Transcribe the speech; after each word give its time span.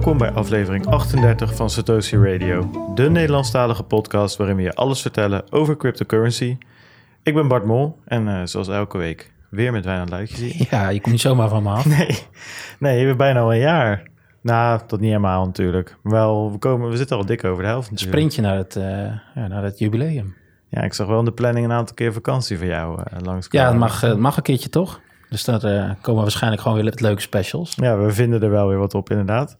Welkom 0.00 0.18
bij 0.18 0.30
aflevering 0.30 0.86
38 0.86 1.54
van 1.54 1.70
Satoshi 1.70 2.16
Radio, 2.16 2.70
de 2.94 3.10
Nederlandstalige 3.10 3.82
podcast 3.82 4.36
waarin 4.36 4.56
we 4.56 4.62
je 4.62 4.74
alles 4.74 5.00
vertellen 5.00 5.52
over 5.52 5.76
cryptocurrency. 5.76 6.58
Ik 7.22 7.34
ben 7.34 7.48
Bart 7.48 7.64
Mol 7.64 7.98
en 8.04 8.26
uh, 8.26 8.40
zoals 8.44 8.68
elke 8.68 8.98
week 8.98 9.32
weer 9.50 9.72
met 9.72 9.84
Wijnand 9.84 10.10
Luikjes 10.10 10.40
hier. 10.40 10.66
Ja, 10.70 10.88
je 10.88 11.00
komt 11.00 11.12
niet 11.12 11.20
zomaar 11.20 11.48
van 11.48 11.62
me 11.62 11.70
af. 11.70 11.86
Nee, 11.86 12.18
nee 12.78 13.04
bent 13.04 13.16
bijna 13.16 13.40
al 13.40 13.52
een 13.52 13.58
jaar. 13.58 14.02
Nou, 14.40 14.80
tot 14.86 15.00
niet 15.00 15.08
helemaal 15.08 15.44
natuurlijk. 15.44 15.96
Wel, 16.02 16.52
we, 16.52 16.58
komen, 16.58 16.90
we 16.90 16.96
zitten 16.96 17.16
al 17.16 17.26
dik 17.26 17.44
over 17.44 17.62
de 17.62 17.68
helft 17.68 17.90
Een 17.90 17.98
sprintje 17.98 18.42
naar 18.42 18.56
het, 18.56 18.76
uh, 18.76 18.84
ja, 19.34 19.46
naar 19.48 19.62
het 19.62 19.78
jubileum. 19.78 20.36
Ja, 20.68 20.82
ik 20.82 20.92
zag 20.92 21.06
wel 21.06 21.18
in 21.18 21.24
de 21.24 21.32
planning 21.32 21.66
een 21.66 21.72
aantal 21.72 21.94
keer 21.94 22.12
vakantie 22.12 22.58
voor 22.58 22.66
jou 22.66 23.00
uh, 23.00 23.20
langs. 23.22 23.46
Ja, 23.50 23.68
het 23.68 23.78
mag, 23.78 24.00
het 24.00 24.18
mag 24.18 24.36
een 24.36 24.42
keertje 24.42 24.68
toch? 24.68 25.00
Dus 25.28 25.44
daar 25.44 25.64
uh, 25.64 25.90
komen 26.00 26.22
waarschijnlijk 26.22 26.62
gewoon 26.62 26.82
weer 26.82 26.94
leuke 26.96 27.20
specials. 27.20 27.74
Ja, 27.76 27.98
we 27.98 28.10
vinden 28.10 28.42
er 28.42 28.50
wel 28.50 28.68
weer 28.68 28.78
wat 28.78 28.94
op 28.94 29.10
inderdaad. 29.10 29.56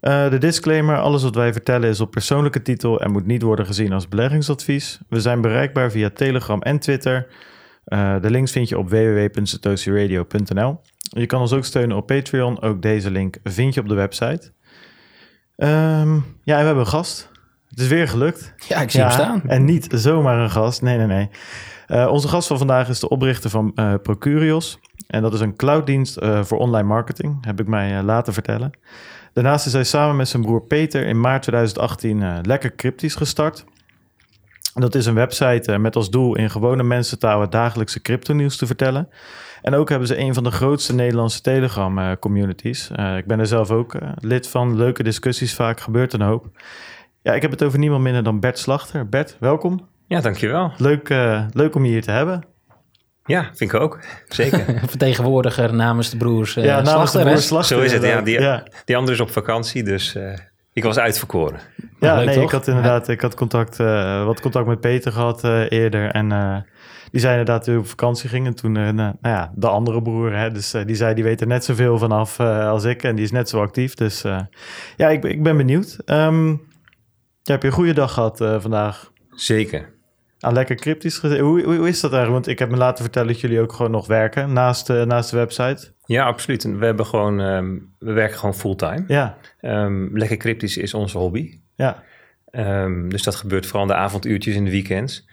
Uh, 0.00 0.30
de 0.30 0.38
disclaimer, 0.38 0.98
alles 0.98 1.22
wat 1.22 1.34
wij 1.34 1.52
vertellen 1.52 1.88
is 1.88 2.00
op 2.00 2.10
persoonlijke 2.10 2.62
titel 2.62 3.00
en 3.00 3.10
moet 3.12 3.26
niet 3.26 3.42
worden 3.42 3.66
gezien 3.66 3.92
als 3.92 4.08
beleggingsadvies. 4.08 4.98
We 5.08 5.20
zijn 5.20 5.40
bereikbaar 5.40 5.90
via 5.90 6.10
Telegram 6.10 6.62
en 6.62 6.78
Twitter. 6.78 7.26
Uh, 7.86 8.20
de 8.20 8.30
links 8.30 8.52
vind 8.52 8.68
je 8.68 8.78
op 8.78 8.88
www.satoshiradio.nl. 8.88 10.80
Je 11.00 11.26
kan 11.26 11.40
ons 11.40 11.52
ook 11.52 11.64
steunen 11.64 11.96
op 11.96 12.06
Patreon, 12.06 12.62
ook 12.62 12.82
deze 12.82 13.10
link 13.10 13.36
vind 13.42 13.74
je 13.74 13.80
op 13.80 13.88
de 13.88 13.94
website. 13.94 14.52
Um, 15.56 16.24
ja, 16.42 16.54
en 16.54 16.60
we 16.60 16.66
hebben 16.66 16.78
een 16.78 16.86
gast. 16.86 17.30
Het 17.68 17.80
is 17.80 17.88
weer 17.88 18.08
gelukt. 18.08 18.54
Ja, 18.68 18.80
ik 18.80 18.90
zie 18.90 19.00
ja, 19.00 19.06
hem 19.06 19.14
staan. 19.14 19.42
En 19.46 19.64
niet 19.64 19.86
zomaar 19.90 20.38
een 20.38 20.50
gast, 20.50 20.82
nee, 20.82 20.96
nee, 20.96 21.06
nee. 21.06 21.30
Uh, 21.88 22.10
onze 22.10 22.28
gast 22.28 22.48
van 22.48 22.58
vandaag 22.58 22.88
is 22.88 23.00
de 23.00 23.08
oprichter 23.08 23.50
van 23.50 23.72
uh, 23.74 23.94
Procurios. 24.02 24.78
En 25.06 25.22
dat 25.22 25.34
is 25.34 25.40
een 25.40 25.56
clouddienst 25.56 26.18
uh, 26.18 26.44
voor 26.44 26.58
online 26.58 26.88
marketing, 26.88 27.44
heb 27.44 27.60
ik 27.60 27.66
mij 27.66 28.02
laten 28.02 28.32
vertellen. 28.32 28.70
Daarnaast 29.32 29.66
is 29.66 29.72
hij 29.72 29.84
samen 29.84 30.16
met 30.16 30.28
zijn 30.28 30.42
broer 30.42 30.62
Peter 30.62 31.06
in 31.06 31.20
maart 31.20 31.42
2018 31.42 32.40
Lekker 32.46 32.74
Cryptisch 32.74 33.14
gestart. 33.14 33.64
Dat 34.74 34.94
is 34.94 35.06
een 35.06 35.14
website 35.14 35.78
met 35.78 35.96
als 35.96 36.10
doel 36.10 36.36
in 36.36 36.50
gewone 36.50 36.82
mensentaal 36.82 37.40
het 37.40 37.52
dagelijkse 37.52 38.02
crypto-nieuws 38.02 38.56
te 38.56 38.66
vertellen. 38.66 39.08
En 39.62 39.74
ook 39.74 39.88
hebben 39.88 40.08
ze 40.08 40.18
een 40.18 40.34
van 40.34 40.44
de 40.44 40.50
grootste 40.50 40.94
Nederlandse 40.94 41.40
Telegram-communities. 41.40 42.90
ik 43.16 43.26
ben 43.26 43.38
er 43.38 43.46
zelf 43.46 43.70
ook 43.70 43.96
lid 44.14 44.48
van. 44.48 44.76
Leuke 44.76 45.02
discussies 45.02 45.54
vaak, 45.54 45.80
gebeurt 45.80 46.12
een 46.12 46.20
hoop. 46.20 46.46
Ja, 47.22 47.32
ik 47.32 47.42
heb 47.42 47.50
het 47.50 47.62
over 47.62 47.78
niemand 47.78 48.02
minder 48.02 48.22
dan 48.22 48.40
Bert 48.40 48.58
Slachter. 48.58 49.08
Bert, 49.08 49.36
welkom. 49.40 49.88
Ja, 50.06 50.20
dankjewel. 50.20 50.72
Leuk, 50.76 51.08
leuk 51.52 51.74
om 51.74 51.84
je 51.84 51.90
hier 51.90 52.02
te 52.02 52.10
hebben. 52.10 52.42
Ja, 53.28 53.50
vind 53.54 53.72
ik 53.72 53.80
ook. 53.80 53.98
Zeker. 54.28 54.64
Vertegenwoordiger 54.86 55.74
namens 55.74 56.10
de 56.10 56.16
broers 56.16 56.56
uh, 56.56 56.64
Ja, 56.64 56.70
namens 56.70 56.90
Slachter, 56.90 57.20
de 57.20 57.26
broers 57.26 57.46
Slachter. 57.46 57.76
Zo 57.76 57.82
is 57.82 57.92
het, 57.92 58.02
ja. 58.02 58.20
Die, 58.20 58.40
ja. 58.40 58.62
die 58.84 58.96
andere 58.96 59.14
is 59.14 59.22
op 59.22 59.30
vakantie, 59.30 59.82
dus 59.82 60.14
uh, 60.14 60.32
ik 60.72 60.82
was 60.82 60.98
uitverkoren. 60.98 61.60
Ja, 62.00 62.16
leuk, 62.16 62.26
nee, 62.26 62.34
toch? 62.34 62.44
ik 62.44 62.50
had 62.50 62.68
inderdaad 62.68 63.06
ja. 63.06 63.12
ik 63.12 63.20
had 63.20 63.34
contact, 63.34 63.76
wat 64.24 64.40
contact 64.40 64.66
met 64.66 64.80
Peter 64.80 65.12
gehad 65.12 65.44
eerder. 65.68 66.10
En 66.10 66.28
die 67.10 67.20
zei 67.20 67.38
inderdaad 67.38 67.64
dat 67.64 67.66
hij 67.66 67.76
op 67.76 67.88
vakantie 67.88 68.28
ging. 68.28 68.46
En 68.46 68.54
toen, 68.54 68.72
nou 68.72 69.14
ja, 69.22 69.52
de 69.54 69.68
andere 69.68 70.02
broer, 70.02 70.36
hè, 70.36 70.50
dus 70.50 70.70
die 70.86 70.96
zei, 70.96 71.14
die 71.14 71.24
weet 71.24 71.40
er 71.40 71.46
net 71.46 71.64
zoveel 71.64 71.98
vanaf 71.98 72.40
als 72.40 72.84
ik. 72.84 73.02
En 73.02 73.14
die 73.14 73.24
is 73.24 73.30
net 73.30 73.48
zo 73.48 73.60
actief. 73.60 73.94
Dus 73.94 74.22
ja, 74.96 75.08
ik, 75.08 75.24
ik 75.24 75.42
ben 75.42 75.56
benieuwd. 75.56 75.96
Um, 76.06 76.50
ja, 77.42 77.52
heb 77.52 77.62
je 77.62 77.68
een 77.68 77.74
goede 77.74 77.94
dag 77.94 78.12
gehad 78.12 78.36
vandaag? 78.38 79.10
Zeker. 79.30 79.97
Ah, 80.40 80.52
lekker 80.52 80.76
cryptisch. 80.76 81.18
Hoe, 81.18 81.38
hoe, 81.38 81.62
hoe, 81.62 81.88
is 81.88 82.00
dat 82.00 82.12
eigenlijk? 82.12 82.30
Want 82.30 82.46
ik 82.46 82.58
heb 82.58 82.70
me 82.70 82.76
laten 82.76 83.04
vertellen 83.04 83.28
dat 83.28 83.40
jullie 83.40 83.60
ook 83.60 83.72
gewoon 83.72 83.90
nog 83.90 84.06
werken 84.06 84.52
naast, 84.52 84.90
uh, 84.90 85.02
naast 85.02 85.30
de 85.30 85.36
website. 85.36 85.92
Ja, 86.04 86.24
absoluut. 86.24 86.62
We 86.62 86.84
hebben 86.84 87.06
gewoon, 87.06 87.40
um, 87.40 87.94
we 87.98 88.12
werken 88.12 88.38
gewoon 88.38 88.54
fulltime. 88.54 89.04
Ja. 89.06 89.36
Um, 89.60 90.18
lekker 90.18 90.36
cryptisch 90.36 90.76
is 90.76 90.94
onze 90.94 91.18
hobby. 91.18 91.60
Ja. 91.74 92.02
Um, 92.50 93.08
dus 93.08 93.22
dat 93.22 93.34
gebeurt 93.34 93.66
vooral 93.66 93.82
in 93.82 93.88
de 93.88 93.94
avonduurtjes 93.94 94.54
in 94.54 94.64
de 94.64 94.70
weekends. 94.70 95.28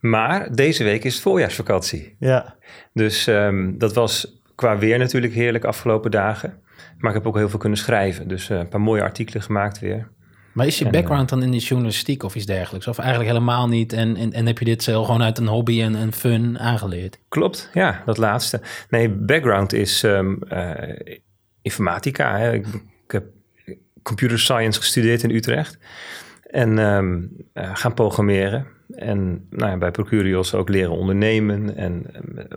Maar 0.00 0.54
deze 0.54 0.84
week 0.84 1.04
is 1.04 1.14
het 1.14 1.22
voorjaarsvakantie. 1.22 2.16
Ja. 2.18 2.56
Dus 2.92 3.30
dat 3.74 3.94
was 3.94 4.42
qua 4.54 4.78
weer 4.78 4.98
natuurlijk 4.98 5.34
heerlijk 5.34 5.64
afgelopen 5.64 6.10
dagen. 6.10 6.62
Maar 6.98 7.10
ik 7.10 7.16
heb 7.16 7.26
ook 7.26 7.36
heel 7.36 7.48
veel 7.48 7.58
kunnen 7.58 7.78
schrijven. 7.78 8.28
Dus 8.28 8.50
uh, 8.50 8.58
een 8.58 8.68
paar 8.68 8.80
mooie 8.80 9.02
artikelen 9.02 9.42
gemaakt 9.42 9.78
weer. 9.78 10.08
Maar 10.54 10.66
is 10.66 10.78
je 10.78 10.90
background 10.90 11.28
dan 11.28 11.42
in 11.42 11.50
de 11.50 11.58
journalistiek 11.58 12.22
of 12.22 12.34
iets 12.34 12.46
dergelijks? 12.46 12.86
Of 12.86 12.98
eigenlijk 12.98 13.30
helemaal 13.30 13.68
niet? 13.68 13.92
En, 13.92 14.16
en, 14.16 14.32
en 14.32 14.46
heb 14.46 14.58
je 14.58 14.64
dit 14.64 14.82
zelf 14.82 15.06
gewoon 15.06 15.22
uit 15.22 15.38
een 15.38 15.46
hobby 15.46 15.82
en, 15.82 15.94
en 15.94 16.12
fun 16.12 16.58
aangeleerd? 16.58 17.18
Klopt, 17.28 17.70
ja, 17.72 18.02
dat 18.04 18.18
laatste. 18.18 18.60
Nee, 18.88 19.08
background 19.08 19.72
is 19.72 20.02
um, 20.02 20.38
uh, 20.52 20.72
informatica. 21.62 22.38
Hè. 22.38 22.52
Ik, 22.52 22.66
ik, 23.06 23.12
heb 23.12 23.24
computer 24.02 24.38
science 24.38 24.80
gestudeerd 24.80 25.22
in 25.22 25.30
Utrecht. 25.30 25.78
En 26.50 26.78
um, 26.78 27.36
uh, 27.54 27.70
gaan 27.76 27.94
programmeren. 27.94 28.66
En 28.88 29.46
nou 29.50 29.70
ja, 29.70 29.76
bij 29.76 29.90
Procurios 29.90 30.54
ook 30.54 30.68
leren 30.68 30.96
ondernemen. 30.96 31.76
En 31.76 32.06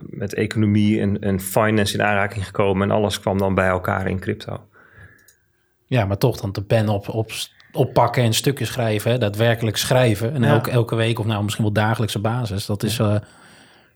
met 0.00 0.34
economie 0.34 1.00
en, 1.00 1.20
en 1.20 1.40
finance 1.40 1.94
in 1.94 2.02
aanraking 2.02 2.46
gekomen. 2.46 2.90
En 2.90 2.96
alles 2.96 3.20
kwam 3.20 3.38
dan 3.38 3.54
bij 3.54 3.68
elkaar 3.68 4.08
in 4.08 4.20
crypto. 4.20 4.66
Ja, 5.86 6.04
maar 6.04 6.18
toch 6.18 6.40
dan 6.40 6.52
de 6.52 6.62
pen 6.62 6.88
op, 6.88 7.08
op 7.08 7.32
oppakken 7.78 8.22
en 8.22 8.32
stukken 8.32 8.66
schrijven, 8.66 9.20
daadwerkelijk 9.20 9.76
schrijven. 9.76 10.34
En 10.34 10.44
elke, 10.44 10.70
elke 10.70 10.94
week 10.94 11.18
of 11.18 11.26
nou 11.26 11.42
misschien 11.42 11.64
wel 11.64 11.72
dagelijkse 11.72 12.18
basis. 12.18 12.66
Dat 12.66 12.82
is, 12.82 12.98
uh, 12.98 13.06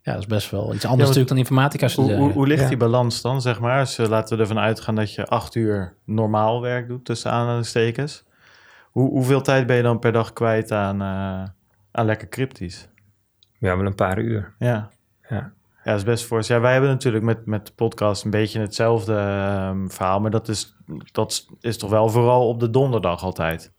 ja, 0.03 0.13
dat 0.13 0.19
is 0.19 0.27
best 0.27 0.51
wel 0.51 0.63
iets 0.63 0.85
anders 0.85 0.89
ja, 0.89 0.99
natuurlijk 0.99 1.29
dan 1.29 1.39
informatica 1.39 1.89
studeren. 1.89 2.19
Hoe, 2.19 2.33
hoe, 2.33 2.47
ligt 2.47 2.69
die 2.69 2.77
balans 2.77 3.23
dan, 3.23 3.41
zeg 3.41 3.61
maar? 3.61 3.81
Dus, 3.81 3.99
uh, 3.99 4.07
laten 4.09 4.37
we 4.37 4.43
ervan 4.43 4.59
uitgaan 4.59 4.95
dat 4.95 5.15
je 5.15 5.27
acht 5.27 5.55
uur 5.55 5.97
normaal 6.05 6.61
werk 6.61 6.89
doet, 6.89 7.05
tussen 7.05 7.31
aanhalingstekens. 7.31 8.25
Hoe, 8.91 9.11
hoeveel 9.11 9.43
tijd 9.43 9.67
ben 9.67 9.77
je 9.77 9.83
dan 9.83 9.99
per 9.99 10.13
dag 10.13 10.33
kwijt 10.33 10.73
aan, 10.73 11.03
uh, 11.03 11.49
aan 11.91 12.07
lekker 12.07 12.29
cryptisch? 12.29 12.89
Ja, 13.59 13.77
wel 13.77 13.87
een 13.87 13.95
paar 13.95 14.19
uur. 14.19 14.55
Ja. 14.59 14.91
Ja. 15.29 15.53
Ja, 15.85 15.91
dat 15.91 15.97
is 16.01 16.05
best 16.05 16.25
voor. 16.25 16.43
Ja, 16.47 16.61
wij 16.61 16.73
hebben 16.73 16.91
natuurlijk 16.91 17.25
met, 17.25 17.47
met 17.47 17.67
de 17.67 17.73
podcast 17.73 18.25
een 18.25 18.31
beetje 18.31 18.61
hetzelfde 18.61 19.15
um, 19.71 19.91
verhaal, 19.91 20.21
maar 20.21 20.31
dat 20.31 20.49
is, 20.49 20.77
dat 21.13 21.47
is 21.61 21.79
toch 21.79 21.91
wel 21.91 22.09
vooral 22.09 22.49
op 22.49 22.61
de 22.61 22.71
donderdag 22.71 23.23
altijd. 23.23 23.73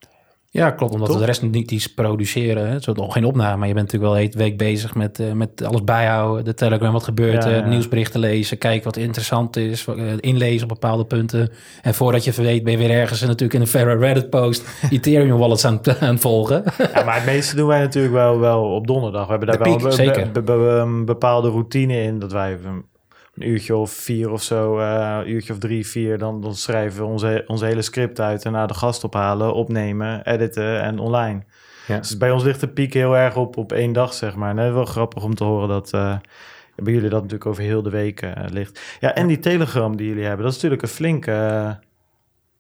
Ja, 0.54 0.72
klopt. 0.72 0.94
Omdat 0.94 1.14
we 1.14 1.18
de 1.18 1.26
rest 1.26 1.42
niet 1.42 1.72
iets 1.72 1.94
produceren. 1.94 2.68
Hè. 2.68 2.74
Het 2.74 2.88
is 2.88 2.94
nog 2.94 3.14
geen 3.14 3.26
opname, 3.26 3.58
maar 3.58 3.68
je 3.68 3.74
bent 3.74 3.92
natuurlijk 3.92 4.14
wel 4.14 4.30
de 4.30 4.38
week 4.38 4.58
bezig 4.58 4.96
met, 4.96 5.20
uh, 5.20 5.32
met 5.32 5.64
alles 5.64 5.84
bijhouden. 5.84 6.46
De 6.46 6.54
Telegram, 6.54 6.94
wat 6.94 7.04
gebeurt, 7.04 7.44
ja, 7.44 7.50
ja. 7.50 7.66
nieuwsberichten 7.66 8.20
lezen, 8.20 8.58
kijken 8.58 8.84
wat 8.84 8.98
interessant 8.98 9.56
is, 9.56 9.86
uh, 9.86 10.12
inlezen 10.20 10.64
op 10.64 10.70
bepaalde 10.70 11.06
punten. 11.06 11.52
En 11.82 11.94
voordat 11.94 12.24
je 12.24 12.32
weet, 12.32 12.64
ben 12.64 12.72
je 12.72 12.78
weer 12.78 12.92
ergens 12.92 13.22
natuurlijk 13.22 13.54
in 13.54 13.62
een 13.62 13.68
verre 13.68 13.98
Reddit 13.98 14.30
post 14.30 14.68
Ethereum 14.90 15.38
wallets 15.38 15.66
aan, 15.66 15.80
aan 16.00 16.14
het 16.14 16.20
volgen. 16.20 16.64
Ja, 16.94 17.04
maar 17.04 17.16
het 17.16 17.26
meeste 17.26 17.56
doen 17.56 17.68
wij 17.68 17.80
natuurlijk 17.80 18.14
wel, 18.14 18.40
wel 18.40 18.64
op 18.64 18.88
donderdag. 18.88 19.24
We 19.24 19.30
hebben 19.30 19.48
daar 19.48 19.60
wel 19.60 19.78
piek, 19.78 20.14
be, 20.14 20.42
be, 20.42 20.42
be, 20.42 20.54
een 20.54 21.06
bepaalde 21.06 21.50
routine 21.50 22.04
in 22.04 22.20
dat 22.20 22.32
wij 22.32 22.58
een 23.36 23.48
uurtje 23.48 23.76
of 23.76 23.92
vier 23.92 24.32
of 24.32 24.42
zo, 24.42 24.80
uh, 24.80 25.18
een 25.20 25.30
uurtje 25.30 25.54
of 25.54 25.60
drie, 25.60 25.88
vier, 25.88 26.18
dan, 26.18 26.42
dan 26.42 26.56
schrijven 26.56 27.00
we 27.00 27.08
onze, 27.08 27.44
onze 27.48 27.66
hele 27.66 27.82
script 27.82 28.20
uit 28.20 28.46
en 28.46 28.52
naar 28.52 28.68
de 28.68 28.74
gast 28.74 29.04
ophalen, 29.04 29.54
opnemen, 29.54 30.26
editen 30.26 30.82
en 30.82 31.00
online. 31.00 31.44
Ja. 31.88 31.98
Dus 31.98 32.18
bij 32.18 32.32
ons 32.32 32.44
ligt 32.44 32.60
de 32.60 32.68
piek 32.68 32.94
heel 32.94 33.18
erg 33.18 33.36
op, 33.36 33.58
op 33.58 33.72
één 33.72 33.94
dag, 33.94 34.14
zeg 34.14 34.36
maar. 34.36 34.58
En 34.58 34.74
wel 34.74 34.86
grappig 34.86 35.24
om 35.24 35.36
te 35.36 35.44
horen 35.44 35.68
dat 35.68 35.94
uh, 35.94 36.16
bij 36.76 36.94
jullie 36.94 37.10
dat 37.10 37.22
natuurlijk 37.22 37.50
over 37.50 37.64
heel 37.64 37.82
de 37.82 37.90
week 37.90 38.22
uh, 38.22 38.32
ligt. 38.50 38.98
Ja, 39.00 39.14
en 39.14 39.28
die 39.28 39.40
Telegram 39.40 39.98
die 39.98 40.08
jullie 40.08 40.24
hebben, 40.24 40.44
dat 40.44 40.56
is 40.56 40.62
natuurlijk 40.62 40.82
een 40.82 40.96
flinke, 40.96 41.80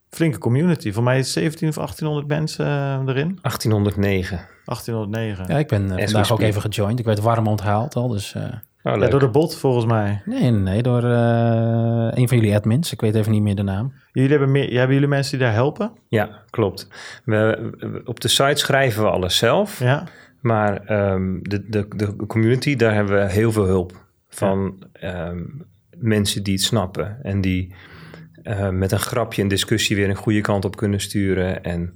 flinke 0.09 0.37
community. 0.37 0.91
Voor 0.91 1.03
mij 1.03 1.19
is 1.19 1.31
17 1.31 1.67
of 1.67 1.75
1800 1.75 2.27
mensen 2.27 2.65
erin. 3.09 3.39
1809. 3.41 4.37
1809. 4.65 5.45
Ja, 5.47 5.57
ik 5.57 5.67
ben 5.67 5.87
vandaag 5.87 6.31
ook 6.31 6.41
even 6.41 6.61
gejoind. 6.61 6.99
Ik 6.99 7.05
werd 7.05 7.19
warm 7.19 7.47
onthaald 7.47 7.95
al, 7.95 8.07
dus... 8.07 8.35
Oh, 8.83 8.97
ja, 8.97 9.07
door 9.07 9.19
de 9.19 9.29
bot 9.29 9.55
volgens 9.55 9.85
mij. 9.85 10.21
Nee, 10.25 10.51
nee, 10.51 10.81
door 10.81 11.03
uh, 11.03 12.07
een 12.11 12.27
van 12.27 12.37
jullie 12.37 12.55
admins. 12.55 12.91
Ik 12.91 13.01
weet 13.01 13.15
even 13.15 13.31
niet 13.31 13.41
meer 13.41 13.55
de 13.55 13.63
naam. 13.63 13.93
Jullie 14.11 14.29
hebben, 14.29 14.51
meer, 14.51 14.77
hebben 14.77 14.93
jullie 14.93 15.09
mensen 15.09 15.37
die 15.37 15.47
daar 15.47 15.55
helpen? 15.55 15.91
Ja, 16.07 16.43
klopt. 16.49 16.87
We, 17.25 18.01
op 18.05 18.19
de 18.19 18.27
site 18.27 18.55
schrijven 18.55 19.03
we 19.03 19.09
alles 19.09 19.37
zelf. 19.37 19.79
Ja. 19.79 20.07
Maar 20.41 20.91
um, 21.11 21.39
de, 21.41 21.69
de, 21.69 21.87
de 21.95 22.15
community, 22.15 22.75
daar 22.75 22.93
hebben 22.93 23.15
we 23.15 23.31
heel 23.31 23.51
veel 23.51 23.65
hulp 23.65 24.05
van 24.29 24.83
ja. 24.93 25.29
um, 25.29 25.65
mensen 25.97 26.43
die 26.43 26.53
het 26.53 26.63
snappen. 26.63 27.17
En 27.21 27.41
die 27.41 27.75
uh, 28.43 28.69
met 28.69 28.91
een 28.91 28.99
grapje 28.99 29.41
een 29.41 29.47
discussie 29.47 29.95
weer 29.95 30.09
een 30.09 30.15
goede 30.15 30.41
kant 30.41 30.65
op 30.65 30.75
kunnen 30.75 30.99
sturen. 30.99 31.63
En 31.63 31.93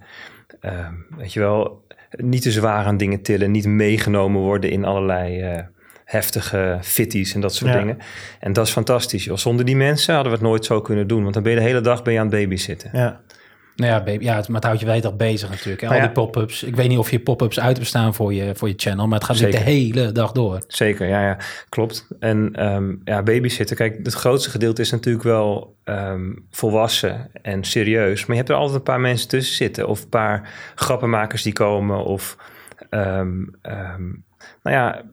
uh, 0.62 0.88
weet 1.18 1.34
je 1.34 1.40
wel, 1.40 1.86
niet 2.10 2.42
te 2.42 2.52
zwaar 2.52 2.86
aan 2.86 2.98
dingen 2.98 3.22
tillen. 3.22 3.52
Niet 3.52 3.66
meegenomen 3.66 4.42
worden 4.42 4.70
in 4.70 4.86
allerlei 4.86 5.54
uh, 5.56 5.64
heftige 6.08 6.78
fitties 6.82 7.34
en 7.34 7.42
dat 7.42 7.56
soort 7.56 7.72
ja. 7.72 7.80
dingen. 7.80 7.98
En 8.40 8.54
dat 8.54 8.66
is 8.66 8.72
fantastisch. 8.72 9.24
Joh. 9.24 9.38
Zonder 9.38 9.66
die 9.66 9.76
mensen 9.76 10.14
hadden 10.14 10.32
we 10.32 10.38
het 10.38 10.48
nooit 10.48 10.66
zo 10.66 10.82
kunnen 10.82 11.08
doen. 11.08 11.22
Want 11.22 11.34
dan 11.34 11.44
ben 11.44 11.52
je 11.52 11.58
de 11.58 11.64
hele 11.64 11.82
dag 11.82 12.04
ben 12.04 12.14
je 12.14 12.20
aan 12.20 12.28
het 12.28 12.36
babysitten. 12.36 12.90
Ja. 12.94 13.22
Nou 13.76 13.92
ja, 13.92 14.04
baby, 14.04 14.24
ja 14.24 14.36
het, 14.36 14.48
maar 14.48 14.56
het 14.56 14.66
houdt 14.66 14.80
je 14.80 14.86
wel 14.86 15.00
toch 15.00 15.16
bezig 15.16 15.50
natuurlijk. 15.50 15.82
En 15.82 15.88
Nou 15.88 16.02
al 16.02 16.08
ja. 16.08 16.14
die 16.14 16.24
pop-ups. 16.24 16.64
Ik 16.64 16.76
weet 16.76 16.88
niet 16.88 16.98
of 16.98 17.12
je 17.12 17.20
pop-ups 17.20 17.60
uitbestaan 17.60 18.14
voor 18.14 18.34
je, 18.34 18.56
voor 18.56 18.68
je 18.68 18.74
channel, 18.78 19.08
maar 19.08 19.20
het 19.20 19.28
gaat 19.28 19.52
de 19.52 19.58
hele 19.58 20.12
dag 20.12 20.32
door. 20.32 20.62
Zeker, 20.68 21.08
ja, 21.08 21.22
ja, 21.22 21.38
klopt. 21.70 22.08
En 22.20 22.50
ehm 22.54 22.96
ja, 23.04 23.24
babysitten, 23.24 23.76
kijk, 23.76 24.00
het 24.04 24.14
grootste 24.14 24.50
gedeelte 24.50 24.82
is 24.82 24.92
natuurlijk 24.92 25.24
wel 25.24 25.78
ehm, 25.84 26.34
volwassen 26.50 27.30
en 27.42 27.64
serieus. 27.64 28.20
Maar 28.20 28.36
je 28.36 28.42
hebt 28.42 28.50
er 28.50 28.56
altijd 28.56 28.78
een 28.78 28.84
paar 28.84 29.00
mensen 29.00 29.28
tussen 29.28 29.56
zitten. 29.56 29.88
Of 29.88 30.02
een 30.02 30.10
paar 30.10 30.50
grappenmakers 30.76 31.42
die 31.42 31.54
komen. 31.54 32.04
Of, 32.04 32.38
ehm, 32.90 33.44
ehm, 33.62 34.06
nou 34.64 34.76
ja, 34.76 35.04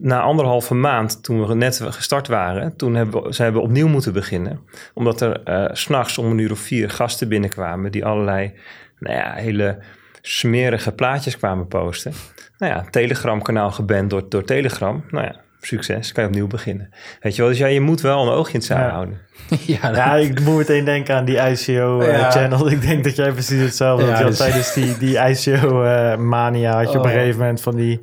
na 0.00 0.20
anderhalve 0.20 0.74
maand, 0.74 1.22
toen 1.22 1.46
we 1.46 1.54
net 1.54 1.80
gestart 1.84 2.26
waren, 2.28 2.76
toen 2.76 2.94
hebben 2.94 3.22
we, 3.22 3.32
zijn 3.32 3.52
we 3.52 3.58
opnieuw 3.60 3.88
moeten 3.88 4.12
beginnen. 4.12 4.60
Omdat 4.94 5.20
er 5.20 5.42
eh, 5.42 5.64
s 5.72 5.80
s'nachts 5.80 6.18
om 6.18 6.30
een 6.30 6.38
uur 6.38 6.50
of 6.50 6.58
vier 6.58 6.90
gasten 6.90 7.28
binnenkwamen 7.28 7.90
die 7.92 8.04
allerlei, 8.04 8.52
nou 8.98 9.16
ja, 9.16 9.32
hele 9.34 9.78
smerige 10.22 10.92
plaatjes 10.92 11.36
kwamen 11.36 11.66
posten. 11.68 12.12
Nou 12.58 12.72
ja, 12.72 12.84
Telegram-kanaal 12.90 13.70
geband 13.70 14.10
door, 14.10 14.28
door 14.28 14.44
Telegram. 14.44 15.04
Nou 15.10 15.24
ja, 15.24 15.34
succes, 15.60 16.12
kan 16.12 16.22
je 16.22 16.28
opnieuw 16.28 16.46
beginnen. 16.46 16.90
Weet 17.20 17.34
je 17.36 17.40
wel, 17.42 17.50
dus 17.50 17.58
ja, 17.60 17.66
je 17.66 17.80
moet 17.80 18.00
wel 18.00 18.22
een 18.22 18.32
oogje 18.32 18.52
in 18.52 18.58
het 18.58 18.68
zaal 18.68 18.78
Ja. 18.78 18.90
houden. 18.90 19.18
ja, 19.66 19.80
dat- 19.80 19.96
Ja, 19.96 20.14
ik 20.16 20.40
moet 20.40 20.56
meteen 20.56 20.84
denken 20.84 21.14
aan 21.14 21.24
die 21.24 21.34
Ja. 21.34 21.46
ICO-channel. 21.48 22.70
ik 22.70 22.80
denk 22.80 23.04
dat 23.04 23.16
jij 23.16 23.32
precies 23.32 23.60
hetzelfde 23.60 24.06
Ja, 24.06 24.12
had. 24.14 24.26
Dus- 24.26 24.36
tijdens 24.36 24.72
die, 24.74 24.98
die 24.98 25.18
ICO-mania 25.18 26.72
had 26.76 26.92
je 26.92 26.98
op 26.98 27.04
een 27.04 27.10
Oh. 27.10 27.16
gegeven 27.16 27.38
moment 27.38 27.60
van 27.60 27.76
die... 27.76 27.98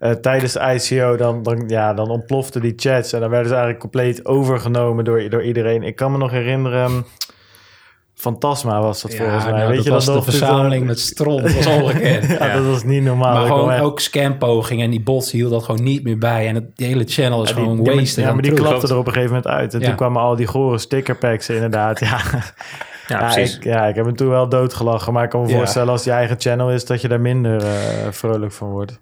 eh, 0.00 0.10
tijdens 0.10 0.52
de 0.52 0.60
ICO, 0.74 1.16
dan, 1.16 1.42
dan, 1.42 1.64
ja, 1.66 1.94
dan 1.94 2.08
ontploften 2.10 2.60
die 2.60 2.72
chats. 2.76 3.12
En 3.12 3.20
dan 3.20 3.30
werden 3.30 3.48
ze 3.48 3.54
eigenlijk 3.54 3.82
compleet 3.82 4.26
overgenomen 4.26 5.04
door, 5.04 5.28
door 5.30 5.42
iedereen. 5.42 5.82
Ik 5.82 5.96
kan 5.96 6.12
me 6.12 6.18
nog 6.18 6.30
herinneren... 6.30 7.04
Fantasma 8.14 8.80
was 8.80 9.02
dat 9.02 9.12
Ja, 9.12 9.18
volgens 9.18 9.44
mij. 9.44 9.52
nou, 9.52 9.66
Weet 9.66 9.76
dat 9.76 9.84
je 9.84 9.90
was 9.90 10.04
dat 10.04 10.14
de 10.14 10.20
nog? 10.20 10.30
Toen- 10.30 10.38
verzameling 10.38 10.86
met 10.86 11.00
stront. 11.00 11.42
Dat 11.42 11.52
was 11.54 11.66
ongekend. 11.66 12.26
ja, 12.38 12.46
Ja. 12.46 12.54
dat 12.56 12.64
was 12.66 12.84
niet 12.84 13.02
normaal. 13.02 13.34
Maar 13.34 13.46
gewoon 13.46 13.72
echt- 13.72 13.82
ook 13.82 14.00
scampogingen 14.00 14.84
en 14.84 14.90
die 14.90 15.00
bots 15.02 15.30
hield 15.32 15.50
dat 15.50 15.64
gewoon 15.64 15.82
niet 15.82 16.02
meer 16.04 16.18
bij. 16.18 16.46
En 16.48 16.54
het 16.54 16.76
die 16.76 16.86
hele 16.86 17.04
channel 17.06 17.42
is 17.42 17.48
Ja, 17.48 17.54
die- 17.54 17.64
gewoon 17.64 17.84
wasted. 17.84 18.24
Ja, 18.24 18.32
maar 18.32 18.42
die 18.42 18.52
klapte 18.52 18.86
er 18.88 18.96
op 18.96 19.06
een 19.06 19.12
gegeven 19.12 19.34
moment 19.34 19.52
uit. 19.54 19.74
En 19.74 19.80
toen 19.82 19.94
kwamen 19.94 20.22
al 20.22 20.36
die 20.36 20.46
gore 20.46 20.78
stickerpacks 20.78 21.48
inderdaad. 21.48 22.00
Ja, 23.08 23.20
Ja, 23.32 23.36
ik, 23.36 23.64
ja, 23.64 23.86
ik 23.86 23.94
heb 23.94 24.04
hem 24.04 24.16
toen 24.16 24.28
wel 24.28 24.48
doodgelachen. 24.48 25.12
Maar 25.12 25.24
ik 25.24 25.30
kan 25.30 25.40
me 25.42 25.48
voorstellen 25.48 25.88
als 25.88 26.02
die 26.02 26.12
eigen 26.12 26.36
channel 26.40 26.70
is... 26.70 26.84
dat 26.84 27.00
je 27.00 27.08
daar 27.08 27.20
minder 27.20 27.56
eh, 27.64 27.72
vrolijk 28.10 28.52
van 28.52 28.68
wordt. 28.70 28.98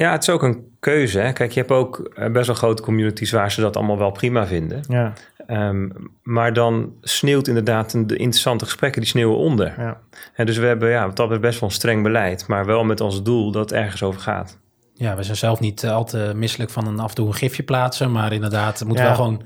Ja, 0.00 0.12
het 0.12 0.22
is 0.22 0.30
ook 0.30 0.42
een 0.42 0.76
keuze. 0.80 1.18
Hè? 1.18 1.32
Kijk, 1.32 1.52
je 1.52 1.60
hebt 1.60 1.72
ook 1.72 1.98
eh, 2.14 2.30
best 2.32 2.46
wel 2.46 2.56
grote 2.56 2.82
communities 2.82 3.30
waar 3.30 3.52
ze 3.52 3.60
dat 3.60 3.76
allemaal 3.76 3.98
wel 3.98 4.10
prima 4.10 4.46
vinden. 4.46 4.80
Ja, 4.88 5.12
Ehm, 5.46 5.88
maar 6.22 6.52
dan 6.52 6.92
sneeuwt 7.00 7.48
inderdaad 7.48 7.92
een- 7.92 8.06
de 8.06 8.16
interessante 8.16 8.64
gesprekken, 8.64 9.00
die 9.00 9.10
sneeuwen 9.10 9.36
onder. 9.36 9.74
ja. 9.78 10.00
En 10.34 10.46
dus 10.46 10.56
we 10.58 10.66
hebben 10.66 10.90
ja, 10.90 11.06
wat 11.06 11.16
dat 11.16 11.26
betreft 11.28 11.40
best 11.48 11.60
wel 11.60 11.68
een 11.68 11.74
streng 11.74 12.02
beleid, 12.02 12.46
maar 12.46 12.64
wel 12.66 12.84
met 12.84 13.00
als 13.00 13.22
doel 13.22 13.50
dat 13.52 13.70
het 13.70 13.78
ergens 13.78 14.02
over 14.02 14.20
gaat. 14.20 14.58
Ja, 14.94 15.16
we 15.16 15.22
zijn 15.22 15.36
zelf 15.36 15.60
niet 15.60 15.82
eh, 15.82 15.92
al 15.92 16.04
te 16.04 16.32
misselijk 16.34 16.70
van 16.70 16.86
een 16.86 16.98
af 17.00 17.08
en 17.08 17.14
toe 17.14 17.26
een 17.26 17.34
gifje 17.34 17.62
plaatsen. 17.62 18.12
Maar 18.12 18.32
inderdaad, 18.32 18.78
het 18.78 18.88
moet 18.88 18.98
Ja. 18.98 19.04
wel 19.04 19.14
gewoon... 19.14 19.42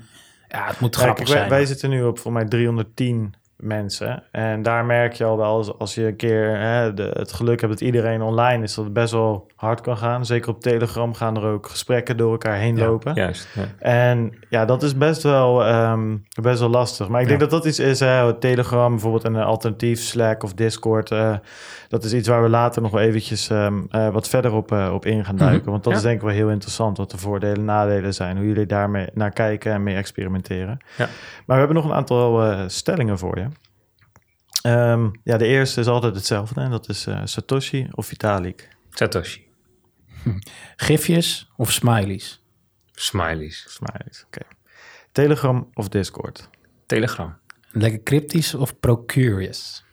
Ja, 0.47 0.65
het 0.67 0.79
moet 0.79 0.95
grappig 0.95 1.15
kijk, 1.17 1.27
wij, 1.27 1.37
zijn. 1.37 1.49
wij 1.49 1.65
zitten 1.65 1.89
nu 1.89 2.03
op 2.03 2.19
voor 2.19 2.31
mij 2.31 2.45
310 2.45 3.33
mensen. 3.57 4.23
En 4.31 4.61
daar 4.61 4.85
merk 4.85 5.13
je 5.13 5.23
al 5.23 5.37
wel, 5.37 5.45
als, 5.45 5.77
als 5.77 5.95
je 5.95 6.07
een 6.07 6.15
keer 6.15 6.57
hè, 6.59 6.93
de, 6.93 7.11
het 7.13 7.33
geluk 7.33 7.59
hebt 7.61 7.71
dat 7.71 7.81
iedereen 7.81 8.21
online 8.21 8.63
is... 8.63 8.73
dat 8.75 8.83
het 8.85 8.93
best 8.93 9.11
wel 9.11 9.47
hard 9.55 9.81
kan 9.81 9.97
gaan. 9.97 10.25
Zeker 10.25 10.49
op 10.49 10.61
Telegram 10.61 11.13
gaan 11.13 11.35
er 11.37 11.43
ook 11.43 11.67
gesprekken 11.67 12.17
door 12.17 12.31
elkaar 12.31 12.55
heen 12.55 12.75
Ja, 12.75 12.85
lopen. 12.85 13.13
Juist. 13.13 13.47
Ja. 13.55 13.63
En 13.79 14.33
ja, 14.49 14.65
dat 14.65 14.83
is 14.83 14.97
best 14.97 15.23
wel, 15.23 15.63
ehm, 15.65 16.15
best 16.41 16.59
wel 16.59 16.69
lastig. 16.69 17.07
Maar 17.07 17.21
ik 17.21 17.27
denk 17.27 17.39
Ja. 17.41 17.47
dat 17.47 17.55
dat 17.61 17.65
iets 17.69 17.79
is, 17.79 17.99
hè, 17.99 18.33
Telegram 18.39 18.91
bijvoorbeeld 18.91 19.23
en 19.23 19.33
een 19.33 19.43
alternatief, 19.43 19.99
Slack 19.99 20.43
of 20.43 20.53
Discord. 20.53 21.11
eh, 21.11 21.35
dat 21.87 22.03
is 22.03 22.13
iets 22.13 22.27
waar 22.27 22.43
we 22.43 22.49
later 22.49 22.81
nog 22.81 22.91
wel 22.91 23.01
eventjes 23.01 23.49
ehm, 23.49 23.81
eh, 23.89 24.09
wat 24.09 24.29
verder 24.29 24.53
op, 24.53 24.71
eh, 24.71 24.91
op 24.93 25.05
in 25.05 25.25
gaan 25.25 25.35
duiken. 25.37 25.71
Want 25.71 25.83
dat 25.83 25.93
is 25.95 26.01
denk 26.01 26.15
ik 26.15 26.21
wel 26.21 26.31
heel 26.33 26.49
interessant, 26.49 26.97
wat 26.97 27.11
de 27.11 27.17
voordelen 27.17 27.55
en 27.57 27.65
nadelen 27.65 28.13
zijn. 28.13 28.37
Hoe 28.37 28.45
jullie 28.47 28.65
daarmee 28.65 29.07
naar 29.13 29.31
kijken 29.31 29.71
en 29.73 29.83
mee 29.83 29.95
experimenteren. 29.95 30.77
Ja. 30.97 31.05
Maar 31.05 31.09
we 31.45 31.53
hebben 31.65 31.75
nog 31.75 31.85
een 31.85 31.93
aantal 31.93 32.43
stellingen 32.69 33.17
voor 33.17 33.37
je. 33.37 33.44
Ehm, 34.65 35.09
ja, 35.23 35.37
de 35.37 35.45
eerste 35.45 35.79
is 35.79 35.87
altijd 35.87 36.15
hetzelfde 36.15 36.61
en 36.61 36.69
dat 36.69 36.89
is 36.89 37.05
eh, 37.07 37.21
Satoshi 37.23 37.87
of 37.91 38.05
Vitalik. 38.05 38.69
Satoshi. 38.89 39.47
Gifjes 40.75 41.51
of 41.57 41.71
smileys? 41.71 42.43
Smileys. 42.91 43.65
Smileys, 43.67 44.23
oké. 44.25 44.41
Telegram 45.11 45.69
of 45.73 45.89
Discord? 45.89 46.49
Telegram. 46.85 47.37
Lekker 47.71 48.03
cryptisch 48.03 48.53
of 48.53 48.79
procurious? 48.79 49.85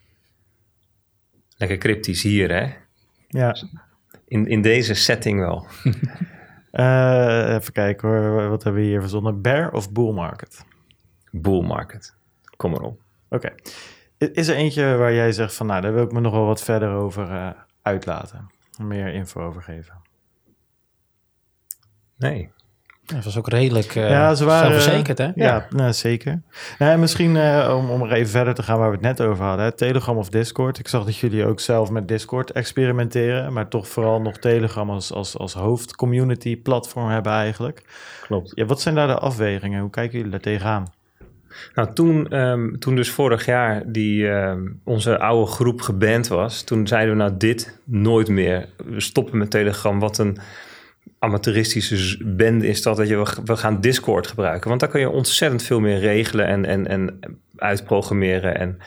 Lekker 1.57 1.77
cryptisch 1.77 2.23
hier, 2.23 2.49
hè? 2.51 2.73
Ja, 3.27 3.55
In, 4.25 4.47
in 4.47 4.61
deze 4.61 4.93
setting 4.93 5.39
wel. 5.39 5.67
Eh, 6.73 7.53
even 7.55 7.73
kijken 7.73 8.09
hoor, 8.09 8.49
wat 8.49 8.63
hebben 8.63 8.81
we 8.81 8.87
hier 8.87 9.01
verzonnen? 9.01 9.41
Bear 9.41 9.71
of 9.71 9.91
bull 9.91 10.13
market? 10.13 10.65
Bull 11.31 11.61
market. 11.61 12.15
Kom 12.57 12.71
maar 12.71 12.81
op. 12.81 13.01
Oké. 13.29 13.53
Is 14.31 14.47
er 14.47 14.55
eentje 14.55 14.95
waar 14.95 15.13
jij 15.13 15.31
zegt 15.31 15.53
van, 15.53 15.65
nou, 15.65 15.81
daar 15.81 15.93
wil 15.93 16.03
ik 16.03 16.11
me 16.11 16.19
nog 16.19 16.33
wel 16.33 16.45
wat 16.45 16.63
verder 16.63 16.89
over 16.89 17.31
eh, 17.31 17.49
uitlaten? 17.81 18.51
Meer 18.77 19.13
info 19.13 19.41
over 19.41 19.61
geven. 19.61 19.93
Nee. 22.17 22.51
Dat 23.05 23.23
was 23.23 23.37
ook 23.37 23.49
redelijk 23.49 23.95
eh 23.95 24.09
Ja, 24.09 24.35
ze 24.35 24.45
waren, 24.45 24.71
zelfverzekerd, 24.71 25.17
hè? 25.17 25.31
Ja, 25.35 25.67
nou, 25.69 25.93
zeker. 25.93 26.41
Nou, 26.79 26.91
en 26.91 26.99
misschien 26.99 27.37
eh, 27.37 27.75
om, 27.77 27.89
om 27.89 28.01
er 28.01 28.11
even 28.11 28.31
verder 28.31 28.53
te 28.53 28.63
gaan 28.63 28.77
waar 28.77 28.89
we 28.89 28.95
het 28.95 29.17
net 29.17 29.21
over 29.21 29.43
hadden. 29.43 29.65
Hè, 29.65 29.71
Telegram 29.71 30.17
of 30.17 30.29
Discord. 30.29 30.79
Ik 30.79 30.87
zag 30.87 31.05
dat 31.05 31.17
jullie 31.17 31.45
ook 31.45 31.59
zelf 31.59 31.89
met 31.89 32.07
Discord 32.07 32.51
experimenteren. 32.51 33.53
Maar 33.53 33.67
toch 33.67 33.87
vooral 33.87 34.21
nog 34.21 34.37
Telegram 34.37 34.89
als, 34.89 35.13
als, 35.13 35.37
als 35.37 35.53
hoofdcommunity 35.53 36.61
platform 36.61 37.09
hebben 37.09 37.31
eigenlijk. 37.31 37.83
Klopt. 38.21 38.51
Ja, 38.55 38.65
wat 38.65 38.81
zijn 38.81 38.95
daar 38.95 39.07
de 39.07 39.19
afwegingen? 39.19 39.81
Hoe 39.81 39.89
kijken 39.89 40.15
jullie 40.15 40.31
daar 40.31 40.39
tegenaan? 40.39 40.93
Nou, 41.73 41.93
toen, 41.93 42.29
ehm, 42.29 42.75
toen 42.79 42.95
dus 42.95 43.09
vorig 43.11 43.45
jaar 43.45 43.83
die, 43.85 44.29
ehm, 44.29 44.61
onze 44.83 45.19
oude 45.19 45.51
groep 45.51 45.81
geband 45.81 46.27
was, 46.27 46.63
toen 46.63 46.87
zeiden 46.87 47.15
we 47.15 47.21
nou 47.21 47.33
dit 47.37 47.79
nooit 47.83 48.27
meer. 48.27 48.69
We 48.85 49.01
stoppen 49.01 49.37
met 49.37 49.49
Telegram. 49.51 49.99
Wat 49.99 50.17
een 50.17 50.37
amateuristische 51.19 52.17
bende 52.25 52.67
is 52.67 52.81
dat. 52.81 52.97
dat 52.97 53.07
je, 53.07 53.17
we- 53.45 53.55
gaan 53.57 53.81
Discord 53.81 54.27
gebruiken. 54.27 54.67
Want 54.69 54.79
daar 54.79 54.89
kun 54.89 54.99
je 54.99 55.09
ontzettend 55.09 55.63
veel 55.63 55.79
meer 55.79 55.99
regelen 55.99 56.45
en, 56.47 56.65
en, 56.65 56.87
en 56.87 57.19
uitprogrammeren. 57.55 58.57
En 58.57 58.77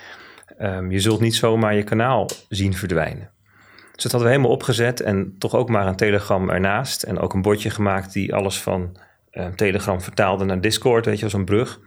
ehm, 0.59 0.91
je 0.91 0.99
zult 1.01 1.21
niet 1.21 1.35
zomaar 1.35 1.75
je 1.75 1.83
kanaal 1.83 2.29
zien 2.49 2.75
verdwijnen. 2.75 3.31
Dus 3.93 4.03
dat 4.03 4.13
hadden 4.13 4.31
we 4.31 4.37
helemaal 4.37 4.57
opgezet 4.57 5.01
en 5.01 5.35
toch 5.39 5.55
ook 5.55 5.69
maar 5.69 5.87
een 5.87 5.97
Telegram 5.97 6.51
ernaast. 6.51 7.03
En 7.03 7.19
ook 7.19 7.35
een 7.35 7.43
bordje 7.43 7.71
gemaakt 7.71 8.13
die 8.13 8.35
alles 8.35 8.61
van 8.63 8.97
Telegram 9.55 10.01
vertaalde 10.01 10.45
naar 10.45 10.61
Discord, 10.61 11.07
weet 11.07 11.19
je, 11.19 11.25
als 11.25 11.33
een 11.33 11.45
brug. 11.45 11.81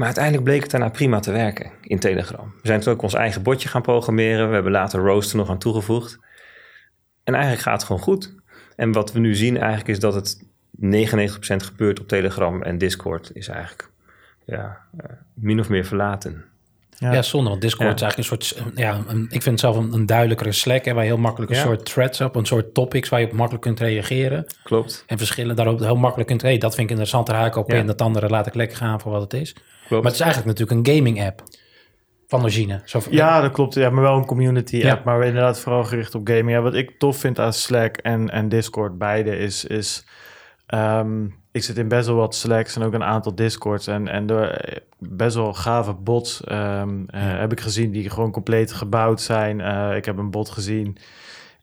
Maar 0.00 0.08
uiteindelijk 0.08 0.48
bleek 0.48 0.62
het 0.62 0.70
daarna 0.70 0.88
prima 0.88 1.20
te 1.20 1.32
werken 1.32 1.70
in 1.82 1.98
Telegram. 1.98 2.52
We 2.62 2.66
zijn 2.66 2.80
toen 2.80 2.92
ook 2.92 3.02
ons 3.02 3.14
eigen 3.14 3.42
botje 3.42 3.68
gaan 3.68 3.82
programmeren. 3.82 4.48
We 4.48 4.54
hebben 4.54 4.72
later 4.72 5.00
Roast 5.00 5.30
er 5.30 5.36
nog 5.36 5.50
aan 5.50 5.58
toegevoegd. 5.58 6.18
En 7.24 7.34
eigenlijk 7.34 7.62
gaat 7.62 7.74
het 7.74 7.84
gewoon 7.84 8.02
goed. 8.02 8.34
En 8.76 8.92
wat 8.92 9.12
we 9.12 9.18
nu 9.18 9.34
zien 9.34 9.56
eigenlijk 9.56 9.88
is 9.88 9.98
dat 9.98 10.14
het 10.14 10.44
99% 10.44 10.46
gebeurt 11.56 12.00
op 12.00 12.08
Telegram 12.08 12.62
en 12.62 12.78
Discord 12.78 13.30
is 13.34 13.48
eigenlijk 13.48 13.90
ja, 14.44 14.78
eh, 14.96 15.10
min 15.34 15.60
of 15.60 15.68
meer 15.68 15.84
verlaten. 15.84 16.44
Ja. 17.00 17.12
Ja, 17.12 17.22
zonde, 17.22 17.48
want 17.50 17.60
Discord 17.62 17.88
Ja. 17.88 17.94
is 17.94 18.02
eigenlijk 18.02 18.32
een 18.32 18.46
soort... 18.64 18.76
Ja, 18.78 18.98
een, 19.08 19.22
ik 19.22 19.42
vind 19.42 19.44
het 19.44 19.60
zelf 19.60 19.76
een, 19.76 19.92
een 19.92 20.06
duidelijkere 20.06 20.52
Slack... 20.52 20.84
Hè, 20.84 20.92
waar 20.94 21.02
je 21.04 21.10
heel 21.10 21.18
makkelijk 21.18 21.50
een 21.52 21.56
Ja. 21.58 21.62
soort 21.64 21.84
threads 21.84 22.18
hebt... 22.18 22.36
een 22.36 22.46
soort 22.46 22.74
topics 22.74 23.08
waar 23.08 23.20
je 23.20 23.26
op 23.26 23.32
makkelijk 23.32 23.62
kunt 23.62 23.80
reageren... 23.80 24.46
Klopt. 24.62 25.04
en 25.06 25.18
verschillen 25.18 25.56
daarop 25.56 25.78
heel 25.78 25.96
makkelijk 25.96 26.28
kunt... 26.28 26.42
Hey, 26.42 26.58
dat 26.58 26.70
vind 26.74 26.82
ik 26.82 26.90
interessant, 26.90 27.26
daar 27.26 27.36
haak 27.36 27.46
ik 27.46 27.56
op 27.56 27.72
in... 27.72 27.86
dat 27.86 28.02
andere 28.02 28.28
laat 28.28 28.46
ik 28.46 28.54
lekker 28.54 28.76
gaan 28.76 29.00
voor 29.00 29.12
wat 29.12 29.22
het 29.22 29.32
is. 29.32 29.52
Klopt. 29.52 30.02
Maar 30.02 30.12
het 30.12 30.20
is 30.20 30.26
eigenlijk 30.26 30.58
natuurlijk 30.58 30.88
een 30.88 30.94
gaming 30.96 31.22
app... 31.26 31.42
van 32.26 32.40
Origine. 32.42 32.80
Zo, 32.84 33.00
Ja, 33.10 33.40
dat 33.40 33.52
klopt. 33.52 33.74
Ja, 33.74 33.90
maar 33.90 34.02
wel 34.02 34.16
een 34.16 34.26
community 34.26 34.76
Ja. 34.76 34.90
app. 34.92 35.04
Maar 35.04 35.24
inderdaad 35.24 35.60
vooral 35.60 35.84
gericht 35.84 36.14
op 36.14 36.26
gaming. 36.28 36.50
Ja, 36.50 36.60
wat 36.60 36.74
ik 36.74 36.98
tof 36.98 37.16
vind 37.16 37.38
aan 37.38 37.52
Slack 37.52 37.96
en, 37.96 38.30
en 38.30 38.48
Discord, 38.48 38.98
beide, 38.98 39.36
is... 39.36 39.64
is 39.64 40.04
ehm, 40.66 41.26
ik 41.52 41.62
zit 41.62 41.78
in 41.78 41.88
best 41.88 42.06
wel 42.06 42.16
wat 42.16 42.34
Slacks 42.34 42.76
en 42.76 42.82
ook 42.82 42.92
een 42.92 43.04
aantal 43.04 43.34
Discords. 43.34 43.86
En, 43.86 44.08
en 44.08 44.26
door 44.26 44.42
eh, 44.42 44.76
best 44.98 45.36
wel 45.36 45.52
gave 45.52 45.92
bots 45.92 46.44
ehm, 46.44 47.04
eh, 47.06 47.20
heb 47.22 47.52
ik 47.52 47.60
gezien 47.60 47.90
die 47.90 48.10
gewoon 48.10 48.30
compleet 48.30 48.72
gebouwd 48.72 49.20
zijn. 49.20 49.60
Eh, 49.60 49.96
ik 49.96 50.04
heb 50.04 50.18
een 50.18 50.30
bot 50.30 50.50
gezien 50.50 50.96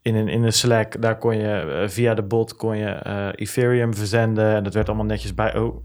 in 0.02 0.16
een, 0.16 0.28
in 0.28 0.44
een 0.44 0.54
Slack. 0.54 1.02
Daar 1.02 1.18
kon 1.18 1.38
je 1.38 1.86
via 1.88 2.14
de 2.14 2.24
bot 2.24 2.56
kon 2.56 2.78
je 2.78 2.90
eh, 2.90 3.28
Ethereum 3.36 3.94
verzenden. 3.94 4.56
En 4.56 4.64
dat 4.64 4.74
werd 4.74 4.88
allemaal 4.88 5.06
netjes 5.06 5.34
bij, 5.34 5.58
oh, 5.58 5.76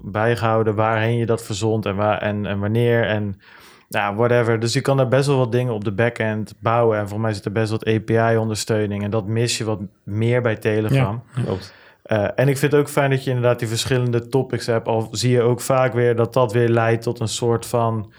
bijgehouden 0.00 0.74
waarheen 0.74 1.16
je 1.16 1.26
dat 1.26 1.42
verzond 1.42 1.86
en, 1.86 1.96
waar, 1.96 2.18
en, 2.18 2.46
en 2.46 2.58
wanneer. 2.58 3.04
En 3.04 3.40
ja, 3.88 4.14
whatever. 4.14 4.60
Dus 4.60 4.72
je 4.72 4.80
kan 4.80 4.96
daar 4.96 5.08
best 5.08 5.26
wel 5.26 5.38
wat 5.38 5.52
dingen 5.52 5.72
op 5.72 5.84
de 5.84 5.92
backend 5.92 6.54
bouwen. 6.60 6.98
En 6.98 7.08
voor 7.08 7.20
mij 7.20 7.32
zit 7.32 7.44
er 7.44 7.52
best 7.52 7.70
wat 7.70 7.86
API-ondersteuning. 7.86 9.02
En 9.02 9.10
dat 9.10 9.26
mis 9.26 9.58
je 9.58 9.64
wat 9.64 9.80
meer 10.02 10.42
bij 10.42 10.56
Telegram. 10.56 11.22
Klopt. 11.44 11.74
Eh, 12.08 12.24
en 12.34 12.48
ik 12.48 12.58
vind 12.58 12.72
het 12.72 12.80
ook 12.80 12.88
fijn 12.88 13.10
dat 13.10 13.24
je 13.24 13.30
inderdaad 13.30 13.58
die 13.58 13.68
verschillende 13.68 14.28
topics 14.28 14.66
hebt. 14.66 14.86
Al 14.88 15.08
zie 15.10 15.30
je 15.30 15.42
ook 15.42 15.60
vaak 15.60 15.92
weer 15.92 16.16
dat 16.16 16.32
dat 16.32 16.52
weer 16.52 16.68
leidt 16.68 17.02
tot 17.02 17.20
een 17.20 17.28
soort 17.28 17.66
van 17.66 18.12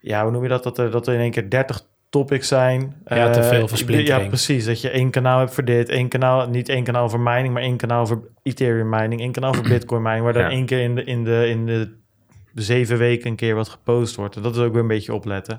ja, 0.00 0.22
hoe 0.22 0.30
noem 0.30 0.42
je 0.42 0.48
dat? 0.48 0.62
Dat 0.62 0.78
er, 0.78 0.90
dat 0.90 1.06
er 1.06 1.14
in 1.14 1.20
één 1.20 1.30
keer 1.30 1.50
30 1.50 1.80
topics 2.10 2.48
zijn. 2.48 2.96
Ja, 3.04 3.30
te 3.30 3.40
Eh, 3.40 3.48
veel 3.48 3.68
versplintering. 3.68 4.22
Ja, 4.22 4.28
precies. 4.28 4.64
Dat 4.64 4.80
je 4.80 4.90
één 4.90 5.10
kanaal 5.10 5.38
hebt 5.38 5.54
voor 5.54 5.64
dit, 5.64 5.88
één 5.88 6.08
kanaal, 6.08 6.48
niet 6.48 6.68
één 6.68 6.84
kanaal 6.84 7.08
voor 7.08 7.20
mining, 7.20 7.52
maar 7.54 7.62
één 7.62 7.76
kanaal 7.76 8.06
voor 8.06 8.28
Ethereum 8.42 8.88
mining, 8.88 9.20
één 9.20 9.32
kanaal 9.32 9.54
voor 9.54 9.68
Bitcoin 9.74 10.02
mining, 10.02 10.24
waar 10.24 10.32
dan 10.32 10.42
Ja. 10.42 10.50
één 10.50 10.66
keer 10.66 10.80
in 10.82 10.94
de, 10.94 11.04
in, 11.04 11.24
de, 11.24 11.48
in 11.48 11.66
de 11.66 11.96
zeven 12.54 12.98
weken 12.98 13.30
een 13.30 13.36
keer 13.36 13.54
wat 13.54 13.68
gepost 13.68 14.16
wordt. 14.16 14.36
En 14.36 14.42
dat 14.42 14.56
is 14.56 14.62
ook 14.62 14.72
weer 14.72 14.82
een 14.82 14.88
beetje 14.88 15.14
opletten. 15.14 15.58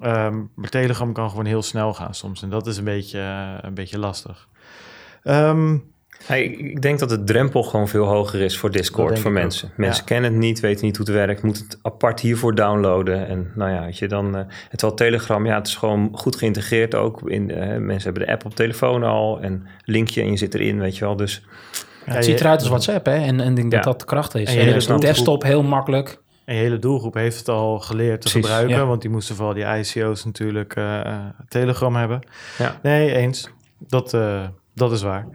Ehm, 0.00 0.36
maar 0.54 0.68
Telegram 0.70 1.12
kan 1.12 1.30
gewoon 1.30 1.46
heel 1.46 1.62
snel 1.62 1.94
gaan 1.94 2.14
soms. 2.14 2.42
En 2.42 2.48
dat 2.50 2.66
is 2.66 2.76
een 2.76 2.84
beetje, 2.84 3.18
eh, 3.20 3.52
een 3.60 3.74
beetje 3.74 3.98
lastig. 3.98 4.48
Ehm, 5.22 5.76
Hey, 6.24 6.44
ik- 6.44 6.82
denk 6.82 6.98
dat 6.98 7.08
de 7.08 7.24
drempel 7.24 7.62
gewoon 7.62 7.88
veel 7.88 8.04
hoger 8.04 8.40
is 8.40 8.58
voor 8.58 8.70
Discord, 8.70 9.18
voor 9.18 9.32
mensen. 9.32 9.68
ook, 9.70 9.76
Mensen 9.76 10.00
ja. 10.00 10.08
kennen 10.08 10.30
het 10.32 10.40
niet, 10.40 10.60
weten 10.60 10.84
niet 10.84 10.96
hoe 10.96 11.06
het 11.06 11.14
werkt, 11.14 11.42
moeten 11.42 11.64
het 11.64 11.78
apart 11.82 12.20
hiervoor 12.20 12.54
downloaden. 12.54 13.26
En 13.28 13.50
nou 13.54 13.70
ja, 13.70 13.84
weet 13.84 13.98
je, 13.98 14.08
dan, 14.08 14.36
eh 14.36 14.42
het 14.68 14.82
wel 14.82 14.94
Telegram, 14.94 15.46
ja, 15.46 15.54
het 15.54 15.66
is 15.66 15.74
gewoon 15.76 16.08
goed 16.12 16.36
geïntegreerd 16.36 16.94
ook. 16.94 17.30
In, 17.30 17.50
eh, 17.50 17.76
mensen 17.78 18.02
hebben 18.10 18.26
de 18.26 18.32
app 18.32 18.44
op 18.44 18.54
telefoon 18.54 19.02
al 19.02 19.40
en 19.40 19.66
linkje 19.84 20.22
en 20.22 20.30
je 20.30 20.36
zit 20.36 20.54
erin, 20.54 20.78
weet 20.80 20.96
je 20.96 21.04
wel. 21.04 21.16
Dus 21.16 21.42
Ja, 22.06 22.14
het 22.14 22.24
ziet 22.24 22.40
eruit 22.40 22.60
als 22.60 22.68
WhatsApp, 22.68 23.06
hè? 23.06 23.12
En, 23.16 23.40
en 23.40 23.48
ik 23.48 23.56
denk 23.56 23.72
Ja. 23.72 23.76
dat 23.76 23.84
dat 23.84 24.00
de 24.00 24.06
kracht 24.06 24.34
is. 24.34 24.54
En 24.54 24.64
je 24.64 24.98
desktop 24.98 25.42
heel 25.42 25.62
makkelijk. 25.62 26.20
En 26.44 26.54
je 26.54 26.60
hele 26.60 26.78
doelgroep 26.78 27.14
heeft 27.14 27.38
het 27.38 27.48
al 27.48 27.78
geleerd 27.78 28.20
te 28.20 28.30
Precies, 28.30 28.40
gebruiken, 28.48 28.76
ja. 28.76 28.86
want 28.86 29.00
die 29.00 29.10
moesten 29.10 29.34
vooral 29.34 29.54
die 29.54 29.64
ICO's 29.64 30.24
natuurlijk 30.24 30.76
eh, 30.76 31.00
eh, 31.00 31.14
Telegram 31.48 31.96
hebben. 31.96 32.20
ja, 32.58 32.78
Nee, 32.82 33.14
eens. 33.14 33.50
Dat, 33.78 34.14
eh, 34.14 34.46
dat 34.74 34.92
is 34.92 35.02
waar. 35.02 35.26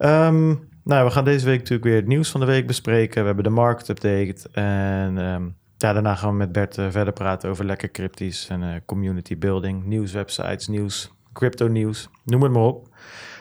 Ehm, 0.00 0.54
nou, 0.84 1.04
we 1.04 1.10
gaan 1.10 1.24
deze 1.24 1.44
week 1.44 1.58
natuurlijk 1.58 1.84
weer 1.84 1.96
het 1.96 2.06
nieuws 2.06 2.30
van 2.30 2.40
de 2.40 2.46
week 2.46 2.66
bespreken. 2.66 3.20
We 3.20 3.26
hebben 3.26 3.44
de 3.44 3.50
market 3.50 3.88
update. 3.88 4.48
En 4.52 5.18
ehm, 5.18 5.42
ja, 5.76 5.92
daarna 5.92 6.14
gaan 6.14 6.30
we 6.30 6.36
met 6.36 6.52
Bert 6.52 6.78
eh, 6.78 6.86
verder 6.90 7.12
praten 7.12 7.50
over 7.50 7.64
lekker 7.64 7.90
cryptisch 7.90 8.48
en 8.48 8.62
eh, 8.62 8.80
community 8.86 9.38
building, 9.38 9.84
nieuwswebsites, 9.84 10.68
nieuws, 10.68 11.12
crypto 11.32 11.68
nieuws, 11.68 12.08
noem 12.24 12.42
het 12.42 12.52
maar 12.52 12.62
op. 12.62 12.88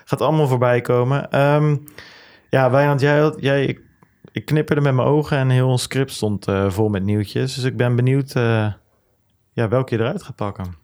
Gaat 0.06 0.22
allemaal 0.22 0.48
voorbij 0.48 0.82
komen. 0.82 1.32
Ehm, 1.32 1.78
ja, 2.50 2.72
Wijnand, 2.72 3.02
jij, 3.02 3.34
jij 3.38 3.66
ik, 3.66 3.82
ik 4.32 4.46
knipperde 4.46 4.82
met 4.82 4.94
mijn 4.94 5.08
ogen 5.08 5.38
en 5.38 5.50
heel 5.50 5.68
ons 5.68 5.82
script 5.82 6.12
stond 6.12 6.48
eh, 6.48 6.70
vol 6.70 6.90
met 6.90 7.04
nieuwtjes. 7.04 7.56
Dus 7.56 7.64
ik 7.64 7.78
ben 7.78 7.96
benieuwd 7.96 8.34
ja, 9.54 9.68
welke 9.68 9.96
je 9.96 10.02
eruit 10.02 10.24
gaat 10.24 10.36
pakken. 10.36 10.76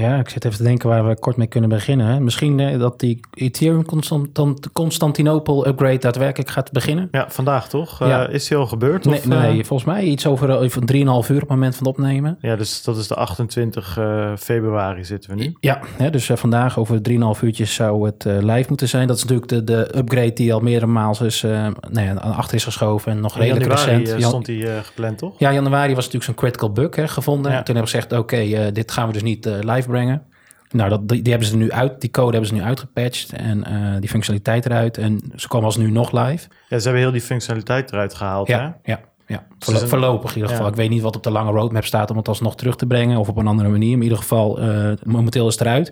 Ja, 0.00 0.18
ik 0.18 0.28
zit 0.28 0.44
even 0.44 0.56
te 0.56 0.62
denken 0.62 0.88
waar 0.88 1.08
we 1.08 1.18
kort 1.18 1.36
mee 1.36 1.46
kunnen 1.46 1.70
beginnen. 1.70 2.06
hè. 2.06 2.20
Misschien 2.20 2.60
eh, 2.60 2.78
dat 2.78 3.00
die 3.00 3.20
Ethereum 3.34 3.84
Constant 3.84 4.72
Constantinopel 4.72 5.66
upgrade 5.66 5.98
daadwerkelijk 5.98 6.50
gaat 6.50 6.72
beginnen. 6.72 7.08
Ja, 7.10 7.26
vandaag 7.30 7.68
toch? 7.68 8.00
Eh, 8.00 8.24
is 8.30 8.48
die 8.48 8.56
al 8.56 8.66
gebeurd? 8.66 9.04
Nee, 9.04 9.18
of, 9.18 9.26
nee, 9.26 9.58
eh? 9.58 9.64
volgens 9.64 9.84
mij 9.84 10.02
iets 10.02 10.26
over, 10.26 10.58
over 10.58 10.80
3,5 10.80 10.96
uur 10.96 11.12
op 11.12 11.28
het 11.28 11.48
moment 11.48 11.76
van 11.76 11.86
het 11.86 11.96
opnemen. 11.96 12.38
Ja, 12.40 12.56
dus 12.56 12.82
dat 12.82 12.96
is 12.96 13.08
de 13.08 13.14
28 13.14 13.98
eh, 13.98 14.32
februari 14.36 15.04
zitten 15.04 15.30
we 15.30 15.36
nu. 15.36 15.54
Ja, 15.60 15.80
hè, 15.96 16.10
dus 16.10 16.30
vandaag 16.34 16.78
over 16.78 17.00
3,5 17.10 17.42
uurtjes 17.42 17.74
zou 17.74 18.06
het 18.06 18.24
live 18.24 18.64
moeten 18.68 18.88
zijn. 18.88 19.06
Dat 19.06 19.16
is 19.16 19.22
natuurlijk 19.22 19.48
de, 19.48 19.64
de 19.64 19.98
upgrade 19.98 20.32
die 20.32 20.54
al 20.54 20.60
meerdere 20.60 20.86
maals 20.86 21.20
is, 21.20 21.40
ja, 21.40 21.72
aan 21.92 22.18
achter 22.18 22.56
is 22.56 22.64
geschoven 22.64 23.12
en 23.12 23.20
nog 23.20 23.34
In 23.34 23.40
redelijk 23.40 23.66
januari 23.66 23.98
recent. 23.98 24.22
stond 24.22 24.46
die 24.46 24.66
gepland, 24.82 25.18
toch? 25.18 25.34
Ja, 25.38 25.52
januari 25.52 25.94
was 25.94 26.04
natuurlijk 26.04 26.24
zo'n 26.24 26.34
critical 26.34 26.72
bug 26.72 26.96
hè, 26.96 27.08
gevonden. 27.08 27.52
Ja. 27.52 27.62
Toen 27.62 27.74
hebben 27.74 27.92
ze 27.92 28.00
gezegd, 28.00 28.20
oké, 28.20 28.72
dit 28.72 28.92
gaan 28.92 29.06
we 29.06 29.12
dus 29.12 29.22
niet 29.22 29.44
live 29.60 29.89
brengen. 29.90 30.22
Nou, 30.70 30.88
dat, 30.88 31.08
die, 31.08 31.22
die 31.22 31.30
hebben 31.32 31.50
ze 31.50 31.56
nu 31.56 31.72
uit, 31.72 32.00
die 32.00 32.10
code 32.10 32.30
hebben 32.30 32.48
ze 32.48 32.54
nu 32.54 32.62
uitgepatcht 32.62 33.32
en 33.32 33.64
eh, 33.64 34.00
die 34.00 34.08
functionaliteit 34.08 34.66
eruit. 34.66 34.98
En 34.98 35.20
ze 35.36 35.48
komen 35.48 35.66
als 35.66 35.76
nu 35.76 35.90
nog 35.90 36.12
live. 36.12 36.48
Ja, 36.68 36.78
ze 36.78 36.84
hebben 36.84 37.02
heel 37.02 37.10
die 37.12 37.20
functionaliteit 37.20 37.92
eruit 37.92 38.14
gehaald, 38.14 38.48
hè? 38.48 38.54
Ja, 38.54 38.78
ja, 38.82 39.00
ja. 39.26 39.46
Een- 39.66 39.88
voorlopig 39.88 40.30
in 40.30 40.34
ieder 40.36 40.50
geval. 40.50 40.64
ja. 40.66 40.70
Ik 40.70 40.76
weet 40.76 40.90
niet 40.90 41.02
wat 41.02 41.16
op 41.16 41.22
de 41.22 41.30
lange 41.30 41.50
roadmap 41.50 41.84
staat 41.84 42.10
om 42.10 42.16
het 42.16 42.28
alsnog 42.28 42.56
terug 42.56 42.76
te 42.76 42.86
brengen 42.86 43.18
of 43.18 43.28
op 43.28 43.36
een 43.36 43.46
andere 43.46 43.68
manier. 43.68 43.88
Maar 43.88 43.96
in 43.96 44.02
ieder 44.02 44.18
geval, 44.18 44.58
eh, 44.60 44.90
momenteel 45.04 45.46
is 45.46 45.52
het 45.58 45.62
eruit. 45.62 45.88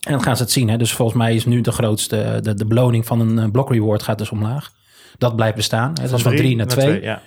En 0.00 0.12
dan 0.12 0.22
gaan 0.22 0.36
ze 0.36 0.42
het 0.42 0.52
zien. 0.52 0.68
Hè. 0.68 0.76
Dus 0.76 0.92
volgens 0.92 1.18
mij 1.18 1.34
is 1.34 1.44
nu 1.46 1.60
de 1.60 1.72
grootste, 1.72 2.38
de, 2.42 2.54
de 2.54 2.66
beloning 2.66 3.06
van 3.06 3.20
een 3.20 3.38
eh, 3.38 3.50
block 3.50 3.70
reward 3.72 4.02
gaat 4.02 4.18
dus 4.18 4.30
omlaag. 4.30 4.70
Dat 5.18 5.36
blijft 5.36 5.56
bestaan. 5.56 5.88
Hè. 6.00 6.08
Dat 6.08 6.12
is 6.18 6.22
van 6.22 6.36
3 6.36 6.56
naar 6.56 6.66
2. 6.66 7.00
ja. 7.02 7.20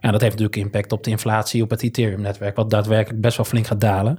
Ja, 0.00 0.10
dat 0.10 0.20
heeft 0.20 0.32
natuurlijk 0.38 0.64
impact 0.64 0.92
op 0.92 1.04
de 1.04 1.10
inflatie 1.10 1.62
op 1.62 1.70
het 1.70 1.82
Ethereum-netwerk, 1.82 2.56
wat 2.56 2.70
daadwerkelijk 2.70 3.20
best 3.20 3.36
wel 3.36 3.46
flink 3.46 3.66
gaat 3.66 3.80
dalen. 3.80 4.18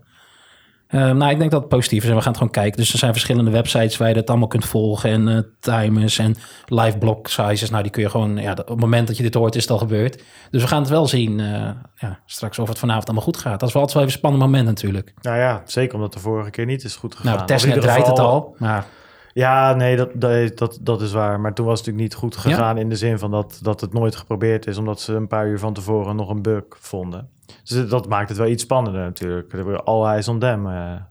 Ehm, 0.94 1.18
nou, 1.18 1.32
ik 1.32 1.38
denk 1.38 1.52
dat 1.52 1.60
het 1.60 1.70
positief 1.70 2.04
is 2.04 2.10
en 2.10 2.16
we 2.16 2.22
gaan 2.22 2.32
het 2.32 2.38
gewoon 2.38 2.54
kijken. 2.54 2.78
Dus 2.78 2.94
er 2.94 3.00
zijn 3.00 3.12
verschillende 3.12 3.52
websites 3.52 3.98
waar 3.98 4.08
je 4.08 4.14
dat 4.14 4.30
allemaal 4.30 4.48
kunt 4.48 4.66
volgen 4.66 5.10
en 5.10 5.28
eh, 5.28 5.38
timers 5.60 6.18
en 6.18 6.36
live 6.66 6.98
block 6.98 7.28
sizes. 7.28 7.70
Nou, 7.70 7.84
die 7.84 7.92
kun 7.92 8.02
je 8.02 8.10
gewoon, 8.10 8.38
ja, 8.38 8.52
op 8.52 8.68
het 8.68 8.80
moment 8.80 9.08
dat 9.08 9.18
je 9.18 9.24
dit 9.24 9.34
hoort 9.34 9.56
is 9.56 9.62
het 9.62 9.72
al 9.72 9.78
gebeurd. 9.78 10.24
Dus 10.50 10.62
we 10.62 10.68
gaan 10.68 10.82
het 10.82 10.90
wel 10.90 11.08
zien 11.08 11.40
eh, 11.40 11.70
ja, 11.96 12.20
straks 12.26 12.60
of 12.60 12.68
het 12.68 12.80
vanavond 12.80 13.06
allemaal 13.06 13.24
goed 13.24 13.38
gaat. 13.38 13.60
Dat 13.60 13.68
is 13.68 13.74
wel 13.74 13.84
altijd 13.84 13.94
wel 13.94 14.04
even 14.04 14.14
een 14.14 14.20
spannend 14.20 14.44
moment 14.44 14.66
natuurlijk. 14.66 15.14
Nou 15.22 15.38
ja, 15.38 15.62
zeker 15.66 15.96
omdat 15.96 16.14
de 16.14 16.20
vorige 16.20 16.50
keer 16.50 16.66
niet 16.66 16.84
is 16.84 16.96
goed 16.96 17.16
gegaan. 17.16 17.32
Nou, 17.32 17.42
in 17.42 17.48
testnet 17.48 17.76
ieder 17.76 17.90
draait 17.90 18.08
het 18.08 18.20
al, 18.20 18.56
maar 18.58 18.86
Ja, 19.34 19.74
nee, 19.74 19.96
dat, 19.96 20.10
dat, 20.14 20.58
dat, 20.58 20.78
dat 20.82 21.02
is 21.02 21.12
waar. 21.12 21.40
Maar 21.40 21.54
toen 21.54 21.66
was 21.66 21.80
het 21.80 21.88
natuurlijk 21.88 22.14
niet 22.14 22.24
goed 22.24 22.38
gegaan 22.38 22.78
in 22.78 22.90
de 22.90 22.96
zin 22.96 23.20
van 23.20 23.32
dat, 23.32 23.60
dat 23.62 23.82
het 23.82 23.94
nooit 23.94 24.16
geprobeerd 24.16 24.68
is, 24.68 24.78
omdat 24.78 25.02
ze 25.02 25.14
een 25.14 25.28
paar 25.28 25.48
uur 25.48 25.60
van 25.60 25.74
tevoren 25.74 26.16
nog 26.16 26.30
een 26.30 26.42
bug 26.42 26.64
vonden. 26.70 27.30
Dus 27.64 27.90
dat 27.90 28.08
maakt 28.10 28.30
het 28.30 28.38
wel 28.38 28.48
iets 28.48 28.64
spannender 28.64 29.02
natuurlijk. 29.04 29.54
Er 29.54 29.64
wordt 29.64 29.86
All 29.86 30.06
eyes 30.06 30.28
on 30.28 30.40
them, 30.40 30.68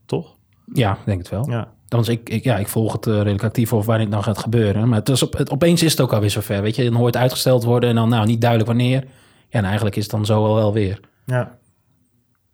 toch? 0.07 0.37
ja, 0.73 0.93
ik 0.93 1.05
denk 1.05 1.19
het 1.19 1.29
wel. 1.29 1.51
Ja. 1.51 1.73
Dan 1.89 2.05
ik, 2.09 2.29
ik, 2.29 2.45
ja, 2.45 2.57
ik 2.59 2.69
volg 2.69 2.93
het 2.93 3.07
eh, 3.07 3.15
redelijk 3.17 3.45
actief 3.45 3.73
over 3.73 3.87
wanneer 3.87 4.05
het 4.07 4.15
dan 4.15 4.23
gaat 4.25 4.39
gebeuren. 4.39 4.89
Maar 4.89 4.99
het 4.99 5.09
is 5.09 5.23
op, 5.23 5.37
het, 5.37 5.51
opeens 5.51 5.83
is 5.83 5.91
het 5.91 6.01
ook 6.01 6.13
alweer 6.13 6.31
zover. 6.31 6.63
Weet 6.63 6.77
je, 6.77 6.85
dan 6.85 6.95
hoort 6.95 7.15
het 7.15 7.23
uitgesteld 7.23 7.65
worden 7.65 7.89
en 7.89 7.95
dan 7.95 8.09
nou 8.09 8.27
niet 8.27 8.41
duidelijk 8.41 8.71
wanneer. 8.71 9.05
Ja, 9.49 9.59
en 9.59 9.65
eigenlijk 9.65 9.97
is 9.97 10.03
het 10.03 10.11
dan 10.13 10.27
zo 10.27 10.45
al 10.47 10.55
wel 10.55 10.73
weer. 10.73 11.01
Ja. 11.27 11.59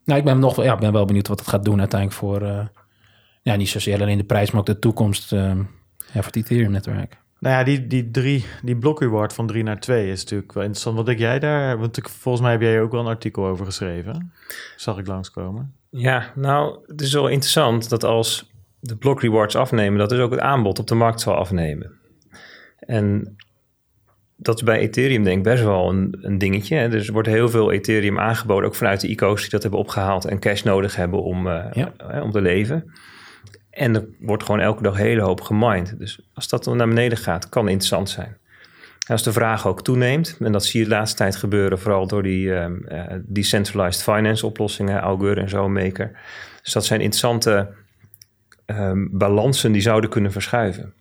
Nou, 0.04 0.18
ik 0.18 0.24
ben, 0.24 0.38
nog, 0.38 0.54
wel- 0.56 0.64
ja, 0.64 0.76
ben 0.76 0.92
wel 0.92 1.04
benieuwd 1.04 1.28
wat 1.28 1.38
het 1.38 1.48
gaat 1.48 1.64
doen 1.64 1.78
uiteindelijk 1.78 2.20
voor... 2.20 2.42
eh, 2.42 2.66
ja, 3.42 3.56
niet 3.56 3.68
zozeer 3.68 4.00
alleen 4.00 4.18
de 4.18 4.24
prijs, 4.24 4.50
maar 4.50 4.60
ook 4.60 4.66
de 4.66 4.78
toekomst 4.78 5.32
eh, 5.32 5.40
ja, 5.40 5.54
voor 6.12 6.24
het 6.24 6.36
Ethereum-netwerk. 6.36 7.18
Nou 7.40 7.54
ja, 7.56 7.64
die, 7.64 7.86
die, 7.86 8.10
drie, 8.10 8.44
die 8.62 8.76
block 8.76 9.00
reward 9.00 9.32
van 9.32 9.46
3 9.46 9.62
naar 9.62 9.80
2 9.80 10.10
is 10.10 10.22
natuurlijk 10.22 10.52
wel 10.52 10.62
interessant. 10.62 10.96
Wat 10.96 11.06
denk 11.06 11.18
jij 11.18 11.38
daar? 11.38 11.78
Want 11.78 11.96
ik, 11.96 12.08
volgens 12.08 12.42
mij 12.42 12.52
heb 12.52 12.60
jij 12.60 12.80
ook 12.80 12.92
wel 12.92 13.00
een 13.00 13.06
artikel 13.06 13.46
over 13.46 13.64
geschreven. 13.64 14.32
Zag 14.76 14.98
ik 14.98 15.06
langskomen. 15.06 15.72
Ja, 15.90 16.32
nou, 16.34 16.78
het 16.86 17.00
is 17.00 17.12
wel 17.12 17.28
interessant 17.28 17.88
dat 17.88 18.04
als 18.04 18.50
de 18.80 18.96
block 18.96 19.20
rewards 19.20 19.56
afnemen, 19.56 19.98
dat 19.98 20.08
dus 20.08 20.18
ook 20.18 20.30
het 20.30 20.40
aanbod 20.40 20.78
op 20.78 20.86
de 20.86 20.94
markt 20.94 21.20
zal 21.20 21.34
afnemen. 21.34 21.92
En 22.78 23.36
dat 24.36 24.56
is 24.56 24.62
bij 24.62 24.78
Ethereum 24.78 25.24
denk 25.24 25.36
ik 25.36 25.42
best 25.42 25.62
wel 25.62 25.88
een, 25.88 26.18
een 26.20 26.38
dingetje. 26.38 26.76
Hè? 26.76 26.88
Dus 26.88 27.06
er 27.06 27.12
wordt 27.12 27.28
heel 27.28 27.48
veel 27.48 27.72
Ethereum 27.72 28.18
aangeboden, 28.18 28.68
ook 28.68 28.74
vanuit 28.74 29.00
de 29.00 29.08
ICO's 29.08 29.40
die 29.40 29.50
dat 29.50 29.62
hebben 29.62 29.80
opgehaald 29.80 30.24
en 30.24 30.38
cash 30.38 30.62
nodig 30.62 30.96
hebben 30.96 31.22
om, 31.22 31.46
eh, 31.46 31.64
Ja. 31.72 31.92
eh, 31.96 32.22
om 32.22 32.30
te 32.30 32.40
leven. 32.40 32.92
En 33.78 33.94
er 33.94 34.04
wordt 34.18 34.42
gewoon 34.42 34.60
elke 34.60 34.82
dag 34.82 34.94
een 34.94 35.06
hele 35.06 35.20
hoop 35.20 35.40
gemined. 35.40 35.98
Dus 35.98 36.20
als 36.34 36.48
dat 36.48 36.64
dan 36.64 36.76
naar 36.76 36.88
beneden 36.88 37.18
gaat, 37.18 37.48
kan 37.48 37.68
interessant 37.68 38.10
zijn. 38.10 38.36
En 39.06 39.14
als 39.14 39.22
de 39.22 39.32
vraag 39.32 39.66
ook 39.66 39.82
toeneemt, 39.82 40.36
en 40.40 40.52
dat 40.52 40.64
zie 40.64 40.80
je 40.80 40.88
de 40.88 40.94
laatste 40.94 41.16
tijd 41.16 41.36
gebeuren, 41.36 41.78
vooral 41.78 42.06
door 42.06 42.22
die 42.22 42.54
ehm, 42.54 42.84
eh, 42.84 43.16
decentralized 43.22 44.02
finance 44.02 44.46
oplossingen, 44.46 45.00
Augur 45.00 45.38
en 45.38 45.48
zo, 45.48 45.68
Maker. 45.68 46.10
Dus 46.62 46.72
dat 46.72 46.84
zijn 46.84 47.00
interessante 47.00 47.68
ehm, 48.66 49.06
balansen 49.10 49.72
die 49.72 49.82
zouden 49.82 50.10
kunnen 50.10 50.32
verschuiven. 50.32 50.92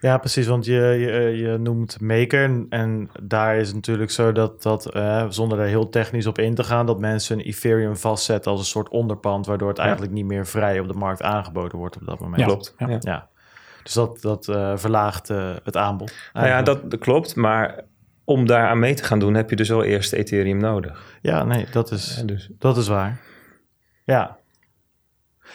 Ja, 0.00 0.18
precies. 0.18 0.46
Want 0.46 0.64
je, 0.64 0.72
je, 0.72 1.36
je 1.36 1.58
noemt 1.58 2.00
Maker. 2.00 2.66
En, 2.68 3.10
daar 3.22 3.56
is 3.56 3.66
het 3.66 3.76
natuurlijk 3.76 4.10
zo 4.10 4.32
dat, 4.32 4.62
dat 4.62 4.92
eh, 4.92 5.26
zonder 5.28 5.58
er 5.58 5.66
heel 5.66 5.88
technisch 5.88 6.26
op 6.26 6.38
in 6.38 6.54
te 6.54 6.64
gaan, 6.64 6.86
dat 6.86 6.98
mensen 6.98 7.38
een 7.38 7.44
Ethereum 7.44 7.96
vastzetten 7.96 8.50
als 8.50 8.60
een 8.60 8.66
soort 8.66 8.88
onderpand, 8.88 9.46
waardoor 9.46 9.68
het 9.68 9.78
eigenlijk 9.78 10.12
niet 10.12 10.24
meer 10.24 10.46
vrij 10.46 10.80
op 10.80 10.88
de 10.88 10.94
markt 10.94 11.22
aangeboden 11.22 11.78
wordt 11.78 11.96
op 11.96 12.06
dat 12.06 12.20
moment. 12.20 12.40
Ja. 12.40 12.46
Klopt. 12.46 12.74
Ja. 12.78 12.88
Ja. 12.88 12.98
Ja. 13.00 13.28
Dus 13.82 13.92
dat, 13.92 14.20
dat 14.20 14.48
eh, 14.48 14.72
verlaagt 14.76 15.30
eh, 15.30 15.50
het 15.64 15.76
aanbod. 15.76 16.12
Nou 16.32 16.46
ja, 16.46 16.62
dat, 16.62 16.90
dat 16.90 17.00
klopt, 17.00 17.36
maar 17.36 17.84
om 18.24 18.46
daar 18.46 18.68
aan 18.68 18.78
mee 18.78 18.94
te 18.94 19.04
gaan 19.04 19.18
doen, 19.18 19.34
heb 19.34 19.50
je 19.50 19.56
dus 19.56 19.68
wel 19.68 19.84
eerst 19.84 20.12
Ethereum 20.12 20.58
nodig. 20.58 21.18
Ja, 21.22 21.44
nee, 21.44 21.66
dat 21.72 21.90
is, 21.90 22.18
En 22.18 22.26
dus, 22.26 22.50
dat 22.58 22.76
is 22.76 22.88
waar. 22.88 23.20
Ja. 24.04 24.38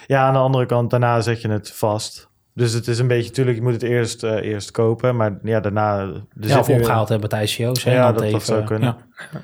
Ja, 0.06 0.26
aan 0.26 0.32
de 0.32 0.38
andere 0.38 0.66
kant, 0.66 0.90
daarna 0.90 1.20
zet 1.20 1.40
je 1.40 1.48
het 1.48 1.72
vast. 1.72 2.25
Dus 2.56 2.72
het 2.72 2.88
is 2.88 2.98
een 2.98 3.06
beetje, 3.06 3.28
natuurlijk, 3.28 3.56
je 3.56 3.62
moet 3.62 3.72
het 3.72 3.82
eerst, 3.82 4.22
eh, 4.22 4.34
eerst 4.42 4.70
kopen, 4.70 5.16
maar 5.16 5.38
ja, 5.42 5.60
daarna... 5.60 5.98
Er 6.00 6.22
Ja, 6.40 6.58
of 6.58 6.68
opgehaald 6.68 7.08
hebben 7.08 7.28
bij 7.28 7.40
het 7.40 7.50
ICO's. 7.50 7.84
hè, 7.84 7.92
Ja, 7.94 8.02
want 8.02 8.18
dat- 8.18 8.30
dat 8.30 8.44
zou 8.44 8.64
kunnen. 8.64 8.96
Ja. 9.32 9.40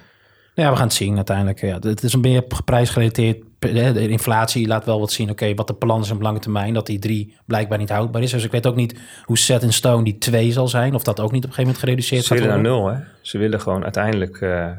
ja, 0.55 0.71
we 0.71 0.77
gaan 0.77 0.87
het 0.87 0.95
zien 0.97 1.17
uiteindelijk. 1.17 1.61
Ja, 1.61 1.79
het 1.81 2.03
is 2.03 2.13
een 2.13 2.21
beetje 2.21 2.47
prijsgerelateerd. 2.65 3.43
hè, 3.59 3.93
De 3.93 4.09
inflatie 4.09 4.67
laat 4.67 4.85
wel 4.85 5.01
wat 5.01 5.13
zien. 5.13 5.31
Oké, 5.31 5.55
wat 5.55 5.67
de 5.67 5.75
plan 5.75 6.01
is 6.01 6.11
op 6.11 6.23
lange 6.23 6.39
termijn. 6.39 6.75
Dat 6.75 6.87
die 6.87 6.99
drie 6.99 7.37
blijkbaar 7.47 7.79
niet 7.79 7.89
houdbaar 7.91 8.23
is. 8.23 8.31
Dus 8.31 8.45
ik 8.45 8.51
weet 8.51 8.67
ook 8.67 8.77
niet 8.77 9.01
hoe 9.25 9.39
set 9.39 9.63
in 9.63 9.73
stone 9.73 10.05
die 10.05 10.19
twee 10.19 10.53
zal 10.53 10.69
zijn. 10.69 10.95
Of 10.95 11.03
dat 11.03 11.21
ook 11.21 11.33
niet 11.33 11.45
op 11.45 11.51
een 11.51 11.55
gegeven 11.55 11.63
moment 11.63 11.79
gereduceerd 11.79 12.23
ze 12.25 12.29
gaat 12.35 12.39
willen 12.45 12.63
naar 12.63 12.73
worden. 12.73 12.93
nul, 12.99 13.01
hè? 13.01 13.05
Ze 13.21 13.39
willen 13.39 13.61
gewoon 13.61 13.83
uiteindelijk 13.83 14.41
eh, 14.41 14.67
eh, 14.67 14.75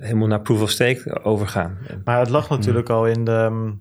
helemaal 0.00 0.28
naar 0.28 0.40
proof 0.40 0.62
of 0.62 0.70
stake 0.70 1.24
overgaan. 1.24 1.78
Maar 2.04 2.18
het 2.18 2.28
lag 2.30 2.48
natuurlijk 2.48 2.88
Hmm. 2.88 2.96
al 2.96 3.06
in 3.06 3.24
de... 3.24 3.46
mm, 3.50 3.80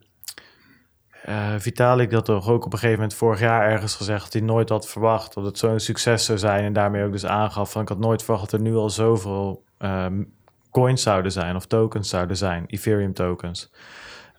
eh, 1.23 1.53
Vitalik 1.57 2.11
had 2.11 2.25
toch 2.25 2.49
ook 2.49 2.65
op 2.65 2.73
een 2.73 2.79
gegeven 2.79 2.99
moment 2.99 3.17
vorig 3.17 3.39
jaar 3.39 3.69
ergens 3.69 3.95
gezegd... 3.95 4.23
dat 4.23 4.33
hij 4.33 4.41
nooit 4.41 4.69
had 4.69 4.87
verwacht 4.87 5.33
dat 5.33 5.43
het 5.43 5.57
zo'n 5.57 5.79
succes 5.79 6.25
zou 6.25 6.37
zijn. 6.37 6.63
En 6.63 6.73
daarmee 6.73 7.03
ook 7.03 7.11
dus 7.11 7.25
aangaf 7.25 7.71
van... 7.71 7.81
ik 7.81 7.87
had 7.87 7.99
nooit 7.99 8.23
verwacht 8.23 8.51
dat 8.51 8.59
er 8.59 8.65
nu 8.65 8.75
al 8.75 8.89
zoveel 8.89 9.63
ehm, 9.77 10.23
coins 10.71 11.01
zouden 11.01 11.31
zijn... 11.31 11.55
of 11.55 11.65
tokens 11.65 12.09
zouden 12.09 12.37
zijn, 12.37 12.63
Ethereum 12.67 13.13
tokens. 13.13 13.71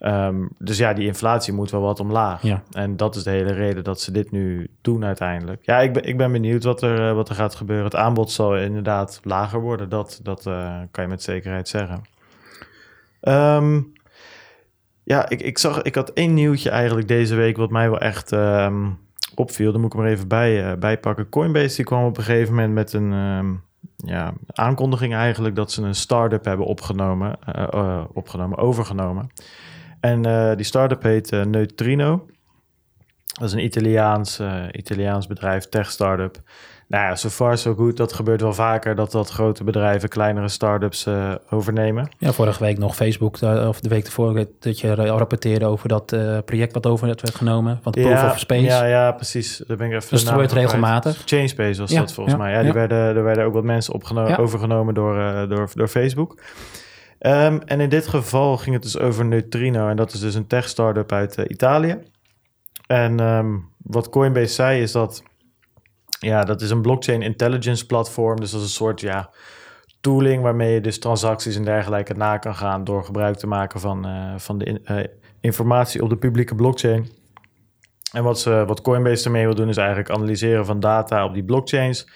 Ehm, 0.03 0.45
dus 0.57 0.77
ja, 0.77 0.93
die 0.93 1.07
inflatie 1.07 1.53
moet 1.53 1.71
wel 1.71 1.81
wat 1.81 1.99
omlaag. 1.99 2.41
Ja. 2.41 2.63
En 2.71 2.97
dat 2.97 3.15
is 3.15 3.23
de 3.23 3.29
hele 3.29 3.53
reden 3.53 3.83
dat 3.83 4.01
ze 4.01 4.11
dit 4.11 4.31
nu 4.31 4.67
doen 4.81 5.05
uiteindelijk. 5.05 5.65
Ja, 5.65 5.79
ik 5.79 5.93
ben, 5.93 6.03
ik 6.03 6.17
ben 6.17 6.31
benieuwd 6.31 6.63
wat 6.63 6.81
er, 6.81 7.09
eh, 7.09 7.15
wat 7.15 7.29
er 7.29 7.35
gaat 7.35 7.55
gebeuren. 7.55 7.85
Het 7.85 7.95
aanbod 7.95 8.31
zal 8.31 8.57
inderdaad 8.57 9.19
lager 9.23 9.59
worden. 9.59 9.89
Dat, 9.89 10.19
dat 10.23 10.45
uh, 10.45 10.79
kan 10.91 11.03
je 11.03 11.09
met 11.09 11.23
zekerheid 11.23 11.67
zeggen. 11.67 12.01
Um, 13.21 13.93
ja, 15.03 15.29
ik, 15.29 15.41
ik, 15.41 15.57
zag, 15.57 15.81
ik 15.81 15.95
had 15.95 16.09
één 16.09 16.33
nieuwtje 16.33 16.69
eigenlijk 16.69 17.07
deze 17.07 17.35
week 17.35 17.57
wat 17.57 17.69
mij 17.69 17.89
wel 17.89 17.99
echt 17.99 18.31
um, 18.31 18.99
opviel. 19.35 19.71
Daar 19.71 19.81
moet 19.81 19.93
ik 19.93 19.99
hem 19.99 20.07
er 20.07 20.13
even 20.13 20.27
bij, 20.27 20.77
uh, 20.77 20.99
pakken. 21.01 21.29
Coinbase 21.29 21.75
die 21.75 21.85
kwam 21.85 22.05
op 22.05 22.17
een 22.17 22.23
gegeven 22.23 22.53
moment 22.53 22.73
met 22.73 22.93
een 22.93 23.11
um, 23.11 23.63
ja, 23.97 24.33
aankondiging 24.47 25.13
eigenlijk... 25.13 25.55
dat 25.55 25.71
ze 25.71 25.81
een 25.81 25.95
start-up 25.95 26.45
hebben 26.45 26.65
opgenomen, 26.65 27.37
uh, 27.55 28.03
opgenomen 28.13 28.57
overgenomen. 28.57 29.29
En 29.99 30.21
die 30.55 30.65
start-up 30.65 31.03
heet 31.03 31.31
Neutrino. 31.31 32.25
Dat 33.25 33.47
is 33.47 33.53
een 33.53 33.63
Italiaans, 33.63 34.41
Italiaans 34.71 35.27
bedrijf, 35.27 35.69
tech-startup... 35.69 36.41
Nou 36.93 37.05
ja, 37.05 37.15
so 37.15 37.29
far 37.29 37.57
so 37.57 37.75
good. 37.75 37.97
Dat 37.97 38.13
gebeurt 38.13 38.41
wel 38.41 38.53
vaker 38.53 38.95
dat 38.95 39.11
dat 39.11 39.29
grote 39.29 39.63
bedrijven 39.63 40.09
kleinere 40.09 40.47
start-ups 40.47 41.07
uh, 41.07 41.31
overnemen. 41.49 42.09
Ja, 42.17 42.31
vorige 42.31 42.63
week 42.63 42.77
nog 42.77 42.95
Facebook, 42.95 43.41
uh, 43.41 43.67
of 43.67 43.79
de 43.79 43.89
week 43.89 44.05
ervoor, 44.05 44.45
dat 44.59 44.79
je 44.79 44.95
rapporteerde 44.95 45.65
over 45.65 45.87
dat 45.87 46.13
uh, 46.13 46.37
project 46.45 46.73
wat 46.73 46.85
over 46.85 47.05
werd 47.05 47.35
genomen, 47.35 47.79
van 47.81 47.91
Proof 47.91 48.07
ja, 48.07 48.29
of 48.29 48.39
Space. 48.39 48.61
Ja, 48.61 48.85
ja, 48.85 49.11
precies. 49.11 49.63
Daar 49.67 49.77
ben 49.77 49.87
ik 49.87 49.93
even 49.93 50.09
dus 50.09 50.19
het 50.21 50.29
gebeurt 50.29 50.51
regelmatig. 50.51 51.21
Changespace 51.25 51.81
was 51.81 51.91
ja, 51.91 51.99
dat 51.99 52.13
volgens 52.13 52.35
mij. 52.35 52.51
Ja, 52.51 52.61
die 52.61 52.73
werden, 52.73 53.15
er 53.15 53.23
werden 53.23 53.45
ook 53.45 53.53
wat 53.53 53.63
mensen 53.63 53.93
opgenomen, 53.93 54.37
overgenomen 54.37 54.93
door, 54.93 55.47
door, 55.49 55.69
door 55.73 55.87
Facebook. 55.87 56.41
Um, 57.19 57.61
en 57.65 57.79
in 57.79 57.89
dit 57.89 58.07
geval 58.07 58.57
ging 58.57 58.73
het 58.73 58.83
dus 58.83 58.99
over 58.99 59.25
Neutrino. 59.25 59.87
En 59.87 59.95
dat 59.95 60.13
is 60.13 60.19
dus 60.19 60.35
een 60.35 60.47
tech 60.47 60.67
startup 60.67 61.11
uit 61.11 61.37
Italië. 61.47 61.97
En 62.87 63.19
um, 63.19 63.69
wat 63.77 64.09
Coinbase 64.09 64.53
zei 64.53 64.81
is 64.81 64.91
dat 64.91 65.23
ja, 66.23 66.43
dat 66.43 66.61
is 66.61 66.69
een 66.69 66.81
blockchain 66.81 67.21
intelligence 67.21 67.85
platform. 67.85 68.39
Dus 68.39 68.51
dat 68.51 68.59
is 68.59 68.65
een 68.65 68.73
soort 68.73 69.01
ja, 69.01 69.29
tooling 70.01 70.43
waarmee 70.43 70.73
je 70.73 70.81
dus 70.81 70.99
transacties 70.99 71.55
en 71.55 71.63
dergelijke 71.63 72.13
na 72.13 72.37
kan 72.37 72.55
gaan 72.55 72.83
door 72.83 73.03
gebruik 73.03 73.35
te 73.35 73.47
maken 73.47 73.79
van, 73.79 74.07
uh, 74.07 74.33
van 74.37 74.57
de 74.57 74.81
uh, 74.85 75.03
informatie 75.41 76.01
op 76.01 76.09
de 76.09 76.17
publieke 76.17 76.55
blockchain. 76.55 77.07
En 78.11 78.23
wat, 78.23 78.39
ze, 78.39 78.63
wat 78.67 78.81
Coinbase 78.81 79.25
ermee 79.25 79.45
wil 79.45 79.55
doen 79.55 79.69
is 79.69 79.77
eigenlijk 79.77 80.09
analyseren 80.09 80.65
van 80.65 80.79
data 80.79 81.25
op 81.25 81.33
die 81.33 81.43
blockchains. 81.43 82.07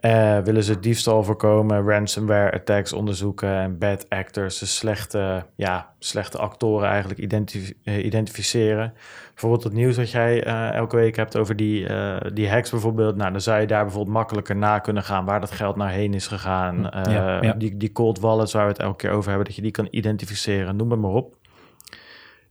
Uh, 0.00 0.38
willen 0.38 0.64
ze 0.64 0.80
diefstal 0.80 1.24
voorkomen, 1.24 1.88
ransomware 1.88 2.52
attacks 2.52 2.92
onderzoeken 2.92 3.54
en 3.54 3.78
bad 3.78 4.06
actors, 4.08 4.58
dus 4.58 4.76
slechte, 4.76 5.46
ja, 5.56 5.94
slechte 5.98 6.38
actoren 6.38 6.88
eigenlijk 6.88 7.20
identif 7.20 7.72
identificeren. 7.84 8.94
Bijvoorbeeld 9.40 9.64
het 9.64 9.72
nieuws 9.72 9.96
wat 9.96 10.10
jij 10.10 10.46
uh, 10.46 10.72
elke 10.72 10.96
week 10.96 11.16
hebt 11.16 11.36
over 11.36 11.56
die, 11.56 11.88
uh, 11.88 12.16
die 12.32 12.50
hacks 12.50 12.70
bijvoorbeeld. 12.70 13.16
Nou, 13.16 13.32
dan 13.32 13.40
zou 13.40 13.60
je 13.60 13.66
daar 13.66 13.82
bijvoorbeeld 13.82 14.16
makkelijker 14.16 14.56
na 14.56 14.78
kunnen 14.78 15.02
gaan 15.02 15.24
waar 15.24 15.40
dat 15.40 15.50
geld 15.50 15.76
naar 15.76 15.90
heen 15.90 16.14
is 16.14 16.26
gegaan. 16.26 16.90
Ja, 16.92 17.42
ja. 17.42 17.52
Die, 17.52 17.76
die 17.76 17.92
cold 17.92 18.20
wallets 18.20 18.52
waar 18.52 18.64
we 18.64 18.72
het 18.72 18.80
elke 18.80 18.96
keer 18.96 19.10
over 19.10 19.28
hebben, 19.28 19.46
dat 19.46 19.56
je 19.56 19.62
die 19.62 19.70
kan 19.70 19.88
identificeren, 19.90 20.76
noem 20.76 20.90
het 20.90 21.00
maar 21.00 21.10
op. 21.10 21.34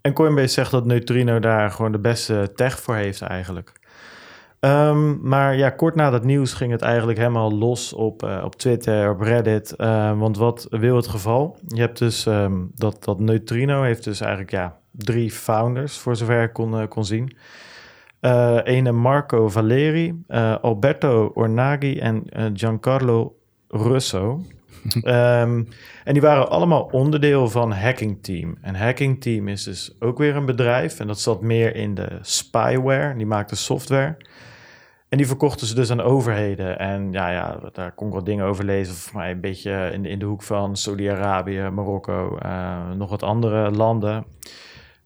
En 0.01 0.13
Coinbase 0.13 0.47
zegt 0.47 0.71
dat 0.71 0.85
Neutrino 0.85 1.39
daar 1.39 1.71
gewoon 1.71 1.91
de 1.91 1.99
beste 1.99 2.51
tech 2.55 2.79
voor 2.79 2.95
heeft 2.95 3.21
eigenlijk. 3.21 3.71
Um, 4.59 5.19
maar 5.21 5.55
ja, 5.57 5.69
kort 5.69 5.95
na 5.95 6.09
dat 6.09 6.23
nieuws 6.23 6.53
ging 6.53 6.71
het 6.71 6.81
eigenlijk 6.81 7.17
helemaal 7.17 7.53
los 7.53 7.93
op, 7.93 8.23
uh, 8.23 8.41
op 8.43 8.55
Twitter, 8.55 9.09
op 9.09 9.21
Reddit. 9.21 9.73
Uh, 9.77 10.19
want 10.19 10.37
wat 10.37 10.67
wil 10.69 10.95
het 10.95 11.07
geval? 11.07 11.57
Je 11.67 11.79
hebt 11.79 11.97
dus 11.97 12.25
um, 12.25 12.71
dat, 12.75 13.03
dat 13.03 13.19
Neutrino 13.19 13.81
heeft 13.81 14.03
dus 14.03 14.19
eigenlijk 14.19 14.51
ja, 14.51 14.77
drie 14.97 15.31
founders, 15.31 15.97
voor 15.97 16.15
zover 16.15 16.43
ik 16.43 16.53
kon, 16.53 16.81
uh, 16.81 16.87
kon 16.87 17.05
zien. 17.05 17.37
ene 18.63 18.91
Marco 18.91 19.49
Valeri, 19.49 20.23
Alberto 20.61 21.31
Ornaghi 21.33 21.99
en 21.99 22.23
Giancarlo 22.53 23.35
Russo. 23.67 24.41
um, 24.95 25.67
en 26.03 26.13
die 26.13 26.21
waren 26.21 26.49
allemaal 26.49 26.89
onderdeel 26.91 27.49
van 27.49 27.71
Hacking 27.71 28.23
Team. 28.23 28.57
En 28.61 28.75
Hacking 28.75 29.21
Team 29.21 29.47
is 29.47 29.63
dus 29.63 29.95
ook 29.99 30.17
weer 30.17 30.35
een 30.35 30.45
bedrijf. 30.45 30.99
En 30.99 31.07
dat 31.07 31.19
zat 31.19 31.41
meer 31.41 31.75
in 31.75 31.95
de 31.95 32.17
spyware. 32.21 33.15
Die 33.15 33.25
maakte 33.25 33.55
software. 33.55 34.17
En 35.09 35.17
die 35.17 35.27
verkochten 35.27 35.67
ze 35.67 35.75
dus 35.75 35.91
aan 35.91 36.01
overheden. 36.01 36.79
En 36.79 37.11
ja, 37.11 37.31
ja 37.31 37.59
daar 37.73 37.91
kon 37.91 38.07
ik 38.07 38.13
wat 38.13 38.25
dingen 38.25 38.45
over 38.45 38.65
lezen. 38.65 38.95
Voor 38.95 39.19
mij 39.19 39.31
een 39.31 39.41
beetje 39.41 39.89
in 39.93 40.03
de, 40.03 40.09
in 40.09 40.19
de 40.19 40.25
hoek 40.25 40.43
van 40.43 40.75
Saudi-Arabië, 40.75 41.69
Marokko, 41.69 42.37
uh, 42.45 42.91
nog 42.91 43.09
wat 43.09 43.23
andere 43.23 43.71
landen. 43.71 44.25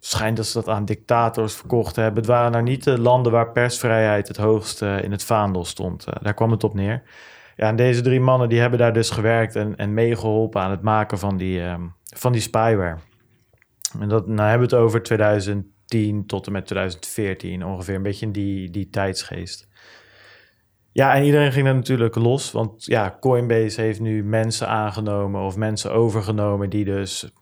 Schijnt 0.03 0.37
dat 0.37 0.45
ze 0.45 0.53
dat 0.53 0.67
aan 0.67 0.85
dictators 0.85 1.55
verkocht 1.55 1.95
hebben. 1.95 2.15
Het 2.15 2.25
waren 2.25 2.51
nou 2.51 2.63
niet 2.63 2.83
de 2.83 2.99
landen 2.99 3.31
waar 3.31 3.51
persvrijheid 3.51 4.27
het 4.27 4.37
hoogste 4.37 4.99
in 5.03 5.11
het 5.11 5.23
vaandel 5.23 5.65
stond. 5.65 6.07
Uh, 6.07 6.15
daar 6.21 6.33
kwam 6.33 6.51
het 6.51 6.63
op 6.63 6.73
neer. 6.73 7.03
Ja, 7.55 7.67
en 7.67 7.75
deze 7.75 8.01
drie 8.01 8.19
mannen 8.19 8.49
die 8.49 8.59
hebben 8.59 8.79
daar 8.79 8.93
dus 8.93 9.09
gewerkt 9.09 9.55
en, 9.55 9.75
en 9.75 9.93
meegeholpen 9.93 10.61
aan 10.61 10.71
het 10.71 10.81
maken 10.81 11.19
van 11.19 11.37
die, 11.37 11.61
um, 11.61 11.93
van 12.15 12.31
die 12.31 12.41
spyware. 12.41 12.97
En 13.99 14.09
dat, 14.09 14.27
nou 14.27 14.49
hebben 14.49 14.69
we 14.69 14.75
het 14.75 14.83
over 14.83 15.03
2010 15.03 16.25
tot 16.25 16.45
en 16.45 16.51
met 16.51 16.65
2014, 16.65 17.65
ongeveer 17.65 17.95
een 17.95 18.01
beetje 18.01 18.25
in 18.25 18.31
die, 18.31 18.69
die 18.69 18.89
tijdsgeest. 18.89 19.67
Ja, 20.91 21.15
en 21.15 21.23
iedereen 21.23 21.51
ging 21.51 21.67
er 21.67 21.75
natuurlijk 21.75 22.15
los. 22.15 22.51
Want 22.51 22.85
ja, 22.85 23.17
Coinbase 23.19 23.81
heeft 23.81 23.99
nu 23.99 24.23
mensen 24.23 24.67
aangenomen 24.67 25.41
of 25.41 25.55
mensen 25.55 25.91
overgenomen 25.91 26.69
die 26.69 26.85
dus 26.85 27.33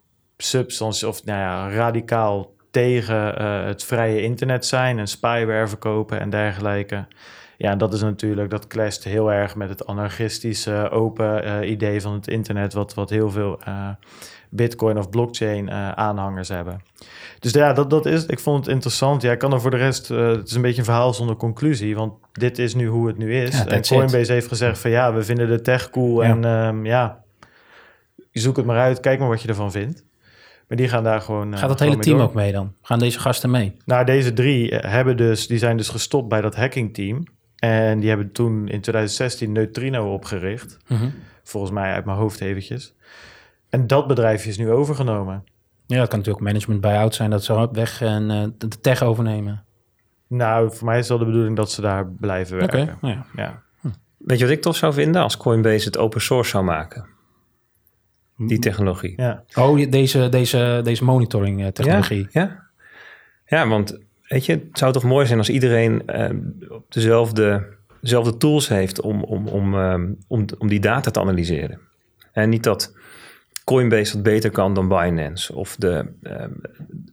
substantie 0.42 1.08
of 1.08 1.24
nou 1.24 1.38
ja, 1.38 1.76
radicaal 1.76 2.52
tegen 2.70 3.42
uh, 3.42 3.64
het 3.64 3.84
vrije 3.84 4.22
internet 4.22 4.66
zijn 4.66 4.98
en 4.98 5.06
spyware 5.06 5.68
verkopen 5.68 6.20
en 6.20 6.30
dergelijke. 6.30 7.06
Ja, 7.56 7.70
en 7.70 7.78
dat 7.78 7.92
is 7.92 8.02
natuurlijk, 8.02 8.50
dat 8.50 8.66
clasht 8.66 9.04
heel 9.04 9.32
erg 9.32 9.56
met 9.56 9.68
het 9.68 9.86
anarchistische 9.86 10.90
open 10.90 11.46
uh, 11.46 11.70
idee 11.70 12.00
van 12.00 12.12
het 12.12 12.28
internet, 12.28 12.72
wat, 12.72 12.94
wat 12.94 13.10
heel 13.10 13.30
veel 13.30 13.58
uh, 13.68 13.88
Bitcoin 14.50 14.98
of 14.98 15.10
blockchain 15.10 15.70
aanhangers 15.96 16.48
hebben. 16.48 16.82
Dus 17.38 17.52
ja, 17.52 17.72
dat, 17.72 17.90
dat 17.90 18.06
is, 18.06 18.26
ik 18.26 18.38
vond 18.38 18.64
het 18.64 18.74
interessant. 18.74 19.22
Ja, 19.22 19.32
ik 19.32 19.38
kan 19.38 19.52
er 19.52 19.60
voor 19.60 19.70
de 19.70 19.76
rest, 19.76 20.08
het 20.08 20.48
is 20.48 20.54
een 20.54 20.62
beetje 20.62 20.78
een 20.78 20.84
verhaal 20.84 21.14
zonder 21.14 21.36
conclusie, 21.36 21.96
want 21.96 22.12
dit 22.32 22.58
is 22.58 22.74
nu 22.74 22.86
hoe 22.86 23.06
het 23.06 23.18
nu 23.18 23.36
is. 23.36 23.58
Ja, 23.58 23.66
en 23.66 23.82
Coinbase 23.82 24.18
it. 24.18 24.28
heeft 24.28 24.48
gezegd 24.48 24.78
van 24.78 24.90
ja, 24.90 25.14
we 25.14 25.22
vinden 25.22 25.48
de 25.48 25.60
tech 25.60 25.90
cool 25.90 26.22
ja. 26.22 26.28
en 26.28 26.44
um, 26.44 26.86
ja, 26.86 27.22
zoek 28.32 28.56
het 28.56 28.66
maar 28.66 28.78
uit, 28.78 29.00
kijk 29.00 29.18
maar 29.18 29.28
wat 29.28 29.42
je 29.42 29.48
ervan 29.48 29.70
vindt. 29.70 30.04
Maar 30.70 30.78
die 30.78 30.88
gaan 30.88 31.04
daar 31.04 31.20
gewoon. 31.20 31.58
Gaat 31.58 31.70
het 31.70 31.80
hele 31.80 31.96
team 31.96 32.16
door. 32.16 32.26
ook 32.26 32.34
mee 32.34 32.52
dan? 32.52 32.74
Gaan 32.82 32.98
deze 32.98 33.18
gasten 33.18 33.50
mee? 33.50 33.76
Nou, 33.84 34.04
deze 34.04 34.32
drie 34.32 34.74
hebben 34.74 35.16
dus, 35.16 35.46
die 35.46 35.58
zijn 35.58 35.76
dus 35.76 35.88
gestopt 35.88 36.28
bij 36.28 36.40
dat 36.40 36.56
hacking 36.56 36.94
team. 36.94 37.24
En 37.56 38.00
die 38.00 38.08
hebben 38.08 38.32
toen 38.32 38.58
in 38.58 38.80
2016 38.80 39.52
Neutrino 39.52 40.12
opgericht. 40.12 40.76
Mm 40.88 40.96
-hmm. 40.96 41.12
Volgens 41.42 41.72
mij 41.72 41.92
uit 41.92 42.04
mijn 42.04 42.18
hoofd 42.18 42.40
eventjes. 42.40 42.94
En 43.68 43.86
dat 43.86 44.06
bedrijf 44.06 44.46
is 44.46 44.58
nu 44.58 44.70
overgenomen. 44.70 45.44
Ja, 45.86 45.98
dat 45.98 46.08
kan 46.08 46.18
natuurlijk 46.18 46.44
management 46.44 46.80
buy-out 46.80 47.14
zijn, 47.14 47.30
dat 47.30 47.44
ze 47.44 47.68
weg 47.72 48.02
en 48.02 48.30
uh, 48.30 48.44
de 48.58 48.80
tech 48.80 49.02
overnemen. 49.02 49.64
Nou, 50.26 50.72
voor 50.72 50.86
mij 50.86 50.98
is 50.98 51.08
wel 51.08 51.18
de 51.18 51.24
bedoeling 51.24 51.56
dat 51.56 51.70
ze 51.70 51.80
daar 51.80 52.06
blijven 52.06 52.56
werken. 52.56 52.82
Okay, 52.82 52.96
nou 53.00 53.14
ja. 53.14 53.26
ja. 53.42 53.62
Hm. 53.80 53.88
Weet 54.18 54.38
je 54.38 54.44
wat 54.44 54.54
ik 54.54 54.62
toch 54.62 54.76
zou 54.76 54.92
vinden 54.92 55.22
als 55.22 55.36
Coinbase 55.36 55.86
het 55.86 55.98
open 55.98 56.20
source 56.20 56.50
zou 56.50 56.64
maken? 56.64 57.18
Die 58.46 58.58
technologie. 58.58 59.12
Ja. 59.16 59.44
Oh, 59.54 59.90
deze, 59.90 60.28
deze, 60.28 60.80
deze 60.84 61.04
monitoring 61.04 61.74
technologie. 61.74 62.26
Ja, 62.30 62.42
ja. 62.42 63.56
ja, 63.56 63.68
want 63.68 63.98
weet 64.26 64.46
je, 64.46 64.52
het 64.52 64.78
zou 64.78 64.92
toch 64.92 65.02
mooi 65.02 65.26
zijn 65.26 65.38
als 65.38 65.50
iedereen 65.50 66.02
uh, 66.06 66.28
dezelfde, 66.88 67.66
dezelfde 68.00 68.36
tools 68.36 68.68
heeft 68.68 69.00
om, 69.00 69.22
om, 69.24 69.48
om, 69.48 69.74
um, 69.74 70.18
om, 70.28 70.44
om 70.58 70.68
die 70.68 70.80
data 70.80 71.10
te 71.10 71.20
analyseren. 71.20 71.78
En 72.32 72.48
niet 72.48 72.62
dat 72.62 72.94
Coinbase 73.70 74.12
dat 74.12 74.22
beter 74.22 74.50
kan 74.50 74.74
dan 74.74 74.88
Binance. 74.88 75.54
Of 75.54 75.76
de, 75.78 76.06
uh, 76.22 76.32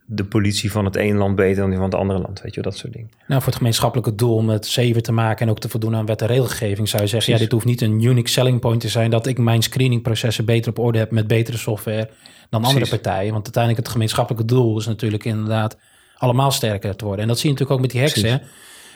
de 0.06 0.24
politie 0.24 0.72
van 0.72 0.86
het 0.86 0.96
ene 0.96 1.18
land 1.18 1.36
beter 1.36 1.62
dan 1.62 1.70
die 1.70 1.80
van 1.80 1.90
het 1.90 2.00
andere 2.00 2.20
land. 2.20 2.42
Weet 2.42 2.56
je, 2.56 2.62
dat 2.62 2.78
soort 2.78 2.94
dingen. 2.94 3.10
Nou, 3.28 3.42
voor 3.42 3.50
het 3.50 3.58
gemeenschappelijke 3.58 4.16
doel 4.16 4.36
om 4.36 4.50
het 4.50 4.66
zeven 4.66 5.04
te 5.04 5.12
maken 5.12 5.46
en 5.46 5.52
ook 5.52 5.60
te 5.60 5.70
voldoen 5.70 5.96
aan 5.96 6.06
wet 6.06 6.22
en 6.22 6.28
regelgeving, 6.28 6.90
zou 6.90 7.04
je 7.04 7.10
zeggen: 7.10 7.10
Precies. 7.10 7.34
ja, 7.34 7.38
dit 7.38 7.52
hoeft 7.52 7.66
niet 7.66 7.82
een 7.82 8.04
unique 8.04 8.30
selling 8.30 8.60
point 8.60 8.82
te 8.82 8.90
zijn 8.90 9.10
dat 9.10 9.28
ik 9.28 9.38
mijn 9.38 9.62
screeningprocessen 9.62 10.46
beter 10.46 10.70
op 10.70 10.80
orde 10.80 10.98
heb 10.98 11.12
met 11.12 11.28
betere 11.28 11.58
software 11.58 12.10
dan 12.50 12.62
Precies. 12.62 12.68
andere 12.68 12.90
partijen. 12.90 13.32
Want 13.32 13.44
uiteindelijk 13.44 13.84
het 13.84 13.92
gemeenschappelijke 13.92 14.46
doel 14.46 14.80
is 14.80 14.86
natuurlijk 14.86 15.26
inderdaad 15.26 15.78
allemaal 16.18 16.52
sterker 16.52 16.96
te 16.96 17.06
worden. 17.06 17.22
En 17.22 17.28
dat 17.28 17.40
zie 17.40 17.50
je 17.50 17.56
natuurlijk 17.56 17.80
ook 17.80 17.94
met 17.94 18.14
die 18.16 18.32
hè? 18.32 18.38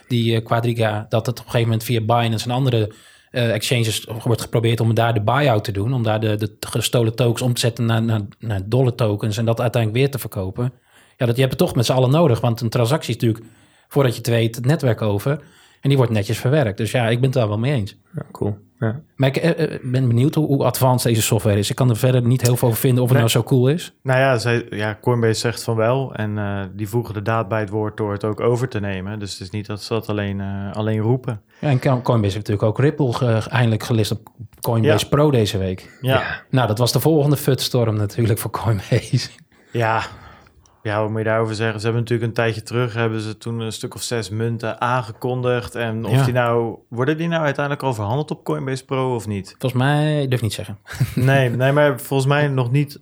Die 0.07 0.35
uh, 0.35 0.45
Quadriga, 0.45 1.05
dat 1.09 1.25
het 1.25 1.39
op 1.39 1.45
een 1.45 1.51
gegeven 1.51 1.69
moment 1.69 1.83
via 1.83 2.01
Binance 2.01 2.45
en 2.45 2.55
andere 2.55 2.91
uh, 3.31 3.53
exchanges 3.53 4.07
wordt 4.23 4.41
geprobeerd 4.41 4.79
om 4.79 4.93
daar 4.93 5.13
de 5.13 5.21
buy-out 5.21 5.63
te 5.63 5.71
doen. 5.71 5.93
Om 5.93 6.03
daar 6.03 6.19
de, 6.19 6.55
gestolen 6.59 7.15
tokens 7.15 7.41
om 7.41 7.53
te 7.53 7.59
zetten 7.59 7.85
naar, 7.85 8.03
naar, 8.03 8.21
naar 8.39 8.61
dollar 8.65 8.95
tokens 8.95 9.37
en 9.37 9.45
dat 9.45 9.61
uiteindelijk 9.61 10.01
weer 10.01 10.11
te 10.11 10.19
verkopen. 10.19 10.73
Ja, 11.17 11.25
dat, 11.25 11.35
je 11.35 11.41
hebt 11.41 11.57
toch 11.57 11.75
met 11.75 11.85
z'n 11.85 11.91
allen 11.91 12.11
nodig. 12.11 12.41
Want 12.41 12.61
een 12.61 12.69
transactie 12.69 13.15
is 13.15 13.21
natuurlijk, 13.21 13.45
voordat 13.87 14.11
je 14.11 14.17
het 14.17 14.27
weet, 14.27 14.55
het 14.55 14.65
netwerk 14.65 15.01
over. 15.01 15.41
En 15.81 15.89
die 15.89 15.97
wordt 15.97 16.11
netjes 16.11 16.37
verwerkt. 16.39 16.77
Dus 16.77 16.91
ja, 16.91 17.07
ik 17.07 17.15
ben 17.19 17.29
het 17.29 17.33
daar 17.33 17.47
wel 17.47 17.59
mee 17.59 17.73
eens. 17.73 17.97
Ja, 18.15 18.21
cool. 18.31 18.57
Ja. 18.79 18.99
Maar 19.15 19.29
ik 19.29 19.37
eh, 19.37 19.73
eh, 19.73 19.79
ben 19.83 20.07
benieuwd 20.07 20.35
hoe, 20.35 20.45
hoe 20.45 20.63
advanced 20.63 21.09
deze 21.09 21.21
software 21.21 21.57
is. 21.57 21.69
Ik 21.69 21.75
kan 21.75 21.89
er 21.89 21.95
verder 21.97 22.21
niet 22.21 22.41
heel 22.41 22.55
veel 22.57 22.67
over 22.67 22.79
vinden 22.79 23.03
of 23.03 23.09
het 23.09 23.17
Nee. 23.17 23.27
nou 23.27 23.43
zo 23.43 23.49
cool 23.49 23.67
is. 23.67 23.93
Nou 24.03 24.19
ja, 24.19 24.37
zij, 24.37 24.65
ja, 24.69 24.97
Coinbase 25.01 25.39
zegt 25.39 25.63
van 25.63 25.75
wel. 25.75 26.13
En 26.15 26.37
eh, 26.37 26.61
die 26.75 26.89
voegen 26.89 27.13
de 27.13 27.21
daad 27.21 27.47
bij 27.47 27.59
het 27.59 27.69
woord 27.69 27.97
door 27.97 28.11
het 28.11 28.23
ook 28.23 28.39
over 28.39 28.67
te 28.67 28.79
nemen. 28.79 29.19
Dus 29.19 29.31
het 29.31 29.41
is 29.41 29.49
niet 29.49 29.65
dat 29.65 29.81
ze 29.83 29.93
dat 29.93 30.09
alleen, 30.09 30.41
alleen 30.73 30.99
roepen. 30.99 31.41
Ja, 31.59 31.69
en 31.69 31.79
Co- 31.79 32.01
Coinbase 32.01 32.33
heeft 32.33 32.47
natuurlijk 32.47 32.63
ook 32.63 32.79
Ripple 32.79 33.13
ge- 33.13 33.49
eindelijk 33.49 33.83
gelist 33.83 34.11
op 34.11 34.29
Coinbase 34.61 35.03
Ja. 35.03 35.09
Pro 35.09 35.31
deze 35.31 35.57
week. 35.57 35.97
Ja, 36.01 36.23
Nou, 36.49 36.67
dat 36.67 36.77
was 36.77 36.91
de 36.91 36.99
volgende 36.99 37.37
futstorm 37.37 37.95
natuurlijk 37.97 38.39
voor 38.39 38.51
Coinbase. 38.51 39.29
ja. 39.71 40.01
Ja, 40.83 41.01
wat 41.01 41.09
moet 41.09 41.17
je 41.17 41.25
daarover 41.25 41.55
zeggen? 41.55 41.79
Ze 41.79 41.85
hebben 41.85 42.01
natuurlijk 42.03 42.29
een 42.29 42.35
tijdje 42.35 42.63
terug... 42.63 42.93
hebben 42.93 43.21
ze 43.21 43.37
toen 43.37 43.59
een 43.59 43.71
stuk 43.71 43.95
of 43.95 44.01
zes 44.01 44.29
munten 44.29 44.81
aangekondigd. 44.81 45.75
En 45.75 46.05
of 46.05 46.11
Ja. 46.11 46.23
die 46.23 46.33
nou... 46.33 46.75
Worden 46.89 47.17
die 47.17 47.27
nou 47.27 47.43
uiteindelijk 47.43 47.85
al 47.85 47.93
verhandeld 47.93 48.31
op 48.31 48.43
Coinbase 48.43 48.85
Pro 48.85 49.15
of 49.15 49.27
niet? 49.27 49.55
Volgens 49.59 49.81
mij, 49.81 50.21
ik 50.21 50.29
durf 50.29 50.41
niet 50.41 50.53
zeggen. 50.53 50.77
Nee, 51.15 51.49
nee 51.49 51.71
maar 51.71 51.99
volgens 51.99 52.29
mij 52.29 52.47
nog 52.47 52.71
niet 52.71 52.99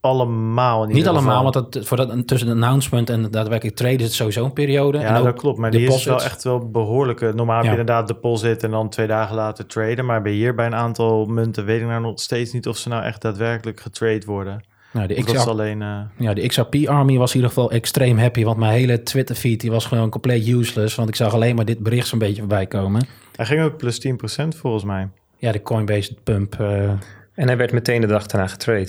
allemaal. 0.00 0.84
Niet 0.84 1.08
allemaal, 1.08 1.44
geval. 1.44 1.52
want 1.52 1.72
dat, 1.72 1.86
voor 1.86 1.96
dat, 1.96 2.26
tussen 2.26 2.48
het 2.48 2.56
announcement 2.56 3.10
en 3.10 3.30
daadwerkelijk 3.30 3.76
traden 3.76 3.98
is 3.98 4.04
het 4.04 4.12
sowieso 4.12 4.44
een 4.44 4.52
periode. 4.52 4.98
Ja, 4.98 5.22
dat 5.22 5.38
klopt. 5.38 5.58
Maar 5.58 5.70
die 5.70 5.86
is 5.86 6.04
wel 6.04 6.22
echt 6.22 6.44
wel 6.44 6.70
behoorlijke. 6.70 7.32
Normaal 7.34 7.56
heb 7.56 7.64
je 7.64 7.70
inderdaad 7.70 8.06
deposit 8.06 8.62
en 8.62 8.70
dan 8.70 8.88
twee 8.88 9.06
dagen 9.06 9.36
later 9.36 9.66
traden. 9.66 10.04
Maar 10.04 10.22
bij 10.22 10.32
hier 10.32 10.54
bij 10.54 10.66
een 10.66 10.74
aantal 10.74 11.26
munten 11.26 11.64
weet 11.64 11.80
ik 11.80 11.86
nou 11.86 12.00
nog 12.00 12.20
steeds 12.20 12.52
niet 12.52 12.68
of 12.68 12.76
ze 12.76 12.88
nou 12.88 13.02
echt 13.02 13.22
daadwerkelijk 13.22 13.80
getrade 13.80 14.26
worden. 14.26 14.62
Nou, 14.92 15.06
de 15.06 15.38
alleen... 15.46 15.82
eh, 15.82 16.00
ja, 16.16 16.34
de 16.34 16.46
XRP 16.46 16.74
Army 16.88 17.16
was 17.18 17.30
in 17.30 17.36
ieder 17.36 17.48
geval 17.54 17.70
extreem 17.70 18.18
happy, 18.18 18.44
want 18.44 18.56
mijn 18.58 18.72
hele 18.72 19.02
Twitter 19.02 19.34
feed 19.36 19.60
die 19.60 19.70
was 19.70 19.86
gewoon 19.86 20.10
compleet 20.10 20.48
useless, 20.48 20.94
want 20.94 21.08
ik 21.08 21.14
zag 21.16 21.32
alleen 21.34 21.56
maar 21.56 21.64
dit 21.64 21.78
bericht 21.78 22.06
zo'n 22.06 22.18
beetje 22.18 22.38
voorbij 22.40 22.66
komen. 22.66 23.06
hij 23.36 23.46
ging 23.46 23.62
ook 23.62 23.76
plus 23.76 24.06
10% 24.08 24.12
volgens 24.56 24.84
mij. 24.84 25.08
Ja, 25.36 25.52
de 25.52 25.62
Coinbase 25.62 26.14
pump 26.24 26.54
eh, 26.60 26.82
En 27.34 27.46
hij 27.46 27.56
werd 27.56 27.72
meteen 27.72 28.00
de 28.00 28.06
dag 28.06 28.26
daarna 28.26 28.46
getrade. 28.46 28.88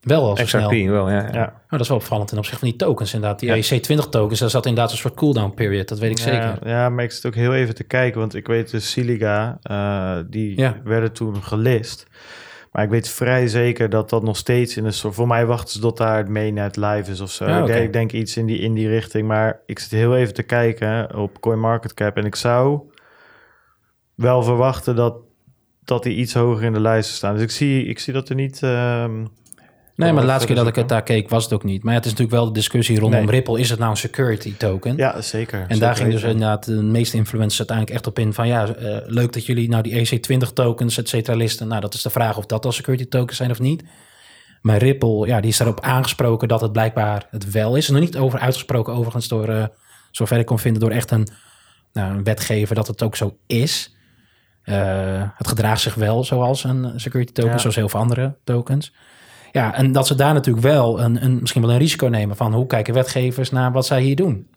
wel 0.00 0.22
al 0.28 0.36
zo 0.36 0.46
snel. 0.46 0.68
XRP, 0.68 0.88
wel, 0.88 1.10
ja. 1.10 1.16
ja. 1.22 1.32
Ja, 1.32 1.52
Oh, 1.64 1.70
dat 1.70 1.80
is 1.80 1.88
wel 1.88 1.96
opvallend 1.96 2.28
ten 2.28 2.38
opzichte 2.38 2.58
van 2.60 2.68
die 2.68 2.78
tokens 2.78 3.14
inderdaad. 3.14 3.38
Die 3.40 3.48
Ja. 3.54 3.78
EC20 3.78 4.08
tokens, 4.10 4.40
daar 4.40 4.50
zat 4.50 4.66
inderdaad 4.66 4.92
een 4.92 4.98
soort 4.98 5.14
cooldown 5.14 5.54
period, 5.54 5.88
dat 5.88 5.98
weet 5.98 6.10
ik 6.10 6.18
zeker. 6.18 6.68
Ja, 6.68 6.88
maar 6.88 7.04
ik 7.04 7.10
zit 7.12 7.26
ook 7.26 7.34
heel 7.34 7.54
even 7.54 7.74
te 7.74 7.84
kijken, 7.84 8.20
want 8.20 8.34
ik 8.34 8.46
weet 8.46 8.70
de 8.70 8.80
Siliga, 8.80 9.58
eh, 9.62 10.18
die 10.30 10.58
Ja. 10.60 10.76
werden 10.84 11.12
toen 11.12 11.42
gelist. 11.42 12.06
Maar 12.72 12.84
ik 12.84 12.90
weet 12.90 13.08
vrij 13.08 13.48
zeker 13.48 13.88
dat 13.88 14.10
dat 14.10 14.22
nog 14.22 14.36
steeds 14.36 14.76
in 14.76 14.84
een 14.84 14.92
soort... 14.92 15.14
Voor 15.14 15.26
mij 15.26 15.46
wachten 15.46 15.68
ze 15.72 15.80
tot 15.80 15.96
daar 15.96 16.16
het 16.16 16.28
mainnet 16.28 16.76
live 16.76 17.10
is 17.10 17.20
of 17.20 17.30
zo. 17.30 17.46
Ja, 17.46 17.74
ik 17.74 17.92
denk 17.92 18.12
iets 18.12 18.36
in 18.36 18.46
die, 18.46 18.58
in 18.58 18.74
die 18.74 18.88
richting. 18.88 19.28
Maar 19.28 19.60
ik 19.66 19.78
zit 19.78 19.90
heel 19.90 20.16
even 20.16 20.34
te 20.34 20.42
kijken 20.42 21.16
op 21.16 21.40
CoinMarketCap. 21.40 22.16
En 22.16 22.24
ik 22.24 22.34
zou 22.34 22.80
wel 24.14 24.42
verwachten 24.42 24.96
dat, 24.96 25.16
dat 25.84 26.02
die 26.02 26.16
iets 26.16 26.34
hoger 26.34 26.64
in 26.64 26.72
de 26.72 26.80
lijst 26.80 27.10
staan. 27.10 27.34
Dus 27.34 27.42
ik 27.42 27.50
zie, 27.50 27.84
ik 27.84 27.98
zie 27.98 28.12
dat 28.12 28.28
er 28.28 28.34
niet... 28.34 28.62
ehm, 28.62 29.24
Nee, 30.00 30.12
maar 30.12 30.20
de 30.22 30.28
laatste 30.28 30.46
keer 30.46 30.56
dat 30.56 30.66
ik 30.66 30.74
het 30.74 30.88
daar 30.88 31.02
keek 31.02 31.28
was 31.28 31.44
het 31.44 31.52
ook 31.52 31.64
niet. 31.64 31.82
Maar 31.82 31.92
ja, 31.92 31.98
het 31.98 32.06
is 32.06 32.12
natuurlijk 32.12 32.38
wel 32.38 32.46
de 32.46 32.52
discussie 32.58 32.98
rondom 32.98 33.20
Nee. 33.20 33.30
Ripple. 33.30 33.60
Is 33.60 33.70
het 33.70 33.78
nou 33.78 33.90
een 33.90 33.96
security 33.96 34.56
token? 34.56 34.96
ja, 34.96 35.20
zeker. 35.20 35.64
En 35.68 35.78
daar 35.78 35.96
ging 35.96 36.10
dus 36.12 36.22
inderdaad 36.22 36.64
de 36.64 36.82
meeste 36.82 37.16
influencers 37.16 37.58
uiteindelijk 37.58 37.96
echt 37.96 38.06
op 38.06 38.18
in 38.18 38.32
van 38.34 38.46
ja, 38.48 38.66
eh, 38.74 38.96
leuk 39.06 39.32
dat 39.32 39.46
jullie 39.46 39.68
nou 39.68 39.82
die 39.82 39.92
EC20 39.94 40.52
tokens, 40.52 40.98
et 40.98 41.08
cetera, 41.08 41.36
listen. 41.36 41.68
Nou, 41.68 41.80
dat 41.80 41.94
is 41.94 42.02
de 42.02 42.10
vraag 42.10 42.36
of 42.36 42.46
dat 42.46 42.64
al 42.64 42.72
security 42.72 43.08
tokens 43.08 43.36
zijn 43.36 43.50
of 43.50 43.60
niet. 43.60 43.84
Maar 44.62 44.76
Ripple, 44.78 45.26
ja, 45.26 45.40
die 45.40 45.50
is 45.50 45.56
daarop 45.56 45.80
aangesproken 45.80 46.48
dat 46.48 46.60
het 46.60 46.72
blijkbaar 46.72 47.26
het 47.30 47.50
wel 47.50 47.76
is. 47.76 47.84
Is 47.84 47.90
nog 47.90 48.00
niet 48.00 48.16
over 48.16 48.38
uitgesproken 48.38 48.94
overigens 48.94 49.28
door, 49.28 49.48
eh 49.48 49.64
zover 50.10 50.38
ik 50.38 50.46
kon 50.46 50.58
vinden, 50.58 50.80
door 50.80 50.90
echt 50.90 51.10
een, 51.10 51.28
nou, 51.92 52.14
een 52.16 52.24
wetgever 52.24 52.74
dat 52.74 52.86
het 52.86 53.02
ook 53.02 53.16
zo 53.16 53.36
is. 53.46 53.94
Eh, 54.62 55.22
het 55.36 55.48
gedraagt 55.48 55.80
zich 55.80 55.94
wel 55.94 56.24
zoals 56.24 56.64
een 56.64 56.92
security 57.00 57.32
token, 57.32 57.52
Ja. 57.52 57.58
zoals 57.58 57.76
heel 57.76 57.88
veel 57.88 58.00
andere 58.00 58.36
tokens. 58.44 58.92
Ja, 59.52 59.74
en 59.74 59.92
dat 59.92 60.06
ze 60.06 60.14
daar 60.14 60.34
natuurlijk 60.34 60.66
wel 60.66 61.00
een, 61.00 61.24
een, 61.24 61.38
misschien 61.40 61.62
wel 61.62 61.70
een 61.70 61.78
risico 61.78 62.06
nemen 62.06 62.36
van 62.36 62.54
hoe 62.54 62.66
kijken 62.66 62.94
wetgevers 62.94 63.50
naar 63.50 63.72
wat 63.72 63.86
zij 63.86 64.00
hier 64.02 64.16
doen. 64.16 64.48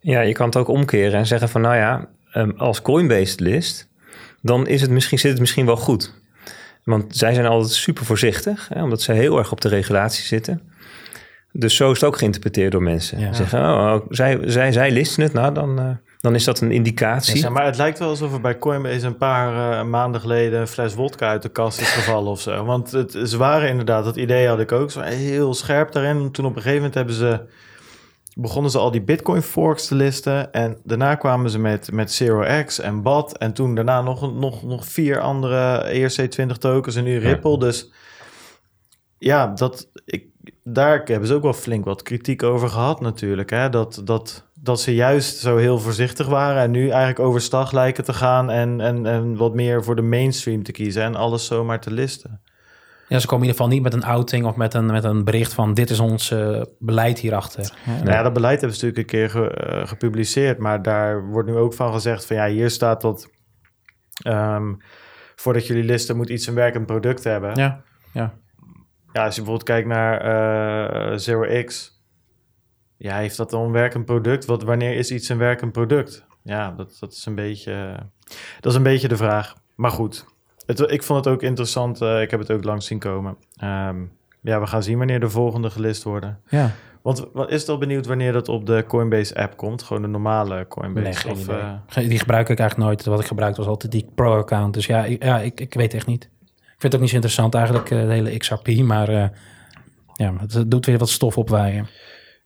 Ja, 0.00 0.20
je 0.20 0.32
kan 0.32 0.46
het 0.46 0.56
ook 0.56 0.68
omkeren 0.68 1.18
en 1.18 1.26
zeggen 1.26 1.48
van 1.48 1.60
nou 1.60 1.76
ja, 1.76 2.08
ehm, 2.32 2.50
als 2.56 2.82
Coinbase 2.82 3.42
list, 3.42 3.88
dan 4.42 4.66
is 4.66 4.80
het 4.80 4.90
misschien, 4.90 5.18
zit 5.18 5.30
het 5.30 5.40
misschien 5.40 5.66
wel 5.66 5.76
goed. 5.76 6.14
Want 6.84 7.16
zij 7.16 7.34
zijn 7.34 7.46
altijd 7.46 7.72
super 7.72 8.04
voorzichtig, 8.04 8.68
hè, 8.74 8.82
omdat 8.82 9.02
ze 9.02 9.12
heel 9.12 9.38
erg 9.38 9.52
op 9.52 9.60
de 9.60 9.68
regulatie 9.68 10.24
zitten. 10.24 10.62
Dus 11.52 11.76
zo 11.76 11.90
is 11.90 12.00
het 12.00 12.08
ook 12.08 12.18
geïnterpreteerd 12.18 12.72
door 12.72 12.82
mensen. 12.82 13.18
Ja. 13.18 13.32
Zeggen, 13.32 13.60
oh, 13.60 13.94
oh, 13.94 14.06
zij, 14.08 14.38
zij, 14.44 14.72
zij 14.72 14.90
listen 14.90 15.22
het, 15.22 15.32
nou 15.32 15.54
dan, 15.54 15.78
eh, 15.78 15.90
dan 16.20 16.34
is 16.34 16.44
dat 16.44 16.60
een 16.60 16.70
indicatie. 16.70 17.40
Ja, 17.40 17.50
maar 17.50 17.64
het 17.64 17.76
lijkt 17.76 17.98
wel 17.98 18.08
alsof 18.08 18.32
er 18.32 18.40
bij 18.40 18.58
Coinbase 18.58 19.06
een 19.06 19.16
paar 19.16 19.78
eh, 19.78 19.84
maanden 19.86 20.20
geleden 20.20 20.60
een 20.60 20.66
fles 20.66 20.94
wodka 20.94 21.28
uit 21.28 21.42
de 21.42 21.48
kast 21.48 21.80
is 21.80 21.90
gevallen 21.90 22.30
of 22.30 22.40
zo. 22.40 22.64
Want 22.64 22.90
het, 22.90 23.18
ze 23.24 23.36
waren 23.36 23.68
inderdaad, 23.68 24.04
dat 24.04 24.16
idee 24.16 24.48
had 24.48 24.60
ik 24.60 24.72
ook, 24.72 24.90
zo 24.90 25.00
heel 25.00 25.54
scherp 25.54 25.92
daarin. 25.92 26.30
Toen 26.30 26.44
op 26.44 26.50
een 26.50 26.62
gegeven 26.62 26.76
moment 26.76 26.94
hebben 26.94 27.14
ze, 27.14 27.40
begonnen 28.34 28.70
ze 28.70 28.78
al 28.78 28.90
die 28.90 29.02
Bitcoin 29.02 29.42
forks 29.42 29.86
te 29.86 29.94
listen. 29.94 30.52
En 30.52 30.78
daarna 30.84 31.14
kwamen 31.14 31.50
ze 31.50 31.58
met, 31.58 31.92
met 31.92 32.12
Zero 32.12 32.64
X 32.64 32.80
en 32.80 33.02
BAT. 33.02 33.38
En 33.38 33.52
toen 33.52 33.74
daarna 33.74 34.02
nog, 34.02 34.34
nog, 34.34 34.62
nog 34.62 34.86
vier 34.86 35.20
andere 35.20 35.92
ERC20 35.92 36.58
tokens 36.58 36.96
en 36.96 37.04
nu 37.04 37.18
Ripple. 37.18 37.58
Dus 37.58 37.92
ja, 39.18 39.46
dat, 39.46 39.88
ik, 40.04 40.26
daar 40.62 41.02
hebben 41.04 41.28
ze 41.28 41.34
ook 41.34 41.42
wel 41.42 41.52
flink 41.52 41.84
wat 41.84 42.02
kritiek 42.02 42.42
over 42.42 42.68
gehad 42.68 43.00
natuurlijk. 43.00 43.50
Hè? 43.50 43.68
Dat, 43.68 44.00
dat, 44.04 44.47
dat 44.62 44.80
ze 44.80 44.94
juist 44.94 45.36
zo 45.36 45.56
heel 45.56 45.78
voorzichtig 45.78 46.26
waren 46.26 46.62
en 46.62 46.70
nu 46.70 46.88
eigenlijk 46.88 47.18
overstag 47.20 47.72
lijken 47.72 48.04
te 48.04 48.12
gaan 48.12 48.50
en, 48.50 48.80
en, 48.80 49.06
en 49.06 49.36
wat 49.36 49.54
meer 49.54 49.84
voor 49.84 49.96
de 49.96 50.02
mainstream 50.02 50.62
te 50.62 50.72
kiezen 50.72 51.02
en 51.02 51.14
alles 51.14 51.46
zomaar 51.46 51.80
te 51.80 51.90
listen. 51.90 52.40
Ja, 53.08 53.18
ze 53.18 53.26
komen 53.26 53.44
in 53.46 53.50
ieder 53.50 53.62
geval 53.64 53.76
niet 53.82 53.92
met 53.92 54.02
een 54.02 54.08
outing 54.10 54.44
of 54.46 54.56
met 54.56 54.74
een, 54.74 54.86
met 54.86 55.04
een 55.04 55.24
bericht 55.24 55.52
van 55.52 55.74
dit 55.74 55.90
is 55.90 56.00
ons 56.00 56.30
eh, 56.30 56.62
beleid 56.78 57.18
hierachter. 57.18 57.72
Nou 57.86 58.10
ja, 58.10 58.22
dat 58.22 58.32
beleid 58.32 58.60
hebben 58.60 58.78
ze 58.78 58.84
natuurlijk 58.86 59.12
een 59.12 59.18
keer 59.18 59.30
ge- 59.30 59.50
eh, 59.54 59.86
gepubliceerd, 59.88 60.58
maar 60.58 60.82
daar 60.82 61.26
wordt 61.26 61.48
nu 61.48 61.56
ook 61.56 61.74
van 61.74 61.92
gezegd 61.92 62.26
van 62.26 62.36
ja, 62.36 62.46
hier 62.46 62.70
staat 62.70 63.00
dat 63.00 63.28
ehm, 64.22 64.74
voordat 65.36 65.66
jullie 65.66 65.84
listen 65.84 66.16
moet 66.16 66.28
iets 66.28 66.46
een 66.46 66.54
werkend 66.54 66.86
product 66.86 67.24
hebben. 67.24 67.54
Ja, 67.56 67.82
ja. 68.12 68.34
Ja, 69.12 69.24
als 69.24 69.34
je 69.34 69.40
bijvoorbeeld 69.42 69.62
kijkt 69.62 69.88
naar 69.88 70.20
eh, 70.20 71.18
Zero 71.18 71.64
X, 71.64 71.97
ja, 72.98 73.16
heeft 73.16 73.36
dat 73.36 73.50
dan 73.50 73.62
een 73.62 73.72
werkend 73.72 74.04
product? 74.04 74.44
Wat, 74.44 74.62
wanneer 74.62 74.94
is 74.96 75.10
iets 75.10 75.28
een 75.28 75.38
werkend 75.38 75.72
product? 75.72 76.26
Ja, 76.42 76.70
dat, 76.70 76.96
dat, 77.00 77.12
is 77.12 77.26
een 77.26 77.34
beetje, 77.34 77.96
dat 78.60 78.72
is 78.72 78.74
een 78.78 78.82
beetje 78.82 79.08
de 79.08 79.16
vraag. 79.16 79.54
Maar 79.74 79.90
goed, 79.90 80.24
het, 80.66 80.80
ik 80.80 81.02
vond 81.02 81.24
het 81.24 81.34
ook 81.34 81.42
interessant. 81.42 82.00
eh, 82.00 82.20
ik 82.22 82.30
heb 82.30 82.40
het 82.40 82.50
ook 82.50 82.64
langs 82.64 82.86
zien 82.86 82.98
komen. 82.98 83.36
Ehm, 83.56 83.96
ja, 84.40 84.60
we 84.60 84.66
gaan 84.66 84.82
zien 84.82 84.98
wanneer 84.98 85.20
de 85.20 85.30
volgende 85.30 85.70
gelist 85.70 86.02
worden. 86.02 86.40
ja. 86.48 86.70
Want 87.02 87.26
wat 87.32 87.50
is 87.50 87.60
het 87.60 87.68
al 87.70 87.78
benieuwd 87.78 88.06
wanneer 88.06 88.32
dat 88.32 88.48
op 88.48 88.66
de 88.66 88.84
Coinbase-app 88.88 89.56
komt? 89.56 89.82
Gewoon 89.82 90.02
de 90.02 90.08
normale 90.08 90.66
Coinbase? 90.68 91.04
Nee, 91.04 91.14
geen 91.14 91.32
of, 91.32 91.42
idee. 91.42 91.56
eh, 91.56 92.08
Die 92.08 92.18
gebruik 92.18 92.48
ik 92.48 92.58
eigenlijk 92.58 92.88
nooit. 92.90 93.04
Wat 93.04 93.20
ik 93.20 93.26
gebruik 93.26 93.56
was 93.56 93.66
altijd 93.66 93.92
die 93.92 94.10
Pro-account. 94.14 94.74
Dus 94.74 94.86
ja, 94.86 95.04
ik, 95.04 95.22
ja 95.24 95.38
ik, 95.40 95.60
ik 95.60 95.74
weet 95.74 95.94
echt 95.94 96.06
niet. 96.06 96.24
Ik 96.50 96.60
vind 96.68 96.82
het 96.82 96.94
ook 96.94 97.00
niet 97.00 97.08
zo 97.08 97.14
interessant 97.14 97.54
eigenlijk, 97.54 97.90
eh, 97.90 98.00
de 98.00 98.12
hele 98.12 98.36
XRP. 98.36 98.68
Maar 98.68 99.10
ja, 100.14 100.34
het 100.38 100.70
doet 100.70 100.86
weer 100.86 100.98
wat 100.98 101.08
stof 101.08 101.38
opwaaien. 101.38 101.88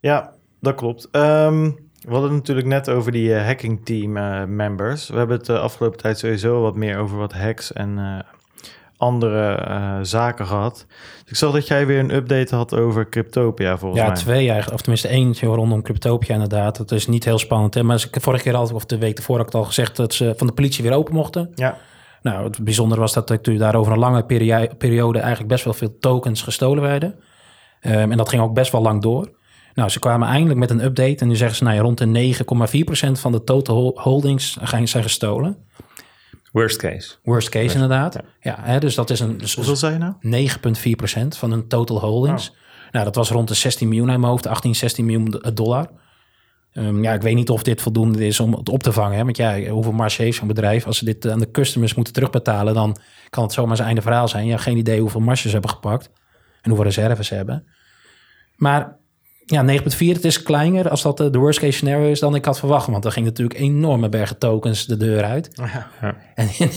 Ja, 0.00 0.32
dat 0.62 0.74
klopt. 0.74 1.08
Ehm, 1.10 1.70
we 2.00 2.10
hadden 2.10 2.30
het 2.30 2.38
natuurlijk 2.38 2.66
net 2.66 2.88
over 2.88 3.12
die 3.12 3.34
eh, 3.34 3.44
hacking 3.44 3.84
team 3.84 4.16
eh, 4.16 4.44
members. 4.44 5.08
We 5.08 5.16
hebben 5.16 5.36
het 5.36 5.46
de 5.46 5.58
afgelopen 5.58 5.98
tijd 5.98 6.18
sowieso 6.18 6.60
wat 6.60 6.76
meer 6.76 6.98
over 6.98 7.16
wat 7.18 7.32
hacks 7.32 7.72
en 7.72 7.98
eh, 7.98 8.18
andere 8.96 9.54
eh, 9.54 9.98
zaken 10.02 10.46
gehad. 10.46 10.86
Dus 11.22 11.30
ik 11.30 11.36
zag 11.36 11.52
dat 11.52 11.66
jij 11.66 11.86
weer 11.86 11.98
een 11.98 12.14
update 12.14 12.54
had 12.54 12.74
over 12.74 13.08
Cryptopia 13.08 13.78
volgens 13.78 14.00
ja, 14.00 14.06
mij. 14.06 14.16
twee 14.16 14.46
eigenlijk. 14.46 14.72
Of 14.72 14.80
tenminste 14.80 15.08
eentje 15.08 15.46
rondom 15.46 15.82
Cryptopia 15.82 16.34
inderdaad. 16.34 16.76
Dat 16.76 16.90
is 16.90 17.06
niet 17.06 17.24
heel 17.24 17.38
spannend. 17.38 17.74
Hè? 17.74 17.82
Maar 17.82 18.06
vorige 18.10 18.42
keer 18.42 18.54
al, 18.54 18.70
of 18.74 18.84
de 18.84 18.98
week 18.98 19.18
ervoor 19.18 19.36
had 19.36 19.46
ik 19.46 19.54
al 19.54 19.64
gezegd... 19.64 19.96
dat 19.96 20.14
ze 20.14 20.34
van 20.36 20.46
de 20.46 20.52
politie 20.52 20.84
weer 20.84 20.92
open 20.92 21.14
mochten. 21.14 21.52
Ja, 21.54 21.78
Nou, 22.22 22.44
het 22.44 22.64
bijzondere 22.64 23.00
was 23.00 23.12
dat 23.12 23.30
er 23.30 23.58
daar 23.58 23.74
over 23.74 23.92
een 23.92 23.98
lange 23.98 24.24
perio- 24.24 24.74
periode 24.78 25.18
eigenlijk 25.18 25.48
best 25.48 25.64
wel 25.64 25.74
veel 25.74 25.98
tokens 25.98 26.42
gestolen 26.42 26.82
werden. 26.82 27.14
Ehm, 27.80 28.10
en 28.10 28.16
dat 28.16 28.28
ging 28.28 28.42
ook 28.42 28.54
best 28.54 28.72
wel 28.72 28.82
lang 28.82 29.02
door. 29.02 29.28
Nou, 29.74 29.88
ze 29.88 29.98
kwamen 29.98 30.28
eindelijk 30.28 30.58
met 30.58 30.70
een 30.70 30.84
update 30.84 31.16
en 31.16 31.28
nu 31.28 31.36
zeggen 31.36 31.56
ze, 31.56 31.64
nou 31.64 31.76
ja, 31.76 31.82
rond 31.82 31.98
de 31.98 32.06
9,4% 32.06 33.20
van 33.20 33.32
de 33.32 33.44
total 33.44 33.76
hol- 33.76 33.98
holdings 34.00 34.56
gaan- 34.60 34.88
zijn 34.88 35.02
gestolen. 35.02 35.56
Worst 36.52 36.76
case. 36.78 37.14
Worst 37.22 37.48
case 37.48 37.74
inderdaad. 37.74 38.18
Ja, 38.40 38.58
hè, 38.60 38.78
dus 38.80 38.94
dat 38.94 39.10
is 39.10 39.20
een 39.20 39.38
dus 39.38 39.54
hoeveel 39.54 39.76
zei 39.76 39.92
je 39.92 39.98
nou? 39.98 40.14
9,4% 40.20 41.36
van 41.38 41.50
hun 41.50 41.68
total 41.68 42.00
holdings. 42.00 42.54
Nou, 42.90 43.04
dat 43.04 43.14
was 43.14 43.30
rond 43.30 43.48
de 43.48 43.54
16 43.54 43.88
miljoen 43.88 44.10
uit 44.10 44.18
mijn 44.18 44.30
hoofd, 44.30 44.46
18, 44.46 44.74
16 44.74 45.04
miljoen 45.04 45.30
do- 45.30 45.52
dollar. 45.54 45.90
Ehm, 46.72 47.02
ja, 47.02 47.12
ik 47.12 47.22
weet 47.22 47.34
niet 47.34 47.50
of 47.50 47.62
dit 47.62 47.82
voldoende 47.82 48.26
is 48.26 48.40
om 48.40 48.52
het 48.54 48.68
op 48.68 48.82
te 48.82 48.92
vangen. 48.92 49.16
Hè? 49.18 49.24
Want 49.24 49.36
ja, 49.36 49.60
hoeveel 49.68 49.92
marge 49.92 50.22
heeft 50.22 50.36
zo'n 50.38 50.46
bedrijf? 50.48 50.86
Als 50.86 50.98
ze 50.98 51.04
dit 51.04 51.28
aan 51.28 51.38
de 51.38 51.50
customers 51.50 51.94
moeten 51.94 52.12
terugbetalen, 52.12 52.74
dan 52.74 52.96
kan 53.30 53.42
het 53.42 53.52
zomaar 53.52 53.76
zijn 53.76 53.88
einde 53.88 54.02
verhaal 54.02 54.28
zijn. 54.28 54.46
Ja, 54.46 54.56
geen 54.56 54.76
idee 54.76 55.00
hoeveel 55.00 55.20
marges 55.20 55.42
ze 55.44 55.50
hebben 55.50 55.70
gepakt 55.70 56.10
en 56.62 56.70
hoeveel 56.70 56.84
reserves 56.84 57.26
ze 57.26 57.34
hebben. 57.34 57.66
Maar 58.56 58.96
ja, 59.44 59.64
9.4, 59.80 59.82
het 59.98 60.24
is 60.24 60.42
kleiner 60.42 60.88
als 60.88 61.02
dat 61.02 61.16
de 61.16 61.38
worst 61.38 61.58
case 61.58 61.72
scenario 61.72 62.10
is 62.10 62.20
dan 62.20 62.34
ik 62.34 62.44
had 62.44 62.58
verwacht. 62.58 62.86
Want 62.86 63.04
er 63.04 63.12
ging 63.12 63.26
natuurlijk 63.26 63.60
enorme 63.60 64.08
bergen 64.08 64.38
tokens 64.38 64.86
de 64.86 64.96
deur 64.96 65.24
uit. 65.24 65.50
Ja, 65.52 65.88
ja. 66.00 66.16
En, 66.34 66.48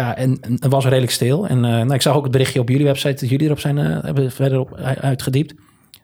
ja, 0.00 0.16
en, 0.16 0.38
en 0.40 0.52
het 0.52 0.72
was 0.72 0.84
redelijk 0.84 1.12
stil. 1.12 1.46
En 1.46 1.56
uh, 1.56 1.62
nou, 1.62 1.94
ik 1.94 2.02
zag 2.02 2.16
ook 2.16 2.22
het 2.22 2.32
berichtje 2.32 2.60
op 2.60 2.68
jullie 2.68 2.84
website 2.84 3.20
dat 3.20 3.28
jullie 3.28 3.46
erop 3.46 3.60
zijn 3.60 3.76
uh, 3.76 4.02
hebben 4.02 4.32
verder 4.32 4.58
op 4.58 4.74
uitgediept. 5.00 5.54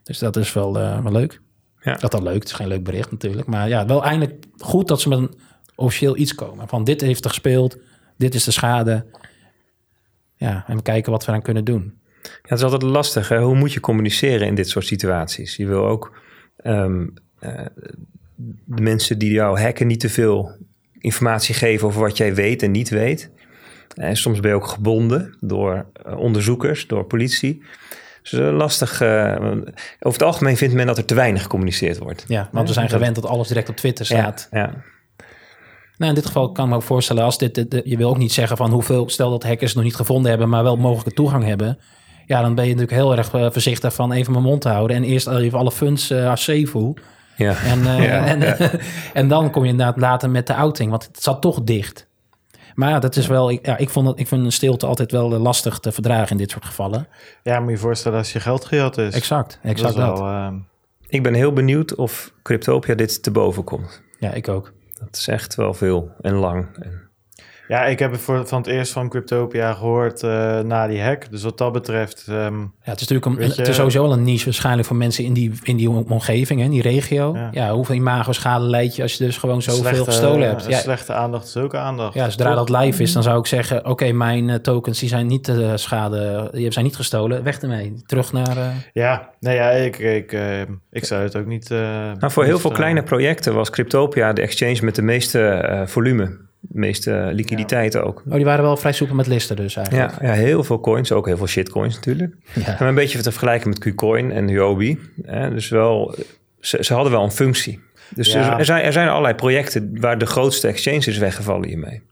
Dus 0.02 0.18
dat 0.18 0.36
is 0.36 0.52
wel, 0.52 0.80
uh, 0.80 1.02
wel 1.02 1.12
leuk. 1.12 1.40
Ja. 1.80 1.94
Dat 1.96 2.10
dat 2.10 2.22
leuk, 2.22 2.34
het 2.34 2.44
is 2.44 2.52
geen 2.52 2.68
leuk 2.68 2.84
bericht 2.84 3.10
natuurlijk. 3.10 3.46
Maar 3.46 3.68
ja, 3.68 3.86
wel 3.86 4.04
eindelijk 4.04 4.46
goed 4.56 4.88
dat 4.88 5.00
ze 5.00 5.08
met 5.08 5.18
een 5.18 5.34
officieel 5.74 6.16
iets 6.16 6.34
komen. 6.34 6.68
Van 6.68 6.84
dit 6.84 7.00
heeft 7.00 7.24
er 7.24 7.30
gespeeld, 7.30 7.76
dit 8.16 8.34
is 8.34 8.44
de 8.44 8.50
schade. 8.50 9.06
Ja, 10.36 10.64
en 10.66 10.76
we 10.76 10.82
kijken 10.82 11.12
wat 11.12 11.24
we 11.24 11.32
aan 11.32 11.42
kunnen 11.42 11.64
doen. 11.64 11.98
Ja, 12.24 12.48
het 12.48 12.58
is 12.58 12.64
altijd 12.64 12.82
lastig. 12.82 13.28
Hè? 13.28 13.38
Hoe 13.38 13.56
moet 13.56 13.72
je 13.72 13.80
communiceren 13.80 14.46
in 14.46 14.54
dit 14.54 14.68
soort 14.68 14.86
situaties? 14.86 15.56
Je 15.56 15.66
wil 15.66 15.86
ook 15.86 16.18
um, 16.64 17.14
uh, 17.40 17.50
de 18.64 18.82
mensen 18.82 19.18
die 19.18 19.32
jou 19.32 19.60
hacken 19.60 19.86
niet 19.86 20.00
te 20.00 20.08
veel 20.08 20.56
informatie 20.98 21.54
geven 21.54 21.86
over 21.86 22.00
wat 22.00 22.16
jij 22.16 22.34
weet 22.34 22.62
en 22.62 22.70
niet 22.70 22.88
weet. 22.88 23.30
En 23.94 24.16
soms 24.16 24.40
ben 24.40 24.50
je 24.50 24.56
ook 24.56 24.66
gebonden 24.66 25.36
door 25.40 25.86
uh, 26.06 26.18
onderzoekers, 26.18 26.86
door 26.86 27.04
politie. 27.04 27.62
Dus 28.22 28.32
lastig. 28.32 29.00
Uh, 29.00 29.36
over 30.00 30.18
het 30.18 30.22
algemeen 30.22 30.56
vindt 30.56 30.74
men 30.74 30.86
dat 30.86 30.98
er 30.98 31.04
te 31.04 31.14
weinig 31.14 31.42
gecommuniceerd 31.42 31.98
wordt. 31.98 32.24
Ja, 32.28 32.48
want 32.52 32.68
we 32.68 32.74
zijn 32.74 32.88
gewend 32.88 33.14
dat 33.14 33.26
alles 33.26 33.48
direct 33.48 33.68
op 33.68 33.76
Twitter 33.76 34.04
staat. 34.04 34.48
Ja, 34.50 34.58
ja. 34.58 34.82
Nou, 35.96 36.10
in 36.10 36.14
dit 36.14 36.26
geval 36.26 36.52
kan 36.52 36.64
ik 36.64 36.70
me 36.70 36.76
ook 36.76 36.82
voorstellen, 36.82 37.22
als 37.22 37.38
dit, 37.38 37.54
dit, 37.54 37.80
je 37.84 37.96
wil 37.96 38.08
ook 38.08 38.18
niet 38.18 38.32
zeggen 38.32 38.56
van 38.56 38.70
hoeveel, 38.70 39.08
stel 39.08 39.30
dat 39.30 39.42
hackers 39.42 39.74
nog 39.74 39.84
niet 39.84 39.96
gevonden 39.96 40.30
hebben, 40.30 40.48
maar 40.48 40.62
wel 40.62 40.76
mogelijke 40.76 41.14
toegang 41.14 41.44
hebben. 41.44 41.78
Ja, 42.26 42.40
dan 42.40 42.54
ben 42.54 42.64
je 42.64 42.74
natuurlijk 42.74 43.00
heel 43.00 43.16
erg 43.16 43.32
uh, 43.32 43.50
voorzichtig 43.50 43.94
van 43.94 44.12
even 44.12 44.32
mijn 44.32 44.44
mond 44.44 44.60
te 44.60 44.68
houden 44.68 44.96
en 44.96 45.04
eerst 45.04 45.28
even 45.28 45.58
alle 45.58 45.72
funds 45.72 46.10
uh, 46.10 46.34
safe 46.34 46.68
hoe. 46.72 46.96
Ja. 47.36 47.56
En, 47.56 47.78
uh, 47.78 48.04
ja, 48.04 48.26
en, 48.26 48.40
ja. 48.40 48.56
en 49.12 49.28
dan 49.28 49.50
kom 49.50 49.64
je 49.64 49.70
inderdaad 49.70 49.96
later 49.96 50.30
met 50.30 50.46
de 50.46 50.54
outing, 50.54 50.90
want 50.90 51.06
het 51.06 51.22
zat 51.22 51.42
toch 51.42 51.62
dicht. 51.62 52.06
Maar 52.74 52.90
ja, 52.90 52.98
dat 52.98 53.16
is 53.16 53.26
wel. 53.26 53.50
Ik, 53.50 53.66
ja, 53.66 53.76
ik, 53.76 53.90
vond 53.90 54.08
het, 54.08 54.18
ik 54.18 54.28
vind 54.28 54.44
een 54.44 54.52
stilte 54.52 54.86
altijd 54.86 55.12
wel 55.12 55.28
lastig 55.28 55.78
te 55.78 55.92
verdragen 55.92 56.30
in 56.30 56.36
dit 56.36 56.50
soort 56.50 56.64
gevallen. 56.64 57.08
Ja, 57.42 57.60
moet 57.60 57.70
je 57.70 57.78
voorstellen 57.78 58.18
als 58.18 58.32
je 58.32 58.40
geld 58.40 58.64
gejat 58.64 58.98
is. 58.98 59.14
Exact, 59.14 59.58
exact 59.62 59.94
dat. 59.94 60.18
Wel, 60.18 60.28
uh... 60.28 60.48
Ik 61.08 61.22
ben 61.22 61.34
heel 61.34 61.52
benieuwd 61.52 61.94
of 61.94 62.32
Cryptopia 62.42 62.94
dit 62.94 63.22
te 63.22 63.30
boven 63.30 63.64
komt. 63.64 64.02
Ja, 64.18 64.32
ik 64.32 64.48
ook. 64.48 64.72
Dat 64.98 65.16
is 65.16 65.28
echt 65.28 65.54
wel 65.54 65.74
veel 65.74 66.10
en 66.20 66.34
lang. 66.34 66.66
En 66.80 67.03
ja, 67.68 67.84
ik 67.84 67.98
heb 67.98 68.12
het 68.12 68.20
voor, 68.20 68.46
van 68.46 68.58
het 68.58 68.66
eerst 68.66 68.92
van 68.92 69.08
Cryptopia 69.08 69.72
gehoord 69.72 70.22
uh, 70.22 70.60
na 70.60 70.86
die 70.86 71.02
hack. 71.02 71.30
Dus 71.30 71.42
wat 71.42 71.58
dat 71.58 71.72
betreft... 71.72 72.26
Um, 72.28 72.60
ja, 72.60 72.90
het 72.90 73.00
is 73.00 73.08
natuurlijk 73.08 73.26
een, 73.26 73.48
je, 73.48 73.54
het 73.54 73.68
is 73.68 73.76
sowieso 73.76 74.02
wel 74.02 74.12
een 74.12 74.24
niche 74.24 74.44
waarschijnlijk 74.44 74.86
voor 74.86 74.96
mensen 74.96 75.24
in 75.24 75.32
die, 75.32 75.52
in 75.62 75.76
die 75.76 75.90
omgeving, 75.90 76.60
in 76.60 76.70
die 76.70 76.82
regio. 76.82 77.34
Ja, 77.34 77.48
ja 77.52 77.72
hoeveel 77.72 77.94
imago-schade 77.94 78.64
leid 78.64 78.96
je 78.96 79.02
als 79.02 79.14
je 79.14 79.24
dus 79.24 79.36
gewoon 79.36 79.62
zoveel 79.62 79.80
slechte, 79.80 80.04
gestolen 80.04 80.48
hebt? 80.48 80.66
Ja, 80.66 80.78
slechte 80.78 81.12
aandacht 81.12 81.46
is 81.46 81.56
ook 81.56 81.74
aandacht. 81.74 82.14
Ja, 82.14 82.30
zodra 82.30 82.54
dat 82.54 82.68
live 82.68 83.02
is, 83.02 83.12
dan 83.12 83.22
zou 83.22 83.38
ik 83.38 83.46
zeggen... 83.46 83.78
oké, 83.78 83.90
okay, 83.90 84.12
mijn 84.12 84.48
uh, 84.48 84.54
tokens 84.54 84.98
die 84.98 85.08
zijn 85.08 85.26
niet 85.26 85.48
uh, 85.48 85.72
schade, 85.74 86.48
die 86.52 86.72
zijn 86.72 86.84
niet 86.84 86.96
gestolen. 86.96 87.42
Weg 87.42 87.60
ermee. 87.60 88.02
Terug 88.06 88.32
naar... 88.32 88.56
Ja, 88.92 89.30
nee, 89.40 89.54
ja, 89.56 89.70
ik, 89.70 89.98
ik, 89.98 90.36
ik 90.90 91.04
zou 91.04 91.22
het 91.22 91.36
ook 91.36 91.46
niet... 91.46 91.68
nou, 91.68 92.30
voor 92.30 92.44
heel 92.44 92.58
veel 92.58 92.70
kleine 92.70 93.02
projecten 93.02 93.54
was 93.54 93.70
Cryptopia 93.70 94.32
de 94.32 94.42
exchange 94.42 94.78
met 94.82 94.94
de 94.94 95.02
meeste 95.02 95.82
volume 95.86 96.42
meeste 96.68 97.30
liquiditeit 97.32 97.96
ook. 97.96 98.22
Oh, 98.28 98.34
die 98.34 98.44
waren 98.44 98.64
wel 98.64 98.76
vrij 98.76 98.92
soepel 98.92 99.14
met 99.14 99.26
listen 99.26 99.56
dus 99.56 99.76
eigenlijk. 99.76 100.20
Ja, 100.20 100.26
ja, 100.26 100.32
heel 100.32 100.64
veel 100.64 100.80
coins, 100.80 101.12
ook 101.12 101.26
heel 101.26 101.36
veel 101.36 101.46
shitcoins 101.46 101.94
natuurlijk. 101.94 102.34
Ja. 102.54 102.78
En 102.78 102.86
een 102.86 102.94
beetje 102.94 103.18
te 103.18 103.30
vergelijken 103.30 103.68
met 103.68 103.78
Qcoin 103.78 104.32
en 104.32 104.48
Huobi. 104.48 104.98
Hè, 105.22 105.50
dus 105.50 105.68
wel, 105.68 106.14
ze, 106.60 106.78
ze, 106.84 106.94
hadden 106.94 107.12
wel 107.12 107.22
een 107.22 107.30
functie. 107.30 107.80
Dus 108.14 108.34
er, 108.34 108.64
zijn, 108.64 108.82
er 108.82 108.92
zijn 108.92 109.08
allerlei 109.08 109.34
projecten 109.34 110.00
waar 110.00 110.18
de 110.18 110.26
grootste 110.26 110.68
exchange 110.68 110.96
is 111.06 111.18
weggevallen 111.18 111.68
hiermee. 111.68 112.02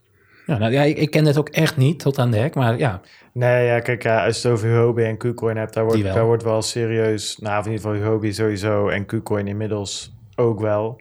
Ja, 0.46 0.58
nou, 0.58 0.72
ja, 0.72 0.82
ik, 0.82 0.98
ik 0.98 1.10
ken 1.10 1.24
het 1.24 1.38
ook 1.38 1.48
echt 1.48 1.76
niet 1.76 1.98
tot 1.98 2.18
aan 2.18 2.30
de 2.30 2.36
hek, 2.36 2.54
maar 2.54 2.78
ja. 2.78 3.00
Nee, 3.32 3.66
ja, 3.66 3.80
kijk, 3.80 4.02
ja, 4.02 4.26
als 4.26 4.42
je 4.42 4.48
het 4.48 4.56
over 4.56 4.68
Huobi 4.68 5.02
en 5.02 5.16
Qcoin 5.16 5.56
hebt, 5.56 5.74
daar 5.74 5.84
wordt, 5.84 6.02
wel. 6.02 6.14
daar 6.14 6.24
wordt 6.24 6.42
wel 6.42 6.62
serieus, 6.62 7.38
nou, 7.38 7.64
in 7.64 7.72
ieder 7.72 7.90
geval 7.90 8.06
Huobi 8.06 8.32
sowieso 8.32 8.88
en 8.88 9.06
Qcoin 9.06 9.48
inmiddels 9.48 10.14
ook 10.36 10.60
wel 10.60 11.00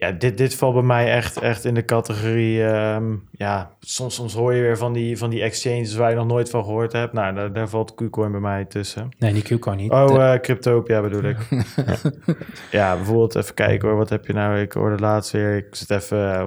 ja, 0.00 0.12
dit, 0.12 0.38
dit 0.38 0.54
valt 0.54 0.74
bij 0.74 0.82
mij 0.82 1.12
echt, 1.12 1.38
echt 1.38 1.64
in 1.64 1.74
de 1.74 1.84
categorie. 1.84 2.62
Um, 2.62 3.28
ja, 3.30 3.70
soms, 3.80 4.14
soms 4.14 4.34
hoor 4.34 4.54
je 4.54 4.62
weer 4.62 4.76
van 4.76 4.92
die, 4.92 5.18
van 5.18 5.30
die 5.30 5.42
exchanges 5.42 5.94
waar 5.94 6.10
je 6.10 6.16
nog 6.16 6.26
nooit 6.26 6.50
van 6.50 6.64
gehoord 6.64 6.92
hebt. 6.92 7.12
Nou, 7.12 7.34
daar, 7.34 7.52
daar 7.52 7.68
valt 7.68 7.94
Qcoin 7.94 8.30
bij 8.30 8.40
mij 8.40 8.64
tussen. 8.64 9.08
Nee, 9.18 9.32
die 9.32 9.58
Qcoin 9.58 9.76
niet. 9.76 9.90
Oh, 9.90 10.14
uh, 10.14 10.34
Cryptopia 10.34 11.00
bedoel 11.00 11.22
ik. 11.22 11.36
ja. 12.70 12.96
bijvoorbeeld 12.96 13.34
even 13.34 13.54
kijken 13.54 13.88
hoor. 13.88 13.96
Wat 13.96 14.08
heb 14.08 14.26
je 14.26 14.32
nou? 14.32 14.58
Ik 14.58 14.72
hoorde 14.72 15.02
laatst 15.02 15.32
weer. 15.32 15.56
Ik 15.56 15.74
zit 15.74 15.90
even 15.90 16.18
uh, 16.18 16.46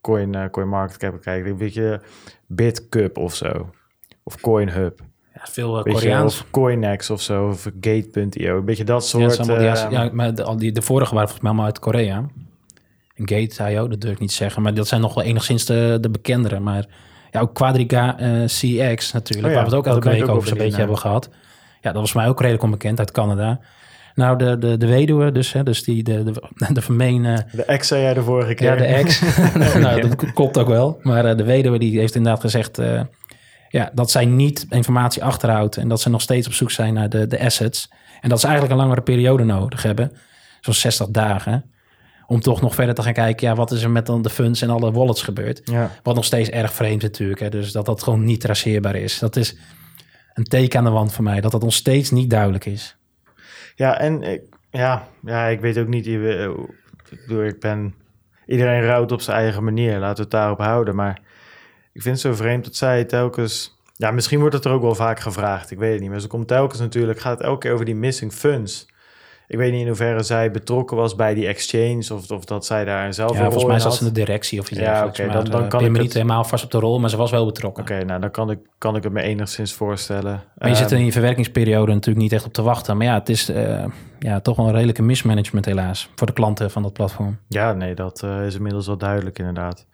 Coin, 0.00 0.36
uh, 0.36 0.44
Coin 0.50 0.68
Market 0.68 0.96
Cap 0.96 1.20
kijken. 1.20 1.50
Een 1.50 1.56
beetje 1.56 2.00
BitCup 2.46 3.18
of 3.18 3.34
zo. 3.34 3.70
Of 4.22 4.40
CoinHub. 4.40 5.00
Ja, 5.34 5.40
veel 5.50 5.86
uh, 5.86 5.94
Koreaans. 5.94 6.40
Of 6.40 6.50
Coinex 6.50 7.10
of 7.10 7.20
zo. 7.20 7.48
Of 7.48 7.70
Gate.io. 7.80 8.56
Een 8.56 8.64
beetje 8.64 8.84
dat 8.84 9.06
soort... 9.06 9.46
Ja, 9.46 9.88
ja 9.90 10.10
maar 10.12 10.34
de, 10.34 10.54
die, 10.56 10.72
de 10.72 10.82
vorige 10.82 11.14
waren 11.14 11.28
volgens 11.28 11.40
mij 11.40 11.50
allemaal 11.50 11.66
uit 11.66 11.78
Korea. 11.78 12.26
Gate.io, 13.24 13.88
dat 13.88 14.00
durf 14.00 14.12
ik 14.12 14.20
niet 14.20 14.32
zeggen. 14.32 14.62
Maar 14.62 14.74
dat 14.74 14.88
zijn 14.88 15.00
nog 15.00 15.14
wel 15.14 15.24
enigszins 15.24 15.64
de, 15.64 15.98
de 16.00 16.10
bekendere. 16.10 16.60
Maar 16.60 16.86
ja, 17.30 17.40
ook 17.40 17.54
Quadriga 17.54 18.20
uh, 18.20 18.42
eh, 18.42 18.48
CX 18.48 19.12
natuurlijk, 19.12 19.48
oh 19.48 19.54
waar 19.54 19.64
we 19.64 19.70
het 19.70 19.78
ook 19.78 19.86
elke 19.86 20.08
week 20.08 20.28
over 20.28 20.48
zo'n 20.48 20.58
beetje 20.58 20.78
hebben 20.78 20.98
gehad. 20.98 21.28
Ja, 21.80 21.92
dat 21.92 22.00
was 22.00 22.12
mij 22.12 22.28
ook 22.28 22.40
redelijk 22.40 22.62
onbekend 22.62 22.98
uit 22.98 23.10
Canada. 23.10 23.60
Nou, 24.14 24.38
de, 24.38 24.58
de, 24.58 24.76
de 24.76 24.86
weduwe 24.86 25.32
dus, 25.32 25.52
hè, 25.52 25.62
dus 25.62 25.84
die, 25.84 26.02
de, 26.02 26.22
de, 26.22 26.32
de 26.72 26.80
vermeende... 26.80 27.46
De 27.52 27.64
ex 27.64 27.88
zei 27.88 28.02
jij 28.02 28.14
de 28.14 28.22
vorige 28.22 28.54
keer. 28.54 28.66
Ja, 28.66 28.76
de 28.76 28.84
ex. 28.84 29.20
nou, 29.74 30.00
dat 30.00 30.32
klopt 30.32 30.58
ook 30.58 30.68
wel. 30.68 30.98
Maar 31.02 31.26
uh, 31.26 31.36
de 31.36 31.44
weduwe 31.44 31.78
die 31.78 31.98
heeft 31.98 32.14
inderdaad 32.14 32.40
gezegd... 32.40 32.78
Uh, 32.78 33.00
ja, 33.68 33.90
dat 33.94 34.10
zij 34.10 34.24
niet 34.24 34.66
informatie 34.70 35.24
achterhoudt... 35.24 35.76
en 35.76 35.88
dat 35.88 36.00
ze 36.00 36.10
nog 36.10 36.20
steeds 36.20 36.46
op 36.46 36.52
zoek 36.52 36.70
zijn 36.70 36.94
naar 36.94 37.08
de, 37.08 37.26
de 37.26 37.40
assets. 37.40 37.90
En 38.20 38.28
dat 38.28 38.40
ze 38.40 38.46
eigenlijk 38.46 38.74
een 38.74 38.80
langere 38.80 39.02
periode 39.02 39.44
nodig 39.44 39.82
hebben. 39.82 40.12
Zo'n 40.60 40.74
60 40.74 41.08
dagen 41.08 41.64
om 42.30 42.40
toch 42.40 42.60
nog 42.60 42.74
verder 42.74 42.94
te 42.94 43.02
gaan 43.02 43.12
kijken, 43.12 43.48
ja, 43.48 43.54
wat 43.54 43.70
is 43.70 43.82
er 43.82 43.90
met 43.90 44.06
dan 44.06 44.22
de 44.22 44.30
funds 44.30 44.62
en 44.62 44.70
alle 44.70 44.92
wallets 44.92 45.22
gebeurd? 45.22 45.60
Ja. 45.64 45.90
Wat 46.02 46.14
nog 46.14 46.24
steeds 46.24 46.48
erg 46.48 46.72
vreemd 46.72 47.02
natuurlijk, 47.02 47.40
hè? 47.40 47.48
dus 47.48 47.72
dat 47.72 47.86
dat 47.86 48.02
gewoon 48.02 48.24
niet 48.24 48.40
traceerbaar 48.40 48.96
is. 48.96 49.18
Dat 49.18 49.36
is 49.36 49.56
een 50.34 50.44
teken 50.44 50.78
aan 50.78 50.84
de 50.84 50.90
wand 50.90 51.12
voor 51.12 51.24
mij, 51.24 51.40
dat 51.40 51.52
dat 51.52 51.62
nog 51.62 51.72
steeds 51.72 52.10
niet 52.10 52.30
duidelijk 52.30 52.64
is. 52.64 52.96
Ja, 53.74 53.98
en 53.98 54.22
ik, 54.22 54.42
ja, 54.70 55.08
ja, 55.22 55.46
ik 55.46 55.60
weet 55.60 55.78
ook 55.78 55.88
niet, 55.88 56.06
ik 56.06 57.60
ben, 57.60 57.94
iedereen 58.46 58.84
rouwt 58.84 59.12
op 59.12 59.20
zijn 59.20 59.36
eigen 59.36 59.64
manier, 59.64 59.98
laten 59.98 60.16
we 60.16 60.22
het 60.22 60.30
daarop 60.30 60.58
houden, 60.58 60.94
maar 60.94 61.20
ik 61.92 62.02
vind 62.02 62.22
het 62.22 62.24
zo 62.24 62.34
vreemd 62.42 62.64
dat 62.64 62.76
zij 62.76 63.04
telkens... 63.04 63.76
Ja, 63.96 64.10
misschien 64.10 64.40
wordt 64.40 64.54
het 64.54 64.64
er 64.64 64.70
ook 64.70 64.82
wel 64.82 64.94
vaak 64.94 65.20
gevraagd. 65.20 65.70
Ik 65.70 65.78
weet 65.78 65.92
het 65.92 66.00
niet. 66.00 66.10
Maar 66.10 66.20
ze 66.20 66.26
komt 66.26 66.48
telkens 66.48 66.80
natuurlijk, 66.80 67.20
gaat 67.20 67.38
het 67.38 67.46
elke 67.46 67.58
keer 67.58 67.72
over 67.72 67.84
die 67.84 67.94
missing 67.94 68.32
funds. 68.32 68.88
Ik 69.50 69.58
weet 69.58 69.72
niet 69.72 69.80
in 69.80 69.86
hoeverre 69.86 70.22
zij 70.22 70.50
betrokken 70.50 70.96
was 70.96 71.14
bij 71.14 71.34
die 71.34 71.46
exchange 71.46 72.06
of, 72.12 72.30
of 72.30 72.44
dat 72.44 72.66
zij 72.66 72.84
daar 72.84 73.14
zelf 73.14 73.32
ja, 73.32 73.42
volgens 73.44 73.64
mij 73.64 73.78
zat 73.78 73.94
ze 73.94 74.00
in 74.00 74.06
de 74.06 74.20
directie 74.20 74.60
of 74.60 74.70
iets 74.70 74.80
ja, 74.80 75.06
oké. 75.06 75.28
dan, 75.28 75.44
dan 75.44 75.62
uh, 75.62 75.68
kan 75.68 75.84
ik 75.84 75.90
me 75.90 75.98
niet 75.98 76.12
helemaal 76.12 76.44
vast 76.44 76.64
op 76.64 76.70
de 76.70 76.78
rol, 76.78 77.00
maar 77.00 77.10
ze 77.10 77.16
was 77.16 77.30
wel 77.30 77.46
betrokken. 77.46 77.82
Oké, 77.82 78.04
nou 78.04 78.20
dan 78.20 78.30
kan 78.30 78.50
ik, 78.50 78.58
kan 78.78 78.96
ik 78.96 79.02
het 79.02 79.12
me 79.12 79.22
enigszins 79.22 79.72
voorstellen. 79.72 80.42
Maar 80.58 80.68
je 80.68 80.74
zit 80.74 80.90
er 80.90 80.98
in 80.98 81.04
je 81.04 81.12
verwerkingsperiode 81.12 81.92
natuurlijk 81.92 82.22
niet 82.22 82.32
echt 82.32 82.44
op 82.44 82.52
te 82.52 82.62
wachten. 82.62 82.96
Maar 82.96 83.06
ja, 83.06 83.14
het 83.14 83.28
is 83.28 83.50
uh, 83.50 83.84
ja, 84.18 84.40
toch 84.40 84.56
wel 84.56 84.66
een 84.66 84.72
redelijke 84.72 85.02
mismanagement 85.02 85.64
helaas 85.64 86.10
voor 86.14 86.26
de 86.26 86.32
klanten 86.32 86.70
van 86.70 86.82
dat 86.82 86.92
platform. 86.92 87.38
Ja, 87.48 87.72
nee, 87.72 87.94
dat 87.94 88.22
uh, 88.24 88.46
is 88.46 88.54
inmiddels 88.54 88.86
wel 88.86 88.98
duidelijk 88.98 89.38
inderdaad. 89.38 89.86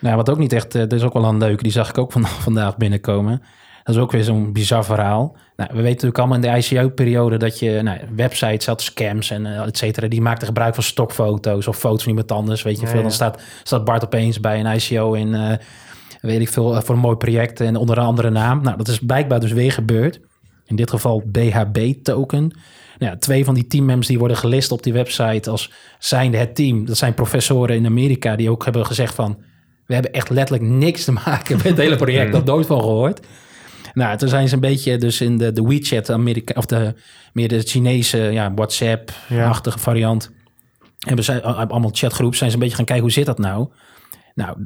Nou, 0.00 0.16
wat 0.16 0.30
ook 0.30 0.38
niet 0.38 0.52
echt, 0.52 0.72
dat 0.72 0.92
is 0.92 1.02
ook 1.02 1.12
wel 1.12 1.24
een 1.24 1.38
leuke, 1.38 1.62
die 1.62 1.72
zag 1.72 1.88
ik 1.88 1.98
ook 1.98 2.12
van, 2.12 2.26
vandaag 2.48 2.76
binnenkomen. 2.76 3.42
Dat 3.84 3.96
is 3.96 4.02
ook 4.02 4.12
weer 4.12 4.24
zo'n 4.24 4.52
bizar 4.52 4.84
verhaal. 4.84 5.36
Nou, 5.58 5.70
we 5.70 5.76
weten 5.76 5.90
natuurlijk 5.90 6.18
allemaal 6.18 6.36
in 6.36 6.62
de 6.62 6.76
ICO-periode 6.76 7.36
dat 7.36 7.58
je 7.58 7.82
nou, 7.82 7.98
websites 8.14 8.66
had, 8.66 8.82
scams 8.82 9.30
en 9.30 9.46
uh, 9.46 9.66
et 9.66 9.76
cetera, 9.76 10.08
die 10.08 10.20
maakten 10.20 10.46
gebruik 10.46 10.74
van 10.74 10.82
stokfoto's 10.82 11.66
of 11.66 11.78
foto's 11.78 12.02
van 12.02 12.10
iemand 12.10 12.32
anders. 12.32 12.62
Weet 12.62 12.80
je 12.80 12.86
veel, 12.86 13.02
dan 13.02 13.10
staat, 13.10 13.42
staat 13.62 13.84
Bart 13.84 14.04
opeens 14.04 14.40
bij 14.40 14.60
een 14.60 14.76
ICO 14.76 15.12
in, 15.12 15.28
uh, 15.28 15.52
weet 16.20 16.40
ik 16.40 16.48
veel, 16.48 16.74
uh, 16.74 16.80
voor 16.80 16.94
een 16.94 17.00
mooi 17.00 17.16
project 17.16 17.60
en 17.60 17.76
onder 17.76 17.98
een 17.98 18.04
andere 18.04 18.30
naam. 18.30 18.62
Nou, 18.62 18.76
dat 18.76 18.88
is 18.88 18.98
blijkbaar 18.98 19.40
dus 19.40 19.52
weer 19.52 19.72
gebeurd. 19.72 20.20
In 20.66 20.76
dit 20.76 20.90
geval 20.90 21.22
BHB-token. 21.26 22.40
Nou, 22.98 23.12
ja, 23.12 23.16
twee 23.16 23.44
van 23.44 23.54
die 23.54 23.66
teammembers 23.66 24.08
die 24.08 24.18
worden 24.18 24.36
gelist 24.36 24.72
op 24.72 24.82
die 24.82 24.92
website 24.92 25.50
als 25.50 25.72
zijnde 25.98 26.36
het 26.36 26.54
team. 26.54 26.86
Dat 26.86 26.96
zijn 26.96 27.14
professoren 27.14 27.76
in 27.76 27.86
Amerika 27.86 28.36
die 28.36 28.50
ook 28.50 28.64
hebben 28.64 28.86
gezegd 28.86 29.14
van... 29.14 29.38
we 29.86 29.94
hebben 29.94 30.12
echt 30.12 30.30
letterlijk 30.30 30.70
niks 30.70 31.04
te 31.04 31.12
maken 31.12 31.56
met 31.56 31.66
het 31.66 31.78
hele 31.78 31.96
project. 31.96 32.32
Dat 32.32 32.44
nooit 32.44 32.66
van 32.66 32.80
gehoord. 32.80 33.20
Nou, 33.98 34.16
toen 34.16 34.28
zijn 34.28 34.48
ze 34.48 34.54
een 34.54 34.60
beetje 34.60 34.98
dus 34.98 35.20
in 35.20 35.38
de, 35.38 35.52
de 35.52 35.62
WeChat, 35.62 36.10
Amerika, 36.10 36.54
of 36.56 36.66
de, 36.66 36.94
meer 37.32 37.48
de 37.48 37.60
Chinese 37.60 38.18
ja, 38.18 38.54
WhatsApp-achtige 38.54 39.78
variant. 39.78 40.30
Hebben 40.98 41.24
ze 41.24 41.42
allemaal 41.42 41.90
chatgroep, 41.92 42.34
zijn 42.34 42.50
ze 42.50 42.56
een 42.56 42.62
beetje 42.62 42.76
gaan 42.76 42.84
kijken 42.84 43.04
hoe 43.04 43.14
zit 43.14 43.26
dat 43.26 43.38
nou? 43.38 43.68
Nou, 44.34 44.56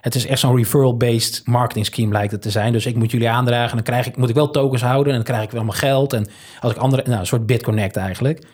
het 0.00 0.14
is 0.14 0.26
echt 0.26 0.40
zo'n 0.40 0.56
referral-based 0.56 1.42
marketing 1.44 1.86
scheme 1.86 2.12
lijkt 2.12 2.32
het 2.32 2.42
te 2.42 2.50
zijn. 2.50 2.72
Dus 2.72 2.86
ik 2.86 2.96
moet 2.96 3.10
jullie 3.10 3.28
aandragen 3.28 3.70
en 3.70 3.74
dan 3.74 3.84
krijg 3.84 4.06
ik, 4.06 4.16
moet 4.16 4.28
ik 4.28 4.34
wel 4.34 4.50
tokens 4.50 4.82
houden 4.82 5.12
en 5.12 5.18
dan 5.18 5.26
krijg 5.26 5.42
ik 5.42 5.50
wel 5.50 5.64
mijn 5.64 5.78
geld. 5.78 6.12
En 6.12 6.26
als 6.60 6.72
ik 6.72 6.78
andere, 6.78 7.02
nou, 7.06 7.20
een 7.20 7.26
soort 7.26 7.46
BitConnect 7.46 7.96
eigenlijk. 7.96 8.46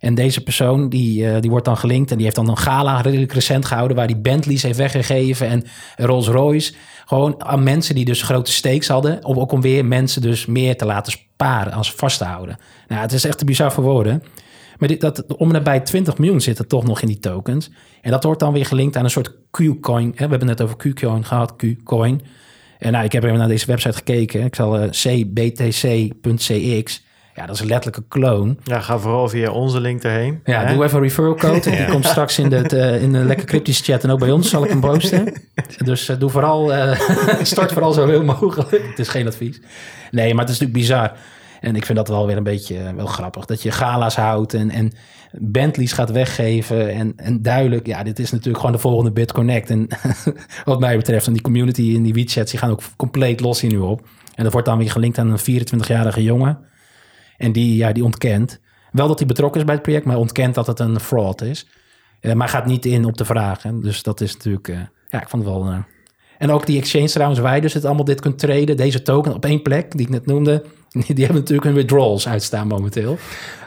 En 0.00 0.14
deze 0.14 0.42
persoon 0.42 0.88
die, 0.88 1.22
uh, 1.22 1.40
die 1.40 1.50
wordt 1.50 1.64
dan 1.64 1.76
gelinkt 1.76 2.10
en 2.10 2.16
die 2.16 2.24
heeft 2.24 2.36
dan 2.36 2.48
een 2.48 2.58
gala 2.58 3.00
redelijk 3.00 3.32
recent 3.32 3.64
gehouden 3.64 3.96
waar 3.96 4.06
die 4.06 4.16
Bentleys 4.16 4.62
heeft 4.62 4.78
weggegeven 4.78 5.48
en 5.48 5.64
Rolls 5.96 6.28
Royce. 6.28 6.72
Gewoon 7.04 7.44
aan 7.44 7.62
mensen 7.62 7.94
die 7.94 8.04
dus 8.04 8.22
grote 8.22 8.52
stakes 8.52 8.88
hadden, 8.88 9.24
om 9.24 9.38
ook 9.38 9.52
om 9.52 9.60
weer 9.60 9.84
mensen 9.84 10.22
dus 10.22 10.46
meer 10.46 10.76
te 10.76 10.84
laten 10.84 11.12
sparen 11.12 11.72
als 11.72 11.92
vast 11.92 12.18
te 12.18 12.24
houden. 12.24 12.58
Nou, 12.88 13.00
het 13.00 13.12
is 13.12 13.24
echt 13.24 13.38
te 13.38 13.44
bizar 13.44 13.72
voor 13.72 13.84
woorden. 13.84 14.22
Maar 14.78 14.88
dit, 14.88 15.00
dat, 15.00 15.36
om 15.36 15.46
en 15.46 15.52
nabij 15.52 15.80
20 15.80 16.18
miljoen 16.18 16.40
zit 16.40 16.58
er 16.58 16.66
toch 16.66 16.84
nog 16.84 17.00
in 17.00 17.08
die 17.08 17.18
tokens. 17.18 17.70
En 18.00 18.10
dat 18.10 18.24
wordt 18.24 18.40
dan 18.40 18.52
weer 18.52 18.66
gelinkt 18.66 18.96
aan 18.96 19.04
een 19.04 19.10
soort 19.10 19.34
Q-coin. 19.50 20.10
We 20.10 20.16
hebben 20.16 20.38
het 20.38 20.48
net 20.48 20.60
over 20.60 20.76
Q-coin 20.76 21.24
gehad, 21.24 21.56
Q-coin. 21.56 22.22
En 22.78 22.92
nou, 22.92 23.04
ik 23.04 23.12
heb 23.12 23.24
even 23.24 23.38
naar 23.38 23.48
deze 23.48 23.66
website 23.66 23.96
gekeken. 23.96 24.44
Ik 24.44 24.54
zal 24.54 24.78
eh, 24.78 24.90
cbtc.cx. 24.90 26.26
Ja, 27.38 27.46
dat 27.46 27.54
is 27.54 27.60
een 27.60 27.66
letterlijke 27.66 28.08
clone. 28.08 28.56
Ja, 28.64 28.80
ga 28.80 28.98
vooral 28.98 29.28
via 29.28 29.50
onze 29.50 29.80
link 29.80 30.02
erheen. 30.02 30.40
Ja, 30.44 30.64
doe 30.64 30.84
even 30.84 30.96
een 30.96 31.02
referral 31.02 31.34
code. 31.34 31.60
Die 31.60 31.84
komt 31.94 32.04
straks 32.04 32.38
in 32.38 32.48
de, 32.48 32.98
in 33.00 33.12
de 33.12 33.18
lekker 33.18 33.46
cryptische 33.46 33.84
chat. 33.84 34.04
En 34.04 34.10
ook 34.10 34.18
bij 34.18 34.30
ons 34.30 34.50
zal 34.50 34.64
ik 34.64 34.70
hem 34.70 34.80
posten. 34.80 35.32
dus 35.84 36.08
uh, 36.08 36.18
doe 36.18 36.30
vooral, 36.30 36.74
uh, 36.74 37.00
start 37.42 37.72
vooral 37.72 37.92
zo 37.92 38.06
heel 38.06 38.24
mogelijk. 38.24 38.70
Het 38.70 38.98
is 38.98 39.08
geen 39.08 39.26
advies. 39.26 39.60
Nee, 40.10 40.34
maar 40.34 40.44
het 40.44 40.54
is 40.54 40.58
natuurlijk 40.58 40.88
bizar. 40.88 41.12
En 41.60 41.76
ik 41.76 41.84
vind 41.84 41.98
dat 41.98 42.08
wel 42.08 42.26
weer 42.26 42.36
een 42.36 42.42
beetje 42.42 42.94
wel 42.96 43.06
grappig. 43.06 43.44
Dat 43.44 43.62
je 43.62 43.70
gala's 43.70 44.16
houdt 44.16 44.54
en, 44.54 44.70
en 44.70 44.92
Bentleys 45.32 45.92
gaat 45.92 46.10
weggeven. 46.10 46.92
En, 46.92 47.12
en 47.16 47.42
duidelijk, 47.42 47.86
ja, 47.86 48.02
dit 48.02 48.18
is 48.18 48.30
natuurlijk 48.30 48.58
gewoon 48.58 48.72
de 48.72 48.80
volgende 48.80 49.10
BitConnect. 49.10 49.70
En 49.70 49.88
wat 50.64 50.80
mij 50.80 50.96
betreft, 50.96 51.26
en 51.26 51.32
die 51.32 51.42
community 51.42 51.82
in 51.82 52.02
die 52.02 52.14
WeChats, 52.14 52.50
die 52.50 52.60
gaan 52.60 52.70
ook 52.70 52.82
compleet 52.96 53.40
los 53.40 53.60
hier 53.60 53.72
nu 53.72 53.78
op. 53.78 54.06
En 54.34 54.42
dat 54.44 54.52
wordt 54.52 54.68
dan 54.68 54.78
weer 54.78 54.90
gelinkt 54.90 55.18
aan 55.18 55.30
een 55.30 55.64
24-jarige 55.64 56.22
jongen. 56.22 56.58
En 57.38 57.52
die, 57.52 57.76
ja, 57.76 57.92
die 57.92 58.04
ontkent 58.04 58.60
wel 58.92 59.08
dat 59.08 59.18
hij 59.18 59.28
betrokken 59.28 59.60
is 59.60 59.66
bij 59.66 59.74
het 59.74 59.82
project, 59.82 60.04
maar 60.04 60.16
ontkent 60.16 60.54
dat 60.54 60.66
het 60.66 60.80
een 60.80 61.00
fraud 61.00 61.40
is. 61.40 61.66
Uh, 62.20 62.32
maar 62.32 62.48
gaat 62.48 62.66
niet 62.66 62.86
in 62.86 63.04
op 63.04 63.16
de 63.16 63.24
vragen. 63.24 63.80
Dus 63.80 64.02
dat 64.02 64.20
is 64.20 64.32
natuurlijk, 64.32 64.68
uh, 64.68 64.78
ja, 65.08 65.22
ik 65.22 65.28
vond 65.28 65.44
het 65.44 65.52
wel. 65.52 65.68
Uh... 65.68 65.78
En 66.38 66.50
ook 66.50 66.66
die 66.66 66.78
exchange 66.78 67.08
trouwens, 67.08 67.40
waar 67.40 67.54
je 67.54 67.60
dus 67.60 67.74
het 67.74 67.84
allemaal 67.84 68.04
dit 68.04 68.20
kunt 68.20 68.38
traden, 68.38 68.76
deze 68.76 69.02
token 69.02 69.34
op 69.34 69.44
één 69.44 69.62
plek, 69.62 69.90
die 69.92 70.00
ik 70.00 70.08
net 70.08 70.26
noemde, 70.26 70.64
die, 70.92 71.24
hebben 71.24 71.36
natuurlijk 71.36 71.66
hun 71.66 71.74
withdrawals 71.74 72.28
uitstaan 72.28 72.66
momenteel. 72.66 73.18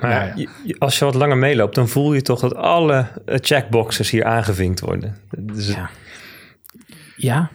Maar 0.02 0.40
ja. 0.40 0.48
als 0.78 1.00
je 1.00 1.06
wat 1.06 1.16
langer 1.16 1.38
meeloopt, 1.38 1.76
dan 1.76 1.88
voel 1.88 2.14
je 2.14 2.22
toch 2.22 2.40
dat 2.40 2.56
alle 2.56 3.08
checkboxes 3.26 4.10
hier 4.10 4.26
aangevinkt 4.26 4.80
worden. 4.80 5.18
Dus 5.38 5.68
ja. 5.68 5.90
ja. 7.16 7.52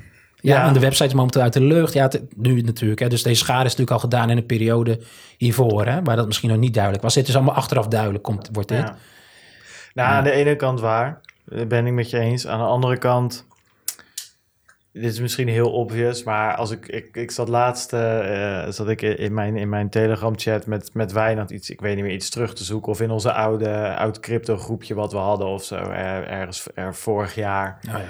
Ja, 0.53 0.67
en 0.67 0.73
de 0.73 0.81
website 0.81 1.07
is 1.07 1.15
momenteel 1.15 1.43
uit 1.43 1.53
de 1.53 1.61
lucht. 1.61 1.93
Ja, 1.93 2.11
nu 2.37 2.61
natuurlijk. 2.61 3.01
Hè. 3.01 3.09
Dus 3.09 3.23
deze 3.23 3.45
schade 3.45 3.65
is 3.65 3.77
natuurlijk 3.77 3.91
al 3.91 3.99
gedaan 3.99 4.31
in 4.31 4.37
een 4.37 4.47
periode 4.47 5.01
hiervoor, 5.37 5.87
hè, 5.87 6.03
waar 6.03 6.17
dat 6.17 6.27
misschien 6.27 6.49
nog 6.49 6.59
niet 6.59 6.75
duidelijk 6.75 7.03
was. 7.03 7.15
Dit 7.15 7.29
is 7.29 7.35
allemaal 7.35 7.55
achteraf 7.55 7.87
duidelijk, 7.87 8.25
komt, 8.25 8.49
wordt 8.53 8.69
dit. 8.69 8.79
Ja. 8.79 8.97
Nou, 9.95 10.09
aan 10.09 10.25
de 10.25 10.31
ene 10.31 10.57
kant 10.57 10.81
waar, 10.81 11.21
ben 11.69 11.87
ik 11.87 11.93
met 11.93 12.11
je 12.11 12.19
eens. 12.19 12.47
Aan 12.47 12.59
de 12.59 12.65
andere 12.65 12.99
kant, 12.99 13.47
dit 14.93 15.05
is 15.05 15.21
misschien 15.21 15.49
heel 15.49 15.73
obvious, 15.73 16.23
maar 16.23 16.55
als 16.55 16.71
ik, 16.71 16.87
ik, 16.87 17.17
ik 17.17 17.31
zat 17.31 17.49
laatst, 17.49 17.93
uh, 17.93 18.69
zat 18.69 18.89
ik 18.89 19.03
in 19.03 19.35
mijn, 19.35 19.57
in 19.57 19.69
mijn 19.69 19.91
Telegram 19.91 20.39
chat 20.39 20.67
met, 20.67 20.91
met 20.93 21.13
Wijnand 21.13 21.51
iets, 21.51 21.71
ik 21.71 21.81
weet 21.81 21.95
niet 21.95 22.05
meer, 22.05 22.15
iets 22.15 22.31
terug 22.31 22.55
te 22.55 22.65
zoeken. 22.65 22.93
Of 22.93 23.01
in 23.01 23.11
onze 23.11 23.33
oude, 23.33 23.97
oud 23.97 24.21
crypto 24.21 24.57
groepje 24.57 24.95
wat 24.95 25.13
we 25.13 25.19
hadden 25.19 25.47
of 25.47 25.65
zo, 25.65 25.75
ergens 25.75 26.67
er 26.75 26.95
vorig 26.95 27.35
jaar. 27.35 27.79
Oh 27.89 27.93
ja. 27.93 28.05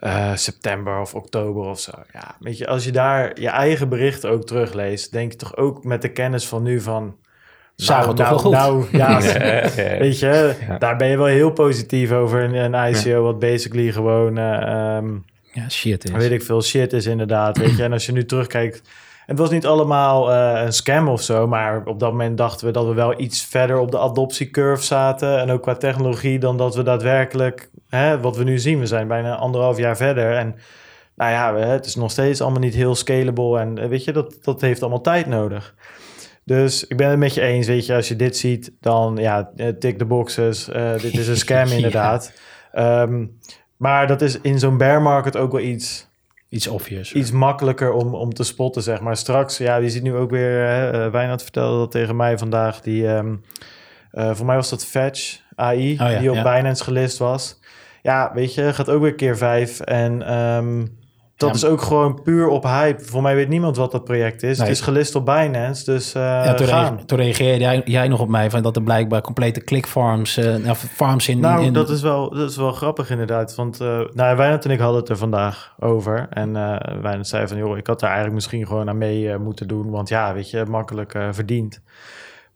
Uh, 0.00 0.34
september 0.34 1.00
of 1.00 1.14
oktober 1.14 1.62
of 1.62 1.80
zo. 1.80 1.92
Ja, 2.12 2.36
weet 2.38 2.58
je, 2.58 2.66
als 2.66 2.84
je 2.84 2.92
daar 2.92 3.40
je 3.40 3.48
eigen 3.48 3.88
bericht 3.88 4.26
ook 4.26 4.46
terugleest, 4.46 5.12
denk 5.12 5.32
je 5.32 5.38
toch 5.38 5.56
ook 5.56 5.84
met 5.84 6.02
de 6.02 6.08
kennis 6.08 6.46
van 6.46 6.62
nu 6.62 6.80
van. 6.80 7.16
Zou 7.74 8.04
nou, 8.04 8.16
nou, 8.16 8.38
goed? 8.38 8.52
Nou, 8.52 8.86
ja, 8.92 9.20
weet 9.98 10.18
je, 10.18 10.54
daar 10.78 10.96
ben 10.96 11.08
je 11.08 11.16
wel 11.16 11.26
heel 11.26 11.50
positief 11.50 12.12
over 12.12 12.42
een, 12.42 12.54
een 12.54 12.94
ICO, 12.94 13.22
wat 13.22 13.38
basically 13.38 13.92
gewoon. 13.92 14.38
Uh, 14.38 14.96
um, 14.96 15.24
ja, 15.52 15.68
shit 15.68 16.04
is. 16.04 16.10
Weet 16.10 16.30
ik 16.30 16.42
veel, 16.42 16.62
shit 16.62 16.92
is 16.92 17.06
inderdaad. 17.06 17.58
Weet 17.58 17.76
je, 17.76 17.82
en 17.82 17.92
als 17.92 18.06
je 18.06 18.12
nu 18.12 18.24
terugkijkt. 18.24 18.82
Het 19.30 19.38
was 19.38 19.50
niet 19.50 19.66
allemaal 19.66 20.30
uh, 20.30 20.62
een 20.64 20.72
scam 20.72 21.08
of 21.08 21.22
zo, 21.22 21.46
maar 21.46 21.82
op 21.84 21.98
dat 21.98 22.10
moment 22.10 22.38
dachten 22.38 22.66
we 22.66 22.72
dat 22.72 22.86
we 22.86 22.94
wel 22.94 23.20
iets 23.20 23.44
verder 23.44 23.78
op 23.78 23.90
de 23.90 23.98
adoptiecurve 23.98 24.84
zaten. 24.84 25.38
En 25.38 25.50
ook 25.50 25.62
qua 25.62 25.74
technologie 25.74 26.38
dan 26.38 26.56
dat 26.56 26.74
we 26.74 26.82
daadwerkelijk 26.82 27.70
hè, 27.88 28.20
wat 28.20 28.36
we 28.36 28.44
nu 28.44 28.58
zien, 28.58 28.78
we 28.78 28.86
zijn 28.86 29.08
bijna 29.08 29.36
anderhalf 29.36 29.78
jaar 29.78 29.96
verder. 29.96 30.36
En 30.36 30.54
nou 31.14 31.30
ja, 31.30 31.56
het 31.56 31.86
is 31.86 31.94
nog 31.94 32.10
steeds 32.10 32.40
allemaal 32.40 32.60
niet 32.60 32.74
heel 32.74 32.94
scalable. 32.94 33.58
En 33.58 33.78
eh, 33.78 33.88
weet 33.88 34.04
je, 34.04 34.12
dat, 34.12 34.38
dat 34.42 34.60
heeft 34.60 34.80
allemaal 34.80 35.00
tijd 35.00 35.26
nodig. 35.26 35.74
Dus 36.44 36.86
ik 36.86 36.96
ben 36.96 37.08
het 37.08 37.18
met 37.18 37.34
je 37.34 37.40
eens, 37.40 37.66
weet 37.66 37.86
je, 37.86 37.94
als 37.94 38.08
je 38.08 38.16
dit 38.16 38.36
ziet, 38.36 38.72
dan 38.80 39.16
ja, 39.16 39.50
eh, 39.56 39.68
tik 39.68 39.98
de 39.98 40.04
boxes. 40.04 40.68
Uh, 40.68 40.92
dit 40.92 41.18
is 41.18 41.28
een 41.28 41.36
scam 41.46 41.68
inderdaad. 41.68 42.32
Um, 42.74 43.38
maar 43.76 44.06
dat 44.06 44.22
is 44.22 44.40
in 44.40 44.58
zo'n 44.58 44.76
bear 44.76 45.02
market 45.02 45.36
ook 45.36 45.52
wel 45.52 45.60
iets... 45.60 46.09
Iets 46.50 46.66
obvious. 46.66 47.12
Iets 47.12 47.30
makkelijker 47.30 47.92
om, 47.92 48.14
om 48.14 48.34
te 48.34 48.44
spotten, 48.44 48.82
zeg 48.82 49.00
maar. 49.00 49.16
Straks, 49.16 49.58
ja, 49.58 49.76
je 49.76 49.90
ziet 49.90 50.02
nu 50.02 50.14
ook 50.14 50.30
weer... 50.30 50.62
Uh, 50.94 51.10
Wijnand 51.10 51.42
vertelde 51.42 51.78
dat 51.78 51.90
tegen 51.90 52.16
mij 52.16 52.38
vandaag. 52.38 52.80
Die, 52.80 53.06
um, 53.06 53.44
voor 54.10 54.46
mij 54.46 54.56
was 54.56 54.70
dat 54.70 54.84
Fetch 54.84 55.40
AI, 55.54 55.98
oh 56.00 56.18
die 56.18 56.30
op 56.30 56.36
ja. 56.36 56.42
Binance 56.42 56.84
gelist 56.84 57.18
was. 57.18 57.58
Ja, 58.02 58.30
weet 58.34 58.54
je, 58.54 58.74
gaat 58.74 58.90
ook 58.90 59.02
weer 59.02 59.14
keer 59.14 59.36
vijf. 59.36 59.80
En 59.80 60.34
um, 60.34 60.98
dat 61.40 61.54
is 61.54 61.64
ook 61.64 61.82
gewoon 61.82 62.22
puur 62.22 62.48
op 62.48 62.62
hype. 62.62 63.04
Voor 63.04 63.22
mij 63.22 63.34
weet 63.34 63.48
niemand 63.48 63.76
wat 63.76 63.92
dat 63.92 64.04
project 64.04 64.42
is. 64.42 64.58
Het 64.58 64.68
is 64.68 64.80
gelist 64.80 65.14
op 65.14 65.24
Binance, 65.24 65.84
dus 65.84 66.14
uh, 66.14 66.22
ja, 66.22 66.54
toen, 66.54 66.66
gaan. 66.66 67.04
toen 67.06 67.18
reageerde 67.18 67.64
jij, 67.64 67.82
jij, 67.84 68.08
nog 68.08 68.20
op 68.20 68.28
mij 68.28 68.50
van 68.50 68.62
dat 68.62 68.76
er 68.76 68.82
blijkbaar 68.82 69.20
complete 69.20 69.64
clickfarms, 69.64 70.38
uh, 70.38 70.74
farms 70.74 71.28
in... 71.28 71.40
Nou, 71.40 71.64
in... 71.64 71.72
Dat, 71.72 71.90
is 71.90 72.02
wel, 72.02 72.30
dat 72.30 72.50
is 72.50 72.56
wel 72.56 72.72
grappig 72.72 73.10
inderdaad. 73.10 73.54
Want 73.54 73.80
uh, 73.80 74.00
nou, 74.12 74.36
Wijnand 74.36 74.64
en 74.64 74.70
ik 74.70 74.78
hadden 74.78 75.00
het 75.00 75.08
er 75.08 75.16
vandaag 75.16 75.74
over. 75.78 76.26
En 76.30 76.48
uh, 76.48 76.76
Wijnand 77.02 77.26
zei 77.26 77.48
van, 77.48 77.56
joh, 77.56 77.76
ik 77.76 77.86
had 77.86 78.00
daar 78.00 78.08
eigenlijk 78.08 78.38
misschien 78.38 78.66
gewoon 78.66 78.88
aan 78.88 78.98
mee 78.98 79.38
moeten 79.38 79.68
doen. 79.68 79.90
Want 79.90 80.08
ja, 80.08 80.34
weet 80.34 80.50
je, 80.50 80.64
makkelijk 80.68 81.18
verdiend. 81.30 81.80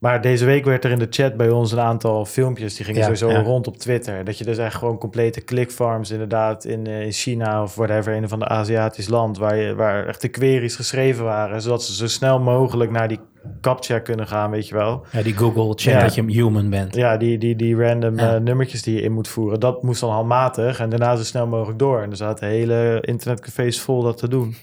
Maar 0.05 0.21
deze 0.21 0.45
week 0.45 0.65
werd 0.65 0.85
er 0.85 0.91
in 0.91 0.99
de 0.99 1.07
chat 1.11 1.37
bij 1.37 1.51
ons 1.51 1.73
een 1.73 1.81
aantal 1.81 2.25
filmpjes, 2.25 2.75
die 2.75 2.85
gingen 2.85 3.03
sowieso 3.03 3.29
rond 3.29 3.67
op 3.67 3.77
Twitter. 3.77 4.25
Dat 4.25 4.39
je 4.39 4.45
dus 4.45 4.59
echt 4.59 4.75
gewoon 4.75 4.99
complete 4.99 5.45
clickfarms 5.45 6.11
inderdaad 6.11 6.65
in, 6.65 6.87
eh, 6.87 7.01
in 7.01 7.13
China 7.13 7.63
of 7.63 7.75
whatever, 7.75 8.15
een 8.15 8.29
van 8.29 8.39
de 8.39 8.49
Aziatisch 8.49 9.09
land, 9.09 9.39
waar, 9.39 9.57
je, 9.57 9.75
waar 9.75 10.07
echt 10.07 10.21
de 10.21 10.29
queries 10.29 10.77
geschreven 10.77 11.25
waren, 11.25 11.63
zodat 11.63 11.85
ze 11.85 11.95
zo 11.95 12.07
snel 12.07 12.41
mogelijk 12.41 12.91
naar 12.91 13.09
die 13.09 13.19
captcha 13.61 13.99
kunnen 13.99 14.27
gaan, 14.27 14.51
weet 14.51 14.69
je 14.69 14.75
wel. 14.75 15.05
Ja, 15.11 15.23
die 15.23 15.37
Google 15.37 15.73
check 15.77 16.01
dat 16.01 16.15
je 16.15 16.25
human 16.25 16.71
bent. 16.71 16.95
Ja, 16.95 17.17
die, 17.17 17.39
die, 17.39 17.57
die 17.57 17.77
random 17.77 18.19
uh, 18.19 18.37
nummertjes 18.37 18.83
die 18.83 18.95
je 18.95 19.03
in 19.03 19.13
moet 19.13 19.29
voeren, 19.29 19.61
dat 19.61 19.83
moest 19.83 20.01
dan 20.01 20.11
handmatig 20.11 20.81
en 20.81 20.91
daarna 20.91 21.17
zo 21.17 21.23
snel 21.23 21.47
mogelijk 21.47 21.79
door. 21.79 22.03
En 22.03 22.11
er 22.11 22.17
zaten 22.17 22.49
hele 22.49 22.99
internetcafés 23.01 23.81
vol 23.81 24.03
dat 24.03 24.19
te 24.19 24.29
doen. 24.29 24.55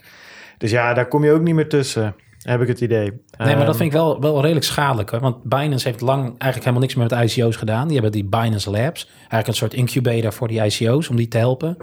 Dus 0.57 0.71
ja, 0.71 0.93
daar 0.93 1.07
kom 1.07 1.23
je 1.23 1.31
ook 1.31 1.41
niet 1.41 1.55
meer 1.55 1.69
tussen 1.69 2.15
heb 2.41 2.61
ik 2.61 2.67
het 2.67 2.81
idee. 2.81 3.11
Nee, 3.11 3.19
maar 3.37 3.55
dat 3.55 3.67
ehm, 3.67 3.75
vind 3.75 3.79
ik 3.79 3.91
wel, 3.91 4.21
wel 4.21 4.41
redelijk 4.41 4.65
schadelijk. 4.65 5.09
Hoor. 5.09 5.19
Want 5.19 5.43
Binance 5.43 5.87
heeft 5.87 6.01
lang 6.01 6.21
eigenlijk 6.21 6.59
helemaal 6.59 6.79
niks 6.79 6.95
meer 6.95 7.07
met 7.09 7.31
ICO's 7.31 7.55
gedaan. 7.55 7.83
Die 7.83 7.93
hebben 7.93 8.11
die 8.11 8.25
Binance 8.25 8.69
Labs. 8.69 9.07
Eigenlijk 9.17 9.47
een 9.47 9.53
soort 9.53 9.73
incubator 9.73 10.33
voor 10.33 10.47
die 10.47 10.65
ICO's 10.65 11.09
om 11.09 11.15
die 11.15 11.27
te 11.27 11.37
helpen. 11.37 11.77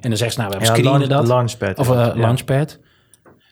En 0.00 0.10
dan 0.10 0.18
zeggen 0.18 0.30
ze, 0.30 0.38
nou, 0.38 0.50
we 0.50 0.56
hebben 0.56 0.76
ja, 0.76 0.88
screenen 0.88 1.08
dat. 1.08 1.26
Launchpad. 1.26 1.78
Of 1.78 1.88
uh, 1.88 2.10
Launchpad. 2.14 2.78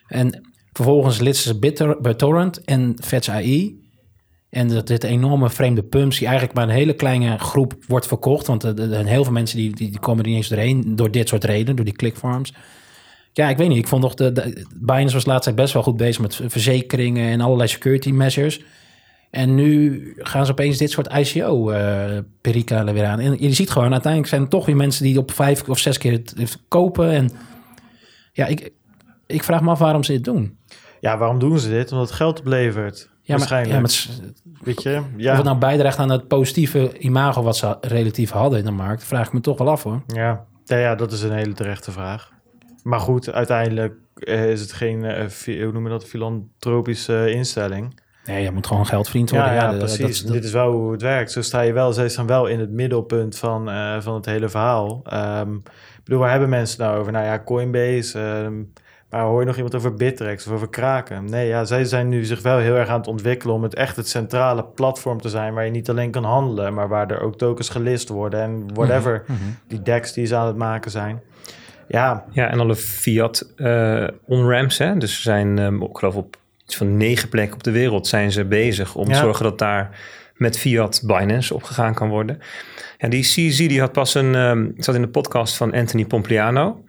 En 0.06 0.48
vervolgens 0.72 1.20
litsen 1.20 1.54
ze 1.54 1.58
BitTorrent 2.00 2.64
en 2.64 2.96
Fetch 3.02 3.28
AI. 3.28 3.80
En 4.50 4.68
dat 4.68 4.86
dit 4.86 5.04
enorme 5.04 5.50
vreemde 5.50 5.82
pumps 5.82 6.18
die 6.18 6.26
eigenlijk 6.26 6.56
maar 6.56 6.68
een 6.68 6.74
hele 6.74 6.94
kleine 6.94 7.38
groep 7.38 7.74
wordt 7.88 8.06
verkocht. 8.06 8.46
Want 8.46 8.62
er 8.62 8.88
zijn 8.88 9.06
heel 9.06 9.24
veel 9.24 9.32
mensen 9.32 9.56
die, 9.56 9.74
die, 9.74 9.90
die 9.90 9.98
komen 9.98 10.22
er 10.24 10.28
niet 10.28 10.38
eens 10.38 10.48
doorheen 10.48 10.96
door 10.96 11.10
dit 11.10 11.28
soort 11.28 11.44
redenen, 11.44 11.76
door 11.76 11.84
die 11.84 11.94
clickfarms. 11.94 12.54
Ja, 13.32 13.48
ik 13.48 13.56
weet 13.56 13.68
niet. 13.68 13.78
Ik 13.78 13.88
vond 13.88 14.02
nog 14.02 14.14
de, 14.14 14.32
de 14.32 14.66
Binance 14.76 15.14
was 15.14 15.24
laatst 15.24 15.54
best 15.54 15.72
wel 15.72 15.82
goed 15.82 15.96
bezig 15.96 16.22
met 16.22 16.40
verzekeringen 16.46 17.30
en 17.30 17.40
allerlei 17.40 17.68
security 17.68 18.10
measures. 18.10 18.64
En 19.30 19.54
nu 19.54 20.02
gaan 20.16 20.46
ze 20.46 20.52
opeens 20.52 20.78
dit 20.78 20.90
soort 20.90 21.12
ICO-perikelen 21.12 22.88
uh, 22.88 22.92
weer 22.92 23.04
aan. 23.04 23.18
En 23.18 23.36
je 23.40 23.52
ziet 23.52 23.70
gewoon, 23.70 23.92
uiteindelijk 23.92 24.30
zijn 24.30 24.42
er 24.42 24.48
toch 24.48 24.66
weer 24.66 24.76
mensen 24.76 25.04
die 25.04 25.18
op 25.18 25.32
vijf 25.32 25.68
of 25.68 25.78
zes 25.78 25.98
keer 25.98 26.12
het, 26.12 26.58
kopen. 26.68 27.10
En 27.10 27.30
ja, 28.32 28.46
ik, 28.46 28.70
ik 29.26 29.44
vraag 29.44 29.60
me 29.60 29.70
af 29.70 29.78
waarom 29.78 30.04
ze 30.04 30.12
dit 30.12 30.24
doen. 30.24 30.58
Ja, 31.00 31.18
waarom 31.18 31.38
doen 31.38 31.58
ze 31.58 31.68
dit? 31.68 31.92
Omdat 31.92 32.06
het 32.06 32.16
geld 32.16 32.38
oplevert. 32.38 33.10
Ja, 33.22 33.36
waarschijnlijk. 33.36 33.80
Maar, 33.80 33.90
ja, 33.90 34.62
Weet 34.64 34.82
je, 34.82 35.02
ja. 35.16 35.30
Of 35.30 35.36
het 35.36 35.46
nou 35.46 35.58
bijdraagt 35.58 35.98
aan 35.98 36.10
het 36.10 36.28
positieve 36.28 36.98
imago 36.98 37.42
wat 37.42 37.56
ze 37.56 37.76
relatief 37.80 38.30
hadden 38.30 38.58
in 38.58 38.64
de 38.64 38.70
markt, 38.70 39.04
vraag 39.04 39.26
ik 39.26 39.32
me 39.32 39.40
toch 39.40 39.58
wel 39.58 39.70
af 39.70 39.82
hoor. 39.82 40.02
Ja, 40.06 40.44
ja, 40.64 40.76
ja 40.76 40.94
dat 40.94 41.12
is 41.12 41.22
een 41.22 41.32
hele 41.32 41.52
terechte 41.52 41.92
vraag. 41.92 42.31
Maar 42.82 43.00
goed, 43.00 43.32
uiteindelijk 43.32 43.94
uh, 44.14 44.50
is 44.50 44.60
het 44.60 44.72
geen, 44.72 45.04
uh, 45.04 45.24
hoe 45.46 45.72
noemen 45.72 45.82
we 45.82 45.88
dat, 45.88 46.04
filantropische 46.04 47.32
instelling. 47.32 48.00
Nee, 48.24 48.42
je 48.42 48.50
moet 48.50 48.66
gewoon 48.66 48.86
geld 48.86 49.04
verdiend 49.04 49.30
worden. 49.30 49.54
Ja, 49.54 49.70
ja, 49.70 49.76
precies. 49.78 50.22
Dit 50.22 50.44
is 50.44 50.52
wel 50.52 50.72
hoe 50.72 50.92
het 50.92 51.02
werkt. 51.02 51.32
Zo 51.32 51.42
sta 51.42 51.60
je 51.60 51.72
wel, 51.72 51.92
zij 51.92 52.08
staan 52.08 52.26
wel 52.26 52.46
in 52.46 52.60
het 52.60 52.70
middelpunt 52.70 53.38
van, 53.38 53.70
van 54.02 54.14
het 54.14 54.26
hele 54.26 54.48
verhaal. 54.48 55.02
Um, 55.12 55.62
ik 56.02 56.08
bedoel, 56.08 56.20
waar 56.20 56.30
hebben 56.30 56.48
mensen 56.48 56.80
nou 56.80 56.98
over? 56.98 57.12
Nou 57.12 57.24
ja, 57.24 57.42
Coinbase, 57.44 58.18
um, 58.18 58.72
Maar 59.10 59.22
hoor 59.22 59.40
je 59.40 59.46
nog 59.46 59.56
iemand 59.56 59.74
over 59.74 59.94
Bittrex 59.94 60.46
of 60.46 60.52
over 60.52 60.68
Kraken? 60.68 61.24
Nee, 61.24 61.48
ja, 61.48 61.64
zij 61.64 61.84
zijn 61.84 62.08
nu 62.08 62.24
zich 62.24 62.42
wel 62.42 62.58
heel 62.58 62.74
erg 62.74 62.88
aan 62.88 62.98
het 62.98 63.08
ontwikkelen 63.08 63.54
om 63.54 63.62
het 63.62 63.74
echt 63.74 63.96
het 63.96 64.08
centrale 64.08 64.64
platform 64.64 65.20
te 65.20 65.28
zijn 65.28 65.54
waar 65.54 65.64
je 65.64 65.70
niet 65.70 65.90
alleen 65.90 66.10
kan 66.10 66.24
handelen, 66.24 66.74
maar 66.74 66.88
waar 66.88 67.10
er 67.10 67.20
ook 67.20 67.36
tokens 67.38 67.68
gelist 67.68 68.08
worden 68.08 68.40
en 68.40 68.74
whatever 68.74 69.22
Mhm, 69.26 69.32
mhm. 69.32 69.50
die 69.66 69.82
decks 69.82 70.12
die 70.12 70.26
ze 70.26 70.36
aan 70.36 70.46
het 70.46 70.56
maken 70.56 70.90
zijn. 70.90 71.22
Ja, 71.88 72.24
Ja, 72.32 72.50
en 72.50 72.60
alle 72.60 72.76
fiat 72.76 73.52
eh 73.56 74.06
on-ramps, 74.26 74.78
hè. 74.78 74.96
Dus 74.96 75.14
ze 75.16 75.22
zijn, 75.22 75.58
ehm, 75.58 75.82
ik 75.82 75.96
geloof 75.98 76.14
op 76.16 76.36
iets 76.64 76.76
van 76.76 76.96
negen 76.96 77.28
plekken 77.28 77.54
op 77.54 77.62
de 77.62 77.70
wereld 77.70 78.06
zijn 78.06 78.32
ze 78.32 78.44
bezig 78.44 78.94
om 78.94 79.06
Ja. 79.08 79.12
te 79.12 79.18
zorgen 79.18 79.44
dat 79.44 79.58
daar 79.58 79.98
met 80.36 80.58
fiat 80.58 81.02
Binance 81.06 81.54
opgegaan 81.54 81.94
kan 81.94 82.08
worden. 82.08 82.38
En 82.98 83.10
die 83.10 83.22
CZ 83.22 83.56
die 83.68 83.80
had 83.80 83.92
pas 83.92 84.14
een, 84.14 84.34
ehm 84.34 84.66
zat 84.76 84.94
in 84.94 85.00
de 85.02 85.08
podcast 85.08 85.56
van 85.56 85.72
Anthony 85.72 86.04
Pompliano. 86.04 86.84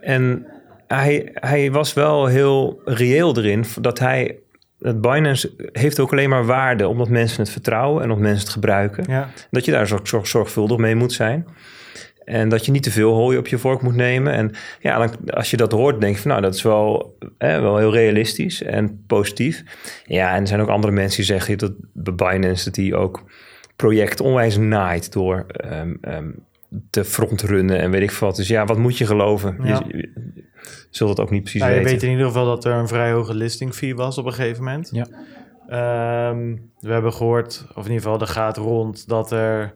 En 0.00 0.46
hij, 0.86 1.28
hij 1.34 1.70
was 1.70 1.92
wel 1.92 2.26
heel 2.26 2.80
reëel 2.84 3.36
erin 3.38 3.64
dat 3.80 3.98
hij 3.98 4.36
het 4.80 5.00
Binance 5.00 5.52
heeft 5.72 6.00
ook 6.00 6.12
alleen 6.12 6.28
maar 6.28 6.44
waarde 6.46 6.88
omdat 6.88 7.08
mensen 7.08 7.40
het 7.42 7.50
vertrouwen 7.50 8.02
en 8.02 8.08
omdat 8.10 8.24
mensen 8.24 8.42
het 8.44 8.52
gebruiken. 8.52 9.04
ja. 9.08 9.28
Dat 9.50 9.64
je 9.64 9.70
daar 9.72 9.86
zorg, 9.86 10.08
zorg- 10.08 10.26
zorgvuldig 10.26 10.76
mee 10.78 10.94
moet 10.94 11.12
zijn. 11.12 11.46
En 12.24 12.48
dat 12.48 12.66
je 12.66 12.72
niet 12.72 12.82
te 12.82 12.90
veel 12.90 13.12
hooi 13.12 13.38
op 13.38 13.46
je 13.46 13.58
vork 13.58 13.82
moet 13.82 13.94
nemen. 13.94 14.32
En 14.32 14.50
ja, 14.80 14.98
dan, 14.98 15.30
als 15.30 15.50
je 15.50 15.56
dat 15.56 15.72
hoort, 15.72 16.00
denk 16.00 16.14
je 16.14 16.20
van 16.20 16.30
nou, 16.30 16.42
dat 16.42 16.54
is 16.54 16.62
wel, 16.62 17.16
hè, 17.38 17.60
wel 17.60 17.76
heel 17.76 17.92
realistisch 17.92 18.62
en 18.62 19.04
positief. 19.06 19.62
Ja, 20.04 20.34
en 20.34 20.40
er 20.40 20.46
zijn 20.46 20.60
ook 20.60 20.68
andere 20.68 20.92
mensen 20.92 21.16
die 21.16 21.26
zeggen 21.26 21.58
dat 21.58 21.72
bij 21.92 22.14
Binance 22.14 22.64
dat 22.64 22.74
die 22.74 22.96
ook 22.96 23.24
project 23.76 24.20
onwijs 24.20 24.56
naait 24.56 25.12
door 25.12 25.44
ehm, 25.46 25.94
ehm, 26.00 26.30
te 26.90 27.04
frontrunnen 27.04 27.78
en 27.80 27.90
weet 27.90 28.02
ik 28.02 28.10
veel 28.10 28.26
wat. 28.26 28.36
Dus 28.36 28.48
ja, 28.48 28.64
wat 28.64 28.78
moet 28.78 28.98
je 28.98 29.06
geloven? 29.06 29.56
Ja. 29.62 29.82
Je, 29.88 29.96
je 29.96 30.44
zult 30.90 31.10
het 31.10 31.20
ook 31.20 31.30
niet 31.30 31.42
precies 31.42 31.60
Nou, 31.60 31.72
je 31.72 31.78
weten. 31.78 31.92
weet 31.92 32.02
in 32.02 32.10
ieder 32.10 32.26
geval 32.26 32.44
dat 32.44 32.64
er 32.64 32.72
een 32.72 32.88
vrij 32.88 33.12
hoge 33.12 33.34
listing 33.34 33.74
fee 33.74 33.94
was 33.94 34.18
op 34.18 34.26
een 34.26 34.32
gegeven 34.32 34.64
moment. 34.64 34.88
Ja. 34.92 35.06
Ehm, 35.68 36.56
we 36.80 36.92
hebben 36.92 37.12
gehoord, 37.12 37.64
of 37.68 37.84
in 37.84 37.92
ieder 37.92 38.02
geval, 38.02 38.20
er 38.20 38.26
gaat 38.26 38.56
rond 38.56 39.08
dat 39.08 39.32
er 39.32 39.74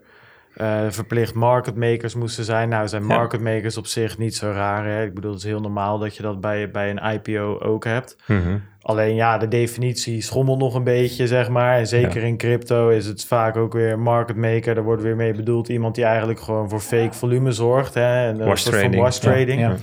eh, 0.55 0.80
verplicht 0.88 1.34
market 1.34 1.76
makers 1.76 2.14
moesten 2.14 2.44
zijn. 2.44 2.68
Nou, 2.68 2.88
zijn 2.88 3.05
market 3.05 3.40
makers 3.40 3.76
op 3.76 3.86
zich 3.86 4.18
niet 4.18 4.36
zo 4.36 4.50
raar. 4.50 4.86
Hè? 4.86 5.05
Ik 5.05 5.14
bedoel, 5.14 5.30
het 5.30 5.40
is 5.40 5.46
heel 5.46 5.61
normaal 5.61 5.98
dat 5.98 6.16
je 6.16 6.22
dat 6.22 6.40
bij, 6.40 6.70
bij 6.70 6.90
een 6.90 7.12
IPO 7.14 7.59
ook 7.61 7.84
hebt. 7.84 8.16
Mhm. 8.26 8.59
Alleen 8.80 9.14
ja, 9.14 9.38
de 9.38 9.48
definitie 9.48 10.22
schommelt 10.22 10.59
nog 10.59 10.74
een 10.74 10.84
beetje, 10.84 11.26
zeg 11.26 11.48
maar. 11.48 11.78
En 11.78 11.86
zeker 11.86 12.22
in 12.22 12.36
crypto 12.36 12.88
is 12.88 13.07
het 13.07 13.24
vaak 13.24 13.57
ook 13.57 13.72
weer 13.72 13.98
market 13.98 14.36
maker. 14.36 14.74
Daar 14.74 14.84
wordt 14.84 15.02
weer 15.02 15.16
mee 15.16 15.32
bedoeld 15.32 15.68
iemand 15.68 15.94
die 15.94 16.05
eigenlijk 16.05 16.40
gewoon 16.40 16.68
voor 16.68 16.80
fake 16.80 17.12
volume 17.12 17.52
zorgt. 17.52 17.94
Hè? 17.94 18.28
En, 18.28 18.40
een 18.40 18.46
Wash 18.46 18.62
trading. 18.62 18.96
wash 18.96 19.18
trading. 19.18 19.61
Ja. 19.61 19.76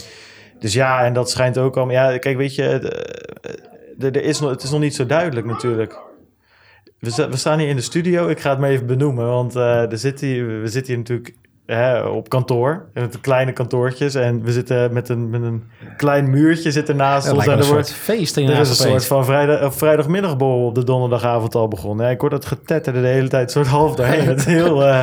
Dus 0.59 0.73
ja, 0.73 1.03
en 1.03 1.13
dat 1.13 1.29
schijnt 1.29 1.57
ook 1.57 1.77
al. 1.77 1.89
Ja, 1.89 2.17
kijk, 2.17 2.37
weet 2.37 2.55
je, 2.55 2.63
eh, 2.63 4.05
er 4.05 4.23
is 4.23 4.39
nog, 4.39 4.49
het 4.49 4.63
is 4.63 4.71
nog 4.71 4.79
niet 4.79 4.95
zo 4.95 5.05
duidelijk 5.05 5.47
natuurlijk. 5.47 5.99
We, 7.01 7.09
sta- 7.11 7.29
we 7.29 7.37
staan 7.37 7.59
hier 7.59 7.67
in 7.69 7.75
de 7.75 7.81
studio. 7.81 8.27
Ik 8.27 8.39
ga 8.39 8.49
het 8.49 8.59
maar 8.59 8.69
even 8.69 8.85
benoemen, 8.85 9.25
want 9.25 9.55
eh, 9.55 9.91
er 9.91 9.97
zit 9.97 10.19
hier, 10.21 10.61
we 10.61 10.67
zitten 10.67 10.93
hier 10.93 10.97
natuurlijk 10.97 11.35
hè, 11.65 12.01
op 12.01 12.29
kantoor, 12.29 12.85
in 12.93 13.01
het 13.01 13.21
kleine 13.21 13.51
kantoortjes. 13.51 14.15
En 14.15 14.43
we 14.43 14.51
zitten 14.51 14.93
met 14.93 15.09
een, 15.09 15.29
met 15.29 15.41
een 15.41 15.63
klein 15.97 16.29
muurtje 16.29 16.71
zit 16.71 16.89
ernaast 16.89 17.25
Het 17.27 17.35
ons. 17.35 17.45
En 17.45 17.51
er 17.51 17.59
een 17.59 17.65
wordt, 17.65 17.87
soort 17.87 17.99
feest 17.99 18.37
er 18.37 18.43
is 18.59 18.69
een 18.69 18.75
soort 18.75 19.05
van 19.05 19.25
vrijdag, 19.25 19.75
vrijdagmiddagborrel 19.75 20.65
op 20.65 20.75
de 20.75 20.83
donderdagavond 20.83 21.55
al 21.55 21.67
begonnen. 21.67 22.05
Ja, 22.05 22.11
ik 22.11 22.21
hoor 22.21 22.29
dat 22.29 22.45
getetterde 22.45 23.01
de 23.01 23.07
hele 23.07 23.27
tijd 23.27 23.51
soort 23.51 23.67
half 23.67 23.95
doorheen. 23.95 24.25
Het 24.27 24.37
is 24.39 24.45
heel, 24.45 24.83
eh, 24.87 25.01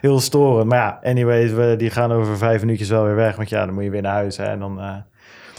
heel 0.00 0.20
storend. 0.20 0.68
Maar 0.68 0.78
ja, 0.78 0.98
anyways, 1.10 1.52
we, 1.52 1.74
die 1.78 1.90
gaan 1.90 2.12
over 2.12 2.36
vijf 2.36 2.60
minuutjes 2.60 2.88
wel 2.88 3.04
weer 3.04 3.14
weg. 3.16 3.36
Want 3.36 3.48
ja, 3.48 3.64
dan 3.64 3.74
moet 3.74 3.84
je 3.84 3.90
weer 3.90 4.02
naar 4.02 4.12
huis. 4.14 4.36
Hè, 4.36 4.44
en 4.44 4.58
dan 4.58 4.80
eh, 4.80 4.94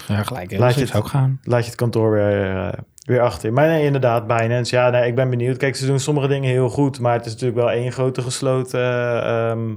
Ja, 0.08 0.24
gelijk. 0.24 0.58
Laat 0.58 0.76
je 0.76 0.82
het- 0.82 0.96
ook 0.96 1.08
gaan. 1.08 1.40
laat 1.44 1.60
je 1.62 1.66
het 1.70 1.76
kantoor 1.76 2.12
weer, 2.12 2.56
eh, 2.56 2.68
weer 3.06 3.22
achter. 3.22 3.54
Maar 3.54 3.68
nee, 3.68 3.86
inderdaad, 3.86 4.28
Binance. 4.28 4.76
Ja, 4.76 4.90
nee, 4.90 5.08
ik 5.08 5.16
ben 5.16 5.30
benieuwd. 5.30 5.58
Kijk, 5.58 5.76
ze 5.76 5.86
doen 5.86 6.00
sommige 6.00 6.28
dingen 6.28 6.50
heel 6.50 6.70
goed. 6.70 7.00
Maar 7.00 7.14
het 7.14 7.26
is 7.26 7.32
natuurlijk 7.32 7.60
wel 7.60 7.72
één 7.72 7.92
grote 7.92 8.22
gesloten 8.22 8.80
eh, 8.80 9.50
ehm, 9.50 9.76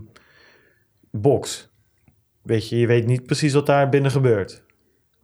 box. 1.11 1.71
Weet 2.43 2.69
je, 2.69 2.79
je 2.79 2.87
weet 2.87 3.07
niet 3.07 3.27
precies 3.27 3.53
wat 3.53 3.67
daar 3.67 3.89
binnen 3.89 4.11
gebeurt. 4.11 4.63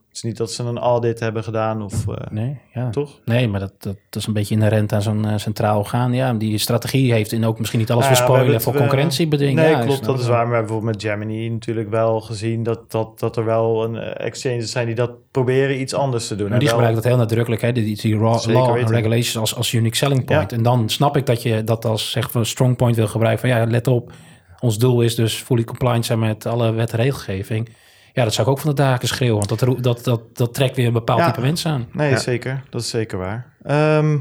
Het 0.09 0.17
is 0.17 0.23
niet 0.23 0.37
dat 0.37 0.51
ze 0.51 0.63
een 0.63 0.77
audit 0.77 1.19
hebben 1.19 1.43
gedaan 1.43 1.81
of... 1.81 2.07
eh, 2.07 2.13
Nee, 2.31 2.57
ja. 2.73 2.89
Toch? 2.89 3.19
Nee, 3.25 3.47
maar 3.47 3.59
dat, 3.59 3.73
dat, 3.77 3.95
dat 4.09 4.21
is 4.21 4.27
een 4.27 4.33
beetje 4.33 4.55
inherent 4.55 4.93
aan 4.93 5.01
zo'n 5.01 5.25
eh, 5.25 5.37
centraal 5.37 5.77
orgaan. 5.79 6.13
Ja, 6.13 6.33
die 6.33 6.57
strategie 6.57 7.13
heeft 7.13 7.31
in 7.31 7.45
ook 7.45 7.57
misschien 7.59 7.79
niet 7.79 7.91
alles 7.91 8.03
Nou 8.03 8.15
ja, 8.15 8.21
verspoilen 8.21 8.51
hebben 8.51 8.63
voor 8.63 8.73
het, 8.73 8.81
eh, 8.81 8.87
concurrentiebeding. 8.87 9.55
Nee, 9.55 9.69
ja, 9.69 9.79
klopt. 9.79 10.01
is- 10.01 10.07
Dat 10.07 10.19
is 10.19 10.27
waar. 10.27 10.37
Maar 10.37 10.47
we 10.49 10.55
hebben 10.55 10.65
bijvoorbeeld 10.75 11.03
met 11.03 11.11
Gemini 11.11 11.49
natuurlijk 11.49 11.89
wel 11.89 12.19
gezien... 12.21 12.63
dat, 12.63 12.91
dat, 12.91 13.19
dat 13.19 13.37
er 13.37 13.45
wel 13.45 13.83
een 13.83 13.95
eh, 13.95 14.25
exchanges 14.25 14.71
zijn 14.71 14.85
die 14.85 14.95
dat 14.95 15.11
proberen 15.31 15.79
iets 15.81 15.93
anders 15.93 16.27
te 16.27 16.35
doen. 16.35 16.43
Maar 16.45 16.53
En 16.53 16.59
die 16.59 16.69
gebruiken 16.69 17.01
dat 17.01 17.11
heel 17.11 17.19
nadrukkelijk, 17.19 17.61
hè? 17.61 17.71
die, 17.71 17.95
die 18.01 18.17
raw, 18.17 18.45
law 18.45 18.69
and 18.77 18.89
regulations 18.89 19.37
als, 19.37 19.55
als 19.55 19.73
unique 19.73 19.95
selling 19.97 20.25
point. 20.25 20.51
Ja. 20.51 20.57
En 20.57 20.63
dan 20.63 20.89
snap 20.89 21.17
ik 21.17 21.25
dat 21.25 21.41
je 21.41 21.63
dat 21.63 21.85
als 21.85 22.11
zeg 22.11 22.31
van 22.31 22.45
strong 22.45 22.75
point 22.75 22.95
wil 22.95 23.07
gebruiken. 23.07 23.49
Van 23.49 23.57
ja, 23.59 23.65
let 23.65 23.87
op, 23.87 24.11
ons 24.59 24.77
doel 24.77 25.01
is 25.01 25.15
dus 25.15 25.35
fully 25.35 25.63
compliant 25.63 26.05
zijn 26.05 26.19
met 26.19 26.45
alle 26.45 26.71
wet 26.71 26.91
en 26.91 26.97
regelgeving. 26.99 27.69
Ja, 28.13 28.23
dat 28.23 28.33
zou 28.33 28.47
ik 28.47 28.53
ook 28.53 28.59
van 28.59 28.69
de 28.69 28.75
daken 28.75 29.07
schreeuwen, 29.07 29.37
want 29.47 29.59
dat, 29.59 29.83
dat, 29.83 30.03
dat, 30.03 30.21
dat 30.37 30.53
trekt 30.53 30.75
weer 30.75 30.87
een 30.87 30.93
bepaald 30.93 31.19
Ja. 31.19 31.25
type 31.31 31.41
mensen 31.41 31.71
aan. 31.71 31.87
Nee, 31.91 32.09
Ja. 32.09 32.17
zeker. 32.17 32.63
Dat 32.69 32.81
is 32.81 32.89
zeker 32.89 33.17
waar. 33.17 33.53
Ehm, 33.63 34.17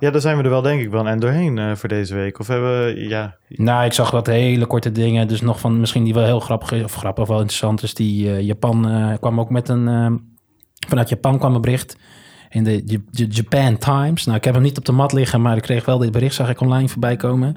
ja, 0.00 0.10
daar 0.10 0.20
zijn 0.20 0.36
we 0.36 0.42
er 0.42 0.50
wel 0.50 0.62
denk 0.62 0.80
ik 0.80 0.90
wel 0.90 1.08
en 1.08 1.18
doorheen 1.20 1.58
eh, 1.58 1.74
voor 1.74 1.88
deze 1.88 2.14
week. 2.14 2.38
Of 2.38 2.46
hebben 2.46 2.84
we... 2.84 3.04
Ja, 3.08 3.36
Nou, 3.48 3.84
ik 3.84 3.92
zag 3.92 4.10
wat 4.10 4.26
hele 4.26 4.66
korte 4.66 4.92
dingen. 4.92 5.28
Dus 5.28 5.40
nog 5.40 5.60
van 5.60 5.80
misschien 5.80 6.04
die 6.04 6.14
wel 6.14 6.24
heel 6.24 6.40
grappig 6.40 6.72
is, 6.72 6.82
of 6.84 6.94
grappig 6.94 7.22
of 7.22 7.28
wel 7.28 7.38
interessant 7.38 7.82
is. 7.82 7.94
Die 7.94 8.30
eh, 8.30 8.40
Japan 8.40 8.88
eh, 8.88 9.12
kwam 9.20 9.40
ook 9.40 9.50
met 9.50 9.68
een. 9.68 9.88
eh, 9.88 10.12
vanuit 10.88 11.08
Japan 11.08 11.38
kwam 11.38 11.54
een 11.54 11.60
bericht 11.60 11.96
in 12.50 12.64
de 12.64 12.82
J- 12.86 12.98
J- 13.10 13.26
Japan 13.28 13.78
Times. 13.78 14.24
Nou, 14.24 14.36
ik 14.38 14.44
heb 14.44 14.54
hem 14.54 14.62
niet 14.62 14.78
op 14.78 14.84
de 14.84 14.92
mat 14.92 15.12
liggen, 15.12 15.40
maar 15.42 15.56
ik 15.56 15.62
kreeg 15.62 15.84
wel 15.84 15.98
dit 15.98 16.12
bericht, 16.12 16.34
zag 16.34 16.48
ik 16.50 16.60
online 16.60 16.88
voorbij 16.88 17.16
komen. 17.16 17.56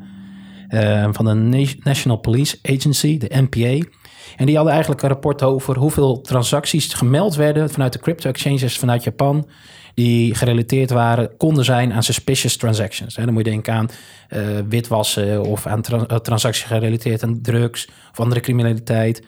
eh, 0.67 1.07
van 1.11 1.25
de 1.25 1.33
Na- 1.33 1.65
National 1.83 2.17
Police 2.17 2.57
Agency, 2.63 3.17
de 3.17 3.29
NPA. 3.49 3.87
En 4.35 4.45
die 4.45 4.55
hadden 4.55 4.73
eigenlijk 4.73 5.03
een 5.03 5.09
rapport 5.09 5.43
over 5.43 5.77
hoeveel 5.77 6.21
transacties 6.21 6.93
gemeld 6.93 7.35
werden 7.35 7.69
vanuit 7.69 7.93
de 7.93 7.99
crypto 7.99 8.29
exchanges 8.29 8.77
vanuit 8.79 9.03
Japan. 9.03 9.47
Die 9.93 10.35
gerelateerd 10.35 10.89
waren, 10.89 11.37
konden 11.37 11.65
zijn 11.65 11.93
aan 11.93 12.03
suspicious 12.03 12.57
transactions. 12.57 13.15
Dan 13.15 13.33
moet 13.33 13.45
je 13.45 13.51
denken 13.51 13.73
aan 13.73 13.89
eh, 14.29 14.41
witwassen 14.69 15.43
of 15.43 15.65
aan 15.67 15.81
tra- 15.81 16.05
eh, 16.07 16.17
transacties 16.17 16.63
gerelateerd 16.63 17.23
aan 17.23 17.41
drugs 17.41 17.87
of 18.11 18.19
andere 18.19 18.41
criminaliteit. 18.41 19.23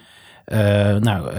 Eh, 0.46 0.60
nou, 0.96 1.32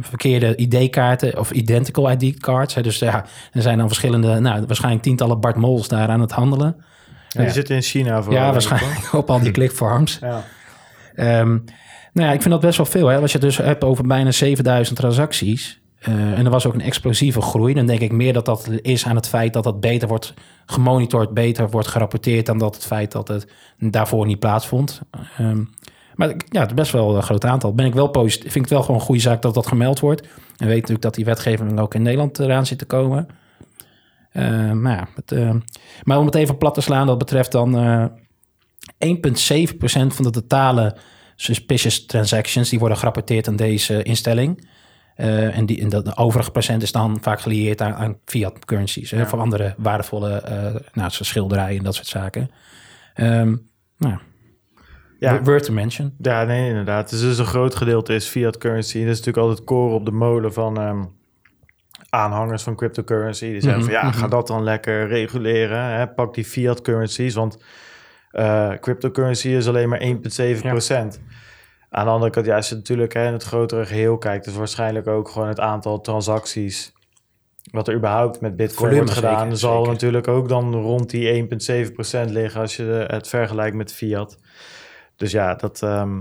verkeerde 0.00 0.56
ID-kaarten 0.56 1.38
of 1.38 1.50
identical 1.50 2.10
ID-cards. 2.10 2.74
Dus 2.74 2.98
ja, 2.98 3.24
er 3.52 3.62
zijn 3.62 3.78
dan 3.78 3.86
verschillende, 3.86 4.40
nou, 4.40 4.64
waarschijnlijk 4.66 5.02
tientallen 5.02 5.40
Bart 5.40 5.56
Mols 5.56 5.88
daar 5.88 6.08
aan 6.08 6.20
het 6.20 6.32
handelen. 6.32 6.76
ja. 7.28 7.42
die 7.42 7.50
zitten 7.50 7.76
in 7.76 7.82
China 7.82 8.22
voor. 8.22 8.32
Ja, 8.32 8.52
waarschijnlijk 8.52 9.12
op 9.22 9.30
al 9.30 9.40
die 9.40 9.52
clickfarms. 9.58 10.18
Ja. 10.20 10.44
Ehm, 11.14 11.58
nou 12.12 12.28
ja, 12.28 12.32
ik 12.32 12.40
vind 12.40 12.54
dat 12.54 12.60
best 12.62 12.76
wel 12.76 12.86
veel. 12.86 13.06
Hè? 13.08 13.18
Als 13.20 13.32
je 13.32 13.38
dus 13.38 13.56
hebt 13.56 13.84
over 13.84 14.06
bijna 14.06 14.30
7000 14.30 14.98
transacties. 14.98 15.80
eh, 15.98 16.38
en 16.38 16.44
er 16.44 16.50
was 16.50 16.66
ook 16.66 16.74
een 16.74 16.80
explosieve 16.80 17.40
groei. 17.40 17.74
Dan 17.74 17.86
denk 17.86 18.00
ik 18.00 18.12
meer 18.12 18.32
dat 18.32 18.44
dat 18.44 18.68
is 18.82 19.06
aan 19.06 19.16
het 19.16 19.28
feit 19.28 19.52
dat 19.52 19.64
dat 19.64 19.80
beter 19.80 20.08
wordt 20.08 20.34
gemonitord, 20.66 21.34
beter 21.34 21.70
wordt 21.70 21.88
gerapporteerd. 21.88 22.46
dan 22.46 22.58
dat 22.58 22.74
het 22.74 22.84
feit 22.86 23.12
dat 23.12 23.28
het 23.28 23.46
daarvoor 23.78 24.26
niet 24.26 24.38
plaatsvond. 24.38 25.00
Ehm, 25.38 25.64
maar 26.14 26.28
ja, 26.28 26.60
het 26.60 26.68
is 26.68 26.74
best 26.74 26.92
wel 26.92 27.16
een 27.16 27.22
groot 27.22 27.44
aantal. 27.44 27.74
Ben 27.74 27.86
ik 27.86 27.94
wel 27.94 28.08
positief. 28.08 28.52
Vind 28.52 28.54
ik 28.54 28.60
het 28.62 28.70
wel 28.70 28.82
gewoon 28.82 29.00
een 29.00 29.06
goede 29.06 29.20
zaak 29.20 29.42
dat 29.42 29.54
dat 29.54 29.66
gemeld 29.66 30.00
wordt. 30.00 30.22
En 30.56 30.66
weet 30.66 30.74
natuurlijk 30.74 31.02
dat 31.02 31.14
die 31.14 31.24
wetgeving 31.24 31.80
ook 31.80 31.94
in 31.94 32.02
Nederland 32.02 32.38
eraan 32.38 32.66
zit 32.66 32.78
te 32.78 32.84
komen. 32.84 33.26
Ehm, 34.32 34.80
maar, 34.80 34.96
ja, 34.96 35.36
ehm, 35.36 35.58
maar 36.02 36.18
om 36.18 36.26
het 36.26 36.34
even 36.34 36.58
plat 36.58 36.74
te 36.74 36.80
slaan, 36.80 37.06
dat 37.06 37.18
betreft 37.18 37.52
dan 37.52 37.78
eh 37.78 38.04
1,7% 38.98 40.14
van 40.14 40.24
de 40.24 40.30
totale 40.30 40.96
suspicious 41.42 42.06
transactions 42.06 42.68
die 42.68 42.78
worden 42.78 42.98
gerapporteerd 42.98 43.48
aan 43.48 43.56
deze 43.56 44.02
instelling. 44.02 44.68
Eh, 45.14 45.56
en, 45.56 45.66
die, 45.66 45.80
en 45.80 45.88
dat 45.88 46.04
de 46.04 46.16
overige 46.16 46.50
procent 46.50 46.82
is 46.82 46.92
dan 46.92 47.18
vaak 47.20 47.40
gelieerd 47.40 47.80
aan, 47.80 47.94
aan 47.94 48.16
fiat 48.24 48.64
currencies. 48.64 49.10
Hè, 49.10 49.26
Voor 49.26 49.38
andere 49.40 49.74
waardevolle 49.76 50.42
nou, 50.92 51.10
zoals 51.10 51.28
schilderijen 51.28 51.78
en 51.78 51.84
dat 51.84 51.94
soort 51.94 52.06
zaken. 52.06 52.50
Ehm 53.14 53.56
nou, 53.98 54.16
Ja. 55.18 55.32
ja. 55.32 55.42
Worth 55.42 55.64
to 55.64 55.72
mention. 55.72 56.14
Ja, 56.18 56.44
nee, 56.44 56.68
inderdaad. 56.68 57.10
Dus, 57.10 57.20
dus 57.20 57.38
een 57.38 57.44
groot 57.46 57.74
gedeelte 57.74 58.14
is 58.14 58.26
fiat 58.26 58.58
currency. 58.58 58.98
Dat 58.98 59.08
is 59.08 59.18
natuurlijk 59.18 59.46
altijd 59.46 59.66
koren 59.66 59.94
op 59.94 60.04
de 60.04 60.10
molen 60.12 60.52
van 60.52 60.78
ehm, 60.80 61.04
aanhangers 62.10 62.62
van 62.62 62.76
cryptocurrency. 62.76 63.50
Die 63.50 63.60
zeggen 63.60 63.80
Mhm, 63.80 63.90
van 63.90 64.00
ja, 64.00 64.08
mhm. 64.08 64.18
ga 64.18 64.28
dat 64.28 64.46
dan 64.46 64.62
lekker 64.62 65.08
reguleren. 65.08 65.84
Hè? 65.84 66.08
Pak 66.08 66.34
die 66.34 66.44
fiat 66.44 66.82
currencies, 66.82 67.34
want 67.34 67.58
eh, 68.32 68.72
cryptocurrency 68.80 69.48
is 69.48 69.68
alleen 69.68 69.88
maar 69.88 70.00
1,7% 70.00 71.20
Aan 71.90 72.04
de 72.04 72.10
andere 72.10 72.30
kant, 72.30 72.46
ja, 72.46 72.56
als 72.56 72.68
je 72.68 72.74
natuurlijk 72.74 73.12
hè, 73.12 73.26
in 73.26 73.32
het 73.32 73.42
grotere 73.42 73.86
geheel 73.86 74.18
kijkt, 74.18 74.46
is 74.46 74.54
waarschijnlijk 74.54 75.06
ook 75.06 75.28
gewoon 75.28 75.48
het 75.48 75.60
aantal 75.60 76.00
transacties. 76.00 76.92
Wat 77.70 77.88
er 77.88 77.94
überhaupt 77.94 78.40
met 78.40 78.56
Bitcoin 78.56 78.78
Volume, 78.90 78.96
wordt 78.96 79.12
gedaan, 79.12 79.40
zeker, 79.42 79.56
zal 79.56 79.76
zeker. 79.76 79.92
natuurlijk 79.92 80.28
ook 80.28 80.48
dan 80.48 80.74
rond 80.74 81.10
die 81.10 81.48
1,7% 82.26 82.30
liggen 82.32 82.60
als 82.60 82.76
je 82.76 83.04
het 83.06 83.28
vergelijkt 83.28 83.76
met 83.76 83.92
fiat. 83.92 84.38
Dus 85.16 85.32
ja, 85.32 85.54
dat. 85.54 85.82
ehm, 85.82 86.20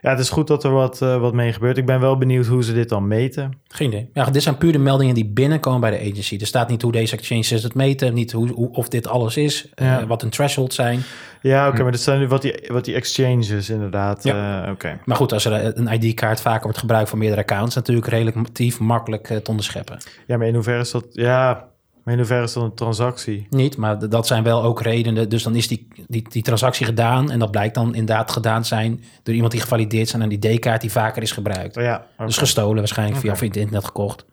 Ja, 0.00 0.10
het 0.10 0.18
is 0.18 0.30
goed 0.30 0.46
dat 0.46 0.64
er 0.64 0.70
wat, 0.70 1.00
uh, 1.02 1.20
wat 1.20 1.34
mee 1.34 1.52
gebeurt. 1.52 1.76
Ik 1.76 1.86
ben 1.86 2.00
wel 2.00 2.18
benieuwd 2.18 2.46
hoe 2.46 2.64
ze 2.64 2.72
dit 2.72 2.88
dan 2.88 3.06
meten. 3.06 3.60
Geen 3.68 3.88
idee. 3.88 4.10
Ja, 4.12 4.24
dit 4.24 4.42
zijn 4.42 4.58
puur 4.58 4.72
de 4.72 4.78
meldingen 4.78 5.14
die 5.14 5.26
binnenkomen 5.26 5.80
bij 5.80 5.90
de 5.90 6.10
agency. 6.10 6.36
Er 6.40 6.46
staat 6.46 6.68
niet 6.68 6.82
hoe 6.82 6.92
deze 6.92 7.16
exchanges 7.16 7.62
het 7.62 7.74
meten, 7.74 8.14
niet 8.14 8.32
hoe, 8.32 8.48
hoe 8.48 8.72
of 8.72 8.88
dit 8.88 9.08
alles 9.08 9.36
is, 9.36 9.68
ja. 9.74 10.00
uh, 10.00 10.06
wat 10.06 10.22
een 10.22 10.30
threshold 10.30 10.74
zijn. 10.74 11.00
Ja, 11.42 11.60
oké, 11.60 11.68
okay, 11.68 11.82
maar 11.82 11.92
dat 11.92 12.00
zijn 12.00 12.18
nu 12.18 12.28
wat 12.28 12.42
die, 12.42 12.60
wat 12.66 12.84
die 12.84 12.94
exchanges 12.94 13.70
inderdaad. 13.70 14.22
Ja. 14.22 14.64
Uh, 14.64 14.72
oké. 14.72 15.00
Maar 15.04 15.16
goed, 15.16 15.32
als 15.32 15.44
er 15.44 15.78
een 15.78 16.02
ID-kaart 16.02 16.40
vaker 16.40 16.62
wordt 16.62 16.78
gebruikt 16.78 17.08
voor 17.08 17.18
meerdere 17.18 17.40
accounts, 17.40 17.74
natuurlijk 17.74 18.06
relatief 18.06 18.80
makkelijk 18.80 19.26
te 19.26 19.50
onderscheppen. 19.50 19.98
Ja, 20.26 20.36
maar 20.36 20.46
in 20.46 20.54
hoeverre 20.54 20.80
is 20.80 20.90
dat... 20.90 21.06
Ja, 21.10 21.68
maar 22.08 22.16
in 22.16 22.22
hoeverre 22.22 22.44
is 22.44 22.52
dat 22.52 22.62
een 22.62 22.74
transactie? 22.74 23.46
Niet, 23.50 23.76
maar 23.76 24.08
dat 24.08 24.26
zijn 24.26 24.42
wel 24.42 24.62
ook 24.62 24.82
redenen. 24.82 25.28
Dus 25.28 25.42
dan 25.42 25.54
is 25.54 25.68
die, 25.68 25.88
die, 26.06 26.28
die 26.28 26.42
transactie 26.42 26.86
gedaan 26.86 27.30
en 27.30 27.38
dat 27.38 27.50
blijkt 27.50 27.74
dan 27.74 27.94
inderdaad 27.94 28.30
gedaan 28.30 28.64
zijn 28.64 29.04
door 29.22 29.34
iemand 29.34 29.52
die 29.52 29.60
gevalideerd 29.60 30.08
zijn 30.08 30.22
aan 30.22 30.28
die 30.28 30.56
D-kaart 30.56 30.80
die 30.80 30.92
vaker 30.92 31.22
is 31.22 31.32
gebruikt. 31.32 31.76
Oh 31.76 31.82
ja, 31.82 32.06
okay. 32.12 32.26
Dus 32.26 32.36
gestolen 32.36 32.76
waarschijnlijk 32.76 33.18
okay. 33.18 33.36
via 33.36 33.46
het 33.46 33.56
internet 33.56 33.84
gekocht. 33.84 34.24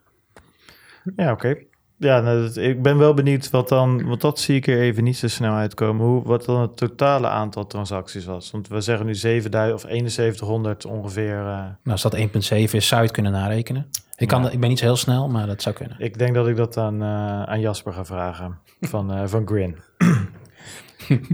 Ja, 1.15 1.31
oké. 1.31 1.55
Ja, 1.97 2.21
nou, 2.21 2.61
ik 2.61 2.81
ben 2.81 2.97
wel 2.97 3.13
benieuwd 3.13 3.49
wat 3.49 3.69
dan, 3.69 4.07
want 4.07 4.21
dat 4.21 4.39
zie 4.39 4.55
ik 4.55 4.67
er 4.67 4.79
even 4.79 5.03
niet 5.03 5.17
zo 5.17 5.27
snel 5.27 5.53
uitkomen, 5.53 6.05
hoe, 6.05 6.23
wat 6.23 6.45
dan 6.45 6.61
het 6.61 6.77
totale 6.77 7.27
aantal 7.27 7.67
transacties 7.67 8.25
was. 8.25 8.51
Want 8.51 8.67
we 8.67 8.81
zeggen 8.81 9.05
nu 9.05 9.15
7000 9.15 9.83
of 9.83 9.91
7100 10.11 10.85
ongeveer. 10.85 11.37
Uh... 11.37 11.45
Nou, 11.45 11.75
als 11.83 12.01
dat 12.01 12.17
1,7 12.17 12.23
is, 12.49 12.87
zou 12.87 13.01
je 13.01 13.07
het 13.07 13.11
kunnen 13.11 13.31
narekenen. 13.31 13.89
Ik, 14.17 14.27
kan, 14.27 14.43
ja. 14.43 14.49
ik 14.49 14.59
ben 14.59 14.69
niet 14.69 14.79
zo 14.79 14.85
heel 14.85 14.95
snel, 14.95 15.29
maar 15.29 15.47
dat 15.47 15.61
zou 15.61 15.75
kunnen. 15.75 15.95
Ik 15.99 16.17
denk 16.17 16.35
dat 16.35 16.47
ik 16.47 16.55
dat 16.55 16.77
aan, 16.77 17.01
uh, 17.01 17.43
aan 17.43 17.59
Jasper 17.59 17.93
ga 17.93 18.05
vragen 18.05 18.59
van, 18.81 19.17
uh, 19.17 19.21
van 19.25 19.47
Grin. 19.47 19.77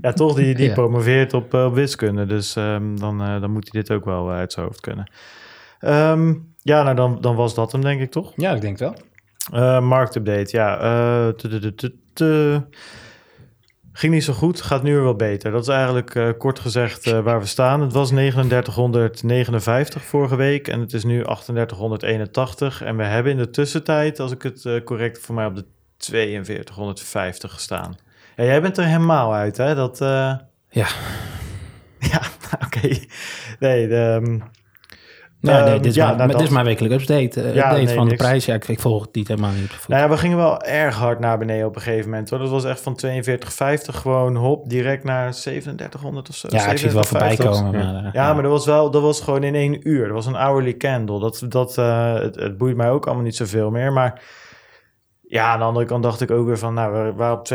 ja, 0.02 0.14
toch, 0.14 0.36
die, 0.36 0.56
die 0.56 0.68
ja. 0.68 0.74
promoveert 0.74 1.34
op, 1.34 1.54
op 1.54 1.74
wiskunde, 1.74 2.26
dus 2.26 2.56
um, 2.56 3.00
dan, 3.00 3.18
dan 3.18 3.52
moet 3.52 3.70
hij 3.72 3.82
dit 3.82 3.92
ook 3.92 4.06
wel 4.06 4.32
uit 4.32 4.54
zijn 4.54 4.66
hoofd 4.66 4.80
kunnen. 4.80 5.12
Um, 5.80 6.54
ja, 6.62 6.84
nou 6.84 6.96
dan, 6.96 7.22
dan 7.22 7.36
was 7.36 7.56
dat 7.56 7.72
hem 7.72 7.82
denk 7.82 8.02
ik 8.02 8.12
toch? 8.12 8.34
Ja, 8.36 8.52
ik 8.52 8.62
denk 8.62 8.78
wel. 8.78 8.96
Marktupdate, 9.82 10.58
ja. 10.58 11.34
Ging 13.94 14.14
niet 14.14 14.24
zo 14.24 14.34
goed, 14.34 14.62
gaat 14.62 14.84
nu 14.84 14.94
weer 14.94 15.04
wel 15.04 15.16
beter. 15.16 15.52
Dat 15.52 15.62
is 15.62 15.68
eigenlijk 15.68 16.16
uh, 16.16 16.30
kort 16.38 16.60
gezegd 16.60 17.08
uh, 17.08 17.20
waar 17.20 17.39
we 17.39 17.46
staan. 17.46 17.82
Het 17.82 17.94
was 17.94 18.10
3959 18.10 20.04
vorige 20.04 20.36
week 20.36 20.68
en 20.68 20.80
het 20.80 20.94
is 20.94 21.04
nu 21.04 21.24
3881. 21.24 22.82
En 22.82 22.98
we 22.98 23.04
hebben 23.04 23.32
in 23.32 23.38
de 23.38 23.50
tussentijd, 23.50 24.20
als 24.20 24.32
ik 24.32 24.42
het 24.42 24.64
uh, 24.64 24.84
correct 24.84 25.20
voor 25.20 25.36
mij 25.36 25.46
op 25.46 25.56
de 25.56 25.66
4250 25.98 27.52
gestaan. 27.52 27.96
Ja, 28.36 28.44
jij 28.44 28.62
bent 28.62 28.78
er 28.78 28.86
helemaal 28.86 29.34
uit, 29.34 29.58
hè? 29.58 29.76
Dat, 29.76 29.98
ja. 30.00 30.39
Ja, 32.12 32.22
oké. 32.66 32.78
Okay. 32.78 33.08
Nee, 33.60 33.88
de, 33.88 34.20
um, 34.24 34.44
Nee, 35.42 35.62
nee, 35.64 35.74
dit 35.74 35.86
is, 35.86 35.96
ja, 35.96 36.16
maar, 36.16 36.28
dit 36.28 36.42
is 36.42 36.50
mijn 36.50 36.66
wekelijke 36.66 36.96
update, 36.96 37.44
uh, 37.44 37.56
ja, 37.56 37.64
update 37.64 37.84
nee, 37.84 37.96
van 37.96 38.08
niks. 38.08 38.18
de 38.18 38.24
prijs. 38.24 38.46
Ja, 38.46 38.54
ik, 38.54 38.68
ik, 38.68 38.80
volg 38.80 39.02
het 39.02 39.16
niet 39.16 39.28
helemaal 39.28 39.52
niet. 39.52 39.72
Nou 39.88 40.02
ja, 40.02 40.10
we 40.10 40.18
gingen 40.18 40.38
wel 40.38 40.62
erg 40.62 40.96
hard 40.96 41.20
naar 41.20 41.38
beneden 41.38 41.68
op 41.68 41.76
een 41.76 41.82
gegeven 41.82 42.10
moment. 42.10 42.30
Hoor. 42.30 42.39
Dat 42.39 42.50
was 42.50 42.66
echt 42.66 42.82
van 42.82 43.00
42,50 43.06 43.16
gewoon 43.86 44.36
hop, 44.36 44.70
direct 44.70 45.04
naar 45.04 45.32
3700 45.32 46.30
of 46.30 46.36
zo. 46.36 46.48
Ja, 46.52 46.68
ik 46.68 46.78
zie 46.78 46.86
het 46.86 46.94
wel 46.94 47.04
voorbij 47.04 47.36
komen. 47.36 47.80
Ja, 47.80 47.92
maar, 47.92 48.04
uh, 48.04 48.10
ja, 48.14 48.34
maar 48.34 48.44
dat 48.44 48.52
was 48.52 48.66
wel, 48.66 48.92
dat 48.92 49.02
was 49.02 49.22
gewoon 49.22 49.44
in 49.44 49.56
één 49.56 49.89
uur. 49.89 50.06
Dat 50.06 50.16
was 50.16 50.26
een 50.26 50.34
hourly 50.34 50.78
candle. 50.78 51.20
Dat, 51.20 51.44
dat, 51.48 51.78
uh, 51.78 52.14
het, 52.14 52.36
het 52.36 52.58
boeit 52.58 52.76
mij 52.76 52.89
ook 52.89 53.06
allemaal 53.06 53.24
niet 53.24 53.36
zoveel 53.36 53.72
meer, 53.72 53.94
maar 53.94 54.22
ja, 55.32 55.52
aan 55.52 55.60
de 55.60 55.66
andere 55.66 55.86
kant 55.86 56.04
dacht 56.04 56.22
ik 56.22 56.32
ook 56.32 56.46
weer 56.46 56.58
van, 56.58 56.74
nou, 56.74 56.94
we 56.94 57.14
waren 57.14 57.38
op 57.38 57.48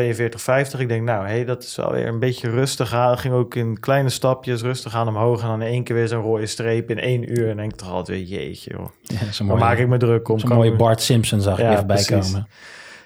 42,50. 0.74 0.80
Ik 0.80 0.88
denk, 0.88 1.04
nou, 1.04 1.26
hé, 1.26 1.32
hey, 1.32 1.44
dat 1.44 1.62
is 1.62 1.76
wel 1.76 1.92
weer 1.92 2.06
een 2.06 2.18
beetje 2.18 2.50
rustig 2.50 2.94
aan. 2.94 3.18
ging 3.18 3.34
ook 3.34 3.54
in 3.54 3.80
kleine 3.80 4.08
stapjes 4.08 4.62
rustig 4.62 4.94
aan 4.94 5.08
omhoog. 5.08 5.42
En 5.42 5.46
dan 5.46 5.62
in 5.62 5.68
één 5.68 5.84
keer 5.84 5.96
weer 5.96 6.08
zo'n 6.08 6.22
rode 6.22 6.46
streep 6.46 6.90
in 6.90 6.98
één 6.98 7.38
uur. 7.38 7.48
En 7.48 7.56
denk 7.56 7.72
ik 7.72 7.78
toch 7.78 7.90
altijd 7.90 8.18
weer, 8.18 8.38
jeetje, 8.38 8.70
joh. 8.70 8.86
Ja, 9.02 9.46
dan 9.46 9.58
maak 9.58 9.78
ik 9.78 9.88
me 9.88 9.96
druk 9.96 10.28
om. 10.28 10.38
Zo'n 10.38 10.48
mooie 10.48 10.76
Bart 10.76 11.00
Simpson 11.00 11.40
zag 11.40 11.58
ja, 11.58 11.72
even 11.72 11.86
bijkomen. 11.86 12.48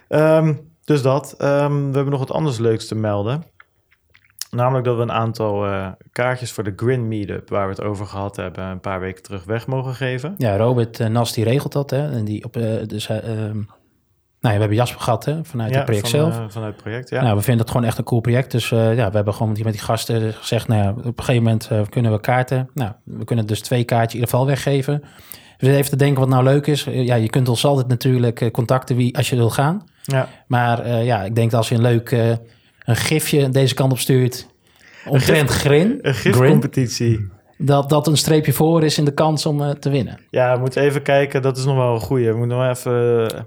Um, 0.08 0.60
dus 0.84 1.02
dat. 1.02 1.34
Um, 1.38 1.88
we 1.90 1.94
hebben 1.94 2.10
nog 2.10 2.18
wat 2.18 2.32
anders 2.32 2.58
leuks 2.58 2.86
te 2.86 2.94
melden. 2.94 3.44
Namelijk 4.50 4.84
dat 4.84 4.96
we 4.96 5.02
een 5.02 5.12
aantal 5.12 5.66
uh, 5.66 5.88
kaartjes 6.12 6.52
voor 6.52 6.64
de 6.64 6.72
Grin 6.76 7.08
Meetup, 7.08 7.48
waar 7.48 7.64
we 7.64 7.74
het 7.74 7.82
over 7.82 8.06
gehad 8.06 8.36
hebben, 8.36 8.64
een 8.64 8.80
paar 8.80 9.00
weken 9.00 9.22
terug 9.22 9.44
weg 9.44 9.66
mogen 9.66 9.94
geven. 9.94 10.34
Ja, 10.38 10.56
Robert 10.56 11.00
uh, 11.00 11.06
Nas 11.06 11.32
die 11.32 11.44
regelt 11.44 11.72
dat, 11.72 11.90
hè? 11.90 12.10
En 12.10 12.24
die 12.24 12.44
op, 12.44 12.56
uh, 12.56 12.86
dus, 12.86 13.08
nou, 14.40 14.54
we 14.54 14.60
hebben 14.60 14.78
Jasper 14.78 15.00
gehad 15.00 15.24
hè, 15.24 15.44
vanuit 15.44 15.70
ja, 15.70 15.76
het 15.76 15.84
project 15.84 16.08
van, 16.08 16.20
zelf. 16.20 16.38
Uh, 16.38 16.44
vanuit 16.48 16.72
het 16.72 16.82
project, 16.82 17.10
ja. 17.10 17.22
Nou, 17.22 17.36
we 17.36 17.42
vinden 17.42 17.62
het 17.62 17.70
gewoon 17.70 17.86
echt 17.86 17.98
een 17.98 18.04
cool 18.04 18.20
project. 18.20 18.50
Dus 18.50 18.70
uh, 18.70 18.96
ja, 18.96 19.08
we 19.08 19.14
hebben 19.16 19.32
gewoon 19.32 19.48
met 19.48 19.56
die, 19.56 19.64
met 19.64 19.74
die 19.74 19.82
gasten 19.82 20.32
gezegd, 20.32 20.68
nou 20.68 20.82
ja, 20.82 20.90
op 20.90 21.18
een 21.18 21.24
gegeven 21.24 21.42
moment 21.42 21.68
uh, 21.72 21.80
kunnen 21.88 22.12
we 22.12 22.20
kaarten. 22.20 22.70
Nou, 22.74 22.92
we 23.04 23.24
kunnen 23.24 23.46
dus 23.46 23.60
twee 23.60 23.84
kaartjes 23.84 24.14
in 24.14 24.18
ieder 24.18 24.30
geval 24.30 24.46
weggeven. 24.46 25.02
Dus 25.56 25.68
even 25.68 25.90
te 25.90 25.96
denken 25.96 26.20
wat 26.20 26.28
nou 26.28 26.44
leuk 26.44 26.66
is. 26.66 26.86
Ja, 26.90 27.14
je 27.14 27.30
kunt 27.30 27.48
ons 27.48 27.64
altijd 27.64 27.88
natuurlijk 27.88 28.52
contacten 28.52 28.96
wie, 28.96 29.16
als 29.16 29.30
je 29.30 29.36
wil 29.36 29.50
gaan. 29.50 29.84
Ja. 30.02 30.28
Maar 30.46 31.02
ja, 31.02 31.24
ik 31.24 31.34
denk 31.34 31.50
dat 31.50 31.58
als 31.58 31.68
je 31.68 31.74
een 31.74 31.80
leuk 31.80 32.10
een 32.10 32.96
gifje 32.96 33.48
deze 33.48 33.74
kant 33.74 33.92
op 33.92 33.98
stuurt, 33.98 34.46
omtrent 35.06 35.50
grin. 35.50 35.98
Een 36.02 36.14
gifcompetitie. 36.14 37.28
Dat, 37.58 37.88
dat 37.88 38.06
een 38.06 38.16
streepje 38.16 38.52
voor 38.52 38.84
is 38.84 38.98
in 38.98 39.04
de 39.04 39.14
kans 39.14 39.46
om 39.46 39.78
te 39.78 39.90
winnen. 39.90 40.20
Ja, 40.30 40.54
we 40.54 40.60
moeten 40.60 40.82
even 40.82 41.02
kijken. 41.02 41.42
Dat 41.42 41.56
is 41.56 41.64
nog 41.64 41.76
wel 41.76 41.94
een 41.94 42.00
goeie. 42.00 42.32
We 42.32 42.38
moeten 42.38 42.58
nog 42.58 42.68
even 42.68 43.46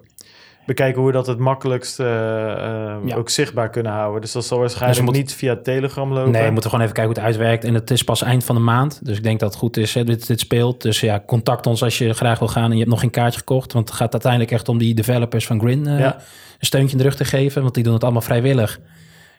bekijken 0.65 0.97
hoe 1.01 1.07
we 1.07 1.17
dat 1.17 1.27
het 1.27 1.37
makkelijkst 1.37 1.99
uh, 1.99 2.07
uh, 2.07 2.95
ja. 3.05 3.15
ook 3.15 3.29
zichtbaar 3.29 3.69
kunnen 3.69 3.91
houden. 3.91 4.21
Dus 4.21 4.31
dat 4.31 4.45
zal 4.45 4.59
waarschijnlijk 4.59 5.07
dus 5.07 5.17
niet 5.17 5.33
via 5.33 5.55
Telegram 5.55 6.13
lopen. 6.13 6.31
Nee, 6.31 6.45
we 6.45 6.51
moeten 6.51 6.69
gewoon 6.69 6.85
even 6.85 6.95
kijken 6.95 7.13
hoe 7.13 7.23
het 7.23 7.33
uitwerkt. 7.33 7.63
En 7.63 7.73
het 7.73 7.91
is 7.91 8.03
pas 8.03 8.21
eind 8.21 8.43
van 8.43 8.55
de 8.55 8.61
maand. 8.61 9.05
Dus 9.05 9.17
ik 9.17 9.23
denk 9.23 9.39
dat 9.39 9.49
het 9.49 9.59
goed 9.59 9.77
is, 9.77 9.93
hè, 9.93 10.03
dit, 10.03 10.27
dit 10.27 10.39
speelt. 10.39 10.81
Dus 10.81 10.99
ja, 10.99 11.23
contact 11.25 11.67
ons 11.67 11.83
als 11.83 11.97
je 11.97 12.13
graag 12.13 12.39
wil 12.39 12.47
gaan 12.47 12.65
en 12.65 12.71
je 12.71 12.77
hebt 12.77 12.89
nog 12.89 12.99
geen 12.99 13.09
kaartje 13.09 13.39
gekocht. 13.39 13.73
Want 13.73 13.87
het 13.87 13.97
gaat 13.97 14.11
uiteindelijk 14.11 14.51
echt 14.51 14.69
om 14.69 14.77
die 14.77 14.93
developers 14.93 15.45
van 15.45 15.59
Grin 15.59 15.87
uh, 15.87 15.99
ja. 15.99 16.15
een 16.15 16.65
steuntje 16.65 16.91
in 16.91 16.97
de 16.97 17.09
rug 17.09 17.15
te 17.15 17.25
geven. 17.25 17.61
Want 17.61 17.73
die 17.73 17.83
doen 17.83 17.93
het 17.93 18.03
allemaal 18.03 18.21
vrijwillig. 18.21 18.79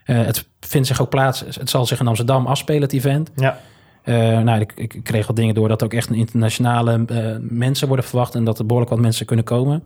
het 0.04 0.48
vindt 0.60 0.86
zich 0.86 1.00
ook 1.00 1.10
plaats. 1.10 1.40
Het 1.40 1.70
zal 1.70 1.86
zich 1.86 2.00
in 2.00 2.06
Amsterdam 2.06 2.46
afspelen, 2.46 2.82
het 2.82 2.92
event. 2.92 3.30
Ja. 3.36 3.60
Uh, 4.04 4.38
nou, 4.38 4.60
ik, 4.60 4.72
ik, 4.76 5.00
kreeg 5.02 5.26
wat 5.26 5.36
dingen 5.36 5.54
door 5.54 5.68
dat 5.68 5.82
ook 5.82 5.94
echt 5.94 6.08
een 6.08 6.14
internationale 6.14 7.04
uh, 7.10 7.36
mensen 7.40 7.86
worden 7.88 8.06
verwacht 8.06 8.34
en 8.34 8.44
dat 8.44 8.58
er 8.58 8.66
behoorlijk 8.66 8.92
wat 8.92 9.00
mensen 9.00 9.26
kunnen 9.26 9.44
komen. 9.44 9.82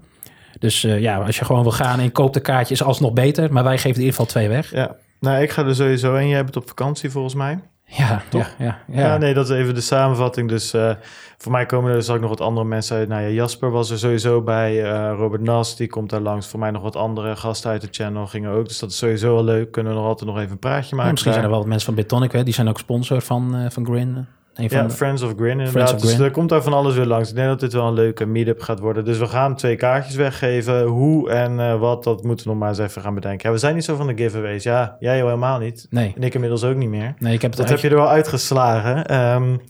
Dus 0.59 0.85
uh, 0.85 1.01
ja, 1.01 1.19
als 1.19 1.39
je 1.39 1.45
gewoon 1.45 1.63
wil 1.63 1.73
gaan 1.73 1.99
en 1.99 2.05
je 2.05 2.11
koopt 2.11 2.35
de 2.35 2.41
kaartjes, 2.41 2.83
alsnog 2.83 3.13
beter. 3.13 3.53
Maar 3.53 3.65
wij 3.65 3.77
geven 3.77 3.91
in 3.91 3.97
ieder 3.97 4.11
geval 4.11 4.27
twee 4.27 4.49
weg. 4.49 4.71
Ja, 4.71 4.97
nou, 5.21 5.43
ik 5.43 5.51
ga 5.51 5.65
er 5.65 5.75
sowieso 5.75 6.15
en 6.15 6.29
Jij 6.29 6.45
bent 6.45 6.57
op 6.57 6.69
vakantie 6.69 7.11
volgens 7.11 7.35
mij. 7.35 7.59
Ja, 7.91 8.23
toch? 8.29 8.55
Ja, 8.59 8.65
ja, 8.65 8.79
ja. 8.87 9.07
ja 9.07 9.17
nee, 9.17 9.35
dat 9.35 9.51
is 9.51 9.57
even 9.57 9.75
de 9.75 9.81
samenvatting. 9.81 10.49
Dus 10.49 10.75
uh, 10.75 10.91
voor 11.39 11.53
mij 11.53 11.67
komen 11.67 11.91
er 11.91 11.97
dus 11.97 12.11
ook 12.11 12.21
nog 12.21 12.29
wat 12.29 12.41
andere 12.41 12.67
mensen 12.67 12.97
uit. 12.97 13.09
Nou 13.09 13.23
ja, 13.23 13.29
Jasper 13.29 13.71
was 13.71 13.91
er 13.91 13.99
sowieso 13.99 14.43
bij. 14.43 14.83
Uh, 14.83 15.15
Robert 15.17 15.43
Nas, 15.43 15.77
die 15.77 15.89
komt 15.89 16.11
daar 16.11 16.21
langs. 16.21 16.47
Voor 16.47 16.59
mij 16.59 16.71
nog 16.71 16.83
wat 16.83 16.97
andere 16.97 17.37
gasten 17.37 17.71
uit 17.71 17.81
de 17.81 17.89
channel 17.91 18.27
gingen 18.27 18.51
ook. 18.51 18.69
Dus 18.69 18.79
dat 18.79 18.91
is 18.91 18.97
sowieso 18.97 19.35
wel 19.35 19.45
leuk. 19.45 19.71
Kunnen 19.71 19.93
we 19.93 19.99
nog 19.99 20.09
altijd 20.09 20.31
nog 20.31 20.39
even 20.39 20.51
een 20.51 20.59
praatje 20.59 20.97
maken. 20.97 21.11
Misschien 21.11 21.33
zijn 21.33 21.45
er 21.45 21.51
wel 21.51 21.61
wat 21.61 21.69
mensen 21.69 21.87
van 21.87 22.03
Bitonic, 22.03 22.33
hè? 22.33 22.43
die 22.43 22.55
zijn 22.55 22.69
ook 22.69 22.79
sponsor 22.79 23.21
van, 23.21 23.57
uh, 23.57 23.71
van 23.71 23.87
Grin. 23.87 24.27
Een 24.59 24.71
van 24.71 24.79
ja, 24.79 24.87
de... 24.87 24.91
Friends 24.91 25.23
of 25.23 25.33
Grin 25.37 25.61
inderdaad. 25.61 25.95
Of 25.95 26.01
dus 26.01 26.19
er 26.19 26.31
komt 26.31 26.49
daar 26.49 26.63
van 26.63 26.73
alles 26.73 26.95
weer 26.95 27.07
langs. 27.07 27.29
Ik 27.29 27.35
denk 27.35 27.49
dat 27.49 27.61
dit 27.61 27.73
wel 27.73 27.87
een 27.87 27.95
leuke 27.95 28.27
meetup 28.27 28.61
gaat 28.61 28.79
worden. 28.79 29.05
Dus 29.05 29.19
we 29.19 29.27
gaan 29.27 29.57
twee 29.57 29.77
kaartjes 29.77 30.15
weggeven. 30.15 30.85
Hoe 30.85 31.31
en 31.31 31.53
uh, 31.53 31.81
wat, 31.81 32.05
dat 32.05 32.23
moeten 32.23 32.45
we 32.45 32.51
nog 32.51 32.61
maar 32.61 32.69
eens 32.69 32.79
even 32.79 33.03
gaan 33.03 33.15
bedenken. 33.15 33.49
Ja, 33.49 33.55
we 33.55 33.61
zijn 33.61 33.75
niet 33.75 33.85
zo 33.85 33.97
van 33.97 34.07
de 34.07 34.17
giveaways. 34.17 34.63
Ja, 34.63 34.97
jij 34.99 35.17
helemaal 35.17 35.59
niet. 35.59 35.87
Nee. 35.91 36.13
En 36.17 36.23
ik 36.23 36.35
inmiddels 36.35 36.65
ook 36.65 36.77
niet 36.77 36.89
meer. 36.89 37.15
Nee, 37.19 37.35
ik 37.35 37.43
heb 37.43 37.51
het 37.51 37.61
dat 37.61 37.71
uit... 37.71 37.81
heb 37.81 37.91
je 37.91 37.97
er 37.97 38.03
wel 38.03 38.13
uitgeslagen. 38.13 39.15
Um, 39.35 39.61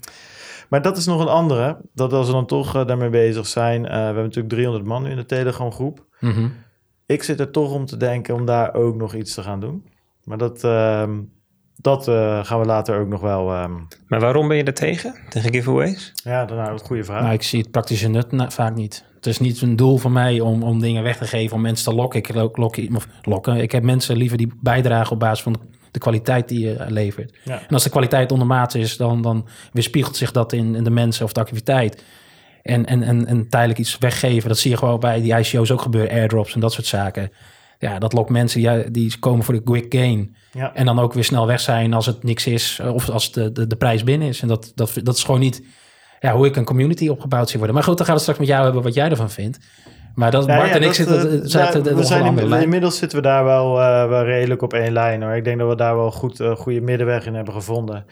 maar 0.68 0.82
dat 0.82 0.96
is 0.96 1.06
nog 1.06 1.20
een 1.20 1.28
andere. 1.28 1.80
Dat 1.94 2.12
als 2.12 2.26
we 2.26 2.32
dan 2.32 2.46
toch 2.46 2.76
uh, 2.76 2.86
daarmee 2.86 3.10
bezig 3.10 3.46
zijn. 3.46 3.82
Uh, 3.84 3.90
we 3.90 3.94
hebben 3.94 4.22
natuurlijk 4.22 4.54
300 4.54 4.84
man 4.84 5.02
nu 5.02 5.10
in 5.10 5.16
de 5.16 5.26
Telegram 5.26 5.72
groep. 5.72 6.04
Mm 6.20 6.30
-hmm. 6.30 6.52
Ik 7.06 7.22
zit 7.22 7.40
er 7.40 7.50
toch 7.50 7.72
om 7.72 7.86
te 7.86 7.96
denken 7.96 8.34
om 8.34 8.44
daar 8.44 8.74
ook 8.74 8.96
nog 8.96 9.14
iets 9.14 9.34
te 9.34 9.42
gaan 9.42 9.60
doen. 9.60 9.84
Maar 10.24 10.38
dat... 10.38 10.62
Um, 10.62 11.36
dat 11.80 12.08
uh, 12.08 12.44
gaan 12.44 12.60
we 12.60 12.66
later 12.66 13.00
ook 13.00 13.08
nog 13.08 13.20
wel. 13.20 13.62
Um... 13.62 13.88
Maar 14.06 14.20
waarom 14.20 14.48
ben 14.48 14.56
je 14.56 14.64
er 14.64 14.74
tegen? 14.74 15.14
Tegen 15.28 15.52
giveaways? 15.52 16.12
Ja, 16.14 16.44
dat 16.44 16.58
is 16.58 16.80
een 16.80 16.86
goede 16.86 17.04
vraag. 17.04 17.22
Nou, 17.22 17.32
ik 17.32 17.42
zie 17.42 17.60
het 17.60 17.70
praktische 17.70 18.08
nut 18.08 18.32
na, 18.32 18.50
vaak 18.50 18.74
niet. 18.74 19.04
Het 19.14 19.26
is 19.26 19.38
niet 19.38 19.60
een 19.60 19.76
doel 19.76 19.96
van 19.96 20.12
mij 20.12 20.40
om, 20.40 20.62
om 20.62 20.80
dingen 20.80 21.02
weg 21.02 21.16
te 21.16 21.26
geven, 21.26 21.56
om 21.56 21.62
mensen 21.62 21.90
te 21.90 21.94
lokken. 21.94 22.18
Ik 22.18 22.34
lok, 22.34 22.56
lok, 22.56 22.76
of 22.94 23.08
lokken. 23.22 23.56
Ik 23.56 23.72
heb 23.72 23.82
mensen 23.82 24.16
liever 24.16 24.38
die 24.38 24.52
bijdragen 24.60 25.12
op 25.12 25.18
basis 25.18 25.42
van 25.42 25.56
de 25.90 25.98
kwaliteit 25.98 26.48
die 26.48 26.60
je 26.60 26.84
levert. 26.88 27.38
Ja. 27.44 27.60
En 27.60 27.68
als 27.68 27.82
de 27.82 27.90
kwaliteit 27.90 28.32
ondermaats 28.32 28.74
is, 28.74 28.96
dan, 28.96 29.22
dan 29.22 29.48
weerspiegelt 29.72 30.16
zich 30.16 30.32
dat 30.32 30.52
in, 30.52 30.74
in 30.74 30.84
de 30.84 30.90
mensen 30.90 31.24
of 31.24 31.32
de 31.32 31.40
activiteit. 31.40 32.04
En, 32.62 32.86
en, 32.86 33.02
en, 33.02 33.26
en 33.26 33.48
tijdelijk 33.48 33.78
iets 33.78 33.98
weggeven, 33.98 34.48
dat 34.48 34.58
zie 34.58 34.70
je 34.70 34.76
gewoon 34.76 35.00
bij 35.00 35.20
die 35.20 35.38
ICO's 35.38 35.70
ook 35.70 35.82
gebeuren, 35.82 36.10
airdrops 36.10 36.54
en 36.54 36.60
dat 36.60 36.72
soort 36.72 36.86
zaken 36.86 37.30
ja, 37.78 37.98
dat 37.98 38.12
lokt 38.12 38.30
mensen 38.30 38.60
die, 38.60 38.90
die 38.90 39.18
komen 39.18 39.44
voor 39.44 39.54
de 39.54 39.62
quick 39.62 39.94
gain. 39.94 40.36
Ja. 40.52 40.74
En 40.74 40.84
dan 40.84 40.98
ook 40.98 41.12
weer 41.12 41.24
snel 41.24 41.46
weg 41.46 41.60
zijn 41.60 41.94
als 41.94 42.06
het 42.06 42.22
niks 42.22 42.46
is. 42.46 42.80
Of 42.80 43.08
als 43.08 43.32
de, 43.32 43.52
de, 43.52 43.66
de 43.66 43.76
prijs 43.76 44.04
binnen 44.04 44.28
is. 44.28 44.42
En 44.42 44.48
dat, 44.48 44.72
dat, 44.74 45.00
dat 45.02 45.16
is 45.16 45.24
gewoon 45.24 45.40
niet 45.40 45.62
ja, 46.20 46.34
hoe 46.34 46.46
ik 46.46 46.56
een 46.56 46.64
community 46.64 47.08
opgebouwd 47.08 47.48
zie 47.48 47.58
worden. 47.58 47.76
Maar 47.76 47.84
goed, 47.84 47.96
dan 47.96 48.06
gaan 48.06 48.14
we 48.14 48.20
straks 48.20 48.38
met 48.38 48.48
jou 48.48 48.64
hebben 48.64 48.82
wat 48.82 48.94
jij 48.94 49.10
ervan 49.10 49.30
vindt. 49.30 49.58
Maar 50.14 50.30
dat, 50.30 50.46
ja, 50.46 50.56
Bart 50.56 50.68
ja, 50.68 50.74
en 50.74 50.80
ik 50.80 50.86
dat, 50.86 50.96
zitten, 50.96 51.48
zaten 51.48 51.84
ja, 51.84 51.94
we 51.94 52.04
zijn 52.04 52.38
in, 52.38 52.52
Inmiddels 52.52 52.98
zitten 52.98 53.18
we 53.18 53.24
daar 53.24 53.44
wel, 53.44 53.78
uh, 53.78 54.08
wel 54.08 54.24
redelijk 54.24 54.62
op 54.62 54.72
één 54.72 54.92
lijn. 54.92 55.22
Hoor. 55.22 55.32
Ik 55.32 55.44
denk 55.44 55.58
dat 55.58 55.68
we 55.68 55.76
daar 55.76 55.96
wel 55.96 56.10
goed 56.10 56.40
uh, 56.40 56.56
goede 56.56 56.80
middenweg 56.80 57.26
in 57.26 57.34
hebben 57.34 57.54
gevonden. 57.54 58.04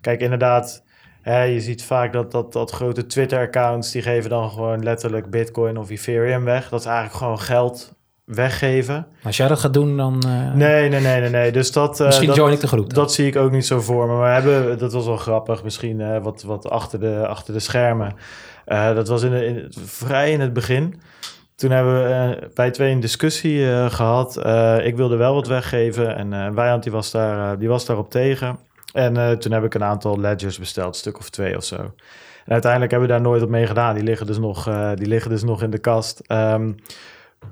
Kijk, 0.00 0.20
inderdaad 0.20 0.82
je 1.24 1.60
ziet 1.60 1.84
vaak 1.84 2.12
dat, 2.12 2.32
dat, 2.32 2.52
dat 2.52 2.70
grote 2.70 3.06
Twitter-accounts... 3.06 3.90
die 3.90 4.02
geven 4.02 4.30
dan 4.30 4.50
gewoon 4.50 4.82
letterlijk 4.82 5.30
bitcoin 5.30 5.76
of 5.76 5.90
Ethereum 5.90 6.44
weg. 6.44 6.68
Dat 6.68 6.80
is 6.80 6.86
eigenlijk 6.86 7.16
gewoon 7.16 7.40
geld 7.40 7.94
weggeven. 8.24 9.06
Als 9.22 9.36
jij 9.36 9.48
dat 9.48 9.58
gaat 9.58 9.74
doen, 9.74 9.96
dan... 9.96 10.22
Uh... 10.26 10.54
Nee, 10.54 10.88
nee, 10.88 11.00
nee, 11.00 11.20
nee, 11.20 11.30
nee. 11.30 11.52
Dus 11.52 11.72
dat... 11.72 12.00
Uh, 12.00 12.06
misschien 12.06 12.26
dat, 12.26 12.36
join 12.36 12.52
ik 12.52 12.60
de 12.60 12.66
groep. 12.66 12.94
Dat 12.94 13.12
zie 13.12 13.26
ik 13.26 13.36
ook 13.36 13.50
niet 13.50 13.66
zo 13.66 13.80
voor 13.80 14.06
me. 14.06 14.14
Maar 14.14 14.42
we 14.42 14.50
hebben, 14.50 14.78
dat 14.78 14.92
was 14.92 15.06
wel 15.06 15.16
grappig, 15.16 15.64
misschien 15.64 16.00
uh, 16.00 16.22
wat, 16.22 16.42
wat 16.42 16.70
achter, 16.70 17.00
de, 17.00 17.26
achter 17.26 17.54
de 17.54 17.60
schermen. 17.60 18.14
dat 18.66 19.08
was 19.08 19.22
in, 19.22 19.32
in, 19.32 19.72
vrij 19.84 20.32
in 20.32 20.40
het 20.40 20.52
begin. 20.52 21.00
Toen 21.56 21.70
hebben 21.70 21.94
we 21.94 22.50
bij 22.54 22.70
twee 22.70 22.92
een 22.92 23.00
discussie 23.00 23.90
gehad. 23.90 24.36
ik 24.84 24.96
wilde 24.96 25.16
wel 25.16 25.34
wat 25.34 25.46
weggeven 25.46 26.16
en 26.16 26.54
Wijand 26.54 26.82
die 26.82 26.92
was, 26.92 27.10
daar, 27.10 27.58
die 27.58 27.68
was 27.68 27.86
daarop 27.86 28.10
tegen. 28.10 28.58
En 28.92 29.38
toen 29.38 29.52
heb 29.52 29.64
ik 29.64 29.74
een 29.74 29.84
aantal 29.84 30.20
ledgers 30.20 30.58
besteld, 30.58 30.88
een 30.88 30.94
stuk 30.94 31.18
of 31.18 31.30
twee 31.30 31.56
of 31.56 31.64
zo. 31.64 31.76
En 32.44 32.52
uiteindelijk 32.52 32.90
hebben 32.90 33.08
we 33.08 33.14
daar 33.14 33.24
nooit 33.24 33.42
op 33.42 33.48
mee 33.48 33.66
gedaan. 33.66 33.94
Die 33.94 34.04
liggen 34.04 34.26
dus 34.26 34.38
nog, 34.38 34.64
die 34.94 35.06
liggen 35.06 35.30
dus 35.30 35.42
nog 35.42 35.62
in 35.62 35.70
de 35.70 35.78
kast. 35.78 36.22
Um, 36.28 36.76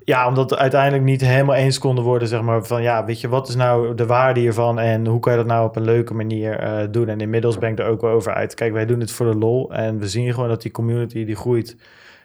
ja, 0.04 0.28
omdat 0.28 0.50
we 0.50 0.56
uiteindelijk 0.56 1.04
niet 1.04 1.20
helemaal 1.20 1.54
eens 1.54 1.78
konden 1.78 2.04
worden, 2.04 2.28
zeg 2.28 2.42
maar, 2.42 2.64
van 2.64 2.82
ja, 2.82 3.04
weet 3.04 3.20
je, 3.20 3.28
wat 3.28 3.48
is 3.48 3.54
nou 3.54 3.94
de 3.94 4.06
waarde 4.06 4.40
hiervan 4.40 4.78
en 4.78 5.06
hoe 5.06 5.20
kan 5.20 5.32
je 5.32 5.38
dat 5.38 5.46
nou 5.46 5.66
op 5.66 5.76
een 5.76 5.84
leuke 5.84 6.14
manier 6.14 6.62
uh, 6.62 6.78
doen? 6.90 7.08
En 7.08 7.20
inmiddels 7.20 7.58
ben 7.58 7.70
ik 7.70 7.78
er 7.78 7.86
ook 7.86 8.00
wel 8.00 8.10
over 8.10 8.34
uit. 8.34 8.54
Kijk, 8.54 8.72
wij 8.72 8.86
doen 8.86 9.00
het 9.00 9.12
voor 9.12 9.26
de 9.26 9.38
lol 9.38 9.72
en 9.72 9.98
we 9.98 10.08
zien 10.08 10.34
gewoon 10.34 10.48
dat 10.48 10.62
die 10.62 10.70
community 10.70 11.24
die 11.24 11.36
groeit 11.36 11.76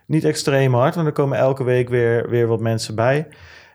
niet 0.06 0.24
extreem 0.24 0.74
hard, 0.74 0.96
want 0.96 1.08
er 1.08 1.14
komen 1.14 1.38
elke 1.38 1.64
week 1.64 1.90
weer, 1.90 2.30
weer 2.30 2.48
wat 2.48 2.60
mensen 2.60 2.96
bij. 2.96 3.28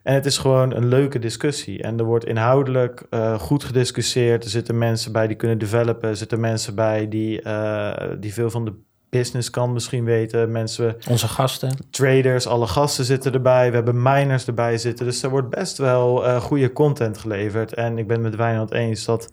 En 0.03 0.14
het 0.14 0.26
is 0.26 0.38
gewoon 0.38 0.74
een 0.74 0.86
leuke 0.86 1.18
discussie. 1.18 1.82
En 1.82 1.99
er 1.99 2.05
wordt 2.05 2.24
inhoudelijk 2.24 3.03
uh, 3.11 3.38
goed 3.38 3.64
gediscussieerd. 3.64 4.45
Er 4.45 4.51
zitten 4.51 4.78
mensen 4.78 5.12
bij 5.12 5.26
die 5.26 5.36
kunnen 5.36 5.59
developen. 5.59 6.09
Er 6.09 6.16
zitten 6.16 6.41
mensen 6.41 6.74
bij 6.74 7.09
die, 7.09 7.43
uh, 7.43 7.93
die 8.20 8.32
veel 8.32 8.51
van 8.51 8.64
de 8.64 8.72
business 9.11 9.50
kan 9.50 9.72
misschien 9.72 10.04
weten. 10.04 10.50
Mensen, 10.50 10.96
Onze 11.08 11.28
gasten. 11.28 11.76
Traders, 11.90 12.46
alle 12.46 12.66
gasten 12.66 13.04
zitten 13.04 13.32
erbij. 13.32 13.68
We 13.68 13.74
hebben 13.74 14.02
miners 14.02 14.46
erbij 14.46 14.78
zitten. 14.78 15.06
Dus 15.06 15.22
er 15.22 15.30
wordt 15.30 15.50
best 15.50 15.78
wel 15.78 16.24
uh, 16.26 16.36
goede 16.40 16.72
content 16.72 17.18
geleverd. 17.18 17.74
En 17.74 17.98
ik 17.98 18.06
ben 18.06 18.16
het 18.16 18.24
met 18.24 18.36
Wijnand 18.36 18.72
eens 18.72 19.04
dat... 19.04 19.32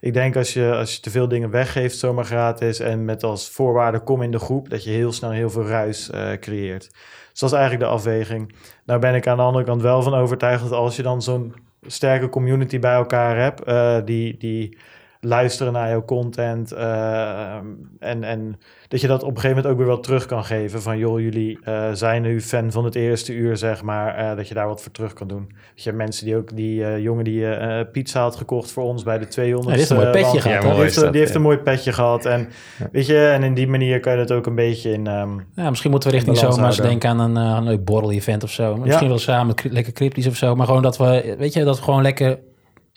Ik 0.00 0.14
denk 0.14 0.36
als 0.36 0.52
je, 0.52 0.74
als 0.74 0.94
je 0.94 1.00
te 1.00 1.10
veel 1.10 1.28
dingen 1.28 1.50
weggeeft, 1.50 1.98
zomaar 1.98 2.24
gratis... 2.24 2.80
en 2.80 3.04
met 3.04 3.22
als 3.22 3.50
voorwaarde 3.50 4.00
kom 4.00 4.22
in 4.22 4.30
de 4.30 4.38
groep... 4.38 4.70
dat 4.70 4.84
je 4.84 4.90
heel 4.90 5.12
snel 5.12 5.30
heel 5.30 5.50
veel 5.50 5.66
ruis 5.66 6.10
uh, 6.14 6.32
creëert. 6.32 6.90
Dus 7.30 7.40
dat 7.40 7.50
is 7.50 7.56
eigenlijk 7.56 7.84
de 7.84 7.96
afweging. 7.96 8.54
Nou 8.84 9.00
ben 9.00 9.14
ik 9.14 9.26
aan 9.26 9.36
de 9.36 9.42
andere 9.42 9.64
kant 9.64 9.82
wel 9.82 10.02
van 10.02 10.14
overtuigd... 10.14 10.62
dat 10.62 10.72
als 10.72 10.96
je 10.96 11.02
dan 11.02 11.22
zo'n 11.22 11.54
sterke 11.86 12.28
community 12.28 12.78
bij 12.78 12.94
elkaar 12.94 13.36
hebt... 13.36 13.68
Uh, 13.68 13.96
die... 14.04 14.36
die 14.36 14.78
luisteren 15.24 15.72
naar 15.72 15.88
jouw 15.88 16.04
content. 16.04 16.72
Uh, 16.72 17.54
en, 17.98 18.24
en 18.24 18.58
dat 18.88 19.00
je 19.00 19.06
dat 19.06 19.22
op 19.22 19.28
een 19.28 19.34
gegeven 19.34 19.56
moment 19.56 19.72
ook 19.72 19.78
weer 19.78 19.94
wat 19.94 20.02
terug 20.02 20.26
kan 20.26 20.44
geven. 20.44 20.82
Van 20.82 20.98
joh, 20.98 21.20
jullie 21.20 21.58
uh, 21.68 21.88
zijn 21.92 22.22
nu 22.22 22.40
fan 22.40 22.72
van 22.72 22.84
het 22.84 22.94
eerste 22.94 23.32
uur, 23.32 23.56
zeg 23.56 23.82
maar. 23.82 24.20
Uh, 24.20 24.36
dat 24.36 24.48
je 24.48 24.54
daar 24.54 24.66
wat 24.66 24.82
voor 24.82 24.92
terug 24.92 25.12
kan 25.12 25.28
doen. 25.28 25.46
Dus 25.48 25.84
je 25.84 25.90
hebt 25.90 25.96
mensen 25.96 26.24
die 26.24 26.36
ook, 26.36 26.56
die 26.56 27.00
jongen 27.00 27.24
die 27.24 27.84
pizza 27.84 28.20
had 28.20 28.36
gekocht 28.36 28.70
voor 28.70 28.84
ons 28.84 29.02
bij 29.02 29.18
de 29.18 29.28
200. 29.28 29.68
Ja, 29.68 29.72
die 29.72 29.80
heeft 29.80 29.90
een 29.90 29.96
mooi 29.96 30.10
petje 30.10 30.40
gehad. 30.40 30.62
Ja, 30.62 30.70
die, 30.70 30.82
heeft, 30.82 31.12
die 31.12 31.20
heeft, 31.20 31.34
een 31.34 31.42
mooi 31.42 31.58
petje 31.58 31.92
gehad. 31.92 32.24
En 32.24 32.48
ja. 32.78 32.88
weet 32.92 33.06
je, 33.06 33.26
en 33.26 33.42
in 33.42 33.54
die 33.54 33.68
manier 33.68 34.00
kan 34.00 34.12
je 34.12 34.18
het 34.18 34.32
ook 34.32 34.46
een 34.46 34.54
beetje 34.54 34.92
in. 34.92 35.06
Um, 35.06 35.46
ja, 35.54 35.68
misschien 35.68 35.90
moeten 35.90 36.10
we 36.10 36.16
richting 36.16 36.36
zomaar 36.36 36.82
denken 36.82 37.10
aan 37.10 37.18
een, 37.20 37.36
een 37.36 37.64
leuk 37.64 37.84
borrel-event 37.84 38.42
of 38.42 38.50
zo. 38.50 38.76
Misschien 38.76 39.08
wel 39.08 39.18
samen 39.18 39.54
lekker 39.70 39.92
cryptisch 39.92 40.26
of 40.26 40.36
zo. 40.36 40.54
Maar 40.54 40.66
gewoon 40.66 40.82
dat 40.82 40.98
we, 40.98 41.34
weet 41.38 41.52
je, 41.52 41.64
dat 41.64 41.76
we 41.76 41.84
gewoon 41.84 42.02
lekker 42.02 42.38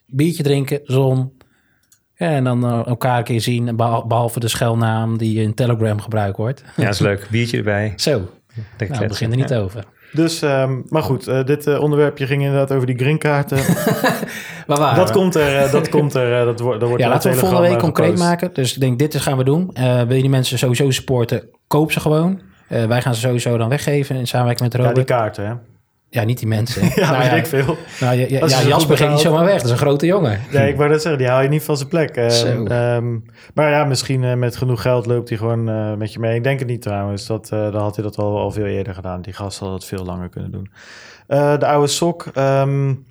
biertje 0.05 0.43
drinken, 0.43 0.79
zon 0.83 1.34
ja, 2.15 2.29
en 2.29 2.43
dan 2.43 2.65
uh, 2.65 2.87
elkaar 2.87 3.17
een 3.17 3.23
keer 3.23 3.41
zien, 3.41 3.75
behalve 3.75 4.39
de 4.39 4.47
schelnaam 4.47 5.17
die 5.17 5.41
in 5.41 5.53
Telegram 5.53 6.01
gebruikt 6.01 6.37
wordt. 6.37 6.63
Ja, 6.75 6.89
is 6.89 6.99
leuk. 6.99 7.27
Biertje 7.31 7.57
erbij. 7.57 7.93
Zo, 7.95 8.11
nou, 8.77 8.99
we 8.99 9.07
beginnen 9.07 9.37
er 9.37 9.43
niet 9.43 9.53
ja. 9.53 9.59
over. 9.59 9.83
Dus, 10.11 10.41
um, 10.41 10.83
maar 10.89 11.03
goed, 11.03 11.27
uh, 11.27 11.43
dit 11.43 11.67
uh, 11.67 11.81
onderwerpje 11.81 12.27
ging 12.27 12.41
inderdaad 12.41 12.71
over 12.71 12.87
die 12.87 12.97
greenkaarten. 12.97 13.57
maar 14.67 14.79
waar? 14.83 14.95
Dat 14.95 15.11
komt 15.11 15.35
er, 15.35 15.71
dat 15.71 15.89
komt 15.89 16.13
er, 16.13 16.45
dat, 16.45 16.59
wordt, 16.59 16.79
dat 16.79 16.89
wordt 16.89 17.03
Ja, 17.03 17.09
laten 17.09 17.31
we 17.31 17.37
volgende 17.37 17.67
week 17.69 17.79
concreet 17.79 18.17
maken. 18.17 18.49
Dus 18.53 18.73
ik 18.73 18.79
denk, 18.79 18.99
dit 18.99 19.13
is 19.13 19.21
gaan 19.21 19.37
we 19.37 19.43
doen. 19.43 19.69
wil 20.07 20.15
je 20.15 20.21
die 20.21 20.29
mensen 20.29 20.57
sowieso 20.57 20.91
supporten, 20.91 21.49
koop 21.67 21.91
ze 21.91 21.99
gewoon. 21.99 22.41
wij 22.67 23.01
gaan 23.01 23.15
ze 23.15 23.19
sowieso 23.19 23.57
dan 23.57 23.69
weggeven 23.69 24.15
in 24.15 24.27
samenwerking 24.27 24.71
met 24.71 24.81
Robert. 24.81 24.97
Ja, 24.97 25.03
die 25.03 25.15
kaarten, 25.15 25.45
hè? 25.45 25.53
Ja, 26.15 26.23
niet 26.23 26.39
die 26.39 26.47
mensen. 26.47 26.83
ja, 26.95 27.11
nou, 27.11 27.17
weet 27.17 27.31
ja, 27.31 27.35
ik 27.35 27.45
veel. 27.45 27.77
Nou, 27.99 28.15
ja, 28.17 28.25
ja, 28.29 28.47
ja 28.47 28.61
Jasper 28.67 28.97
ging 28.97 29.11
niet 29.11 29.19
zomaar 29.19 29.45
weg. 29.45 29.55
Dat 29.55 29.65
is 29.65 29.71
een 29.71 29.77
grote 29.77 30.05
jongen. 30.05 30.39
Nee, 30.51 30.69
ik 30.69 30.75
wou 30.75 30.89
dat 30.89 31.01
zeggen. 31.01 31.21
Die 31.21 31.29
haal 31.29 31.41
je 31.41 31.49
niet 31.49 31.63
van 31.63 31.77
zijn 31.77 31.89
plek. 31.89 32.17
Um, 32.17 32.71
um, 32.71 33.25
maar 33.53 33.69
ja, 33.69 33.83
misschien 33.83 34.23
uh, 34.23 34.33
met 34.33 34.55
genoeg 34.55 34.81
geld 34.81 35.05
loopt 35.05 35.29
hij 35.29 35.37
gewoon 35.37 35.69
uh, 35.69 35.93
met 35.93 36.13
je 36.13 36.19
mee. 36.19 36.35
Ik 36.35 36.43
denk 36.43 36.59
het 36.59 36.67
niet 36.67 36.81
trouwens. 36.81 37.25
Dat, 37.25 37.49
uh, 37.53 37.71
dan 37.71 37.81
had 37.81 37.95
hij 37.95 38.03
dat 38.03 38.17
al, 38.17 38.37
al 38.37 38.51
veel 38.51 38.65
eerder 38.65 38.93
gedaan. 38.93 39.21
Die 39.21 39.33
gast 39.33 39.59
had 39.59 39.73
het 39.73 39.85
veel 39.85 40.05
langer 40.05 40.29
kunnen 40.29 40.51
doen. 40.51 40.69
de 41.59 41.65
oude 41.65 41.87
sok. 41.87 42.25
Um, 42.37 43.05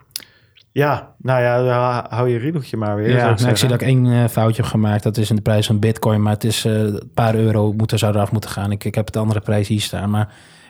ja, 0.72 1.14
nou 1.18 1.42
ja, 1.42 2.07
hou 2.09 2.28
je 2.28 2.38
riedeltje 2.38 2.76
maar 2.76 2.96
weer. 2.96 3.09
Ja, 3.09 3.30
ik, 3.30 3.38
nou, 3.38 3.50
ik 3.50 3.57
zie 3.57 3.68
dat 3.68 3.80
ik 3.80 3.86
één 3.86 4.30
foutje 4.30 4.62
heb 4.62 4.70
gemaakt. 4.70 5.02
Dat 5.02 5.16
is 5.16 5.30
in 5.30 5.36
de 5.36 5.42
prijs 5.42 5.66
van 5.66 5.78
bitcoin. 5.78 6.22
Maar 6.22 6.32
het 6.32 6.44
is 6.44 6.64
een 6.64 7.11
paar 7.14 7.34
euro 7.34 7.72
moeten, 7.72 7.98
zou 7.98 8.14
eraf 8.14 8.32
moeten 8.32 8.50
gaan. 8.50 8.72
Ik, 8.72 8.84
ik 8.84 8.94
heb 8.94 9.07
het 9.07 9.16
andere 9.16 9.40
prijs 9.40 9.68
hier 9.68 9.80
staan. 9.80 10.11
Maar 10.11 10.28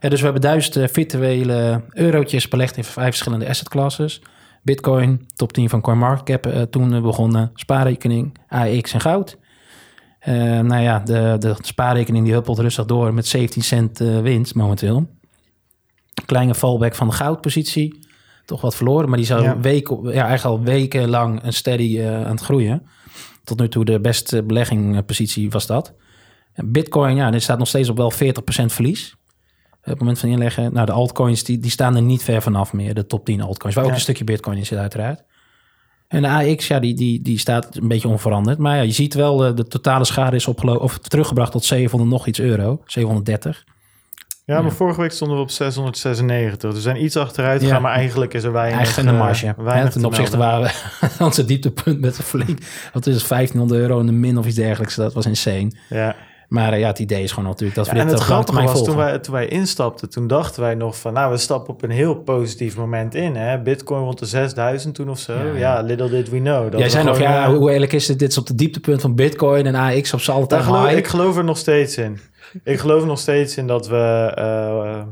dus 0.09 0.19
we 0.19 0.25
hebben 0.25 0.43
duizend 0.43 0.91
virtuele 0.91 1.85
eurotjes 1.91 2.49
belegd 2.49 2.77
in 2.77 2.85
vijf 2.85 3.07
verschillende 3.07 3.49
asset 3.49 3.69
classes. 3.69 4.23
Bitcoin, 4.63 5.27
top 5.35 5.53
10 5.53 5.69
van 5.69 5.81
CoinMarketCap 5.81 6.47
uh, 6.47 6.63
toen 6.63 7.03
begonnen. 7.03 7.51
Spaarrekening, 7.55 8.39
AX 8.49 8.93
en 8.93 9.01
goud. 9.01 9.39
Uh, 10.29 10.35
nou 10.61 10.83
ja, 10.83 10.99
de, 10.99 11.37
de 11.39 11.55
spaarrekening 11.61 12.25
die 12.25 12.35
huppelt 12.35 12.59
rustig 12.59 12.85
door 12.85 13.15
met 13.15 13.27
17 13.27 13.63
cent 13.63 14.01
uh, 14.01 14.21
winst 14.21 14.55
momenteel. 14.55 15.09
Kleine 16.27 16.55
fallback 16.55 16.95
van 16.95 17.09
de 17.09 17.15
goudpositie. 17.15 17.99
Toch 18.45 18.61
wat 18.61 18.77
verloren, 18.77 19.09
maar 19.09 19.19
die 19.19 19.27
zou 19.27 19.43
ja. 19.43 19.61
weken, 19.61 20.03
ja, 20.03 20.27
eigenlijk 20.27 20.45
al 20.45 20.63
wekenlang 20.63 21.43
een 21.43 21.53
steady 21.53 22.03
aan 22.03 22.31
het 22.31 22.41
groeien. 22.41 22.83
Tot 23.45 23.59
nu 23.59 23.69
toe 23.69 23.85
de 23.85 24.01
beste 24.01 24.43
beleggingpositie 24.43 25.51
was 25.51 25.67
dat. 25.67 25.95
Bitcoin, 26.55 27.17
ja, 27.17 27.31
dit 27.31 27.43
staat 27.43 27.59
nog 27.59 27.69
steeds 27.69 27.89
op 27.89 27.97
wel 27.97 28.13
40% 28.13 28.17
verlies 28.67 29.17
het 29.85 29.99
moment 29.99 30.19
van 30.19 30.29
inleggen. 30.29 30.73
Nou, 30.73 30.87
de 30.87 30.93
altcoins 30.93 31.45
die, 31.45 31.59
die 31.59 31.71
staan 31.71 31.97
er 31.97 32.03
niet 32.03 32.23
ver 32.23 32.43
vanaf 32.43 32.73
meer. 32.73 32.95
De 32.95 33.07
top 33.07 33.25
10 33.25 33.41
altcoins. 33.41 33.77
Waar 33.77 33.85
ook 33.85 33.91
een 33.91 34.01
stukje 34.01 34.25
bitcoin 34.25 34.57
in 34.57 34.67
zit 34.67 34.79
uiteraard. 34.79 35.23
En 36.09 36.23
de 36.23 36.29
AX, 36.29 36.67
ja, 36.67 36.79
die, 36.79 36.95
die, 36.95 37.23
die 37.23 37.39
staat 37.39 37.77
een 37.77 37.89
beetje 37.89 38.09
onveranderd. 38.09 38.59
Maar 38.59 38.77
ja, 38.77 38.83
je 38.83 38.93
ziet 38.93 39.15
wel, 39.15 39.37
de, 39.37 39.55
de 39.55 39.67
totale 39.67 40.05
schade 40.05 40.37
is 40.37 40.47
opgelopen 40.47 40.83
of 40.83 40.99
teruggebracht 40.99 41.53
tot 41.53 41.65
700 41.65 42.11
nog 42.11 42.27
iets 42.27 42.41
euro. 42.41 42.83
730. 42.87 43.65
Ja, 44.47 44.63
maar 44.63 44.73
vorige 44.73 45.01
week 45.01 45.13
stonden 45.13 45.37
we 45.37 45.43
op 45.43 45.51
696. 45.51 46.73
We 46.73 46.81
zijn 46.81 47.05
iets 47.05 47.17
achteruit 47.17 47.61
gegaan, 47.61 47.77
ja. 47.77 47.83
maar 47.83 47.93
eigenlijk 47.93 48.35
is 48.35 48.45
er 48.45 48.53
weinig... 48.53 48.77
Eigenlijk 48.77 49.09
in 49.09 49.15
de 49.15 49.21
marge. 49.21 49.55
Weinig 49.57 49.93
ten 49.93 50.05
opzichte 50.05 50.37
waren 50.37 50.63
we 50.63 51.09
onze 51.25 51.45
dieptepunt 51.45 52.01
met 52.01 52.17
de 52.17 52.23
flink... 52.23 52.59
Wat 52.93 53.07
is 53.07 53.15
het, 53.15 53.29
1500 53.29 53.81
euro 53.81 54.01
in 54.01 54.07
de 54.07 54.13
min 54.13 54.39
of 54.39 54.47
iets 54.47 54.57
dergelijks. 54.57 54.95
Dat 54.95 55.13
was 55.15 55.27
insane. 55.27 55.71
Ja. 55.89 56.17
Maar 56.49 56.73
uh, 56.73 56.79
ja, 56.79 56.87
het 56.87 56.99
idee 56.99 57.23
is 57.23 57.33
gewoon 57.33 57.49
natuurlijk 57.49 57.77
dat 57.77 57.89
we 57.89 57.95
ja, 57.95 58.01
dit 58.01 58.13
en 58.13 58.19
het 58.19 58.25
grappige 58.25 58.63
was, 58.63 58.85
toen 58.85 58.97
wij, 58.97 59.19
toen 59.19 59.35
wij 59.35 59.49
instapten, 59.49 60.11
toen 60.11 60.27
dachten 60.27 60.63
wij 60.63 60.75
nog 60.75 60.99
van... 60.99 61.13
nou, 61.13 61.31
we 61.31 61.37
stappen 61.37 61.75
op 61.75 61.83
een 61.83 61.91
heel 61.91 62.15
positief 62.15 62.77
moment 62.77 63.15
in. 63.15 63.37
Hè? 63.37 63.63
Bitcoin 63.63 64.03
rond 64.03 64.19
de 64.19 64.27
6000 64.27 64.95
toen 64.95 65.11
of 65.11 65.19
zo. 65.19 65.33
Ja, 65.33 65.55
ja. 65.55 65.81
little 65.81 66.09
did 66.09 66.29
we 66.29 66.39
know. 66.39 66.71
Dat 66.71 66.81
Jij 66.81 66.89
zei 66.89 67.05
nog, 67.05 67.19
ja, 67.19 67.49
uh, 67.49 67.57
hoe 67.57 67.73
eerlijk 67.73 67.93
is 67.93 68.07
dit? 68.07 68.19
Dit 68.19 68.31
is 68.31 68.39
op 68.39 68.47
de 68.47 68.55
dieptepunt 68.55 69.01
van 69.01 69.15
Bitcoin 69.15 69.67
en 69.67 69.75
AX 69.75 70.13
op 70.15 70.21
z'n 70.21 70.31
altijd 70.31 70.63
geloof, 70.63 70.91
Ik 70.91 71.07
geloof 71.07 71.37
er 71.37 71.45
nog 71.45 71.59
steeds 71.59 71.97
in. 71.97 72.19
ik 72.65 72.79
geloof 72.79 73.05
nog 73.05 73.19
steeds 73.19 73.57
in 73.57 73.67
dat 73.67 73.89
we... 73.89 74.33
Uh, 74.39 75.03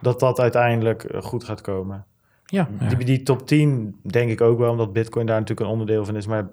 dat 0.00 0.20
dat 0.20 0.40
uiteindelijk 0.40 1.06
goed 1.18 1.44
gaat 1.44 1.60
komen. 1.60 2.04
Ja, 2.44 2.68
ja. 2.80 2.88
Die, 2.88 3.04
die 3.04 3.22
top 3.22 3.46
10 3.46 3.96
denk 4.02 4.30
ik 4.30 4.40
ook 4.40 4.58
wel, 4.58 4.70
omdat 4.70 4.92
Bitcoin 4.92 5.26
daar 5.26 5.38
natuurlijk 5.38 5.66
een 5.66 5.72
onderdeel 5.72 6.04
van 6.04 6.16
is. 6.16 6.26
Maar 6.26 6.48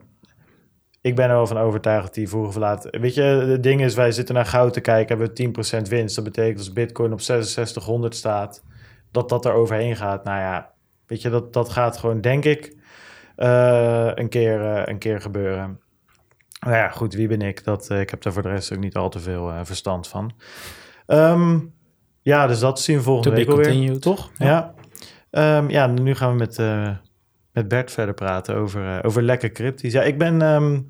ik 1.08 1.16
ben 1.16 1.30
er 1.30 1.36
wel 1.36 1.48
van 1.48 1.58
overtuigd 1.58 2.04
dat 2.04 2.14
die 2.14 2.30
vroeg 2.30 2.48
of 2.48 2.56
laat... 2.56 2.88
Weet 2.92 3.14
je, 3.14 3.22
het 3.22 3.64
ding 3.64 3.82
is, 3.82 3.96
wij 3.96 4.12
zitten 4.12 4.36
naar 4.36 4.46
goud 4.46 4.74
te 4.74 4.82
kijken, 4.82 5.18
hebben 5.18 5.54
we 5.54 5.78
10% 5.86 5.90
winst. 5.90 6.16
Dat 6.16 6.24
betekent 6.24 6.58
als 6.58 6.74
bitcoin 6.74 7.12
op 7.12 7.22
6600 7.22 8.16
staat, 8.16 8.64
dat 9.12 9.30
dat 9.30 9.46
er 9.46 9.54
overheen 9.54 9.96
gaat. 9.96 10.24
Nou 10.24 10.40
ja, 10.40 10.72
weet 11.06 11.22
je, 11.22 11.30
dat, 11.30 11.54
dat 11.54 11.70
gaat 11.70 11.98
gewoon, 11.98 12.22
denk 12.22 12.46
ik, 12.46 12.76
uh, 13.38 14.12
een, 14.14 14.30
keer, 14.30 14.62
uh, 14.62 14.82
een 14.86 14.98
keer 14.98 15.22
gebeuren. 15.22 15.80
Nou 16.60 16.76
ja, 16.76 16.90
goed, 16.90 17.14
wie 17.14 17.28
ben 17.28 17.42
ik? 17.42 17.64
Dat, 17.64 17.90
uh, 17.92 18.00
ik 18.00 18.10
heb 18.10 18.22
daar 18.22 18.34
voor 18.34 18.42
de 18.42 18.50
rest 18.50 18.74
ook 18.74 18.80
niet 18.80 18.96
al 18.96 19.10
te 19.10 19.20
veel 19.20 19.52
verstand 19.64 20.08
van. 20.08 20.34
Um, 21.08 21.74
ja, 22.22 22.48
dus 22.48 22.60
dat 22.60 22.80
zien 22.80 22.98
we 22.98 23.04
volgende 23.04 23.36
week 23.36 23.50
alweer. 23.50 24.00
toch? 24.00 24.32
Ja. 24.38 24.74
Ja. 25.32 25.58
Um, 25.58 25.70
ja, 25.70 25.88
nu 25.88 26.16
gaan 26.16 26.32
we 26.32 26.38
met 26.38 26.56
met 27.58 27.68
Bert 27.68 27.92
verder 27.92 28.14
praten 28.14 28.56
over, 28.56 28.82
uh, 28.82 29.00
over 29.02 29.22
lekker 29.22 29.52
cryptisch. 29.52 29.94
Ja, 29.94 30.02
ik 30.02 30.18
ben... 30.18 30.42
Um, 30.42 30.88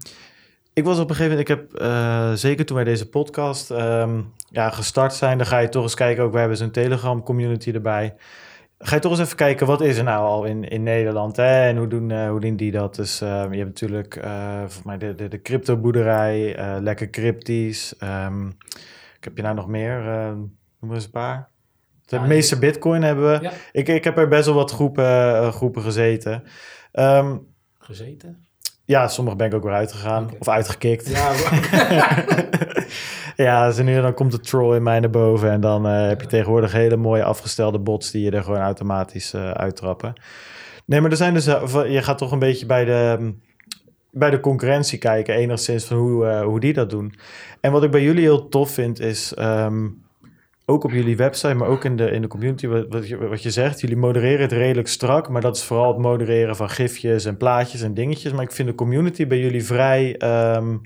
ik 0.73 0.83
was 0.83 0.99
op 0.99 1.09
een 1.09 1.15
gegeven 1.15 1.37
moment... 1.37 1.49
Ik 1.49 1.55
heb 1.55 1.81
uh, 1.81 2.31
zeker 2.33 2.65
toen 2.65 2.75
wij 2.75 2.85
deze 2.85 3.09
podcast 3.09 3.69
um, 3.69 4.33
ja, 4.49 4.69
gestart 4.69 5.13
zijn... 5.13 5.37
dan 5.37 5.47
ga 5.47 5.57
je 5.57 5.69
toch 5.69 5.83
eens 5.83 5.93
kijken... 5.93 6.23
ook 6.23 6.31
wij 6.31 6.39
hebben 6.39 6.57
zo'n 6.57 6.71
Telegram-community 6.71 7.71
erbij. 7.71 8.15
ga 8.79 8.95
je 8.95 9.01
toch 9.01 9.11
eens 9.11 9.21
even 9.21 9.35
kijken, 9.35 9.67
wat 9.67 9.81
is 9.81 9.97
er 9.97 10.03
nou 10.03 10.25
al 10.25 10.43
in, 10.43 10.63
in 10.63 10.83
Nederland? 10.83 11.35
Hè? 11.35 11.67
En 11.67 11.77
hoe 11.77 11.87
doen, 11.87 12.09
uh, 12.09 12.29
hoe 12.29 12.39
doen 12.39 12.55
die 12.55 12.71
dat? 12.71 12.95
Dus 12.95 13.21
uh, 13.21 13.27
je 13.29 13.57
hebt 13.57 13.81
natuurlijk 13.81 14.19
volgens 14.57 14.83
mij 14.83 14.97
de, 14.97 15.15
de, 15.15 15.27
de 15.27 15.41
crypto-boerderij, 15.41 16.55
lekker 16.81 17.09
cryptisch. 17.09 17.93
Ik 19.17 19.23
heb 19.23 19.35
je 19.35 19.41
nou 19.41 19.55
nog 19.55 19.67
meer? 19.67 20.01
noem 20.79 20.93
eens 20.93 21.05
een 21.05 21.11
paar. 21.11 21.56
De 22.07 22.19
meeste 22.19 22.59
bitcoin 22.59 23.01
hebben 23.01 23.31
we. 23.31 23.39
Ja. 23.41 23.51
Ik, 23.71 23.87
ik 23.87 24.03
heb 24.03 24.17
er 24.17 24.27
best 24.27 24.45
wel 24.45 24.55
wat 24.55 24.71
groepen, 24.71 25.53
groepen 25.53 25.81
gezeten. 25.81 26.43
Um, 26.93 27.47
gezeten? 27.79 28.45
Ja, 28.85 29.07
sommige 29.07 29.35
ben 29.35 29.47
ik 29.47 29.53
ook 29.53 29.63
weer 29.63 29.73
uitgegaan. 29.73 30.23
Okay. 30.23 30.37
Of 30.39 30.47
uitgekikt. 30.47 31.09
Ja, 31.09 31.33
ja 33.45 33.67
dus 33.67 33.77
nu 33.77 34.01
dan 34.01 34.13
komt 34.13 34.31
de 34.31 34.39
troll 34.39 34.75
in 34.75 34.83
mij 34.83 34.99
naar 34.99 35.09
boven. 35.09 35.51
En 35.51 35.61
dan 35.61 35.87
uh, 35.87 36.07
heb 36.07 36.21
je 36.21 36.27
tegenwoordig 36.27 36.71
hele 36.71 36.95
mooie 36.95 37.23
afgestelde 37.23 37.79
bots 37.79 38.11
die 38.11 38.23
je 38.23 38.31
er 38.31 38.43
gewoon 38.43 38.59
automatisch 38.59 39.33
uh, 39.33 39.51
uittrappen. 39.51 40.13
Nee, 40.85 41.01
maar 41.01 41.11
er 41.11 41.17
zijn 41.17 41.33
dus. 41.33 41.45
Je 41.45 41.99
gaat 42.01 42.17
toch 42.17 42.31
een 42.31 42.39
beetje 42.39 42.65
bij 42.65 42.85
de. 42.85 43.33
Bij 44.11 44.29
de 44.29 44.39
concurrentie 44.39 44.97
kijken, 44.97 45.35
enigszins 45.35 45.85
van 45.85 45.97
hoe, 45.97 46.25
hoe 46.25 46.59
die 46.59 46.73
dat 46.73 46.89
doen. 46.89 47.13
En 47.61 47.71
wat 47.71 47.83
ik 47.83 47.91
bij 47.91 48.01
jullie 48.01 48.21
heel 48.21 48.49
tof 48.49 48.71
vind, 48.71 48.99
is 48.99 49.33
um, 49.39 50.03
ook 50.69 50.83
op 50.83 50.91
jullie 50.91 51.17
website, 51.17 51.53
maar 51.53 51.67
ook 51.67 51.83
in 51.83 51.95
de, 51.95 52.11
in 52.11 52.21
de 52.21 52.27
community, 52.27 52.67
wat, 52.67 52.85
wat, 52.89 53.07
je, 53.07 53.17
wat 53.17 53.43
je 53.43 53.51
zegt, 53.51 53.81
jullie 53.81 53.97
modereren 53.97 54.41
het 54.41 54.51
redelijk 54.51 54.87
strak, 54.87 55.29
maar 55.29 55.41
dat 55.41 55.55
is 55.55 55.63
vooral 55.63 55.87
het 55.87 56.01
modereren 56.01 56.55
van 56.55 56.69
gifjes 56.69 57.25
en 57.25 57.37
plaatjes 57.37 57.81
en 57.81 57.93
dingetjes. 57.93 58.31
Maar 58.31 58.43
ik 58.43 58.51
vind 58.51 58.67
de 58.67 58.75
community 58.75 59.27
bij 59.27 59.39
jullie 59.39 59.65
vrij. 59.65 60.21
Um, 60.55 60.81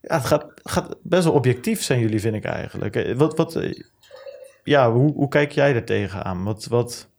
ja, 0.00 0.16
het 0.16 0.24
gaat, 0.24 0.46
gaat 0.54 0.96
best 1.02 1.24
wel 1.24 1.32
objectief 1.32 1.82
zijn, 1.82 2.00
jullie, 2.00 2.20
vind 2.20 2.34
ik 2.34 2.44
eigenlijk. 2.44 2.96
Eh, 2.96 3.16
wat, 3.16 3.36
wat, 3.36 3.56
eh, 3.56 3.82
ja, 4.62 4.92
hoe, 4.92 5.12
hoe 5.12 5.28
kijk 5.28 5.52
jij 5.52 5.74
er 5.74 5.84
tegenaan? 5.84 6.44
Wat, 6.44 6.64
wat, 6.66 7.10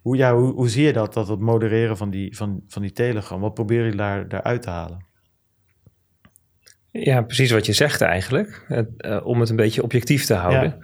hoe, 0.00 0.16
ja, 0.16 0.34
hoe, 0.34 0.52
hoe 0.52 0.68
zie 0.68 0.84
je 0.84 0.92
dat, 0.92 1.14
dat 1.14 1.28
het 1.28 1.40
modereren 1.40 1.96
van 1.96 2.10
die, 2.10 2.36
van, 2.36 2.62
van 2.68 2.82
die 2.82 2.92
Telegram? 2.92 3.40
Wat 3.40 3.54
proberen 3.54 3.84
jullie 3.84 3.98
daar, 3.98 4.28
daaruit 4.28 4.62
te 4.62 4.70
halen? 4.70 5.05
Ja, 7.00 7.22
precies 7.22 7.50
wat 7.50 7.66
je 7.66 7.72
zegt 7.72 8.00
eigenlijk. 8.00 8.64
uh, 8.68 9.26
om 9.26 9.40
het 9.40 9.50
een 9.50 9.56
beetje 9.56 9.82
objectief 9.82 10.24
te 10.24 10.34
houden. 10.34 10.76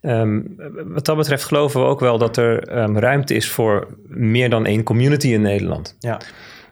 Ehm, 0.00 0.40
wat 0.86 1.04
dat 1.04 1.16
betreft 1.16 1.44
geloven 1.44 1.80
we 1.80 1.86
ook 1.86 2.00
wel 2.00 2.18
dat 2.18 2.36
er 2.36 2.68
ehm, 2.68 2.96
ruimte 2.96 3.34
is 3.34 3.48
voor 3.48 3.86
meer 4.06 4.50
dan 4.50 4.66
één 4.66 4.82
community 4.82 5.28
in 5.28 5.40
Nederland. 5.40 5.96
Ja. 5.98 6.20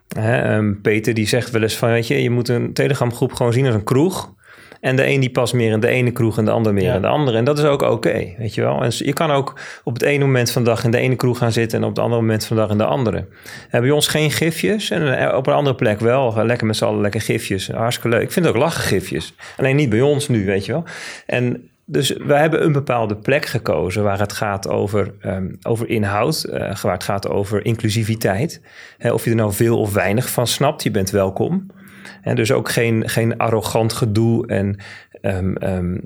Hè, 0.08 0.56
um, 0.56 0.80
Peter 0.80 1.14
die 1.14 1.28
zegt 1.28 1.50
wel 1.50 1.62
eens 1.62 1.76
van, 1.76 1.88
weet 1.88 2.06
je, 2.06 2.22
je 2.22 2.30
moet 2.30 2.48
een 2.48 2.72
Telegram 2.72 3.14
groep 3.14 3.32
gewoon 3.32 3.52
zien 3.52 3.66
als 3.66 3.74
een 3.74 3.84
kroeg. 3.84 4.34
En 4.80 4.96
de 4.96 5.06
een 5.06 5.20
die 5.20 5.30
past 5.30 5.54
meer 5.54 5.72
in 5.72 5.80
de 5.80 5.88
ene 5.88 6.10
kroeg 6.10 6.38
en 6.38 6.44
de 6.44 6.50
ander 6.50 6.74
meer 6.74 6.94
in 6.94 7.00
de 7.00 7.06
andere. 7.06 7.36
En 7.36 7.44
dat 7.44 7.58
is 7.58 7.64
ook 7.64 7.82
oké, 7.82 8.34
weet 8.38 8.54
je 8.54 8.60
wel. 8.60 8.82
En 8.82 8.90
je 8.94 9.12
kan 9.12 9.30
ook 9.30 9.60
op 9.84 9.92
het 9.92 10.02
ene 10.02 10.24
moment 10.24 10.50
van 10.50 10.64
de 10.64 10.68
dag 10.68 10.84
in 10.84 10.90
de 10.90 10.98
ene 10.98 11.16
kroeg 11.16 11.38
gaan 11.38 11.52
zitten... 11.52 11.78
en 11.78 11.84
op 11.84 11.90
het 11.90 11.98
andere 11.98 12.20
moment 12.20 12.44
van 12.44 12.56
de 12.56 12.62
dag 12.62 12.70
in 12.70 12.78
de 12.78 12.84
andere. 12.84 13.26
Hebben 13.62 13.80
bij 13.80 13.90
ons 13.90 14.08
geen 14.08 14.30
gifjes 14.30 14.90
en 14.90 15.18
eh, 15.18 15.36
op 15.36 15.46
een 15.46 15.54
andere 15.54 15.76
plek 15.76 16.00
wel. 16.00 16.44
Lekker 16.44 16.66
met 16.66 16.76
z'n 16.76 16.84
allen 16.84 17.00
lekker 17.00 17.20
gifjes. 17.20 17.68
Hartstikke 17.68 18.16
leuk. 18.16 18.22
Ik 18.22 18.32
vind 18.32 18.46
het 18.46 18.54
ook 18.54 18.60
lachen 18.60 18.82
gifjes. 18.82 19.34
Alleen 19.56 19.76
niet 19.76 19.90
bij 19.90 20.00
ons 20.00 20.28
nu, 20.28 20.44
weet 20.44 20.66
je 20.66 20.72
wel. 20.72 20.84
En 21.26 21.70
dus 21.88 22.10
we 22.10 22.34
hebben 22.34 22.64
een 22.64 22.72
bepaalde 22.72 23.16
plek 23.16 23.46
gekozen 23.46 24.02
waar 24.02 24.18
het 24.18 24.32
gaat 24.32 24.68
over, 24.68 25.14
um, 25.24 25.58
over 25.62 25.88
inhoud, 25.88 26.46
uh, 26.48 26.76
waar 26.76 26.92
het 26.92 27.04
gaat 27.04 27.28
over 27.28 27.64
inclusiviteit. 27.64 28.60
of 28.98 29.24
je 29.24 29.30
er 29.30 29.36
nou 29.36 29.52
veel 29.52 29.78
of 29.78 29.92
weinig 29.92 30.30
van 30.30 30.46
snapt, 30.46 30.82
je 30.82 30.90
bent 30.90 31.10
welkom. 31.10 31.66
En 32.26 32.36
dus 32.36 32.52
ook 32.52 32.70
geen, 32.70 33.08
geen 33.08 33.36
arrogant 33.36 33.92
gedoe 33.92 34.46
en 34.46 34.78
um, 35.22 35.56
um, 35.62 36.02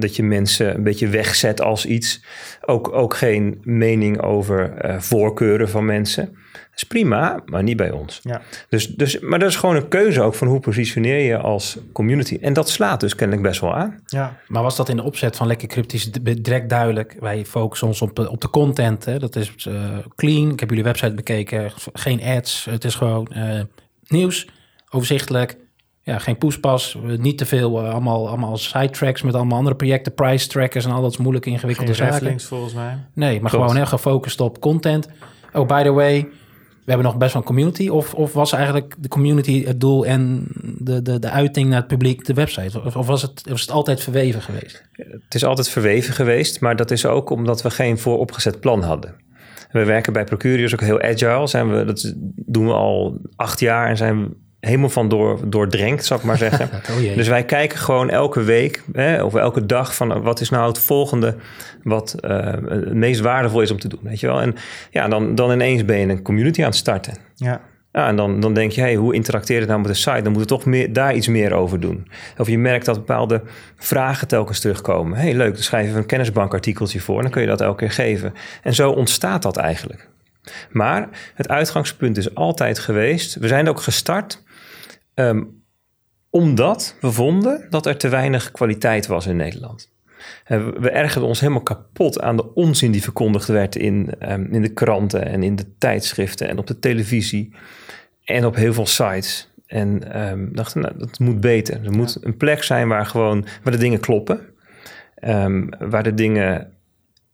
dat 0.00 0.16
je 0.16 0.22
mensen 0.22 0.74
een 0.74 0.82
beetje 0.82 1.08
wegzet 1.08 1.60
als 1.60 1.86
iets. 1.86 2.24
Ook, 2.60 2.92
ook 2.92 3.14
geen 3.14 3.60
mening 3.62 4.22
over 4.22 4.84
uh, 4.84 5.00
voorkeuren 5.00 5.68
van 5.68 5.84
mensen. 5.84 6.24
Dat 6.52 6.76
is 6.76 6.84
prima, 6.84 7.42
maar 7.46 7.62
niet 7.62 7.76
bij 7.76 7.90
ons. 7.90 8.20
Ja. 8.22 8.42
Dus, 8.68 8.86
dus, 8.86 9.18
maar 9.18 9.38
dat 9.38 9.48
is 9.48 9.56
gewoon 9.56 9.76
een 9.76 9.88
keuze 9.88 10.22
ook 10.22 10.34
van 10.34 10.48
hoe 10.48 10.60
positioneer 10.60 11.18
je 11.18 11.38
als 11.38 11.78
community. 11.92 12.38
En 12.40 12.52
dat 12.52 12.68
slaat 12.68 13.00
dus 13.00 13.14
kennelijk 13.14 13.46
best 13.46 13.60
wel 13.60 13.74
aan. 13.74 14.00
Ja. 14.06 14.36
Maar 14.48 14.62
was 14.62 14.76
dat 14.76 14.88
in 14.88 14.96
de 14.96 15.02
opzet 15.02 15.36
van 15.36 15.46
Lekker 15.46 15.68
Cryptisch 15.68 16.12
direct 16.22 16.68
duidelijk? 16.68 17.16
Wij 17.20 17.44
focussen 17.44 17.86
ons 17.86 18.02
op 18.02 18.16
de, 18.16 18.30
op 18.30 18.40
de 18.40 18.50
content. 18.50 19.04
Hè? 19.04 19.18
Dat 19.18 19.36
is 19.36 19.66
uh, 19.68 19.74
clean. 20.16 20.50
Ik 20.50 20.60
heb 20.60 20.68
jullie 20.68 20.84
website 20.84 21.14
bekeken. 21.14 21.72
Geen 21.92 22.22
ads. 22.22 22.66
Het 22.70 22.84
is 22.84 22.94
gewoon 22.94 23.32
uh, 23.36 23.60
nieuws 24.08 24.46
overzichtelijk. 24.90 25.56
Ja, 26.02 26.18
geen 26.18 26.38
poespas, 26.38 26.98
niet 27.02 27.38
te 27.38 27.46
veel, 27.46 27.84
uh, 27.84 27.90
allemaal, 27.90 28.28
allemaal 28.28 28.56
sidetracks 28.56 29.22
met 29.22 29.34
allemaal 29.34 29.58
andere 29.58 29.76
projecten, 29.76 30.14
price 30.14 30.48
trackers 30.48 30.84
en 30.84 30.90
al 30.90 31.02
dat 31.02 31.18
moeilijke 31.18 31.50
ingewikkelde 31.50 31.94
geen 31.94 32.12
zaken. 32.12 32.40
volgens 32.40 32.74
mij. 32.74 33.06
Nee, 33.14 33.40
maar 33.40 33.50
gewoon 33.50 33.76
heel 33.76 33.86
gefocust 33.86 34.40
op 34.40 34.60
content. 34.60 35.08
Oh, 35.52 35.66
by 35.66 35.82
the 35.82 35.92
way, 35.92 36.28
we 36.88 36.94
hebben 36.94 37.12
nog 37.12 37.16
best 37.16 37.32
wel 37.32 37.42
een 37.42 37.48
community. 37.48 37.88
Of, 37.88 38.14
of 38.14 38.32
was 38.32 38.52
eigenlijk 38.52 38.94
de 38.98 39.08
community 39.08 39.64
het 39.64 39.80
doel 39.80 40.06
en 40.06 40.46
de, 40.78 41.02
de, 41.02 41.18
de 41.18 41.30
uiting 41.30 41.68
naar 41.68 41.78
het 41.78 41.86
publiek 41.86 42.24
de 42.24 42.34
website? 42.34 42.82
Of, 42.82 42.96
of 42.96 43.06
was, 43.06 43.22
het, 43.22 43.42
was 43.48 43.60
het 43.60 43.70
altijd 43.70 44.00
verweven 44.00 44.42
geweest? 44.42 44.88
Het 44.92 45.34
is 45.34 45.44
altijd 45.44 45.68
verweven 45.68 46.14
geweest, 46.14 46.60
maar 46.60 46.76
dat 46.76 46.90
is 46.90 47.06
ook 47.06 47.30
omdat 47.30 47.62
we 47.62 47.70
geen 47.70 47.98
vooropgezet 47.98 48.60
plan 48.60 48.82
hadden. 48.82 49.14
We 49.70 49.84
werken 49.84 50.12
bij 50.12 50.24
Procurious 50.24 50.72
ook 50.72 50.80
heel 50.80 51.00
agile. 51.00 51.46
Zijn 51.46 51.76
we, 51.76 51.84
dat 51.84 52.14
doen 52.34 52.66
we 52.66 52.72
al 52.72 53.20
acht 53.36 53.60
jaar 53.60 53.88
en 53.88 53.96
zijn 53.96 54.22
we 54.22 54.36
helemaal 54.60 54.88
van 54.88 55.08
door, 55.08 55.40
doordrenkt, 55.50 56.04
zal 56.04 56.16
ik 56.16 56.22
maar 56.22 56.36
zeggen. 56.36 56.70
oh 56.90 57.14
dus 57.16 57.28
wij 57.28 57.44
kijken 57.44 57.78
gewoon 57.78 58.10
elke 58.10 58.42
week 58.42 58.82
hè, 58.92 59.22
of 59.22 59.34
elke 59.34 59.66
dag 59.66 59.94
van 59.94 60.22
wat 60.22 60.40
is 60.40 60.50
nou 60.50 60.68
het 60.68 60.78
volgende 60.78 61.36
wat 61.82 62.14
uh, 62.20 62.46
het 62.68 62.94
meest 62.94 63.20
waardevol 63.20 63.60
is 63.60 63.70
om 63.70 63.78
te 63.78 63.88
doen. 63.88 64.00
Weet 64.02 64.20
je 64.20 64.26
wel? 64.26 64.40
En 64.40 64.54
ja, 64.90 65.08
dan, 65.08 65.34
dan 65.34 65.52
ineens 65.52 65.84
ben 65.84 65.98
je 65.98 66.06
een 66.06 66.22
community 66.22 66.60
aan 66.60 66.68
het 66.68 66.76
starten. 66.76 67.14
Ja. 67.34 67.60
Ja, 67.92 68.08
en 68.08 68.16
dan, 68.16 68.40
dan 68.40 68.54
denk 68.54 68.72
je, 68.72 68.80
hey, 68.80 68.94
hoe 68.94 69.14
interacteert 69.14 69.60
het 69.60 69.68
nou 69.68 69.80
met 69.80 69.90
de 69.90 69.96
site? 69.96 70.22
Dan 70.22 70.32
moet 70.32 70.40
je 70.40 70.46
toch 70.46 70.64
meer, 70.64 70.92
daar 70.92 71.14
iets 71.14 71.28
meer 71.28 71.52
over 71.52 71.80
doen. 71.80 72.08
Of 72.36 72.48
je 72.48 72.58
merkt 72.58 72.84
dat 72.84 72.96
bepaalde 72.96 73.42
vragen 73.76 74.28
telkens 74.28 74.60
terugkomen. 74.60 75.18
hey, 75.18 75.34
leuk, 75.34 75.54
dan 75.54 75.62
schrijf 75.62 75.90
je 75.90 75.96
een 75.96 76.06
kennisbankartikeltje 76.06 77.00
voor... 77.00 77.16
en 77.16 77.22
dan 77.22 77.30
kun 77.30 77.42
je 77.42 77.48
dat 77.48 77.60
elke 77.60 77.78
keer 77.78 77.90
geven. 77.90 78.34
En 78.62 78.74
zo 78.74 78.90
ontstaat 78.90 79.42
dat 79.42 79.56
eigenlijk. 79.56 80.08
Maar 80.70 81.08
het 81.34 81.48
uitgangspunt 81.48 82.16
is 82.16 82.34
altijd 82.34 82.78
geweest... 82.78 83.34
we 83.34 83.48
zijn 83.48 83.68
ook 83.68 83.80
gestart 83.80 84.42
Um, 85.18 85.62
omdat 86.30 86.96
we 87.00 87.12
vonden 87.12 87.66
dat 87.70 87.86
er 87.86 87.96
te 87.96 88.08
weinig 88.08 88.50
kwaliteit 88.50 89.06
was 89.06 89.26
in 89.26 89.36
Nederland. 89.36 89.90
We 90.46 90.90
ergerden 90.90 91.28
ons 91.28 91.40
helemaal 91.40 91.62
kapot 91.62 92.20
aan 92.20 92.36
de 92.36 92.54
onzin 92.54 92.90
die 92.90 93.02
verkondigd 93.02 93.48
werd 93.48 93.76
in, 93.76 94.12
um, 94.32 94.52
in 94.52 94.62
de 94.62 94.72
kranten 94.72 95.26
en 95.26 95.42
in 95.42 95.56
de 95.56 95.76
tijdschriften 95.78 96.48
en 96.48 96.58
op 96.58 96.66
de 96.66 96.78
televisie 96.78 97.54
en 98.24 98.44
op 98.44 98.54
heel 98.54 98.72
veel 98.72 98.86
sites. 98.86 99.52
En 99.66 100.20
um, 100.28 100.54
dachten, 100.54 100.80
nou, 100.80 100.98
dat 100.98 101.18
moet 101.18 101.40
beter. 101.40 101.84
Er 101.84 101.92
moet 101.92 102.18
een 102.20 102.36
plek 102.36 102.62
zijn 102.62 102.88
waar 102.88 103.06
gewoon 103.06 103.46
waar 103.62 103.72
de 103.72 103.78
dingen 103.78 104.00
kloppen, 104.00 104.40
um, 105.24 105.68
waar 105.78 106.02
de 106.02 106.14
dingen 106.14 106.72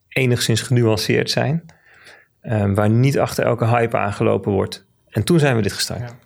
enigszins 0.09 0.63
genuanceerd 0.63 1.31
zijn, 1.31 1.65
waar 2.75 2.91
niet 2.91 3.19
achter 3.19 3.45
elke 3.45 3.67
hype 3.67 3.97
aangelopen 3.97 4.53
wordt. 4.53 4.87
En 5.09 5.25
toen 5.25 5.39
zijn 5.39 5.57
we 5.57 5.63
dit 5.63 5.73
gestart. 5.73 6.01
Ja. 6.01 6.23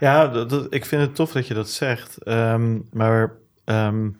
Ja, 0.00 0.46
ik 0.70 0.84
vind 0.84 1.02
het 1.02 1.14
tof 1.14 1.32
dat 1.32 1.46
je 1.46 1.54
dat 1.54 1.70
zegt. 1.70 2.22
Ehm, 2.22 2.78
maar 2.92 3.32
um, 3.64 4.16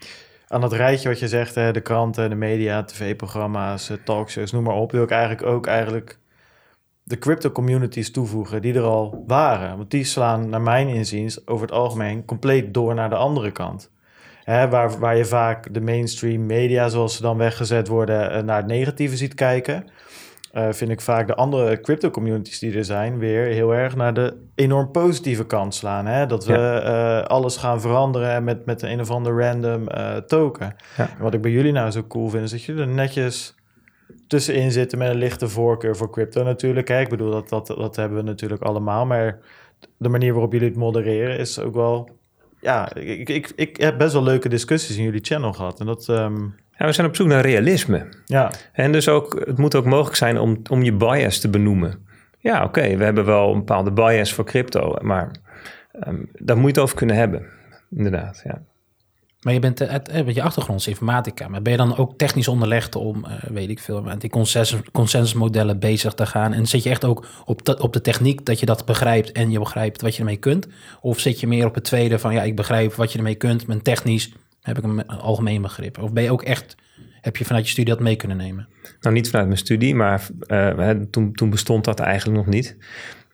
aan 0.49 0.61
dat 0.61 0.73
rijtje 0.73 1.09
wat 1.09 1.19
je 1.19 1.29
zegt, 1.29 1.55
hè, 1.55 1.73
de 1.73 1.81
kranten, 1.81 2.31
de 2.31 2.37
media, 2.37 2.85
tv-programma's, 2.85 3.91
eh, 3.91 3.97
talkshows, 4.05 4.53
noem 4.53 4.63
maar 4.63 4.75
op, 4.75 4.93
wil 4.93 5.03
ik 5.03 5.11
eigenlijk 5.11 5.47
ook 5.47 5.67
eigenlijk 5.67 6.19
de 7.05 7.19
crypto 7.19 7.51
communities 7.51 8.11
toevoegen 8.11 8.63
die 8.63 8.75
er 8.75 8.83
al 8.83 9.25
waren. 9.27 9.77
Want 9.77 9.91
die 9.91 10.05
slaan 10.05 10.49
naar 10.49 10.61
mijn 10.61 10.89
inziens 10.89 11.47
over 11.47 11.67
het 11.67 11.75
algemeen 11.75 12.25
compleet 12.25 12.75
door 12.75 12.95
naar 12.95 13.09
de 13.09 13.17
andere 13.17 13.51
kant. 13.51 13.91
Waar, 14.45 14.99
waar 14.99 15.17
je 15.17 15.25
vaak 15.25 15.75
de 15.75 15.81
mainstream 15.81 16.47
media, 16.47 16.89
zoals 16.89 17.17
ze 17.17 17.23
dan 17.23 17.37
weggezet 17.37 17.89
worden, 17.89 18.31
eh, 18.31 18.43
naar 18.43 18.57
het 18.57 18.67
negatieve 18.67 19.17
ziet 19.17 19.35
kijken. 19.35 19.89
Uh, 20.53 20.73
vind 20.73 20.91
ik 20.91 21.01
vaak 21.01 21.27
de 21.27 21.35
andere 21.35 21.81
crypto 21.81 22.11
communities 22.11 22.59
die 22.59 22.77
er 22.77 22.85
zijn 22.85 23.19
weer 23.19 23.47
heel 23.47 23.75
erg 23.75 23.97
naar 23.97 24.15
de 24.15 24.37
enorm 24.55 24.91
positieve 24.91 25.47
kant 25.47 25.75
slaan. 25.75 26.07
Hè? 26.07 26.27
Dat 26.27 26.45
we 26.45 26.83
uh, 26.85 27.23
alles 27.23 27.57
gaan 27.57 27.81
veranderen 27.81 28.45
met, 28.45 28.67
met 28.67 28.83
een 28.83 29.01
of 29.01 29.11
ander 29.11 29.39
random 29.39 29.89
uh, 29.89 30.17
token. 30.17 30.77
Ja. 30.97 31.09
wat 31.19 31.35
ik 31.35 31.43
bij 31.43 31.51
jullie 31.51 31.73
nou 31.73 31.91
zo 31.91 32.03
cool 32.07 32.29
vind, 32.29 32.45
is 32.45 32.51
dat 32.51 32.63
jullie 32.63 32.83
er 32.83 32.89
netjes 32.89 33.55
tussenin 34.27 34.73
zitten 34.73 34.99
met 34.99 35.11
een 35.11 35.17
lichte 35.17 35.49
voorkeur 35.49 35.97
voor 35.97 36.11
crypto 36.11 36.43
natuurlijk. 36.43 36.89
Hè? 36.89 37.01
Ik 37.01 37.09
bedoel, 37.09 37.31
dat, 37.31 37.49
dat, 37.49 37.67
dat 37.67 37.97
hebben 37.97 38.19
we 38.19 38.25
natuurlijk 38.25 38.63
allemaal. 38.63 39.07
Maar 39.07 39.39
de 39.97 40.09
manier 40.09 40.33
waarop 40.33 40.53
jullie 40.53 40.69
het 40.69 40.77
modereren 40.77 41.39
is 41.39 41.59
ook 41.59 41.75
wel... 41.75 42.09
Ja, 42.61 42.95
ik, 42.95 43.29
ik, 43.29 43.53
ik 43.57 43.77
heb 43.77 43.99
best 43.99 44.13
wel 44.13 44.23
leuke 44.23 44.49
discussies 44.49 44.97
in 44.97 45.05
jullie 45.05 45.25
channel 45.25 45.53
gehad. 45.53 45.81
En 45.81 45.87
dat... 45.87 46.09
Um, 46.09 46.55
ja, 46.83 46.89
we 46.89 46.95
zijn 46.95 47.07
op 47.07 47.17
zoek 47.17 47.27
naar 47.27 47.45
realisme. 47.45 48.07
Ja. 48.25 48.51
En 48.73 48.93
dus 48.93 49.09
ook, 49.09 49.43
het 49.47 49.59
moet 49.59 49.75
ook 49.75 49.85
mogelijk 49.85 50.17
zijn 50.17 50.39
om, 50.39 50.63
om 50.71 50.83
je 50.83 50.93
bias 50.93 51.39
te 51.39 51.49
benoemen. 51.49 52.07
Ja, 52.39 52.65
oké, 52.65 52.97
we 52.97 53.05
hebben 53.05 53.25
wel 53.25 53.53
een 53.53 53.59
bepaalde 53.59 53.93
bias 53.93 54.33
voor 54.33 54.45
crypto, 54.45 54.97
maar 55.01 55.31
um, 56.07 56.29
daar 56.33 56.57
moet 56.57 56.65
je 56.65 56.73
het 56.73 56.79
over 56.79 56.97
kunnen 56.97 57.17
hebben. 57.17 57.47
Inderdaad, 57.91 58.41
ja. 58.45 58.63
Maar 59.41 59.53
je 59.53 59.59
bent 59.59 59.81
uh, 59.81 59.91
met 60.25 60.35
je 60.35 60.43
achtergrond 60.43 60.81
is 60.81 60.87
informatica. 60.87 61.49
Maar 61.49 61.63
ben 61.63 61.73
je 61.73 61.79
dan 61.79 61.97
ook 61.97 62.19
technisch 62.19 62.49
onderlegd 62.49 62.95
om, 62.95 63.25
uh, 63.25 63.33
weet 63.51 63.69
ik 63.69 63.79
veel, 63.79 64.03
met 64.03 64.21
die 64.21 64.31
consensus, 64.31 64.81
consensusmodellen 64.93 65.79
bezig 65.79 66.15
te 66.15 66.27
gaan? 66.27 66.53
En 66.53 66.67
zit 66.67 66.83
je 66.83 66.91
echt 66.91 67.05
ook 67.05 67.27
op 67.45 67.77
op 67.81 67.93
de 67.93 68.01
techniek 68.01 68.47
dat 68.47 68.61
je 68.61 68.67
dat 68.67 68.85
begrijpt 68.85 69.33
en 69.33 69.51
je 69.51 69.59
begrijpt 69.59 70.03
wat 70.03 70.15
je 70.15 70.19
ermee 70.19 70.37
kunt? 70.37 70.69
Of 71.01 71.19
zit 71.19 71.41
je 71.41 71.47
meer 71.47 71.67
op 71.67 71.75
het 71.75 71.85
tweede 71.85 72.19
van, 72.19 72.33
ja, 72.33 72.43
ik 72.43 72.57
begrijp 72.57 72.95
wat 72.95 73.13
je 73.13 73.19
ermee 73.19 73.35
kunt, 73.35 73.67
maar 73.67 73.83
technisch 73.83 74.33
heb 74.63 74.79
ik 74.79 74.85
een 74.85 75.07
algemeen 75.07 75.63
begrip? 75.63 75.99
Of 75.99 76.13
ben 76.13 76.23
je 76.23 76.31
ook 76.31 76.43
echt, 76.43 76.77
heb 77.21 77.37
je 77.37 77.45
vanuit 77.45 77.65
je 77.65 77.71
studie 77.71 77.95
dat 77.95 78.03
mee 78.03 78.17
kunnen 78.17 78.37
nemen? 78.37 78.69
Nou, 79.01 79.15
niet 79.15 79.29
vanuit 79.29 79.47
mijn 79.47 79.59
studie, 79.59 79.95
maar 79.95 80.27
uh, 80.47 80.91
toen, 81.11 81.33
toen 81.33 81.51
bestond 81.51 81.85
dat 81.85 82.01
eigenlijk 82.01 82.39
nog 82.39 82.55
niet. 82.55 82.77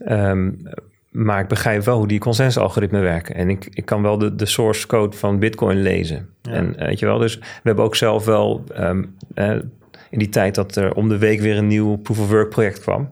Um, 0.08 0.62
maar 1.10 1.40
ik 1.40 1.48
begrijp 1.48 1.84
wel 1.84 1.96
hoe 1.98 2.08
die 2.08 2.18
consensusalgoritmen 2.18 3.02
werken. 3.02 3.34
En 3.34 3.50
ik, 3.50 3.68
ik 3.72 3.84
kan 3.84 4.02
wel 4.02 4.18
de, 4.18 4.34
de 4.34 4.46
source 4.46 4.86
code 4.86 5.16
van 5.16 5.38
Bitcoin 5.38 5.82
lezen. 5.82 6.28
En 6.42 6.74
weet 6.76 6.98
je 6.98 7.06
wel, 7.06 7.18
dus 7.18 7.38
we 7.38 7.44
hebben 7.62 7.84
ook 7.84 7.96
zelf 7.96 8.24
wel 8.24 8.64
um, 8.78 9.16
uh, 9.34 9.50
in 10.10 10.18
die 10.18 10.28
tijd 10.28 10.54
dat 10.54 10.76
er 10.76 10.94
om 10.94 11.08
de 11.08 11.18
week 11.18 11.40
weer 11.40 11.56
een 11.56 11.66
nieuw 11.66 11.96
proof 11.96 12.18
of 12.18 12.30
work 12.30 12.50
project 12.50 12.80
kwam. 12.80 13.08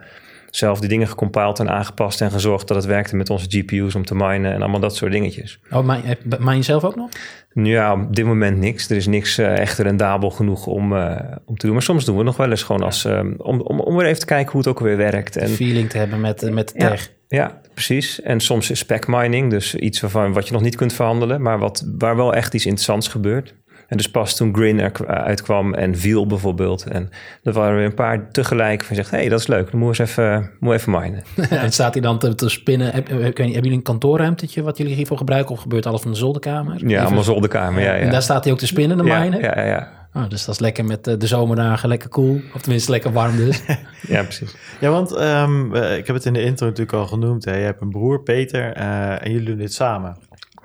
Zelf 0.57 0.81
die 0.81 0.89
dingen 0.89 1.09
gecompiled 1.09 1.59
en 1.59 1.71
aangepast 1.71 2.21
en 2.21 2.31
gezorgd 2.31 2.69
dat 2.69 2.77
het 2.77 2.87
werkte 2.87 3.17
met 3.17 3.31
onze 3.31 3.47
GPU's 3.49 3.95
om 3.95 4.05
te 4.05 4.15
minen 4.15 4.53
en 4.53 4.63
allemaal 4.63 4.81
dat 4.81 4.97
soort 4.97 5.13
dingetjes. 5.13 5.61
Oh, 5.71 5.99
mine 6.39 6.57
je 6.57 6.63
zelf 6.63 6.85
ook 6.85 6.97
nog? 6.97 7.09
Ja, 7.53 7.93
op 7.93 8.17
dit 8.17 8.25
moment 8.25 8.59
niks. 8.59 8.91
Er 8.91 8.97
is 8.97 9.07
niks 9.07 9.39
uh, 9.39 9.59
echt 9.59 9.79
rendabel 9.79 10.31
genoeg 10.31 10.67
om, 10.67 10.93
uh, 10.93 11.17
om 11.45 11.57
te 11.57 11.67
doen. 11.67 11.75
Maar 11.75 11.85
soms 11.85 12.05
doen 12.05 12.17
we 12.17 12.23
nog 12.23 12.37
wel 12.37 12.51
eens 12.51 12.63
gewoon 12.63 12.83
als, 12.83 13.05
um, 13.05 13.35
om, 13.39 13.61
om, 13.61 13.81
om 13.81 13.97
weer 13.97 14.07
even 14.07 14.21
te 14.21 14.27
kijken 14.27 14.53
hoe 14.53 14.61
het 14.61 14.69
ook 14.69 14.81
weer 14.81 14.97
werkt. 14.97 15.37
En, 15.37 15.49
feeling 15.49 15.91
te 15.91 15.99
hebben 15.99 16.21
met, 16.21 16.51
met 16.51 16.69
de 16.69 16.79
tech. 16.79 17.11
Ja, 17.29 17.61
precies. 17.75 18.23
En 18.23 18.41
soms 18.41 18.71
is 18.71 18.79
spec 18.79 19.07
mining, 19.07 19.51
dus 19.51 19.75
iets 19.75 20.01
waarvan 20.01 20.33
wat 20.33 20.47
je 20.47 20.53
nog 20.53 20.63
niet 20.63 20.77
kunt 20.77 20.93
verhandelen, 20.93 21.43
maar 21.43 21.59
wat, 21.59 21.87
waar 21.99 22.17
wel 22.17 22.35
echt 22.35 22.55
iets 22.55 22.67
interessants 22.67 23.09
gebeurt. 23.09 23.55
En 23.87 23.97
dus 23.97 24.11
pas 24.11 24.37
toen 24.37 24.55
Grin 24.55 24.81
er 24.81 25.07
uitkwam 25.07 25.75
en 25.75 25.97
Viel 25.97 26.27
bijvoorbeeld. 26.27 26.87
En 26.87 27.11
er 27.43 27.53
waren 27.53 27.79
er 27.79 27.85
een 27.85 27.95
paar 27.95 28.31
tegelijk 28.31 28.85
van 28.85 28.97
zegt, 28.97 29.11
hé, 29.11 29.19
hey, 29.19 29.29
dat 29.29 29.41
is 29.41 29.47
leuk, 29.47 29.71
dan 29.71 29.81
moet 29.81 29.97
je 29.97 30.03
eens 30.03 30.11
even, 30.11 30.51
moet 30.61 30.75
even 30.75 30.93
minen. 30.93 31.23
en 31.51 31.73
staat 31.73 31.93
hij 31.93 32.03
dan 32.03 32.19
te, 32.19 32.35
te 32.35 32.49
spinnen? 32.49 32.93
Heb, 32.93 33.09
hebben 33.09 33.51
jullie 33.51 33.73
een 33.73 33.83
kantoorruimtetje 33.83 34.63
wat 34.63 34.79
jullie 34.79 34.95
hiervoor 34.95 35.17
gebruiken? 35.17 35.55
Of 35.55 35.61
gebeurt 35.61 35.87
alles 35.87 36.01
van 36.01 36.11
de 36.11 36.17
zolderkamer? 36.17 36.89
Ja, 36.89 37.05
allemaal 37.05 37.23
zolderkamer, 37.23 37.83
ja, 37.83 37.95
ja. 37.95 38.01
En 38.01 38.11
daar 38.11 38.23
staat 38.23 38.45
hij 38.45 38.53
ook 38.53 38.59
te 38.59 38.67
spinnen, 38.67 38.97
de 38.97 39.03
minen? 39.03 39.41
Ja, 39.41 39.53
ja, 39.57 39.65
ja. 39.65 40.05
Oh, 40.15 40.29
dus 40.29 40.45
dat 40.45 40.55
is 40.55 40.61
lekker 40.61 40.85
met 40.85 41.05
de 41.05 41.27
zomerdagen, 41.27 41.89
lekker 41.89 42.09
koel. 42.09 42.41
Of 42.55 42.61
tenminste 42.61 42.91
lekker 42.91 43.13
warm 43.13 43.37
dus. 43.37 43.63
ja, 44.15 44.23
precies. 44.23 44.57
Ja, 44.81 44.91
want 44.91 45.21
um, 45.21 45.75
ik 45.75 46.07
heb 46.07 46.17
het 46.17 46.25
in 46.25 46.33
de 46.33 46.43
intro 46.43 46.67
natuurlijk 46.67 46.97
al 46.97 47.07
genoemd. 47.07 47.45
Hè. 47.45 47.57
Je 47.57 47.65
hebt 47.65 47.81
een 47.81 47.91
broer, 47.91 48.23
Peter, 48.23 48.77
uh, 48.77 49.25
en 49.25 49.31
jullie 49.31 49.47
doen 49.47 49.59
dit 49.59 49.75
samen. 49.75 50.17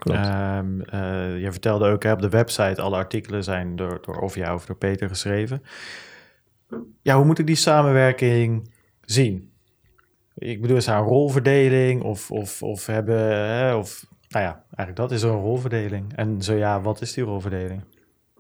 Klopt. 0.02 0.28
Um, 0.28 0.82
uh, 0.94 1.42
je 1.42 1.52
vertelde 1.52 1.90
ook 1.90 2.04
hè, 2.04 2.12
op 2.12 2.22
de 2.22 2.30
website, 2.30 2.82
alle 2.82 2.96
artikelen 2.96 3.44
zijn 3.44 3.76
door, 3.76 4.00
door 4.02 4.22
of 4.22 4.36
jou 4.36 4.56
of 4.56 4.66
door 4.66 4.76
Peter 4.76 5.08
geschreven. 5.08 5.64
Ja, 7.02 7.16
hoe 7.16 7.26
moet 7.26 7.40
ik 7.40 7.48
die 7.48 7.56
samenwerking 7.56 8.72
zien? 9.02 9.52
Ik 10.36 10.62
bedoel, 10.62 10.78
is 10.78 10.86
een 10.86 10.98
rolverdeling 10.98 12.02
of, 12.02 12.32
of, 12.32 12.64
of 12.64 12.86
hebben, 12.86 13.36
hè, 13.36 13.76
of, 13.76 14.06
nou 14.30 14.46
ja, 14.46 14.64
eigenlijk 14.76 14.96
dat 14.96 15.12
is 15.12 15.22
een 15.22 15.40
rolverdeling. 15.40 16.16
En 16.16 16.42
zo 16.42 16.54
ja, 16.54 16.82
wat 16.82 17.02
is 17.02 17.14
die 17.14 17.24
rolverdeling? 17.24 17.84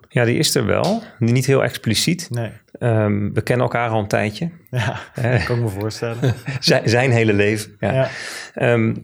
Ja, 0.09 0.25
die 0.25 0.37
is 0.37 0.55
er 0.55 0.65
wel. 0.65 1.01
Niet 1.19 1.45
heel 1.45 1.63
expliciet. 1.63 2.29
Nee. 2.29 2.51
Um, 2.83 3.33
we 3.33 3.41
kennen 3.41 3.65
elkaar 3.65 3.89
al 3.89 3.99
een 3.99 4.07
tijdje. 4.07 4.49
Ja, 4.69 4.99
dat 5.15 5.43
kan 5.43 5.55
ik 5.55 5.61
me 5.61 5.69
voorstellen. 5.69 6.33
zijn, 6.59 6.89
zijn 6.89 7.11
hele 7.11 7.33
leven. 7.33 7.75
Ja. 7.79 8.09
ja. 8.53 8.73
Um, 8.73 9.01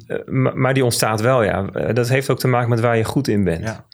maar 0.54 0.74
die 0.74 0.84
ontstaat 0.84 1.22
wel, 1.22 1.44
ja. 1.44 1.62
Dat 1.94 2.10
heeft 2.10 2.30
ook 2.30 2.40
te 2.40 2.48
maken 2.48 2.70
met 2.70 2.80
waar 2.80 2.98
je 2.98 3.04
goed 3.04 3.28
in 3.28 3.44
bent. 3.44 3.64
Ja. 3.64 3.86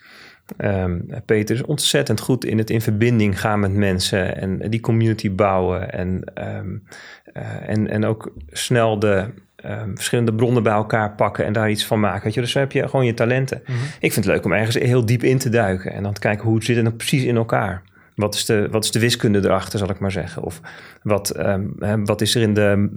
Um, 0.83 1.07
Peter 1.25 1.55
is 1.55 1.63
ontzettend 1.63 2.19
goed 2.19 2.45
in 2.45 2.57
het 2.57 2.69
in 2.69 2.81
verbinding 2.81 3.39
gaan 3.39 3.59
met 3.59 3.73
mensen 3.73 4.37
en 4.37 4.69
die 4.69 4.79
community 4.79 5.31
bouwen. 5.31 5.91
En, 5.91 6.23
uh, 6.37 7.69
en, 7.69 7.89
en 7.89 8.05
ook 8.05 8.33
snel 8.51 8.99
de 8.99 9.25
um, 9.65 9.95
verschillende 9.95 10.33
bronnen 10.33 10.63
bij 10.63 10.73
elkaar 10.73 11.15
pakken 11.15 11.45
en 11.45 11.53
daar 11.53 11.69
iets 11.69 11.85
van 11.85 11.99
maken. 11.99 12.23
Weet 12.23 12.33
je? 12.33 12.41
Dus 12.41 12.53
dan 12.53 12.61
heb 12.61 12.71
je 12.71 12.87
gewoon 12.87 13.05
je 13.05 13.13
talenten. 13.13 13.61
Mm 13.65 13.75
-hmm. 13.75 13.83
Ik 13.99 14.13
vind 14.13 14.25
het 14.25 14.35
leuk 14.35 14.45
om 14.45 14.51
ergens 14.51 14.75
heel 14.75 15.05
diep 15.05 15.23
in 15.23 15.37
te 15.37 15.49
duiken 15.49 15.93
en 15.93 16.03
dan 16.03 16.13
te 16.13 16.21
kijken 16.21 16.45
hoe 16.45 16.63
zit 16.63 16.75
het 16.75 16.85
nou 16.85 16.97
precies 16.97 17.23
in 17.23 17.35
elkaar. 17.35 17.83
Wat 18.15 18.35
is, 18.35 18.45
de, 18.45 18.67
wat 18.71 18.83
is 18.83 18.91
de 18.91 18.99
wiskunde 18.99 19.39
erachter, 19.39 19.79
zal 19.79 19.89
ik 19.89 19.99
maar 19.99 20.11
zeggen? 20.11 20.43
Of 20.43 20.61
wat, 21.03 21.39
um, 21.39 22.05
wat 22.05 22.21
is 22.21 22.35
er 22.35 22.41
in 22.41 22.53
de 22.53 22.89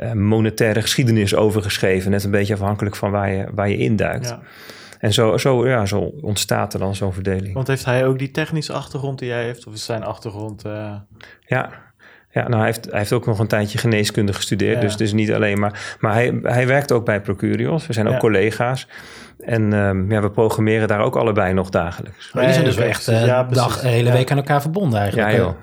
uh, 0.00 0.12
monetaire 0.12 0.80
geschiedenis 0.80 1.34
over 1.34 1.62
geschreven? 1.62 2.10
Net 2.10 2.24
een 2.24 2.30
beetje 2.30 2.54
afhankelijk 2.54 2.96
van 2.96 3.10
waar 3.10 3.30
je, 3.30 3.46
waar 3.54 3.68
je 3.68 3.76
induikt. 3.76 4.28
Ja. 4.28 4.40
En 4.98 5.12
zo, 5.12 5.36
zo, 5.36 5.68
ja, 5.68 5.86
zo 5.86 5.98
ontstaat 6.20 6.72
er 6.72 6.78
dan 6.78 6.94
zo'n 6.94 7.12
verdeling. 7.12 7.54
Want 7.54 7.66
heeft 7.66 7.84
hij 7.84 8.06
ook 8.06 8.18
die 8.18 8.30
technische 8.30 8.72
achtergrond 8.72 9.18
die 9.18 9.28
jij 9.28 9.44
heeft? 9.44 9.66
Of 9.66 9.74
is 9.74 9.84
zijn 9.84 10.04
achtergrond... 10.04 10.66
Uh... 10.66 10.94
Ja, 11.46 11.70
ja, 12.32 12.48
nou, 12.48 12.56
hij 12.56 12.64
heeft, 12.64 12.84
hij 12.84 12.98
heeft 12.98 13.12
ook 13.12 13.26
nog 13.26 13.38
een 13.38 13.46
tijdje 13.46 13.78
geneeskunde 13.78 14.32
gestudeerd. 14.32 14.74
Ja. 14.74 14.80
Dus 14.80 14.92
het 14.92 15.00
is 15.00 15.12
niet 15.12 15.32
alleen 15.32 15.58
maar... 15.58 15.96
Maar 16.00 16.12
hij, 16.12 16.38
hij 16.42 16.66
werkt 16.66 16.92
ook 16.92 17.04
bij 17.04 17.20
Procurios. 17.20 17.86
We 17.86 17.92
zijn 17.92 18.06
ook 18.06 18.12
ja. 18.12 18.18
collega's. 18.18 18.86
En 19.38 19.72
um, 19.72 20.10
ja, 20.10 20.20
we 20.20 20.30
programmeren 20.30 20.88
daar 20.88 21.00
ook 21.00 21.16
allebei 21.16 21.52
nog 21.52 21.70
dagelijks. 21.70 22.32
Maar 22.32 22.42
jullie 22.42 22.58
zijn 22.58 22.66
dus 22.66 22.76
wel 22.76 22.86
echt 22.86 23.08
uh, 23.08 23.26
ja, 23.26 23.44
dag, 23.44 23.80
de 23.80 23.88
hele 23.88 24.12
week 24.12 24.30
aan 24.30 24.36
elkaar 24.36 24.60
verbonden 24.60 25.00
eigenlijk. 25.00 25.30
Ja, 25.30 25.36
joh. 25.36 25.54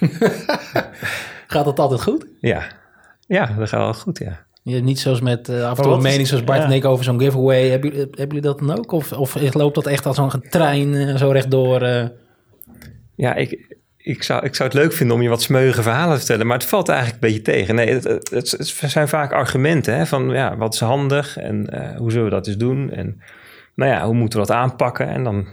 gaat 1.46 1.64
dat 1.64 1.78
altijd 1.78 2.02
goed? 2.02 2.26
Ja, 2.40 2.62
ja 3.26 3.46
dat 3.58 3.68
gaat 3.68 3.80
wel 3.80 3.94
goed, 3.94 4.18
ja. 4.18 4.44
Je, 4.62 4.80
niet 4.80 5.00
zoals 5.00 5.20
met 5.20 5.48
uh, 5.48 5.70
af 5.70 5.76
en 5.76 5.84
toe 5.84 5.92
een 5.92 6.02
mening 6.02 6.26
zoals 6.26 6.44
Bart 6.44 6.58
ja. 6.58 6.64
en 6.64 6.72
ik 6.72 6.84
over 6.84 7.04
zo'n 7.04 7.20
giveaway. 7.20 7.68
Hebben 7.68 7.90
jullie, 7.90 8.06
hebben 8.10 8.26
jullie 8.26 8.40
dat 8.40 8.58
dan 8.58 8.78
ook? 8.78 8.92
Of, 8.92 9.12
of 9.12 9.54
loopt 9.54 9.74
dat 9.74 9.86
echt 9.86 10.06
als 10.06 10.16
zo'n 10.16 10.44
trein 10.50 10.92
uh, 10.92 11.16
zo 11.16 11.30
rechtdoor? 11.30 11.82
Uh... 11.82 12.04
Ja, 13.14 13.34
ik, 13.34 13.76
ik, 14.04 14.22
zou, 14.22 14.44
ik 14.44 14.54
zou 14.54 14.68
het 14.68 14.78
leuk 14.78 14.92
vinden 14.92 15.16
om 15.16 15.22
je 15.22 15.28
wat 15.28 15.42
smeuige 15.42 15.82
verhalen 15.82 16.12
te 16.12 16.18
vertellen. 16.18 16.46
Maar 16.46 16.58
het 16.58 16.66
valt 16.66 16.88
eigenlijk 16.88 17.22
een 17.22 17.28
beetje 17.30 17.52
tegen. 17.52 17.74
Nee, 17.74 17.94
het, 18.30 18.74
zijn 18.86 19.08
vaak 19.08 19.32
argumenten 19.32 19.96
hè, 19.96 20.06
van 20.06 20.30
ja, 20.30 20.56
wat 20.56 20.74
is 20.74 20.80
handig 20.80 21.36
en 21.36 21.76
hoe 21.96 22.10
zullen 22.10 22.26
we 22.26 22.34
dat 22.34 22.46
eens 22.46 22.56
doen? 22.56 22.90
En 22.90 23.22
nou 23.74 23.90
ja, 23.90 24.04
hoe 24.04 24.14
moeten 24.14 24.40
we 24.40 24.46
dat 24.46 24.56
aanpakken? 24.56 25.08
En 25.08 25.24
dan, 25.24 25.46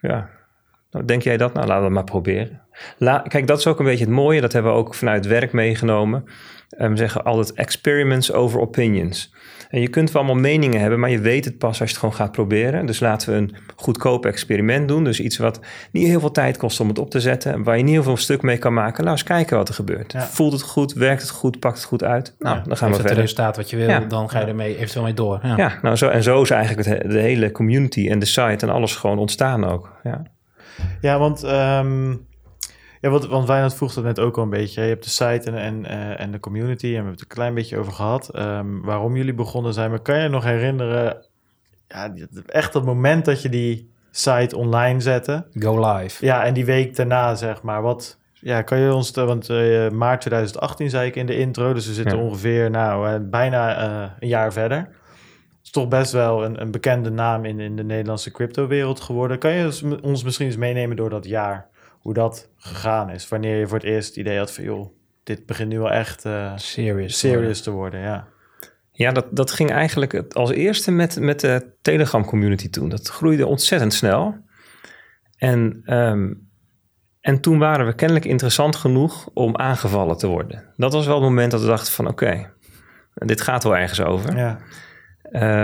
ja, 0.00 0.30
nou, 0.90 1.04
denk 1.04 1.22
jij 1.22 1.36
dat? 1.36 1.54
Nou, 1.54 1.66
laten 1.66 1.82
we 1.82 1.88
dat 1.88 1.96
maar 1.96 2.04
proberen. 2.04 2.62
La, 2.98 3.18
kijk, 3.18 3.46
dat 3.46 3.58
is 3.58 3.66
ook 3.66 3.78
een 3.78 3.84
beetje 3.84 4.04
het 4.04 4.14
mooie. 4.14 4.40
Dat 4.40 4.52
hebben 4.52 4.72
we 4.72 4.78
ook 4.78 4.94
vanuit 4.94 5.26
werk 5.26 5.52
meegenomen. 5.52 6.24
We 6.68 6.96
zeggen 6.96 7.24
altijd 7.24 7.52
experiments 7.52 8.32
over 8.32 8.60
opinions. 8.60 9.34
En 9.74 9.80
je 9.80 9.88
kunt 9.88 10.12
wel 10.12 10.22
allemaal 10.22 10.42
meningen 10.42 10.80
hebben, 10.80 11.00
maar 11.00 11.10
je 11.10 11.18
weet 11.18 11.44
het 11.44 11.58
pas 11.58 11.68
als 11.68 11.78
je 11.78 11.84
het 11.84 11.96
gewoon 11.96 12.14
gaat 12.14 12.32
proberen. 12.32 12.86
Dus 12.86 13.00
laten 13.00 13.32
we 13.32 13.38
een 13.38 13.54
goedkoop 13.76 14.26
experiment 14.26 14.88
doen. 14.88 15.04
Dus 15.04 15.20
iets 15.20 15.36
wat 15.36 15.60
niet 15.92 16.06
heel 16.06 16.20
veel 16.20 16.30
tijd 16.30 16.56
kost 16.56 16.80
om 16.80 16.88
het 16.88 16.98
op 16.98 17.10
te 17.10 17.20
zetten. 17.20 17.62
Waar 17.62 17.76
je 17.76 17.82
niet 17.82 17.92
heel 17.92 18.02
veel 18.02 18.16
stuk 18.16 18.42
mee 18.42 18.58
kan 18.58 18.74
maken. 18.74 19.04
Laat 19.04 19.12
eens 19.12 19.22
kijken 19.22 19.56
wat 19.56 19.68
er 19.68 19.74
gebeurt. 19.74 20.12
Ja. 20.12 20.22
Voelt 20.22 20.52
het 20.52 20.62
goed? 20.62 20.92
Werkt 20.92 21.22
het 21.22 21.30
goed? 21.30 21.58
Pakt 21.58 21.76
het 21.76 21.84
goed 21.84 22.04
uit? 22.04 22.34
Nou, 22.38 22.56
ja, 22.56 22.62
dan 22.62 22.76
gaan 22.76 22.88
we 22.88 22.94
verder. 22.94 23.12
het 23.12 23.20
resultaat 23.20 23.56
wat 23.56 23.70
je 23.70 23.76
wil, 23.76 23.88
ja. 23.88 24.00
dan 24.00 24.30
ga 24.30 24.40
je 24.40 24.46
ermee 24.46 24.76
eventueel 24.76 25.04
mee 25.04 25.14
door. 25.14 25.40
Ja, 25.42 25.56
ja 25.56 25.78
nou 25.82 25.96
zo, 25.96 26.08
en 26.08 26.22
zo 26.22 26.42
is 26.42 26.50
eigenlijk 26.50 26.88
het, 26.88 27.10
de 27.10 27.20
hele 27.20 27.52
community 27.52 28.08
en 28.08 28.18
de 28.18 28.26
site 28.26 28.66
en 28.66 28.68
alles 28.68 28.96
gewoon 28.96 29.18
ontstaan 29.18 29.64
ook. 29.64 29.92
Ja, 30.02 30.22
ja 31.00 31.18
want... 31.18 31.44
Um... 31.44 32.26
Ja, 33.04 33.10
want, 33.10 33.26
want 33.26 33.46
Wijnand 33.46 33.74
vroeg 33.74 33.94
dat 33.94 34.04
net 34.04 34.20
ook 34.20 34.36
al 34.36 34.42
een 34.42 34.50
beetje. 34.50 34.82
Je 34.82 34.88
hebt 34.88 35.04
de 35.04 35.10
site 35.10 35.50
en, 35.50 35.54
en, 35.54 35.84
uh, 35.84 36.20
en 36.20 36.30
de 36.30 36.40
community, 36.40 36.84
en 36.84 36.90
we 36.90 36.94
hebben 36.94 37.12
het 37.12 37.20
een 37.20 37.26
klein 37.26 37.54
beetje 37.54 37.78
over 37.78 37.92
gehad. 37.92 38.38
Um, 38.38 38.82
waarom 38.82 39.16
jullie 39.16 39.34
begonnen 39.34 39.72
zijn. 39.72 39.90
Maar 39.90 40.00
kan 40.00 40.18
je 40.18 40.28
nog 40.28 40.44
herinneren, 40.44 41.16
ja, 41.88 42.14
echt 42.46 42.72
dat 42.72 42.84
moment 42.84 43.24
dat 43.24 43.42
je 43.42 43.48
die 43.48 43.90
site 44.10 44.56
online 44.56 45.00
zette? 45.00 45.46
Go 45.58 45.94
live. 45.94 46.24
Ja, 46.24 46.44
en 46.44 46.54
die 46.54 46.64
week 46.64 46.96
daarna, 46.96 47.34
zeg 47.34 47.62
maar. 47.62 47.82
Wat, 47.82 48.18
ja, 48.32 48.62
kan 48.62 48.78
je 48.78 48.94
ons, 48.94 49.10
want 49.10 49.48
uh, 49.48 49.90
maart 49.90 50.20
2018 50.20 50.90
zei 50.90 51.08
ik 51.08 51.16
in 51.16 51.26
de 51.26 51.38
intro, 51.38 51.72
dus 51.72 51.86
we 51.86 51.92
zitten 51.92 52.18
ja. 52.18 52.22
ongeveer, 52.22 52.70
nou, 52.70 53.18
bijna 53.18 53.88
uh, 53.88 54.10
een 54.18 54.28
jaar 54.28 54.52
verder. 54.52 54.78
Het 54.78 55.58
is 55.62 55.70
toch 55.70 55.88
best 55.88 56.12
wel 56.12 56.44
een, 56.44 56.60
een 56.60 56.70
bekende 56.70 57.10
naam 57.10 57.44
in, 57.44 57.60
in 57.60 57.76
de 57.76 57.84
Nederlandse 57.84 58.30
crypto-wereld 58.30 59.00
geworden. 59.00 59.38
Kan 59.38 59.52
je 59.52 59.98
ons 60.02 60.24
misschien 60.24 60.46
eens 60.46 60.56
meenemen 60.56 60.96
door 60.96 61.10
dat 61.10 61.24
jaar? 61.24 61.72
Hoe 62.04 62.14
dat 62.14 62.48
gegaan 62.56 63.10
is. 63.10 63.28
Wanneer 63.28 63.58
je 63.58 63.66
voor 63.66 63.78
het 63.78 63.86
eerst 63.86 64.08
het 64.08 64.16
idee 64.16 64.38
had 64.38 64.52
van, 64.52 64.64
joh, 64.64 64.92
dit 65.22 65.46
begint 65.46 65.68
nu 65.68 65.78
wel 65.78 65.90
echt 65.90 66.24
uh, 66.24 66.52
serious, 66.56 67.18
serious 67.18 67.62
te 67.62 67.70
worden. 67.70 68.00
Ja, 68.00 68.28
ja 68.90 69.12
dat, 69.12 69.26
dat 69.30 69.50
ging 69.50 69.70
eigenlijk 69.70 70.24
als 70.32 70.50
eerste 70.50 70.90
met, 70.90 71.20
met 71.20 71.40
de 71.40 71.72
Telegram 71.82 72.24
community 72.24 72.70
toen. 72.70 72.88
Dat 72.88 73.08
groeide 73.08 73.46
ontzettend 73.46 73.94
snel. 73.94 74.36
En, 75.36 75.82
um, 75.86 76.48
en 77.20 77.40
toen 77.40 77.58
waren 77.58 77.86
we 77.86 77.94
kennelijk 77.94 78.26
interessant 78.26 78.76
genoeg 78.76 79.30
om 79.34 79.56
aangevallen 79.56 80.16
te 80.16 80.26
worden. 80.26 80.72
Dat 80.76 80.92
was 80.92 81.06
wel 81.06 81.14
het 81.14 81.24
moment 81.24 81.50
dat 81.50 81.60
we 81.60 81.66
dachten 81.66 81.92
van, 81.92 82.08
oké, 82.08 82.24
okay, 82.24 82.50
dit 83.14 83.40
gaat 83.40 83.64
wel 83.64 83.76
ergens 83.76 84.00
over. 84.00 84.36
Ja. 84.36 84.58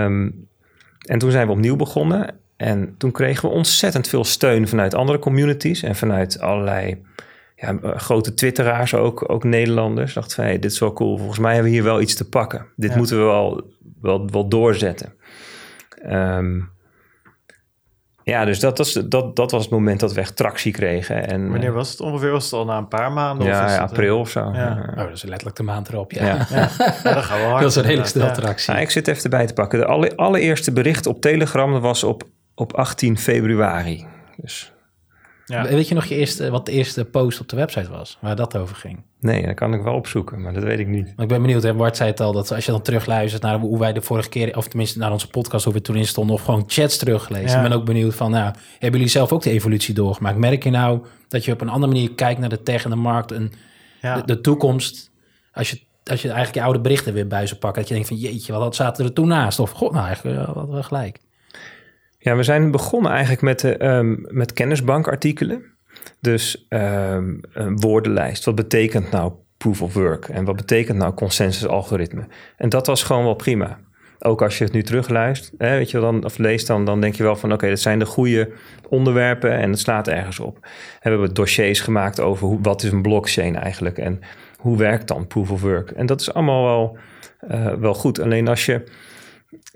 Um, 0.05 0.49
en 1.01 1.19
toen 1.19 1.31
zijn 1.31 1.47
we 1.47 1.53
opnieuw 1.53 1.75
begonnen. 1.75 2.39
En 2.61 2.95
toen 2.97 3.11
kregen 3.11 3.49
we 3.49 3.55
ontzettend 3.55 4.07
veel 4.07 4.23
steun 4.23 4.67
vanuit 4.67 4.93
andere 4.93 5.19
communities 5.19 5.83
en 5.83 5.95
vanuit 5.95 6.39
allerlei 6.39 7.01
ja, 7.55 7.79
grote 7.81 8.33
twitteraars 8.33 8.93
ook, 8.93 9.29
ook 9.31 9.43
Nederlanders. 9.43 10.13
Dachten 10.13 10.35
van, 10.35 10.43
hey, 10.43 10.59
dit 10.59 10.71
is 10.71 10.79
wel 10.79 10.93
cool. 10.93 11.17
Volgens 11.17 11.39
mij 11.39 11.53
hebben 11.53 11.71
we 11.71 11.77
hier 11.77 11.85
wel 11.85 12.01
iets 12.01 12.15
te 12.15 12.29
pakken. 12.29 12.65
Dit 12.75 12.91
ja. 12.91 12.97
moeten 12.97 13.17
we 13.17 13.23
wel, 13.23 13.63
wel, 14.01 14.29
wel 14.29 14.47
doorzetten. 14.47 15.13
Um, 16.05 16.69
Ja, 18.23 18.45
dus 18.45 18.59
dat 18.59 18.77
was, 18.77 18.93
dat, 18.93 19.35
dat 19.35 19.51
was 19.51 19.61
het 19.61 19.71
moment 19.71 19.99
dat 19.99 20.13
we 20.13 20.19
echt 20.19 20.35
tractie 20.35 20.71
kregen. 20.71 21.27
En, 21.27 21.49
Wanneer 21.49 21.69
eh, 21.69 21.75
was 21.75 21.91
het 21.91 21.99
ongeveer? 21.99 22.31
Was 22.31 22.43
het 22.43 22.53
al 22.53 22.65
na 22.65 22.77
een 22.77 22.87
paar 22.87 23.11
maanden? 23.11 23.47
Ja, 23.47 23.65
of 23.65 23.71
ja 23.71 23.77
april 23.77 24.19
of 24.19 24.29
zo. 24.29 24.51
Ja. 24.53 24.89
Oh, 24.89 24.97
dat 24.97 25.11
is 25.11 25.23
letterlijk 25.23 25.57
de 25.57 25.63
maand 25.63 25.89
erop, 25.89 26.11
ja. 26.11 26.25
Ja. 26.25 26.47
Ja, 26.49 26.69
ja 27.03 27.13
dat 27.13 27.23
gaan 27.23 27.39
we 27.39 27.45
hard. 27.45 27.61
dat 27.63 27.69
is 27.69 27.75
een 27.75 27.85
hele 27.85 28.05
Ja. 28.13 28.31
tractie. 28.31 28.73
Ik 28.73 28.89
zit 28.89 29.07
even 29.07 29.23
erbij 29.23 29.45
te 29.45 29.53
pakken. 29.53 29.79
De 29.79 29.85
alle, 29.85 30.15
allereerste 30.15 30.71
bericht 30.71 31.05
op 31.05 31.21
Telegram 31.21 31.71
dat 31.71 31.81
was 31.81 32.03
op, 32.03 32.23
op 32.61 32.73
18 32.73 33.17
februari. 33.17 34.05
Dus 34.37 34.71
Ja. 35.45 35.63
Weet 35.63 35.87
je 35.87 35.95
nog 35.95 36.05
je 36.05 36.15
eerste, 36.15 36.49
wat 36.51 36.65
de 36.65 36.71
eerste 36.71 37.05
post 37.05 37.39
op 37.39 37.49
de 37.49 37.55
website 37.55 37.89
was, 37.89 38.17
waar 38.21 38.35
dat 38.35 38.57
over 38.57 38.75
ging? 38.75 39.03
nee, 39.19 39.45
dat 39.45 39.55
kan 39.55 39.73
ik 39.73 39.81
wel 39.81 39.93
opzoeken, 39.93 40.41
maar 40.41 40.53
dat 40.53 40.63
weet 40.63 40.79
ik 40.79 40.87
niet. 40.87 41.05
Maar 41.15 41.25
ik 41.25 41.27
ben 41.31 41.41
benieuwd, 41.41 41.63
hè, 41.63 41.73
Bart 41.73 41.97
zei 41.97 42.09
het 42.09 42.19
al, 42.19 42.31
dat 42.31 42.51
als 42.51 42.65
je 42.65 42.71
dan 42.71 42.81
terugluistert 42.81 43.41
naar 43.43 43.59
hoe 43.59 43.79
wij 43.79 43.93
de 43.93 44.01
vorige 44.01 44.29
keer, 44.29 44.57
of 44.57 44.67
tenminste 44.67 44.99
naar 44.99 45.11
onze 45.11 45.27
podcast, 45.27 45.65
hoe 45.65 45.73
we 45.73 45.81
toen 45.81 45.95
in 45.95 46.05
stonden, 46.07 46.35
of 46.35 46.43
gewoon 46.43 46.63
chats 46.67 46.97
teruggelezen. 46.97 47.49
Ja. 47.49 47.63
Ik 47.63 47.69
ben 47.69 47.77
ook 47.77 47.85
benieuwd 47.85 48.15
van, 48.15 48.31
nou, 48.31 48.53
hebben 48.71 48.91
jullie 48.99 49.07
zelf 49.07 49.31
ook 49.31 49.41
de 49.43 49.49
evolutie 49.49 49.93
doorgemaakt? 49.93 50.37
Merk 50.37 50.63
je 50.63 50.69
nou 50.69 51.05
dat 51.27 51.45
je 51.45 51.51
op 51.51 51.61
een 51.61 51.69
andere 51.69 51.91
manier 51.91 52.13
kijkt 52.13 52.39
naar 52.39 52.49
de 52.49 52.63
tech 52.63 52.83
en 52.83 52.89
de 52.89 52.95
markt 52.95 53.31
en 53.31 53.51
Ja. 54.01 54.15
de, 54.15 54.25
de 54.25 54.41
toekomst, 54.41 55.11
als 55.53 55.69
je, 55.69 55.79
als 56.03 56.21
je 56.21 56.27
eigenlijk 56.27 56.57
je 56.57 56.63
oude 56.63 56.79
berichten 56.81 57.13
weer 57.13 57.27
bij 57.27 57.47
zou 57.47 57.59
pakken, 57.59 57.79
dat 57.79 57.87
je 57.89 57.93
denkt 57.93 58.09
van, 58.09 58.17
jeetje, 58.17 58.53
wat 58.53 58.75
zaten 58.75 59.05
er 59.05 59.13
toen 59.13 59.27
naast? 59.27 59.59
Of, 59.59 59.71
god, 59.71 59.91
nou, 59.91 60.05
eigenlijk 60.05 60.45
hadden 60.45 60.75
we 60.75 60.83
gelijk. 60.83 61.19
Ja, 62.23 62.35
we 62.35 62.43
zijn 62.43 62.71
begonnen 62.71 63.11
eigenlijk 63.11 63.41
met, 63.41 63.63
ehm, 63.63 64.15
met 64.19 64.53
kennisbankartikelen. 64.53 65.63
Dus 66.19 66.65
ehm, 66.69 67.33
een 67.53 67.79
woordenlijst. 67.79 68.45
Wat 68.45 68.55
betekent 68.55 69.11
nou 69.11 69.33
proof 69.57 69.81
of 69.81 69.93
work? 69.93 70.25
En 70.25 70.45
wat 70.45 70.55
betekent 70.55 70.97
nou 70.97 71.13
consensus 71.13 71.67
algoritme? 71.67 72.27
En 72.57 72.69
dat 72.69 72.87
was 72.87 73.03
gewoon 73.03 73.23
wel 73.23 73.33
prima. 73.33 73.79
Ook 74.19 74.41
als 74.41 74.57
je 74.57 74.63
het 74.63 74.73
nu 74.73 74.83
terugluistert, 74.83 75.53
hè, 75.57 75.77
weet 75.77 75.91
je, 75.91 75.99
dan, 75.99 76.25
of 76.25 76.37
leest, 76.37 76.67
dan, 76.67 76.85
dan 76.85 77.01
denk 77.01 77.15
je 77.15 77.23
wel 77.23 77.35
van... 77.35 77.53
oké, 77.53 77.69
dat 77.69 77.79
zijn 77.79 77.99
de 77.99 78.05
goede 78.05 78.51
onderwerpen 78.89 79.51
en 79.51 79.69
het 79.69 79.79
slaat 79.79 80.07
ergens 80.07 80.39
op. 80.39 80.57
We 80.61 80.69
hebben 81.09 81.33
dossiers 81.33 81.79
gemaakt 81.79 82.19
over 82.19 82.61
wat 82.61 82.83
is 82.83 82.91
een 82.91 83.01
blockchain 83.01 83.55
eigenlijk... 83.55 83.97
en 83.97 84.19
hoe 84.57 84.77
werkt 84.77 85.07
dan 85.07 85.27
proof 85.27 85.51
of 85.51 85.61
work? 85.61 85.91
En 85.91 86.05
dat 86.05 86.21
is 86.21 86.33
allemaal 86.33 86.63
wel, 86.63 86.97
uh, 87.51 87.73
wel 87.73 87.93
goed. 87.93 88.19
Alleen 88.19 88.47
als 88.47 88.65
je... 88.65 88.83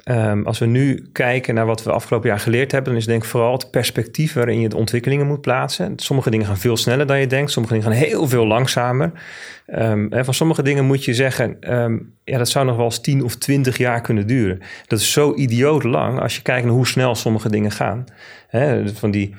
Um, 0.05 0.45
als 0.45 0.59
we 0.59 0.65
nu 0.65 1.09
kijken 1.11 1.53
naar 1.53 1.65
wat 1.65 1.83
we 1.83 1.91
afgelopen 1.91 2.29
jaar 2.29 2.39
geleerd 2.39 2.71
hebben, 2.71 2.91
dan 2.91 3.01
is 3.01 3.07
denk 3.07 3.23
ik 3.23 3.29
vooral 3.29 3.51
het 3.51 3.71
perspectief 3.71 4.33
waarin 4.33 4.59
je 4.59 4.69
de 4.69 4.75
ontwikkelingen 4.75 5.27
moet 5.27 5.41
plaatsen. 5.41 5.93
Sommige 5.95 6.29
dingen 6.29 6.45
gaan 6.45 6.57
veel 6.57 6.77
sneller 6.77 7.07
dan 7.07 7.19
je 7.19 7.27
denkt, 7.27 7.51
sommige 7.51 7.73
dingen 7.73 7.89
gaan 7.89 7.99
heel 7.99 8.27
veel 8.27 8.47
langzamer. 8.47 9.11
Um, 9.67 10.07
van 10.11 10.33
sommige 10.33 10.63
dingen 10.63 10.85
moet 10.85 11.05
je 11.05 11.13
zeggen, 11.13 11.73
um, 11.73 12.13
ja, 12.23 12.37
dat 12.37 12.49
zou 12.49 12.65
nog 12.65 12.75
wel 12.75 12.85
eens 12.85 13.01
10 13.01 13.23
of 13.23 13.35
20 13.35 13.77
jaar 13.77 14.01
kunnen 14.01 14.27
duren. 14.27 14.59
Dat 14.87 14.99
is 14.99 15.11
zo 15.11 15.33
idioot 15.35 15.83
lang 15.83 16.19
als 16.19 16.35
je 16.35 16.41
kijkt 16.41 16.65
naar 16.65 16.75
hoe 16.75 16.87
snel 16.87 17.15
sommige 17.15 17.49
dingen 17.49 17.71
gaan. 17.71 18.03
He, 18.47 18.95
van 18.95 19.11
die 19.11 19.35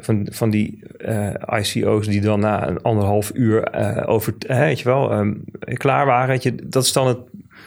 van, 0.00 0.26
van 0.30 0.50
die 0.50 0.82
uh, 0.98 1.34
ICO's 1.60 2.06
die 2.06 2.20
dan 2.20 2.40
na 2.40 2.68
een 2.68 2.82
anderhalf 2.82 3.30
uur 3.34 3.74
uh, 3.74 4.08
over, 4.08 4.34
weet 4.46 4.78
je 4.78 4.84
wel, 4.84 5.12
um, 5.12 5.44
klaar 5.60 6.06
waren. 6.06 6.28
Weet 6.28 6.42
je, 6.42 6.54
dat 6.54 6.84
is 6.84 6.92
dan 6.92 7.06
het, 7.06 7.18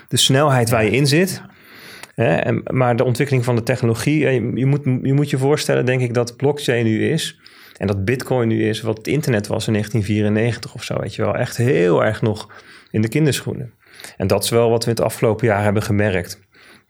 de 0.08 0.18
snelheid 0.18 0.70
waar 0.70 0.84
je 0.84 0.92
in 0.92 1.08
zit. 1.08 1.42
Hè? 2.20 2.36
En, 2.36 2.62
maar 2.66 2.96
de 2.96 3.04
ontwikkeling 3.04 3.46
van 3.46 3.56
de 3.56 3.64
technologie, 3.64 4.20
je, 4.20 4.52
je, 4.56 4.66
moet, 4.66 4.84
je 4.84 5.14
moet 5.14 5.30
je 5.30 5.38
voorstellen, 5.38 5.86
denk 5.86 6.02
ik, 6.02 6.14
dat 6.14 6.38
blockchain 6.38 6.86
nu 6.86 7.10
is. 7.10 7.40
En 7.78 7.88
dat 7.88 8.06
bitcoin 8.06 8.48
nu 8.48 8.68
is 8.68 8.82
wat 8.82 8.98
het 8.98 9.08
internet 9.08 9.48
was 9.48 9.68
in 9.68 9.74
1994 9.74 10.74
of 10.74 10.84
zo. 10.84 11.00
Weet 11.00 11.16
je 11.16 11.22
wel, 11.22 11.36
echt 11.36 11.58
heel 11.58 12.06
erg 12.06 12.22
nog 12.22 12.50
in 12.92 13.02
de 13.02 13.08
kinderschoenen. 13.08 13.74
En 14.18 14.28
dat 14.28 14.44
is 14.44 14.50
wel 14.50 14.70
wat 14.70 14.84
we 14.84 14.90
het 14.90 15.02
afgelopen 15.02 15.48
jaar 15.48 15.64
hebben 15.64 15.84
gemerkt. 15.84 16.40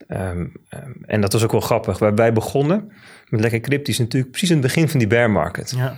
Um, 0.07 0.17
um, 0.19 0.51
en 1.05 1.21
dat 1.21 1.33
was 1.33 1.43
ook 1.43 1.51
wel 1.51 1.61
grappig. 1.61 1.99
Wij 1.99 2.33
begonnen 2.33 2.91
met 3.27 3.41
lekker 3.41 3.59
cryptisch 3.59 3.99
natuurlijk 3.99 4.31
precies 4.31 4.49
in 4.49 4.57
het 4.57 4.65
begin 4.65 4.89
van 4.89 4.99
die 4.99 5.07
bear 5.07 5.31
market. 5.31 5.73
Ja. 5.77 5.97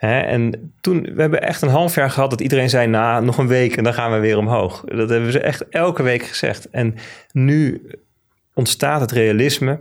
En 0.00 0.72
toen, 0.80 1.02
we 1.14 1.20
hebben 1.20 1.42
echt 1.42 1.62
een 1.62 1.68
half 1.68 1.94
jaar 1.94 2.10
gehad 2.10 2.30
dat 2.30 2.40
iedereen 2.40 2.70
zei, 2.70 2.86
nou, 2.86 3.24
nog 3.24 3.38
een 3.38 3.46
week 3.46 3.76
en 3.76 3.84
dan 3.84 3.94
gaan 3.94 4.12
we 4.12 4.18
weer 4.18 4.38
omhoog. 4.38 4.84
Dat 4.84 5.08
hebben 5.08 5.32
ze 5.32 5.40
echt 5.40 5.68
elke 5.68 6.02
week 6.02 6.22
gezegd. 6.22 6.70
En 6.70 6.94
nu 7.32 7.82
ontstaat 8.58 9.00
het 9.00 9.12
realisme, 9.12 9.80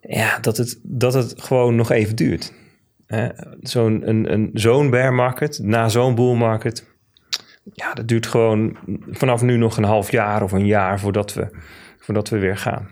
ja, 0.00 0.38
dat 0.38 0.56
het, 0.56 0.80
dat 0.82 1.14
het 1.14 1.42
gewoon 1.42 1.74
nog 1.74 1.90
even 1.90 2.16
duurt. 2.16 2.52
Zo'n 3.60 4.08
een, 4.08 4.32
een, 4.32 4.50
zo'n 4.52 4.90
bear 4.90 5.14
market, 5.14 5.58
na 5.62 5.88
zo'n 5.88 6.14
bull 6.14 6.34
market, 6.34 6.86
ja, 7.72 7.94
dat 7.94 8.08
duurt 8.08 8.26
gewoon 8.26 8.76
vanaf 9.10 9.42
nu 9.42 9.56
nog 9.56 9.76
een 9.76 9.84
half 9.84 10.10
jaar 10.10 10.42
of 10.42 10.52
een 10.52 10.66
jaar 10.66 11.00
voordat 11.00 11.34
we, 11.34 11.48
voordat 11.98 12.28
we 12.28 12.38
weer 12.38 12.56
gaan. 12.56 12.88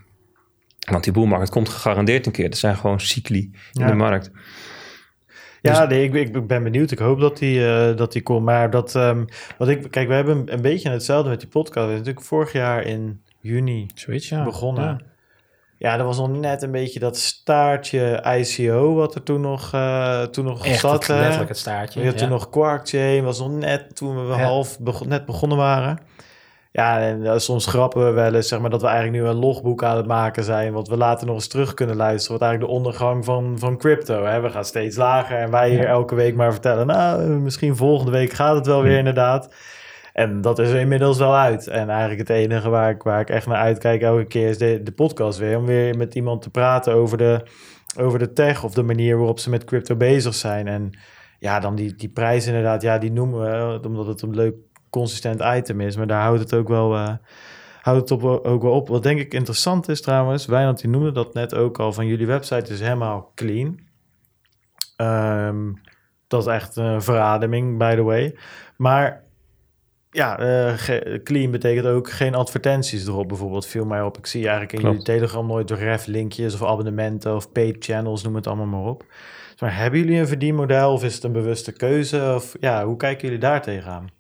Want 0.90 1.04
die 1.04 1.12
bull 1.12 1.26
market 1.26 1.50
komt 1.50 1.68
gegarandeerd 1.68 2.26
een 2.26 2.32
keer. 2.32 2.50
Dat 2.50 2.59
zijn 2.59 2.76
gewoon 2.76 3.00
cycli 3.00 3.50
in 3.72 3.86
de 3.86 3.94
markt. 3.94 4.30
Ja, 5.61 5.84
nee, 5.84 6.04
ik, 6.04 6.14
ik 6.14 6.46
ben 6.46 6.62
benieuwd. 6.62 6.90
Ik 6.90 6.98
hoop 6.98 7.20
dat 7.20 7.38
die, 7.38 7.59
uh, 7.59 7.96
dat 7.96 8.12
die 8.12 8.22
komt. 8.22 8.44
Maar 8.44 8.70
dat, 8.70 8.94
um, 8.94 9.24
wat 9.59 9.68
ik, 9.68 9.90
kijk, 9.90 10.09
we 10.09 10.14
hebben 10.14 10.36
een, 10.36 10.52
een 10.52 10.62
beetje 10.62 10.90
hetzelfde 10.90 11.30
met 11.30 11.40
die 11.40 11.48
podcast. 11.48 11.86
We 11.86 11.92
natuurlijk 11.92 12.24
vorig 12.24 12.52
jaar 12.52 12.82
in 12.82 13.20
juni 13.41 13.91
Zoiets, 13.95 14.28
ja. 14.28 14.45
begonnen. 14.45 14.84
Ja. 14.84 14.99
Ja, 15.78 15.97
dat 15.97 16.07
was 16.07 16.18
nog 16.18 16.30
net 16.30 16.62
een 16.62 16.70
beetje 16.70 16.99
dat 16.99 17.16
staartje 17.16 18.24
ICO 18.39 18.95
wat 18.95 19.14
er 19.14 19.22
toen 19.22 19.41
nog, 19.41 19.72
uh, 19.74 20.22
toen 20.22 20.45
nog 20.45 20.66
Echt 20.66 20.80
zat. 20.80 21.07
het, 21.07 21.16
letterlijk 21.16 21.49
het 21.49 21.59
staartje. 21.59 22.03
Ja. 22.03 22.12
toen 22.12 22.28
nog 22.28 22.51
Quarkchain, 22.51 23.24
was 23.24 23.39
nog 23.39 23.51
net 23.51 23.97
toen 23.97 24.26
we 24.26 24.32
half 24.32 24.78
net 25.07 25.26
begonnen 25.26 25.59
waren. 25.59 25.99
Ja, 26.72 27.01
en 27.01 27.20
uh, 27.20 27.36
soms 27.36 27.66
grappen 27.66 28.05
we 28.05 28.11
wel 28.11 28.34
eens, 28.34 28.49
zeg 28.49 28.61
maar, 28.61 28.70
dat 28.70 28.80
we 28.80 28.86
eigenlijk 28.86 29.22
nu 29.22 29.28
een 29.28 29.36
logboek 29.36 29.82
aan 29.82 29.97
het 29.97 30.07
maken 30.07 30.45
zijn, 30.45 30.72
wat 30.72 30.89
we 30.89 30.97
later 30.97 31.26
nog 31.26 31.34
eens 31.34 31.49
terug 31.49 31.74
kunnen 31.74 31.97
luisteren, 31.97 32.39
wat 32.39 32.49
eigenlijk 32.49 32.72
de 32.72 32.78
ondergang 32.78 33.24
van, 33.24 33.59
van 33.59 33.78
crypto. 33.78 34.24
Hè? 34.24 34.41
We 34.41 34.51
gaan 34.51 34.64
steeds 34.64 34.97
lager 34.97 35.39
en 35.39 35.51
wij 35.51 35.70
hier 35.70 35.86
elke 35.86 36.14
week 36.14 36.34
maar 36.34 36.53
vertellen, 36.53 36.86
nou, 36.86 37.22
misschien 37.28 37.76
volgende 37.76 38.12
week 38.12 38.32
gaat 38.32 38.55
het 38.55 38.66
wel 38.66 38.82
weer 38.82 38.99
inderdaad. 38.99 39.49
En 40.19 40.41
dat 40.41 40.59
is 40.59 40.71
er 40.71 40.81
inmiddels 40.81 41.19
wel 41.19 41.35
uit. 41.35 41.66
En 41.66 41.89
eigenlijk 41.89 42.21
het 42.21 42.31
enige 42.31 42.69
waar 42.69 42.91
ik, 42.91 43.03
waar 43.03 43.21
ik 43.21 43.31
echt 43.31 43.47
naar 43.47 43.57
uitkijk 43.57 44.03
elke 44.03 44.25
keer 44.25 44.49
is 44.49 44.59
de, 44.59 44.83
de 44.83 44.93
podcast 44.93 45.39
weer. 45.39 45.59
Om 45.59 45.66
weer 45.66 45.97
met 45.97 46.14
iemand 46.14 46.43
te 46.43 46.51
praten 46.51 46.95
over 46.95 47.19
de, 47.19 47.47
over 47.99 48.19
de 48.19 48.33
tech 48.33 48.64
of 48.64 48.75
de 48.75 48.83
manier 48.83 49.16
waarop 49.16 49.39
ze 49.39 49.51
met 49.51 49.64
crypto 49.64 49.97
bezig 49.97 50.35
zijn. 50.35 50.66
En 50.66 50.99
ja, 51.39 51.61
dan 51.61 51.75
die, 51.75 51.95
die 51.95 52.09
prijs 52.09 52.47
inderdaad, 52.47 52.83
ja, 52.83 52.99
die 52.99 53.12
noemen 53.12 53.41
we, 53.41 53.89
omdat 53.89 54.07
het 54.07 54.23
een 54.23 54.35
leuk 54.35 54.55
consistent 54.91 55.43
item 55.57 55.81
is. 55.81 55.97
Maar 55.97 56.07
daar 56.07 56.23
houdt 56.23 56.41
het 56.41 56.55
ook 56.55 56.69
wel, 56.69 56.95
uh, 56.95 57.14
houdt 57.81 58.01
het 58.01 58.11
op, 58.11 58.25
ook 58.25 58.62
wel 58.62 58.73
op. 58.73 58.89
Wat 58.89 59.03
denk 59.03 59.21
ik 59.21 59.35
interessant 59.35 59.89
is 59.89 60.01
trouwens, 60.01 60.47
Wijnand 60.47 60.81
die 60.81 60.91
noemde 60.91 61.12
dat 61.12 61.35
net 61.35 61.55
ook 61.55 61.79
al, 61.79 61.93
van 61.93 62.07
jullie 62.07 62.27
website 62.27 62.73
is 62.73 62.81
helemaal 62.81 63.33
clean. 63.35 63.81
Um, 64.97 65.81
dat 66.27 66.41
is 66.47 66.53
echt 66.53 66.77
een 66.77 67.03
verademing, 67.03 67.79
by 67.79 67.95
the 67.95 68.03
way. 68.03 68.37
Maar 68.77 69.27
ja, 70.11 70.40
uh, 70.40 70.72
clean 71.24 71.50
betekent 71.50 71.86
ook 71.86 72.11
geen 72.11 72.34
advertenties 72.34 73.06
erop 73.06 73.28
bijvoorbeeld. 73.28 73.66
Viel 73.66 73.84
mij 73.84 74.02
op. 74.02 74.18
Ik 74.18 74.26
zie 74.26 74.40
eigenlijk 74.40 74.72
in 74.72 74.78
Klopt. 74.78 74.94
jullie 74.94 75.18
Telegram 75.18 75.46
nooit 75.46 75.70
ref-linkjes 75.70 76.54
of 76.54 76.64
abonnementen 76.64 77.34
of 77.34 77.52
paid 77.52 77.76
channels, 77.78 78.22
noem 78.22 78.34
het 78.34 78.46
allemaal 78.46 78.66
maar 78.66 78.90
op. 78.90 79.04
Maar 79.59 79.76
hebben 79.76 80.00
jullie 80.00 80.18
een 80.18 80.28
verdienmodel 80.28 80.92
of 80.92 81.04
is 81.04 81.14
het 81.14 81.24
een 81.24 81.32
bewuste 81.32 81.72
keuze? 81.72 82.32
Of 82.34 82.56
ja, 82.61 82.84
hoe 82.84 82.96
kijken 82.96 83.24
jullie 83.24 83.40
daar 83.40 83.62
tegenaan? 83.62 84.11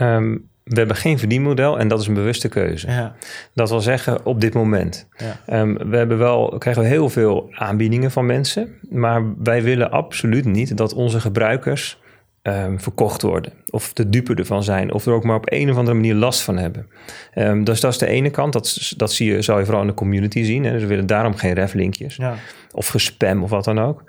Um, 0.00 0.48
we 0.64 0.76
hebben 0.76 0.96
geen 0.96 1.18
verdienmodel 1.18 1.78
en 1.78 1.88
dat 1.88 2.00
is 2.00 2.06
een 2.06 2.14
bewuste 2.14 2.48
keuze. 2.48 2.90
Ja. 2.90 3.14
Dat 3.54 3.70
wil 3.70 3.80
zeggen 3.80 4.26
op 4.26 4.40
dit 4.40 4.54
moment. 4.54 5.08
Ja. 5.16 5.60
Um, 5.60 5.90
we 5.90 5.96
hebben 5.96 6.18
wel, 6.18 6.56
krijgen 6.58 6.82
we 6.82 6.88
heel 6.88 7.08
veel 7.08 7.48
aanbiedingen 7.50 8.10
van 8.10 8.26
mensen, 8.26 8.78
maar 8.90 9.42
wij 9.42 9.62
willen 9.62 9.90
absoluut 9.90 10.44
niet 10.44 10.76
dat 10.76 10.94
onze 10.94 11.20
gebruikers 11.20 12.00
um, 12.42 12.80
verkocht 12.80 13.22
worden. 13.22 13.52
Of 13.70 13.92
de 13.92 14.08
dupe 14.08 14.34
ervan 14.34 14.62
zijn. 14.62 14.92
Of 14.92 15.06
er 15.06 15.12
ook 15.12 15.24
maar 15.24 15.36
op 15.36 15.52
een 15.52 15.70
of 15.70 15.76
andere 15.76 15.96
manier 15.96 16.14
last 16.14 16.42
van 16.42 16.56
hebben. 16.56 16.86
Um, 17.34 17.64
dus 17.64 17.80
dat 17.80 17.92
is 17.92 17.98
de 17.98 18.06
ene 18.06 18.30
kant. 18.30 18.52
Dat, 18.52 18.92
dat 18.96 19.12
zie 19.12 19.32
je, 19.32 19.42
zou 19.42 19.58
je 19.58 19.64
vooral 19.64 19.82
in 19.82 19.88
de 19.88 19.94
community 19.94 20.42
zien. 20.42 20.64
Hè? 20.64 20.72
Dus 20.72 20.82
we 20.82 20.88
willen 20.88 21.06
daarom 21.06 21.36
geen 21.36 21.52
reflinkjes. 21.52 22.16
Ja. 22.16 22.34
Of 22.72 22.88
gespam 22.88 23.42
of 23.42 23.50
wat 23.50 23.64
dan 23.64 23.80
ook. 23.80 24.04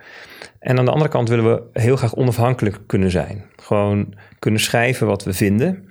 En 0.60 0.80
aan 0.80 0.86
de 0.86 0.92
andere 0.92 1.10
kant 1.10 1.30
willen 1.30 1.46
we 1.46 1.80
heel 1.80 1.96
graag 1.96 2.16
onafhankelijk 2.16 2.78
kunnen 2.86 3.12
zijn. 3.12 3.44
Gewoon 3.56 4.14
kunnen 4.40 4.60
schrijven 4.60 5.08
wat 5.08 5.24
we 5.24 5.34
vinden. 5.34 5.90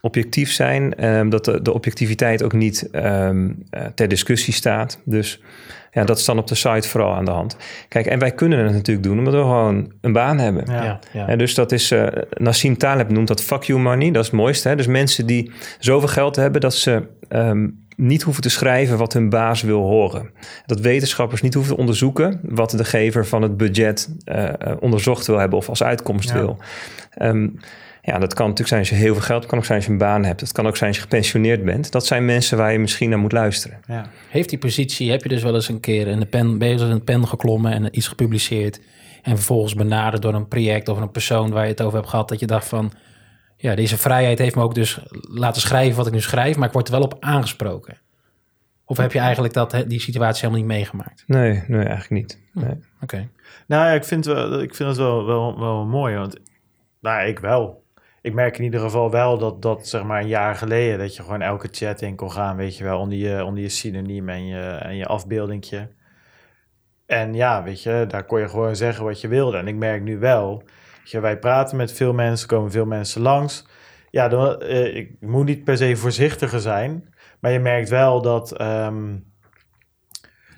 Objectief 0.00 0.52
zijn. 0.52 1.04
Um, 1.06 1.28
dat 1.28 1.44
de, 1.44 1.62
de, 1.62 1.72
objectiviteit 1.72 2.42
ook 2.42 2.52
niet 2.52 2.88
um, 2.92 3.62
uh, 3.70 3.84
ter 3.94 4.08
discussie 4.08 4.54
staat. 4.54 5.00
Dus 5.04 5.40
ja, 5.96 6.04
dat 6.04 6.18
is 6.18 6.24
dan 6.24 6.38
op 6.38 6.46
de 6.46 6.54
site 6.54 6.88
vooral 6.88 7.14
aan 7.14 7.24
de 7.24 7.30
hand. 7.30 7.56
Kijk, 7.88 8.06
en 8.06 8.18
wij 8.18 8.30
kunnen 8.32 8.64
het 8.64 8.72
natuurlijk 8.72 9.06
doen 9.06 9.18
omdat 9.18 9.34
we 9.34 9.40
gewoon 9.40 9.92
een 10.00 10.12
baan 10.12 10.38
hebben. 10.38 10.64
Ja. 10.66 10.84
Ja, 10.84 10.98
ja. 11.12 11.28
En 11.28 11.38
dus 11.38 11.54
dat 11.54 11.72
is, 11.72 11.92
uh, 11.92 12.06
Nassim 12.30 12.76
Taleb 12.78 13.10
noemt 13.10 13.28
dat 13.28 13.42
fuck 13.42 13.62
you 13.62 13.80
money. 13.80 14.10
Dat 14.10 14.22
is 14.22 14.30
het 14.30 14.36
mooiste. 14.36 14.68
Hè? 14.68 14.76
Dus 14.76 14.86
mensen 14.86 15.26
die 15.26 15.52
zoveel 15.78 16.08
geld 16.08 16.36
hebben 16.36 16.60
dat 16.60 16.74
ze 16.74 17.02
um, 17.28 17.84
niet 17.96 18.22
hoeven 18.22 18.42
te 18.42 18.48
schrijven 18.50 18.98
wat 18.98 19.12
hun 19.12 19.28
baas 19.28 19.62
wil 19.62 19.80
horen. 19.80 20.30
Dat 20.66 20.80
wetenschappers 20.80 21.42
niet 21.42 21.54
hoeven 21.54 21.74
te 21.74 21.80
onderzoeken 21.80 22.40
wat 22.42 22.70
de 22.70 22.84
gever 22.84 23.26
van 23.26 23.42
het 23.42 23.56
budget 23.56 24.08
uh, 24.24 24.48
onderzocht 24.80 25.26
wil 25.26 25.38
hebben 25.38 25.58
of 25.58 25.68
als 25.68 25.82
uitkomst 25.82 26.28
Ja. 26.28 26.34
wil. 26.34 26.58
Um, 27.22 27.58
Ja, 28.06 28.18
dat 28.18 28.34
kan 28.34 28.48
natuurlijk 28.48 28.68
zijn 28.68 28.80
als 28.80 28.88
je 28.88 28.94
heel 28.94 29.12
veel 29.12 29.22
geld 29.22 29.38
hebt. 29.38 29.46
kan 29.46 29.58
ook 29.58 29.64
zijn 29.64 29.78
als 29.78 29.86
je 29.86 29.92
een 29.92 29.98
baan 29.98 30.24
hebt. 30.24 30.40
Het 30.40 30.52
kan 30.52 30.66
ook 30.66 30.76
zijn 30.76 30.88
als 30.88 30.98
je 30.98 31.02
gepensioneerd 31.02 31.64
bent. 31.64 31.92
Dat 31.92 32.06
zijn 32.06 32.24
mensen 32.24 32.58
waar 32.58 32.72
je 32.72 32.78
misschien 32.78 33.10
naar 33.10 33.18
moet 33.18 33.32
luisteren. 33.32 33.80
Ja. 33.86 34.10
Heeft 34.28 34.48
die 34.48 34.58
positie, 34.58 35.10
heb 35.10 35.22
je 35.22 35.28
dus 35.28 35.42
wel 35.42 35.54
eens 35.54 35.68
een 35.68 35.80
keer 35.80 36.06
in 36.06 36.20
de 36.20 36.26
pen, 36.26 36.58
bezig 36.58 36.88
in 36.88 36.94
de 36.94 37.00
pen 37.00 37.28
geklommen 37.28 37.72
en 37.72 37.96
iets 37.96 38.08
gepubliceerd... 38.08 38.80
en 39.22 39.36
vervolgens 39.36 39.74
benaderd 39.74 40.22
door 40.22 40.34
een 40.34 40.48
project 40.48 40.88
of 40.88 41.00
een 41.00 41.10
persoon 41.10 41.50
waar 41.50 41.64
je 41.64 41.70
het 41.70 41.82
over 41.82 41.98
hebt 41.98 42.10
gehad... 42.10 42.28
dat 42.28 42.40
je 42.40 42.46
dacht 42.46 42.68
van, 42.68 42.92
ja, 43.56 43.74
deze 43.74 43.96
vrijheid 43.96 44.38
heeft 44.38 44.54
me 44.54 44.62
ook 44.62 44.74
dus 44.74 45.00
laten 45.20 45.60
schrijven 45.60 45.96
wat 45.96 46.06
ik 46.06 46.12
nu 46.12 46.20
schrijf... 46.20 46.56
maar 46.56 46.66
ik 46.66 46.74
word 46.74 46.88
er 46.88 46.94
wel 46.94 47.02
op 47.02 47.16
aangesproken. 47.20 47.98
Of 48.84 48.96
heb 48.96 49.12
je 49.12 49.18
eigenlijk 49.18 49.54
dat, 49.54 49.84
die 49.86 50.00
situatie 50.00 50.40
helemaal 50.40 50.66
niet 50.66 50.76
meegemaakt? 50.76 51.24
Nee, 51.26 51.62
nee 51.66 51.84
eigenlijk 51.84 52.10
niet. 52.10 52.40
Nee. 52.52 52.74
Oké. 53.02 53.28
Nou 53.66 53.86
ja, 53.86 53.92
ik 53.92 54.04
vind, 54.04 54.24
wel, 54.24 54.60
ik 54.60 54.74
vind 54.74 54.88
het 54.88 54.98
wel, 54.98 55.26
wel, 55.26 55.58
wel 55.58 55.84
mooi, 55.84 56.16
want 56.16 56.40
nou, 57.00 57.28
ik 57.28 57.38
wel. 57.38 57.84
Ik 58.26 58.34
merk 58.34 58.58
in 58.58 58.64
ieder 58.64 58.80
geval 58.80 59.10
wel 59.10 59.38
dat, 59.38 59.62
dat 59.62 59.88
zeg 59.88 60.04
maar 60.04 60.20
een 60.20 60.28
jaar 60.28 60.54
geleden... 60.54 60.98
dat 60.98 61.16
je 61.16 61.22
gewoon 61.22 61.42
elke 61.42 61.68
chat 61.70 62.02
in 62.02 62.16
kon 62.16 62.32
gaan, 62.32 62.56
weet 62.56 62.76
je 62.76 62.84
wel... 62.84 62.98
onder 62.98 63.18
je, 63.18 63.44
onder 63.44 63.62
je 63.62 63.68
synoniem 63.68 64.28
en 64.28 64.46
je, 64.46 64.62
en 64.62 64.96
je 64.96 65.06
afbeeldingje. 65.06 65.88
En 67.06 67.34
ja, 67.34 67.62
weet 67.62 67.82
je, 67.82 68.04
daar 68.08 68.24
kon 68.24 68.40
je 68.40 68.48
gewoon 68.48 68.76
zeggen 68.76 69.04
wat 69.04 69.20
je 69.20 69.28
wilde. 69.28 69.56
En 69.56 69.68
ik 69.68 69.74
merk 69.74 70.02
nu 70.02 70.18
wel... 70.18 70.62
Je, 71.04 71.20
wij 71.20 71.38
praten 71.38 71.76
met 71.76 71.92
veel 71.92 72.12
mensen, 72.12 72.48
komen 72.48 72.70
veel 72.70 72.86
mensen 72.86 73.22
langs. 73.22 73.68
Ja, 74.10 74.28
dan, 74.28 74.62
uh, 74.62 74.96
ik 74.96 75.16
moet 75.20 75.46
niet 75.46 75.64
per 75.64 75.76
se 75.76 75.96
voorzichtiger 75.96 76.60
zijn... 76.60 77.14
maar 77.40 77.52
je 77.52 77.60
merkt 77.60 77.88
wel 77.88 78.22
dat... 78.22 78.60
Um, 78.60 79.32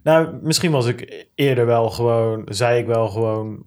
nou, 0.03 0.39
misschien 0.43 0.71
was 0.71 0.87
ik 0.87 1.29
eerder 1.35 1.67
wel 1.67 1.91
gewoon, 1.91 2.43
zei 2.45 2.79
ik 2.79 2.87
wel 2.87 3.09
gewoon 3.09 3.67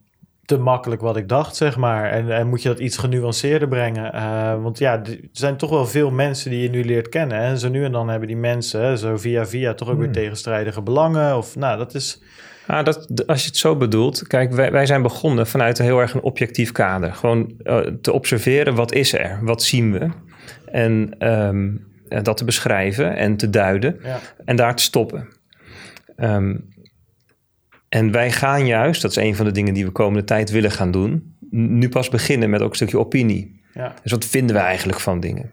te 0.51 0.57
makkelijk 0.57 1.01
wat 1.01 1.17
ik 1.17 1.29
dacht, 1.29 1.55
zeg 1.55 1.77
maar. 1.77 2.11
En, 2.11 2.31
en 2.31 2.47
moet 2.47 2.61
je 2.61 2.69
dat 2.69 2.79
iets 2.79 2.97
genuanceerder 2.97 3.67
brengen. 3.67 4.15
Uh, 4.15 4.61
want 4.61 4.77
ja, 4.77 4.99
er 5.03 5.19
zijn 5.31 5.57
toch 5.57 5.69
wel 5.69 5.85
veel 5.85 6.11
mensen 6.11 6.49
die 6.49 6.61
je 6.61 6.69
nu 6.69 6.83
leert 6.83 7.09
kennen. 7.09 7.37
En 7.37 7.57
zo 7.57 7.69
nu 7.69 7.83
en 7.83 7.91
dan 7.91 8.09
hebben 8.09 8.27
die 8.27 8.37
mensen, 8.37 8.97
zo 8.97 9.17
via 9.17 9.45
via, 9.45 9.73
toch 9.73 9.89
ook 9.89 9.95
weer 9.95 10.03
hmm. 10.03 10.13
tegenstrijdige 10.13 10.81
belangen. 10.81 11.37
Of 11.37 11.55
nou, 11.55 11.77
dat 11.77 11.93
is... 11.93 12.21
Ah, 12.67 12.85
dat, 12.85 13.27
als 13.27 13.41
je 13.41 13.47
het 13.47 13.57
zo 13.57 13.75
bedoelt, 13.75 14.27
kijk, 14.27 14.51
wij, 14.51 14.71
wij 14.71 14.85
zijn 14.85 15.01
begonnen 15.01 15.47
vanuit 15.47 15.79
een 15.79 15.85
heel 15.85 15.99
erg 15.99 16.13
een 16.13 16.21
objectief 16.21 16.71
kader. 16.71 17.13
Gewoon 17.13 17.53
uh, 17.63 17.77
te 17.77 18.11
observeren, 18.11 18.75
wat 18.75 18.93
is 18.93 19.13
er? 19.13 19.39
Wat 19.41 19.63
zien 19.63 19.91
we? 19.91 20.09
En 20.65 21.15
um, 21.19 21.87
dat 22.23 22.37
te 22.37 22.45
beschrijven 22.45 23.15
en 23.15 23.37
te 23.37 23.49
duiden. 23.49 23.99
Ja. 24.03 24.19
En 24.45 24.55
daar 24.55 24.75
te 24.75 24.83
stoppen. 24.83 25.27
Um, 26.17 26.69
en 27.91 28.11
wij 28.11 28.31
gaan 28.31 28.65
juist, 28.65 29.01
dat 29.01 29.11
is 29.11 29.17
een 29.17 29.35
van 29.35 29.45
de 29.45 29.51
dingen 29.51 29.73
die 29.73 29.85
we 29.85 29.91
komende 29.91 30.23
tijd 30.23 30.49
willen 30.49 30.71
gaan 30.71 30.91
doen, 30.91 31.35
nu 31.49 31.89
pas 31.89 32.09
beginnen 32.09 32.49
met 32.49 32.61
ook 32.61 32.69
een 32.69 32.75
stukje 32.75 32.99
opinie. 32.99 33.61
Ja. 33.73 33.93
Dus 34.03 34.11
wat 34.11 34.25
vinden 34.25 34.55
we 34.55 34.61
eigenlijk 34.61 34.99
van 34.99 35.19
dingen? 35.19 35.51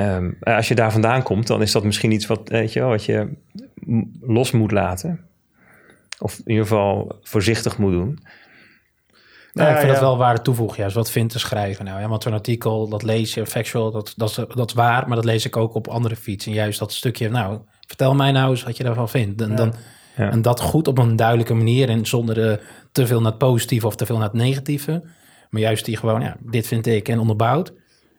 Um, 0.00 0.36
als 0.40 0.68
je 0.68 0.74
daar 0.74 0.92
vandaan 0.92 1.22
komt, 1.22 1.46
dan 1.46 1.62
is 1.62 1.72
dat 1.72 1.84
misschien 1.84 2.10
iets 2.10 2.26
wat, 2.26 2.48
weet 2.48 2.72
je, 2.72 2.80
wat 2.80 3.04
je 3.04 3.28
los 4.20 4.50
moet 4.50 4.70
laten. 4.70 5.20
Of 6.18 6.38
in 6.38 6.50
ieder 6.50 6.62
geval 6.62 7.18
voorzichtig 7.22 7.78
moet 7.78 7.92
doen. 7.92 8.18
Nou, 9.52 9.70
ik 9.70 9.76
vind 9.76 9.86
ja. 9.86 9.92
dat 9.92 10.00
wel 10.00 10.16
waarde 10.16 10.42
toevoegen. 10.42 10.78
Juist 10.78 10.94
wat 10.94 11.10
vindt 11.10 11.32
te 11.32 11.38
schrijven. 11.38 11.84
Nou, 11.84 12.00
ja, 12.00 12.08
want 12.08 12.22
zo'n 12.22 12.32
artikel, 12.32 12.88
dat 12.88 13.02
lees 13.02 13.34
je, 13.34 13.46
factual, 13.46 13.90
dat, 13.90 14.12
dat, 14.16 14.28
is, 14.28 14.34
dat 14.54 14.68
is 14.68 14.74
waar, 14.74 15.06
maar 15.06 15.16
dat 15.16 15.24
lees 15.24 15.44
ik 15.44 15.56
ook 15.56 15.74
op 15.74 15.88
andere 15.88 16.16
fietsen. 16.16 16.50
En 16.52 16.58
juist 16.58 16.78
dat 16.78 16.92
stukje, 16.92 17.30
nou, 17.30 17.58
vertel 17.86 18.14
mij 18.14 18.32
nou 18.32 18.50
eens 18.50 18.62
wat 18.62 18.76
je 18.76 18.84
daarvan 18.84 19.08
vindt. 19.08 19.42
En 19.42 19.56
dan 19.56 19.74
en 20.16 20.42
dat 20.42 20.60
goed 20.60 20.88
op 20.88 20.98
een 20.98 21.16
duidelijke 21.16 21.54
manier 21.54 21.88
en 21.88 22.06
zonder 22.06 22.50
uh, 22.50 22.56
te 22.92 23.06
veel 23.06 23.20
naar 23.20 23.30
het 23.30 23.38
positieve 23.38 23.86
of 23.86 23.96
te 23.96 24.06
veel 24.06 24.16
naar 24.16 24.28
het 24.28 24.36
negatieve. 24.36 25.02
Maar 25.50 25.60
juist 25.60 25.84
die 25.84 25.96
gewoon, 25.96 26.20
ja, 26.20 26.36
dit 26.40 26.66
vind 26.66 26.86
ik 26.86 27.08
en 27.08 27.18
onderbouwd. 27.18 27.72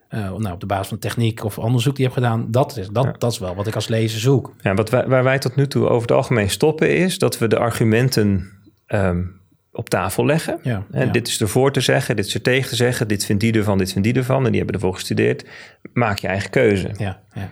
Uh, 0.10 0.20
nou, 0.20 0.52
op 0.52 0.60
de 0.60 0.66
basis 0.66 0.88
van 0.88 1.00
techniek 1.00 1.44
of 1.44 1.58
onderzoek 1.58 1.96
die 1.96 2.06
je 2.06 2.12
hebt 2.12 2.24
gedaan, 2.24 2.52
dat 2.52 2.78
is, 2.78 2.88
dat, 2.88 3.20
dat 3.20 3.32
is 3.32 3.40
wel 3.40 3.56
wat 3.56 3.68
ik 3.68 3.76
als 3.76 3.88
lezer 3.88 4.20
zoek. 4.20 4.54
Ja, 4.62 4.74
wat 4.74 4.90
wij, 4.90 5.08
waar 5.08 5.24
wij 5.24 5.40
tot 5.40 5.56
nu 5.56 5.68
toe 5.68 5.88
over 5.88 6.02
het 6.02 6.18
algemeen 6.18 6.50
stoppen 6.50 6.96
is 6.96 7.18
dat 7.18 7.38
we 7.38 7.48
de 7.48 7.58
argumenten 7.58 8.52
um, 8.88 9.42
op 9.72 9.90
tafel 9.90 10.26
leggen. 10.26 10.60
Ja, 10.62 10.86
en 10.92 11.06
ja. 11.06 11.12
dit 11.12 11.28
is 11.28 11.42
ervoor 11.42 11.72
te 11.72 11.82
zeggen, 11.82 12.16
dit 12.16 12.26
is 12.26 12.34
er 12.34 12.42
tegen 12.42 12.70
te 12.70 12.76
zeggen, 12.76 13.08
dit 13.08 13.26
vindt 13.26 13.42
die 13.42 13.54
ervan, 13.54 13.78
dit 13.78 13.92
vindt 13.92 14.08
die 14.08 14.18
ervan. 14.18 14.46
En 14.46 14.52
die 14.52 14.58
hebben 14.58 14.76
ervoor 14.76 14.94
gestudeerd. 14.94 15.46
Maak 15.94 16.18
je 16.18 16.28
eigen 16.28 16.50
keuze. 16.50 16.90
Ja, 16.98 17.22
ja. 17.34 17.50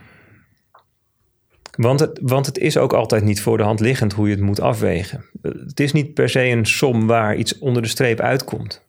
Want 1.76 2.00
het, 2.00 2.20
want 2.22 2.46
het 2.46 2.58
is 2.58 2.78
ook 2.78 2.94
altijd 2.94 3.24
niet 3.24 3.42
voor 3.42 3.58
de 3.58 3.64
hand 3.64 3.80
liggend 3.80 4.14
hoe 4.14 4.28
je 4.28 4.36
het 4.36 4.44
moet 4.44 4.62
afwegen. 4.62 5.26
Het 5.42 5.80
is 5.80 5.92
niet 5.92 6.14
per 6.14 6.30
se 6.30 6.46
een 6.46 6.66
som 6.66 7.08
waar 7.08 7.36
iets 7.36 7.58
onder 7.58 7.82
de 7.82 7.88
streep 7.88 8.20
uitkomt. 8.20 8.86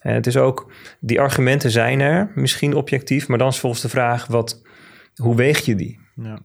En 0.00 0.14
het 0.14 0.26
is 0.26 0.36
ook, 0.36 0.72
die 1.00 1.20
argumenten 1.20 1.70
zijn 1.70 2.00
er, 2.00 2.32
misschien 2.34 2.74
objectief, 2.74 3.28
maar 3.28 3.38
dan 3.38 3.48
is 3.48 3.58
volgens 3.58 3.82
de 3.82 3.88
vraag, 3.88 4.26
wat, 4.26 4.62
hoe 5.16 5.36
weeg 5.36 5.64
je 5.64 5.74
die? 5.74 5.98
Ja. 6.14 6.38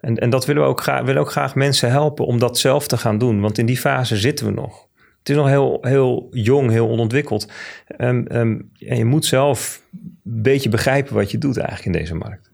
En, 0.00 0.16
en 0.16 0.30
dat 0.30 0.46
willen 0.46 0.62
we 0.62 0.68
ook 0.68 0.80
graag, 0.80 1.04
willen 1.04 1.20
ook 1.20 1.30
graag 1.30 1.54
mensen 1.54 1.90
helpen 1.90 2.26
om 2.26 2.38
dat 2.38 2.58
zelf 2.58 2.86
te 2.86 2.96
gaan 2.96 3.18
doen, 3.18 3.40
want 3.40 3.58
in 3.58 3.66
die 3.66 3.78
fase 3.78 4.16
zitten 4.16 4.46
we 4.46 4.52
nog. 4.52 4.88
Het 5.18 5.28
is 5.28 5.36
nog 5.36 5.46
heel, 5.46 5.78
heel 5.80 6.28
jong, 6.30 6.70
heel 6.70 6.88
onontwikkeld. 6.88 7.52
Um, 7.98 8.26
um, 8.32 8.70
en 8.78 8.96
je 8.96 9.04
moet 9.04 9.24
zelf 9.24 9.82
een 9.92 10.42
beetje 10.42 10.68
begrijpen 10.68 11.14
wat 11.14 11.30
je 11.30 11.38
doet 11.38 11.56
eigenlijk 11.56 11.86
in 11.86 12.00
deze 12.00 12.14
markt. 12.14 12.49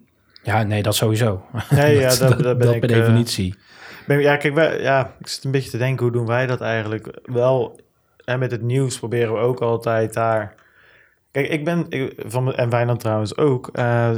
Ja, 0.46 0.62
nee, 0.62 0.82
dat 0.82 0.94
sowieso. 0.94 1.46
Nee, 1.70 1.98
ja, 2.00 2.16
dat, 2.16 2.42
dat, 2.42 2.58
ben 2.58 2.74
ik, 2.74 2.80
per 2.80 2.88
definitie. 2.88 3.54
Ben, 4.06 4.20
ja, 4.20 4.36
kijk, 4.36 4.54
wij, 4.54 4.80
ja, 4.80 5.14
ik 5.18 5.26
zit 5.26 5.44
een 5.44 5.50
beetje 5.50 5.70
te 5.70 5.78
denken, 5.78 6.02
hoe 6.02 6.12
doen 6.12 6.26
wij 6.26 6.46
dat 6.46 6.60
eigenlijk? 6.60 7.18
Wel, 7.22 7.80
en 8.24 8.38
met 8.38 8.50
het 8.50 8.62
nieuws 8.62 8.98
proberen 8.98 9.32
we 9.32 9.38
ook 9.38 9.60
altijd 9.60 10.14
daar... 10.14 10.54
Kijk, 11.30 11.48
ik 11.48 11.64
ben, 11.64 11.86
ik, 11.88 12.22
van, 12.26 12.54
en 12.54 12.70
wij 12.70 12.84
dan 12.84 12.96
trouwens 12.96 13.36
ook, 13.36 13.70
uh, 13.72 14.10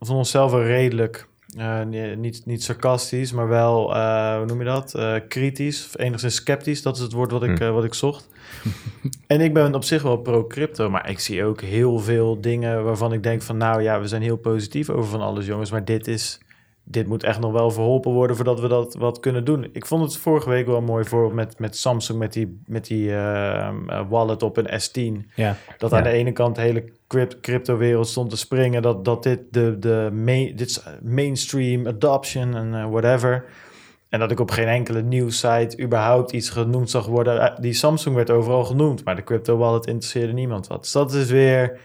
van 0.00 0.16
onszelf 0.16 0.50
wel 0.50 0.62
redelijk, 0.62 1.28
uh, 1.58 1.82
niet, 2.16 2.46
niet 2.46 2.62
sarcastisch, 2.62 3.32
maar 3.32 3.48
wel, 3.48 3.96
uh, 3.96 4.36
hoe 4.36 4.46
noem 4.46 4.58
je 4.58 4.64
dat? 4.64 4.98
kritisch, 5.28 5.86
of 5.86 5.98
enigszins 5.98 6.34
sceptisch, 6.34 6.82
dat 6.82 6.96
is 6.96 7.02
het 7.02 7.12
woord 7.12 7.30
wat 7.30 7.42
ik, 7.42 7.58
hm. 7.58 7.70
wat 7.70 7.84
ik 7.84 7.94
zocht. 7.94 8.28
en 9.26 9.40
ik 9.40 9.54
ben 9.54 9.74
op 9.74 9.84
zich 9.84 10.02
wel 10.02 10.16
pro-crypto, 10.16 10.90
maar 10.90 11.10
ik 11.10 11.18
zie 11.18 11.44
ook 11.44 11.60
heel 11.60 11.98
veel 11.98 12.40
dingen 12.40 12.84
waarvan 12.84 13.12
ik 13.12 13.22
denk 13.22 13.42
van... 13.42 13.56
nou 13.56 13.82
ja, 13.82 14.00
we 14.00 14.08
zijn 14.08 14.22
heel 14.22 14.36
positief 14.36 14.90
over 14.90 15.10
van 15.10 15.20
alles, 15.20 15.46
jongens, 15.46 15.70
maar 15.70 15.84
dit 15.84 16.06
is... 16.06 16.38
Dit 16.86 17.06
moet 17.06 17.22
echt 17.22 17.40
nog 17.40 17.52
wel 17.52 17.70
verholpen 17.70 18.12
worden 18.12 18.36
voordat 18.36 18.60
we 18.60 18.68
dat 18.68 18.94
wat 18.94 19.20
kunnen 19.20 19.44
doen. 19.44 19.68
Ik 19.72 19.86
vond 19.86 20.02
het 20.02 20.16
vorige 20.16 20.48
week 20.48 20.66
wel 20.66 20.80
mooi 20.80 21.04
voor 21.04 21.34
met, 21.34 21.58
met 21.58 21.76
Samsung, 21.76 22.18
met 22.18 22.32
die, 22.32 22.60
met 22.66 22.86
die 22.86 23.08
uh, 23.08 23.70
wallet 24.08 24.42
op 24.42 24.56
een 24.56 24.68
S10. 24.68 25.28
Ja. 25.34 25.56
Dat 25.78 25.92
aan 25.92 26.02
de 26.02 26.08
ene 26.08 26.32
kant 26.32 26.54
de 26.54 26.60
hele 26.60 26.84
crypto-wereld 27.40 28.08
stond 28.08 28.30
te 28.30 28.36
springen. 28.36 28.82
Dat, 28.82 29.04
dat 29.04 29.22
dit 29.22 29.40
de, 29.50 29.76
de 29.78 30.10
main, 30.12 30.56
dit 30.56 30.84
mainstream 31.02 31.86
adoption 31.86 32.56
en 32.56 32.72
uh, 32.72 32.90
whatever. 32.90 33.44
En 34.14 34.20
dat 34.20 34.30
ik 34.30 34.40
op 34.40 34.50
geen 34.50 34.68
enkele 34.68 35.02
nieuwssite 35.02 35.82
überhaupt 35.82 36.32
iets 36.32 36.50
genoemd 36.50 36.90
zag 36.90 37.06
worden. 37.06 37.40
Eh, 37.40 37.56
die 37.60 37.72
Samsung 37.72 38.16
werd 38.16 38.30
overal 38.30 38.64
genoemd, 38.64 39.04
maar 39.04 39.16
de 39.16 39.24
crypto 39.24 39.56
wallet 39.56 39.86
interesseerde 39.86 40.32
niemand 40.32 40.66
wat. 40.66 40.82
Dus 40.82 40.92
dat 40.92 41.12
is 41.12 41.30
weer, 41.30 41.80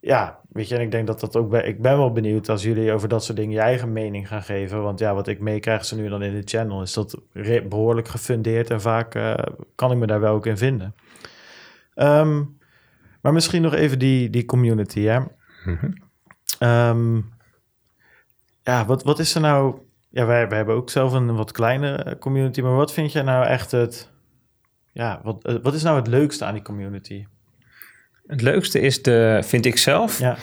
ja, 0.00 0.40
weet 0.48 0.68
je, 0.68 0.74
en 0.74 0.80
ik 0.80 0.90
denk 0.90 1.06
dat 1.06 1.20
dat 1.20 1.36
ook 1.36 1.50
bij, 1.50 1.62
ik 1.62 1.82
ben 1.82 1.96
wel 1.96 2.12
benieuwd 2.12 2.48
als 2.48 2.62
jullie 2.62 2.92
over 2.92 3.08
dat 3.08 3.24
soort 3.24 3.36
dingen 3.36 3.52
je 3.52 3.60
eigen 3.60 3.92
mening 3.92 4.28
gaan 4.28 4.42
geven. 4.42 4.82
Want 4.82 4.98
ja, 4.98 5.14
wat 5.14 5.28
ik 5.28 5.40
meekrijg 5.40 5.84
ze 5.84 5.96
nu 5.96 6.08
dan 6.08 6.22
in 6.22 6.34
de 6.34 6.42
channel, 6.44 6.82
is 6.82 6.92
dat 6.92 7.20
behoorlijk 7.68 8.08
gefundeerd 8.08 8.70
en 8.70 8.80
vaak 8.80 9.14
uh, 9.14 9.34
kan 9.74 9.92
ik 9.92 9.98
me 9.98 10.06
daar 10.06 10.20
wel 10.20 10.34
ook 10.34 10.46
in 10.46 10.58
vinden. 10.58 10.94
Um, 11.94 12.58
maar 13.20 13.32
misschien 13.32 13.62
nog 13.62 13.74
even 13.74 13.98
die, 13.98 14.30
die 14.30 14.44
community, 14.44 15.00
hè. 15.00 15.18
Mm 15.18 15.78
-hmm. 15.80 16.68
um, 16.68 17.32
ja, 18.62 18.86
wat, 18.86 19.02
wat 19.02 19.18
is 19.18 19.34
er 19.34 19.40
nou 19.40 19.82
ja, 20.14 20.26
wij, 20.26 20.48
wij 20.48 20.56
hebben 20.56 20.74
ook 20.74 20.90
zelf 20.90 21.12
een 21.12 21.34
wat 21.36 21.52
kleine 21.52 21.92
eh, 21.92 22.18
community. 22.18 22.60
Maar 22.60 22.74
wat 22.74 22.92
vind 22.92 23.12
jij 23.12 23.22
nou 23.22 23.46
echt 23.46 23.70
het... 23.70 24.10
Ja, 24.92 25.20
wat, 25.22 25.44
eh, 25.44 25.54
wat 25.62 25.74
is 25.74 25.82
nou 25.82 25.96
het 25.96 26.06
leukste 26.06 26.44
aan 26.44 26.54
die 26.54 26.62
community? 26.62 27.24
Het 28.26 28.42
leukste 28.42 28.80
is, 28.80 29.02
de, 29.02 29.40
vind 29.44 29.66
ik 29.66 29.76
zelf, 29.76 30.18
ja. 30.18 30.36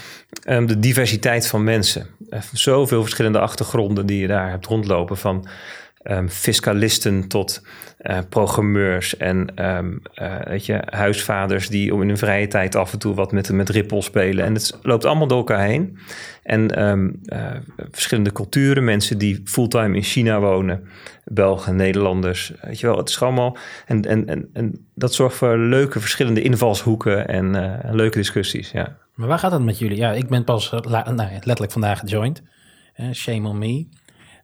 um, 0.48 0.68
de 0.68 0.80
diversiteit 0.80 1.48
van 1.48 1.64
mensen. 1.64 2.08
Uh, 2.30 2.42
zoveel 2.54 3.02
verschillende 3.02 3.40
achtergronden 3.40 4.06
die 4.06 4.20
je 4.20 4.28
daar 4.28 4.50
hebt 4.50 4.66
rondlopen. 4.66 5.18
Van 5.18 5.48
um, 6.04 6.30
fiscalisten 6.30 7.28
tot 7.28 7.62
uh, 8.02 8.18
programmeurs 8.30 9.18
en 9.18 9.66
um, 9.66 10.02
weet 10.44 10.66
je, 10.66 10.82
huisvaders 10.86 11.68
die 11.68 11.92
in 11.92 12.08
hun 12.08 12.18
vrije 12.18 12.48
tijd 12.48 12.76
af 12.76 12.94
en 12.94 13.00
toe 13.00 13.14
wat 13.14 13.32
met, 13.32 13.52
met 13.52 13.70
Ripple 13.70 14.02
spelen. 14.02 14.46
En 14.46 14.54
het 14.54 14.80
loopt 14.82 15.06
allemaal 15.06 15.28
door 15.28 15.38
elkaar 15.38 15.66
heen. 15.66 15.98
En 16.44 16.88
um, 16.88 17.20
uh, 17.26 17.46
verschillende 17.92 18.32
culturen, 18.32 18.84
mensen 18.84 19.18
die 19.18 19.42
fulltime 19.46 19.96
in 19.96 20.04
China 20.04 20.40
wonen, 20.40 20.88
Belgen, 21.26 21.76
Nederlanders, 21.76 22.54
weet 22.62 22.80
je 22.80 22.88
wel, 22.88 22.98
het 22.98 23.10
is 23.10 23.22
allemaal. 23.22 23.58
En, 23.86 24.02
en, 24.02 24.28
en, 24.28 24.50
en 24.54 24.88
dat 24.96 25.14
zorgt 25.14 25.36
voor 25.36 25.58
leuke 25.58 26.00
verschillende 26.00 26.42
invalshoeken 26.42 27.28
en 27.28 27.52
leuke 27.96 28.18
discussies. 28.18 28.72
Ja. 28.72 28.98
Maar 29.16 29.28
waar 29.28 29.40
gaat 29.40 29.52
het 29.52 29.64
met 29.64 29.80
jullie? 29.80 29.98
Ja, 29.98 30.12
ik 30.12 30.30
ben 30.30 30.44
pas 30.44 30.72
nou, 30.72 31.16
letterlijk 31.16 31.72
vandaag 31.72 32.00
gejoind. 32.00 32.44
shame 33.14 33.48
on 33.48 33.58
me. 33.58 33.88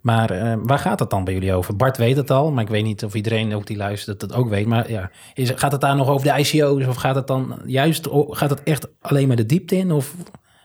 Maar 0.08 0.32
uh, 0.32 0.54
waar 0.62 0.80
gaat 0.80 1.00
het 1.00 1.10
dan 1.10 1.24
bij 1.24 1.34
jullie 1.34 1.54
over? 1.54 1.76
Bart 1.76 1.98
weet 1.98 2.16
het 2.16 2.32
al, 2.32 2.52
maar 2.52 2.64
ik 2.64 2.70
weet 2.70 2.84
niet 2.84 3.04
of 3.04 3.14
iedereen 3.14 3.56
ook 3.56 3.68
die 3.68 3.78
luistert 3.78 4.22
het 4.22 4.34
ook 4.34 4.50
weet. 4.50 4.66
Maar 4.66 4.92
ja, 4.92 5.12
is, 5.34 5.52
gaat 5.56 5.72
het 5.72 5.82
daar 5.82 5.96
nog 5.96 6.08
over 6.08 6.28
de 6.28 6.40
ICO's 6.40 6.86
of 6.88 6.96
gaat 6.96 7.16
het 7.16 7.28
dan 7.28 7.60
juist, 7.66 8.08
gaat 8.12 8.50
het 8.50 8.64
echt 8.64 8.88
alleen 9.02 9.28
maar 9.28 9.36
de 9.36 9.46
diepte 9.46 9.76
in? 9.76 9.92
Of 9.92 10.16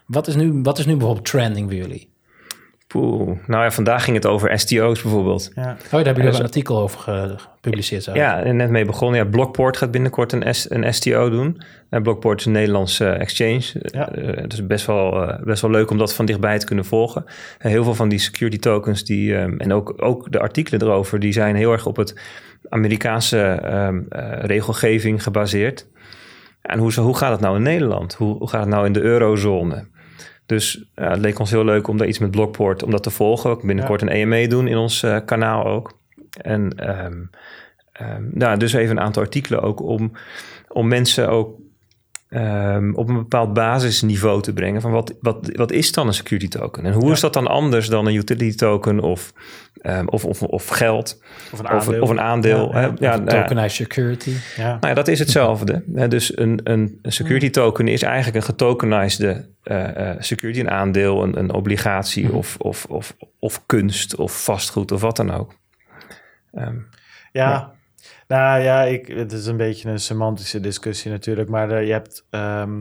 wat 0.06 0.26
is 0.26 0.34
nu, 0.34 0.62
wat 0.62 0.78
is 0.78 0.86
nu 0.86 0.96
bijvoorbeeld 0.96 1.26
trending 1.26 1.68
bij 1.68 1.76
jullie? 1.76 2.11
Poeh. 2.92 3.38
Nou 3.46 3.62
ja, 3.62 3.70
vandaag 3.70 4.04
ging 4.04 4.16
het 4.16 4.26
over 4.26 4.58
STO's 4.58 5.02
bijvoorbeeld. 5.02 5.50
Ja. 5.54 5.62
Oh, 5.62 5.90
daar 5.90 6.04
hebben 6.04 6.22
jullie 6.22 6.38
een 6.38 6.44
artikel 6.44 6.78
over 6.78 6.98
gepubliceerd. 7.38 8.04
Ja, 8.04 8.42
en 8.42 8.56
net 8.56 8.70
mee 8.70 8.84
begonnen. 8.84 9.18
Ja, 9.18 9.30
Blockport 9.30 9.76
gaat 9.76 9.90
binnenkort 9.90 10.32
een, 10.32 10.54
S, 10.54 10.70
een 10.70 10.94
STO 10.94 11.30
doen. 11.30 11.62
En 11.90 12.02
Blockport 12.02 12.40
is 12.40 12.46
een 12.46 12.52
Nederlandse 12.52 13.08
exchange. 13.10 13.62
Ja. 13.72 14.16
Uh, 14.16 14.36
het 14.36 14.52
is 14.52 14.66
best 14.66 14.86
wel, 14.86 15.22
uh, 15.22 15.42
best 15.44 15.62
wel 15.62 15.70
leuk 15.70 15.90
om 15.90 15.98
dat 15.98 16.14
van 16.14 16.26
dichtbij 16.26 16.58
te 16.58 16.66
kunnen 16.66 16.84
volgen. 16.84 17.24
En 17.58 17.70
heel 17.70 17.84
veel 17.84 17.94
van 17.94 18.08
die 18.08 18.18
security 18.18 18.58
tokens 18.58 19.04
die, 19.04 19.34
um, 19.34 19.58
en 19.58 19.72
ook, 19.72 19.94
ook 19.96 20.32
de 20.32 20.38
artikelen 20.38 20.82
erover, 20.82 21.18
die 21.18 21.32
zijn 21.32 21.56
heel 21.56 21.72
erg 21.72 21.86
op 21.86 21.96
het 21.96 22.20
Amerikaanse 22.68 23.62
um, 23.64 24.06
uh, 24.10 24.32
regelgeving 24.40 25.22
gebaseerd. 25.22 25.86
En 26.62 26.78
hoe, 26.78 26.92
hoe 27.00 27.16
gaat 27.16 27.30
het 27.30 27.40
nou 27.40 27.56
in 27.56 27.62
Nederland? 27.62 28.14
Hoe, 28.14 28.38
hoe 28.38 28.48
gaat 28.48 28.60
het 28.60 28.68
nou 28.68 28.86
in 28.86 28.92
de 28.92 29.00
eurozone? 29.00 29.84
Dus 30.52 30.84
uh, 30.96 31.10
het 31.10 31.20
leek 31.20 31.38
ons 31.38 31.50
heel 31.50 31.64
leuk 31.64 31.88
om 31.88 31.96
daar 31.98 32.06
iets 32.06 32.18
met 32.18 32.30
Blockport, 32.30 32.82
om 32.82 32.90
dat 32.90 33.02
te 33.02 33.10
volgen. 33.10 33.56
We 33.56 33.66
binnenkort 33.66 34.02
een 34.02 34.08
EME 34.08 34.46
doen 34.46 34.66
in 34.68 34.76
ons 34.76 35.02
uh, 35.02 35.18
kanaal 35.24 35.64
ook. 35.64 35.98
En 36.40 36.90
um, 37.04 37.30
um, 38.00 38.30
nou, 38.34 38.58
dus 38.58 38.72
even 38.72 38.96
een 38.96 39.02
aantal 39.02 39.22
artikelen 39.22 39.62
ook 39.62 39.82
om, 39.82 40.12
om 40.68 40.88
mensen 40.88 41.28
ook 41.28 41.58
um, 42.34 42.94
op 42.94 43.08
een 43.08 43.16
bepaald 43.16 43.52
basisniveau 43.52 44.42
te 44.42 44.52
brengen. 44.52 44.80
Van 44.80 44.90
wat, 44.90 45.14
wat, 45.20 45.50
wat 45.52 45.70
is 45.72 45.92
dan 45.92 46.06
een 46.06 46.14
security 46.14 46.48
token? 46.48 46.84
En 46.84 46.92
hoe 46.92 47.06
ja. 47.06 47.12
is 47.12 47.20
dat 47.20 47.32
dan 47.32 47.46
anders 47.46 47.88
dan 47.88 48.06
een 48.06 48.14
utility 48.14 48.56
token 48.56 49.00
of, 49.00 49.32
um, 49.82 50.08
of, 50.08 50.24
of, 50.24 50.42
of, 50.42 50.68
geld? 50.68 51.22
Of 51.52 51.58
een 51.58 51.68
aandeel. 51.68 51.94
Of, 51.94 52.02
of 52.02 52.10
een 52.10 52.20
aandeel. 52.20 52.72
Ja, 52.72 52.80
ja, 52.80 52.94
ja, 52.98 53.24
tokenized 53.24 53.72
security. 53.72 54.32
Ja. 54.56 54.68
Nou 54.68 54.86
ja, 54.86 54.94
dat 54.94 55.08
is 55.08 55.18
hetzelfde. 55.18 55.82
Dus 56.08 56.38
een, 56.38 56.60
een 56.64 56.98
security 57.02 57.50
token 57.50 57.88
is 57.88 58.02
eigenlijk 58.02 58.36
een 58.36 58.42
getokenized 58.42 59.46
uh, 59.64 59.88
uh, 59.96 60.10
security, 60.18 60.60
een 60.60 60.70
aandeel, 60.70 61.22
een, 61.22 61.38
een 61.38 61.52
obligatie 61.52 62.26
mm. 62.26 62.34
of, 62.34 62.56
of, 62.58 62.84
of, 62.88 63.16
of 63.38 63.66
kunst 63.66 64.16
of 64.16 64.44
vastgoed 64.44 64.92
of 64.92 65.00
wat 65.00 65.16
dan 65.16 65.30
ook. 65.30 65.54
Um, 66.54 66.88
ja, 67.32 67.72
nou 68.32 68.62
ja, 68.62 68.82
ik, 68.82 69.06
het 69.06 69.32
is 69.32 69.46
een 69.46 69.56
beetje 69.56 69.88
een 69.88 70.00
semantische 70.00 70.60
discussie 70.60 71.10
natuurlijk. 71.10 71.48
Maar 71.48 71.70
uh, 71.70 71.86
je 71.86 71.92
hebt, 71.92 72.26
um, 72.30 72.80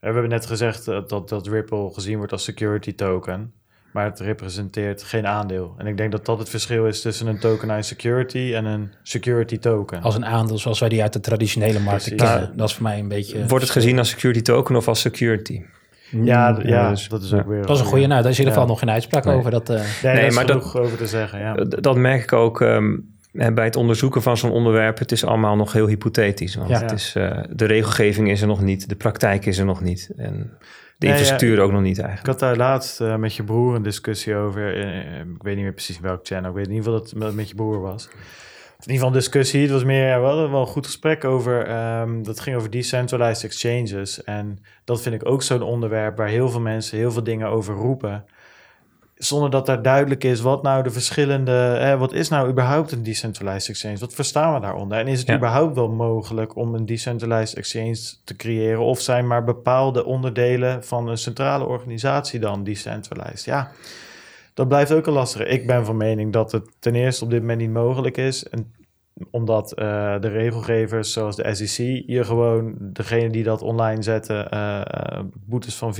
we 0.00 0.06
hebben 0.06 0.28
net 0.28 0.46
gezegd 0.46 0.84
dat, 0.84 1.08
dat, 1.08 1.28
dat 1.28 1.46
Ripple 1.46 1.90
gezien 1.92 2.16
wordt 2.16 2.32
als 2.32 2.44
security 2.44 2.94
token. 2.94 3.52
Maar 3.92 4.04
het 4.04 4.20
representeert 4.20 5.02
geen 5.02 5.26
aandeel. 5.26 5.74
En 5.78 5.86
ik 5.86 5.96
denk 5.96 6.12
dat 6.12 6.24
dat 6.26 6.38
het 6.38 6.48
verschil 6.48 6.86
is 6.86 7.00
tussen 7.00 7.26
een 7.26 7.38
tokenized 7.38 7.84
security 7.84 8.52
en 8.54 8.64
een 8.64 8.92
security 9.02 9.58
token. 9.58 10.02
Als 10.02 10.14
een 10.14 10.26
aandeel 10.26 10.58
zoals 10.58 10.80
wij 10.80 10.88
die 10.88 11.02
uit 11.02 11.12
de 11.12 11.20
traditionele 11.20 11.78
markt 11.78 12.14
kennen. 12.14 12.52
Dat 12.56 12.68
is 12.68 12.74
voor 12.74 12.82
mij 12.82 12.98
een 12.98 13.08
beetje... 13.08 13.46
Wordt 13.46 13.64
het 13.64 13.72
gezien 13.72 13.98
als 13.98 14.08
security 14.08 14.42
token 14.42 14.76
of 14.76 14.88
als 14.88 15.00
security? 15.00 15.62
Ja, 16.10 16.58
ja, 16.62 16.90
dus, 16.90 17.08
dat 17.08 17.22
is 17.22 17.32
ook 17.32 17.46
weer. 17.46 17.66
Dat 17.66 17.76
is 17.76 17.80
een 17.80 17.86
goede. 17.86 18.06
Nou, 18.06 18.22
daar 18.22 18.30
is 18.30 18.38
in 18.38 18.44
ieder 18.44 18.52
geval 18.52 18.62
ja. 18.62 18.68
nog 18.68 18.78
geen 18.78 18.90
uitspraak 18.90 19.24
nee. 19.24 19.36
over. 19.36 19.50
Dat, 19.50 19.70
uh, 19.70 19.76
nee, 20.02 20.14
nee 20.14 20.30
maar 20.30 20.46
dat 20.46 20.74
over 20.74 20.98
te 20.98 21.06
zeggen. 21.06 21.38
Ja. 21.38 21.54
Dat 21.54 21.96
merk 21.96 22.22
ik 22.22 22.32
ook. 22.32 22.60
Um, 22.60 23.15
bij 23.54 23.64
het 23.64 23.76
onderzoeken 23.76 24.22
van 24.22 24.36
zo'n 24.36 24.50
onderwerp, 24.50 24.98
het 24.98 25.12
is 25.12 25.24
allemaal 25.24 25.56
nog 25.56 25.72
heel 25.72 25.86
hypothetisch. 25.86 26.54
Want 26.54 26.68
ja. 26.68 26.80
het 26.80 26.92
is, 26.92 27.14
uh, 27.16 27.40
de 27.50 27.64
regelgeving 27.64 28.30
is 28.30 28.40
er 28.40 28.46
nog 28.46 28.62
niet, 28.62 28.88
de 28.88 28.96
praktijk 28.96 29.46
is 29.46 29.58
er 29.58 29.64
nog 29.64 29.80
niet. 29.80 30.10
En 30.16 30.58
de 30.98 31.06
infrastructuur 31.06 31.48
nee, 31.48 31.58
ja, 31.58 31.64
ook 31.64 31.72
nog 31.72 31.82
niet 31.82 31.98
eigenlijk. 31.98 32.28
Ik 32.28 32.40
had 32.40 32.48
daar 32.48 32.56
laatst 32.56 33.00
uh, 33.00 33.16
met 33.16 33.34
je 33.34 33.44
broer 33.44 33.74
een 33.74 33.82
discussie 33.82 34.34
over. 34.34 34.76
Uh, 34.76 35.18
ik 35.18 35.42
weet 35.42 35.54
niet 35.54 35.64
meer 35.64 35.72
precies 35.72 36.00
welk 36.00 36.20
channel. 36.22 36.50
Ik 36.50 36.56
weet 36.56 36.66
in 36.66 36.72
ieder 36.72 36.84
geval 36.84 37.00
dat 37.00 37.10
het 37.10 37.34
met 37.34 37.48
je 37.48 37.54
broer 37.54 37.80
was. 37.80 38.08
In 38.76 38.92
ieder 38.92 38.94
geval 38.94 39.08
een 39.08 39.12
discussie. 39.12 39.62
Het 39.62 39.70
was 39.70 39.84
meer, 39.84 40.06
ja, 40.06 40.20
we 40.20 40.26
hadden 40.26 40.50
wel 40.50 40.60
een 40.60 40.66
goed 40.66 40.86
gesprek 40.86 41.24
over. 41.24 41.70
Um, 42.00 42.22
dat 42.22 42.40
ging 42.40 42.56
over 42.56 42.70
decentralized 42.70 43.44
exchanges. 43.44 44.24
En 44.24 44.58
dat 44.84 45.02
vind 45.02 45.14
ik 45.14 45.28
ook 45.28 45.42
zo'n 45.42 45.62
onderwerp 45.62 46.16
waar 46.16 46.28
heel 46.28 46.48
veel 46.48 46.60
mensen 46.60 46.98
heel 46.98 47.12
veel 47.12 47.24
dingen 47.24 47.48
over 47.48 47.74
roepen 47.74 48.24
zonder 49.16 49.50
dat 49.50 49.66
daar 49.66 49.82
duidelijk 49.82 50.24
is 50.24 50.40
wat 50.40 50.62
nou 50.62 50.82
de 50.82 50.90
verschillende, 50.90 51.50
hè, 51.50 51.96
wat 51.96 52.12
is 52.12 52.28
nou 52.28 52.48
überhaupt 52.48 52.92
een 52.92 53.02
decentralized 53.02 53.68
exchange? 53.68 53.98
Wat 53.98 54.14
verstaan 54.14 54.54
we 54.54 54.60
daaronder? 54.60 54.98
En 54.98 55.06
is 55.06 55.18
het 55.18 55.28
ja. 55.28 55.36
überhaupt 55.36 55.74
wel 55.74 55.88
mogelijk 55.88 56.56
om 56.56 56.74
een 56.74 56.86
decentralized 56.86 57.56
exchange 57.56 57.98
te 58.24 58.36
creëren? 58.36 58.80
Of 58.80 59.00
zijn 59.00 59.26
maar 59.26 59.44
bepaalde 59.44 60.04
onderdelen 60.04 60.84
van 60.84 61.08
een 61.08 61.18
centrale 61.18 61.64
organisatie 61.64 62.40
dan 62.40 62.64
decentralized? 62.64 63.44
Ja, 63.44 63.70
dat 64.54 64.68
blijft 64.68 64.92
ook 64.92 65.06
een 65.06 65.12
lastige. 65.12 65.44
Ik 65.44 65.66
ben 65.66 65.84
van 65.84 65.96
mening 65.96 66.32
dat 66.32 66.52
het 66.52 66.68
ten 66.78 66.94
eerste 66.94 67.24
op 67.24 67.30
dit 67.30 67.40
moment 67.40 67.60
niet 67.60 67.72
mogelijk 67.72 68.16
is. 68.16 68.48
En 68.48 68.74
omdat 69.30 69.72
uh, 69.78 70.20
de 70.20 70.28
regelgevers 70.28 71.12
zoals 71.12 71.36
de 71.36 71.54
SEC 71.54 72.02
je 72.06 72.24
gewoon 72.24 72.74
degene 72.78 73.30
die 73.30 73.44
dat 73.44 73.62
online 73.62 74.02
zetten 74.02 74.48
uh, 74.54 74.80
uh, 74.94 75.20
boetes 75.34 75.74
van 75.74 75.96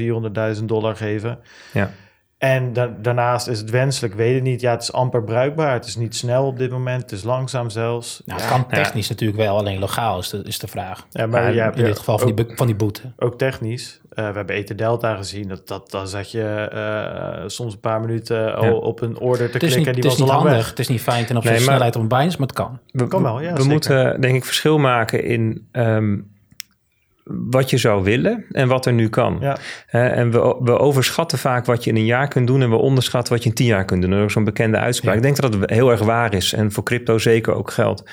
400.000 0.59 0.65
dollar 0.65 0.97
geven. 0.97 1.39
Ja. 1.73 1.91
En 2.39 2.73
da 2.73 2.97
daarnaast 3.03 3.49
is 3.49 3.59
het 3.59 3.71
wenselijk, 3.71 4.15
weet 4.15 4.35
het 4.35 4.43
niet. 4.43 4.61
Ja, 4.61 4.71
het 4.71 4.83
is 4.83 4.93
amper 4.93 5.25
bruikbaar. 5.25 5.73
Het 5.73 5.87
is 5.87 5.97
niet 5.97 6.17
snel 6.17 6.47
op 6.47 6.59
dit 6.59 6.71
moment. 6.71 7.03
Het 7.03 7.13
is 7.13 7.23
langzaam 7.23 7.71
zelfs. 7.71 8.23
Nou, 8.25 8.41
het 8.41 8.49
ja, 8.49 8.57
kan 8.57 8.69
technisch 8.69 9.07
ja. 9.07 9.13
natuurlijk 9.13 9.39
wel, 9.39 9.59
alleen 9.59 9.79
legaal 9.79 10.19
is 10.19 10.29
de, 10.29 10.43
is 10.43 10.59
de 10.59 10.67
vraag. 10.67 11.07
Ja, 11.11 11.27
maar 11.27 11.55
ja, 11.55 11.73
in 11.75 11.85
dit 11.85 11.99
geval 11.99 12.19
van, 12.19 12.29
ook, 12.29 12.37
die, 12.37 12.57
van 12.57 12.67
die 12.67 12.77
boete. 12.77 13.13
Ook 13.17 13.39
technisch. 13.39 14.01
Uh, 14.03 14.29
we 14.29 14.37
hebben 14.37 14.57
Ether 14.57 14.77
Delta 14.77 15.15
gezien. 15.15 15.49
Dat, 15.49 15.69
dat, 15.69 15.91
dan 15.91 16.09
zat 16.09 16.31
je 16.31 16.71
uh, 17.43 17.49
soms 17.49 17.73
een 17.73 17.81
paar 17.81 18.01
minuten 18.01 18.57
al 18.57 18.79
op 18.79 19.01
een 19.01 19.19
order 19.19 19.51
te 19.51 19.59
klikken. 19.59 19.83
Niet, 19.83 19.95
die 19.95 20.03
was 20.03 20.13
niet 20.13 20.21
al 20.21 20.27
lang 20.27 20.41
handig. 20.41 20.57
weg. 20.57 20.69
Het 20.69 20.79
is 20.79 20.89
niet 20.89 21.03
fijn 21.03 21.27
ten 21.27 21.37
opzichte 21.37 21.59
nee, 21.59 21.69
snelheid 21.69 21.97
op 21.97 22.03
een 22.03 22.09
Binance, 22.09 22.39
maar 22.39 22.47
het 22.47 22.57
kan. 22.57 22.79
We, 22.91 23.09
kan 23.09 23.23
wel, 23.23 23.41
ja, 23.41 23.53
we 23.53 23.57
zeker. 23.57 23.73
moeten 23.73 24.21
denk 24.21 24.35
ik 24.35 24.45
verschil 24.45 24.79
maken 24.79 25.25
in... 25.25 25.69
Um, 25.73 26.35
wat 27.29 27.71
je 27.71 27.77
zou 27.77 28.05
willen 28.05 28.45
en 28.51 28.69
wat 28.69 28.87
er 28.87 28.93
nu 28.93 29.09
kan. 29.09 29.39
Ja. 29.41 29.59
Uh, 29.93 30.19
en 30.19 30.31
we, 30.31 30.57
we 30.61 30.79
overschatten 30.79 31.39
vaak 31.39 31.67
wat 31.67 31.85
je 31.85 31.91
in 31.91 31.97
een 31.97 32.05
jaar 32.05 32.29
kunt 32.29 32.47
doen 32.47 32.63
en 32.63 32.71
we 32.71 32.77
onderschatten 32.77 33.33
wat 33.33 33.43
je 33.43 33.49
in 33.49 33.55
tien 33.55 33.67
jaar 33.67 33.85
kunt 33.85 34.03
doen. 34.03 34.11
Dat 34.11 34.27
is 34.27 34.33
zo'n 34.33 34.45
bekende 34.45 34.79
uitspraak. 34.79 35.11
Ja. 35.11 35.17
Ik 35.17 35.23
denk 35.23 35.37
dat 35.37 35.61
dat 35.61 35.71
heel 35.71 35.91
erg 35.91 36.01
waar 36.01 36.35
is 36.35 36.53
en 36.53 36.73
voor 36.73 36.83
crypto 36.83 37.19
zeker 37.19 37.55
ook 37.55 37.71
geldt. 37.71 38.11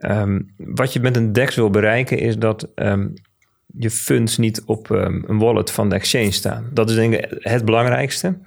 Um, 0.00 0.52
wat 0.56 0.92
je 0.92 1.00
met 1.00 1.16
een 1.16 1.32
DEX 1.32 1.54
wil 1.54 1.70
bereiken 1.70 2.18
is 2.18 2.38
dat 2.38 2.68
um, 2.74 3.12
je 3.66 3.90
funds 3.90 4.38
niet 4.38 4.62
op 4.64 4.90
um, 4.90 5.24
een 5.26 5.38
wallet 5.38 5.70
van 5.70 5.88
de 5.88 5.94
exchange 5.94 6.30
staan. 6.30 6.70
Dat 6.72 6.90
is 6.90 6.96
denk 6.96 7.14
ik 7.14 7.26
het 7.38 7.64
belangrijkste. 7.64 8.38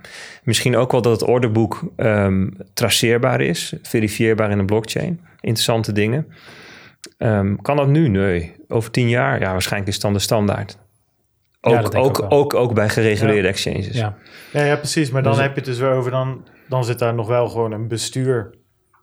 Misschien 0.44 0.76
ook 0.76 0.92
wel 0.92 1.02
dat 1.02 1.20
het 1.20 1.30
orderboek 1.30 1.92
traceerbaar 2.74 3.42
is, 3.42 3.74
verifieerbaar 3.82 4.52
in 4.52 4.60
een 4.60 4.66
blockchain. 4.66 5.20
Interessante 5.40 5.92
dingen. 5.92 6.28
Um, 7.18 7.62
kan 7.62 7.76
dat 7.76 7.88
nu? 7.88 8.08
Nee. 8.08 8.58
Over 8.72 8.92
tien 8.92 9.10
jaar? 9.10 9.40
Ja, 9.40 9.52
waarschijnlijk 9.52 9.88
is 9.88 9.94
het 9.94 10.04
dan 10.04 10.14
de 10.14 10.20
standaard. 10.20 10.78
Ook, 11.62 11.74
ja, 11.74 11.80
ook, 11.80 11.96
ook, 11.96 12.32
ook, 12.32 12.54
ook, 12.54 12.74
bij 12.74 12.90
gereguleerde 12.90 13.42
ja. 13.42 13.48
exchanges. 13.48 13.98
Ja. 13.98 14.16
Ja, 14.52 14.64
ja, 14.64 14.76
precies. 14.76 15.12
Maar 15.12 15.24
dan 15.24 15.32
dus 15.32 15.42
heb 15.42 15.52
je 15.52 15.58
het 15.58 15.66
dus 15.66 15.78
weer 15.78 15.92
over... 15.92 16.12
Dan, 16.12 16.48
dan 16.68 16.84
zit 16.84 17.00
daar 17.00 17.14
nog 17.14 17.28
wel 17.28 17.50
gewoon 17.50 17.72
een 17.72 17.88
bestuur 17.88 18.56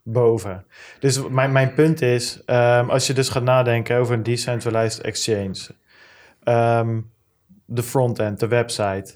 boven. 0.02 0.64
Dus 0.98 1.28
mijn, 1.28 1.52
mijn 1.52 1.74
punt 1.74 2.02
is... 2.02 2.42
Um, 2.46 2.90
als 2.90 3.06
je 3.06 3.12
dus 3.12 3.28
gaat 3.28 3.42
nadenken 3.42 3.98
over 3.98 4.14
een 4.14 4.22
decentralized 4.22 5.00
exchange... 5.02 5.74
Um, 6.44 7.10
de 7.64 7.82
frontend, 7.82 8.40
de 8.40 8.48
website... 8.48 9.14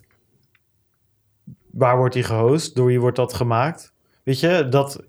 Waar 1.70 1.96
wordt 1.96 2.14
die 2.14 2.22
gehost? 2.22 2.74
Door 2.74 2.86
wie 2.86 3.00
wordt 3.00 3.16
dat 3.16 3.34
gemaakt? 3.34 3.92
Weet 4.24 4.40
je, 4.40 4.66
dat, 4.68 5.02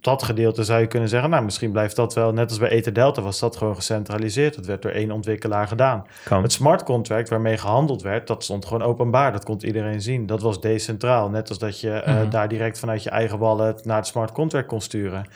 dat 0.00 0.22
gedeelte 0.22 0.64
zou 0.64 0.80
je 0.80 0.86
kunnen 0.86 1.08
zeggen, 1.08 1.30
nou 1.30 1.44
misschien 1.44 1.72
blijft 1.72 1.96
dat 1.96 2.14
wel, 2.14 2.32
net 2.32 2.48
als 2.48 2.58
bij 2.58 2.68
Ether 2.68 2.92
Delta 2.92 3.22
was 3.22 3.38
dat 3.38 3.56
gewoon 3.56 3.74
gecentraliseerd. 3.74 4.54
Dat 4.54 4.66
werd 4.66 4.82
door 4.82 4.90
één 4.90 5.10
ontwikkelaar 5.10 5.68
gedaan. 5.68 6.06
Kan. 6.24 6.42
Het 6.42 6.52
smart 6.52 6.82
contract 6.82 7.28
waarmee 7.28 7.56
gehandeld 7.56 8.02
werd, 8.02 8.26
dat 8.26 8.44
stond 8.44 8.64
gewoon 8.64 8.82
openbaar. 8.82 9.32
Dat 9.32 9.44
kon 9.44 9.64
iedereen 9.64 10.00
zien. 10.00 10.26
Dat 10.26 10.42
was 10.42 10.60
decentraal. 10.60 11.30
Net 11.30 11.48
als 11.48 11.58
dat 11.58 11.80
je 11.80 12.02
mm 12.06 12.12
-hmm. 12.14 12.22
uh, 12.22 12.30
daar 12.30 12.48
direct 12.48 12.78
vanuit 12.78 13.02
je 13.02 13.10
eigen 13.10 13.38
wallet 13.38 13.84
naar 13.84 13.96
het 13.96 14.06
smart 14.06 14.32
contract 14.32 14.66
kon 14.66 14.80
sturen. 14.80 15.26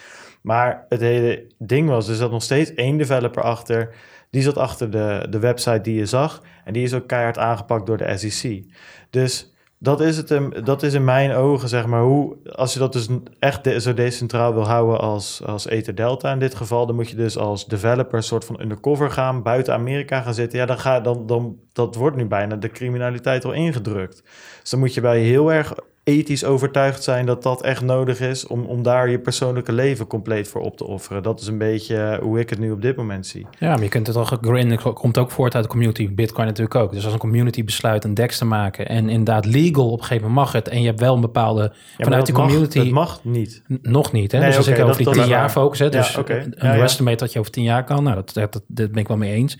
Maar 0.42 0.84
het 0.88 1.00
hele 1.00 1.46
ding 1.58 1.88
was, 1.88 2.08
er 2.08 2.14
zat 2.14 2.30
nog 2.30 2.42
steeds 2.42 2.74
één 2.74 2.96
developer 2.96 3.42
achter. 3.42 3.94
Die 4.30 4.42
zat 4.42 4.58
achter 4.58 4.90
de, 4.90 5.26
de 5.30 5.38
website 5.38 5.80
die 5.80 5.98
je 5.98 6.06
zag. 6.06 6.42
En 6.64 6.72
die 6.72 6.82
is 6.82 6.94
ook 6.94 7.06
keihard 7.06 7.38
aangepakt 7.38 7.86
door 7.86 7.96
de 7.96 8.16
SEC. 8.16 8.64
Dus 9.10 9.55
dat 9.78 10.00
is, 10.00 10.16
het, 10.16 10.40
dat 10.64 10.82
is 10.82 10.94
in 10.94 11.04
mijn 11.04 11.32
ogen, 11.32 11.68
zeg 11.68 11.86
maar, 11.86 12.02
hoe, 12.02 12.36
als 12.52 12.72
je 12.72 12.78
dat 12.78 12.92
dus 12.92 13.08
echt 13.38 13.82
zo 13.82 13.94
decentraal 13.94 14.54
wil 14.54 14.66
houden 14.66 15.00
als, 15.00 15.42
als 15.44 15.66
Ether 15.66 15.94
Delta 15.94 16.32
in 16.32 16.38
dit 16.38 16.54
geval, 16.54 16.86
dan 16.86 16.94
moet 16.94 17.10
je 17.10 17.16
dus 17.16 17.38
als 17.38 17.66
developer 17.66 18.14
een 18.14 18.22
soort 18.22 18.44
van 18.44 18.60
undercover 18.60 19.10
gaan, 19.10 19.42
buiten 19.42 19.74
Amerika 19.74 20.20
gaan 20.20 20.34
zitten. 20.34 20.58
Ja, 20.58 20.66
dan 20.66 20.78
ga, 20.78 21.00
dan, 21.00 21.26
dan, 21.26 21.56
dat 21.72 21.94
wordt 21.94 22.16
nu 22.16 22.26
bijna 22.26 22.56
de 22.56 22.70
criminaliteit 22.70 23.44
al 23.44 23.52
ingedrukt. 23.52 24.22
Dus 24.60 24.70
dan 24.70 24.80
moet 24.80 24.94
je 24.94 25.00
bij 25.00 25.20
heel 25.20 25.52
erg 25.52 25.74
ethisch 26.08 26.44
overtuigd 26.44 27.02
zijn 27.02 27.26
dat 27.26 27.42
dat 27.42 27.62
echt 27.62 27.82
nodig 27.82 28.20
is 28.20 28.46
om, 28.46 28.64
om 28.64 28.82
daar 28.82 29.10
je 29.10 29.18
persoonlijke 29.18 29.72
leven 29.72 30.06
compleet 30.06 30.48
voor 30.48 30.60
op 30.60 30.76
te 30.76 30.84
offeren. 30.84 31.22
Dat 31.22 31.40
is 31.40 31.46
een 31.46 31.58
beetje 31.58 31.96
eh, 31.96 32.18
hoe 32.18 32.38
ik 32.40 32.50
het 32.50 32.58
nu 32.58 32.70
op 32.70 32.82
dit 32.82 32.96
moment 32.96 33.26
zie. 33.26 33.46
Ja, 33.58 33.68
maar 33.68 33.82
je 33.82 33.88
kunt 33.88 34.06
het 34.06 34.16
al 34.16 34.24
Grin 34.24 34.78
komt 34.94 35.18
ook 35.18 35.30
voort 35.30 35.54
uit 35.54 35.64
de 35.64 35.70
community, 35.70 36.14
Bitcoin 36.14 36.46
natuurlijk 36.46 36.74
ook. 36.74 36.92
Dus 36.92 37.04
als 37.04 37.12
een 37.12 37.18
community 37.18 37.64
besluit 37.64 38.04
een 38.04 38.14
DEX 38.14 38.38
te 38.38 38.44
maken 38.44 38.88
en 38.88 39.08
inderdaad 39.08 39.44
legal 39.44 39.86
op 39.90 39.98
een 39.98 40.04
gegeven 40.04 40.28
moment 40.28 40.44
mag 40.44 40.52
het 40.52 40.68
en 40.68 40.80
je 40.80 40.86
hebt 40.86 41.00
wel 41.00 41.14
een 41.14 41.20
bepaalde 41.20 41.72
Ja, 41.96 42.04
vanuit 42.04 42.26
die 42.26 42.34
mag, 42.34 42.44
community 42.46 42.78
het 42.78 42.90
mag 42.90 43.20
niet. 43.24 43.62
Nog 43.82 44.12
niet, 44.12 44.32
hè? 44.32 44.38
Nee, 44.38 44.46
dus 44.48 44.56
als 44.56 44.66
ik 44.66 44.74
over 44.74 44.86
dat- 44.86 44.96
die 44.96 45.06
tien 45.10 45.26
jaar 45.26 45.40
waar. 45.40 45.50
focus, 45.50 45.78
hè? 45.78 45.84
Ja, 45.84 45.90
Dus 45.90 46.16
oké. 46.16 46.34
een 46.34 46.54
Ja, 46.68 46.74
ja. 46.74 46.82
estimate 46.82 47.16
dat 47.16 47.32
je 47.32 47.38
over 47.38 47.50
tien 47.50 47.64
jaar 47.64 47.84
kan, 47.84 48.02
nou, 48.02 48.14
dat, 48.14 48.32
dat, 48.34 48.52
dat, 48.52 48.62
dat 48.66 48.90
ben 48.90 49.00
ik 49.00 49.08
wel 49.08 49.16
mee 49.16 49.32
eens. 49.34 49.58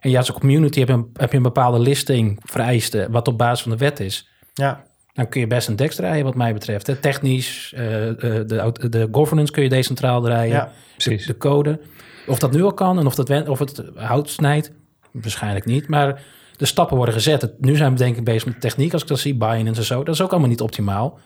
En 0.00 0.10
ja, 0.10 0.18
als 0.18 0.28
een 0.28 0.34
community 0.34 0.78
heb 0.78 0.88
je 0.88 0.94
een, 0.94 1.10
heb 1.12 1.30
je 1.30 1.36
een 1.36 1.42
bepaalde 1.42 1.78
listing 1.78 2.40
vereisten, 2.44 3.10
wat 3.10 3.28
op 3.28 3.38
basis 3.38 3.62
van 3.62 3.70
de 3.72 3.76
wet 3.78 4.00
is. 4.00 4.28
Ja, 4.54 4.84
Dan 5.14 5.28
kun 5.28 5.40
je 5.40 5.46
best 5.46 5.68
een 5.68 5.76
DEX 5.76 5.96
draaien, 5.96 6.24
wat 6.24 6.34
mij 6.34 6.52
betreft. 6.52 6.86
Hè? 6.86 6.96
Technisch, 6.96 7.72
eh, 7.76 8.08
eh, 8.08 8.16
de, 8.46 8.88
de 8.88 9.08
governance 9.12 9.52
kun 9.52 9.62
je 9.62 9.68
decentraal 9.68 10.22
draaien. 10.22 10.54
ja. 10.54 10.72
Precies. 10.96 11.26
De 11.26 11.36
code. 11.36 11.80
Of 12.26 12.38
dat 12.38 12.52
nu 12.52 12.62
al 12.62 12.72
kan 12.74 12.98
en 12.98 13.06
of, 13.06 13.14
dat, 13.14 13.48
of 13.48 13.58
het 13.58 13.82
hout 13.94 14.30
snijdt, 14.30 14.72
waarschijnlijk 15.12 15.64
niet. 15.64 15.88
Maar 15.88 16.22
de 16.56 16.66
stappen 16.66 16.96
worden 16.96 17.14
gezet. 17.14 17.52
Nu 17.58 17.76
zijn 17.76 17.92
we 17.92 17.98
denk 17.98 18.16
ik 18.16 18.24
bezig 18.24 18.46
met 18.46 18.60
techniek, 18.60 18.92
als 18.92 19.02
ik 19.02 19.08
dat 19.08 19.18
zie, 19.18 19.34
Binance 19.34 19.80
en 19.80 19.86
zo. 19.86 20.02
Dat 20.04 20.14
is 20.14 20.20
ook 20.20 20.30
allemaal 20.30 20.48
niet 20.48 20.60
optimaal. 20.60 21.18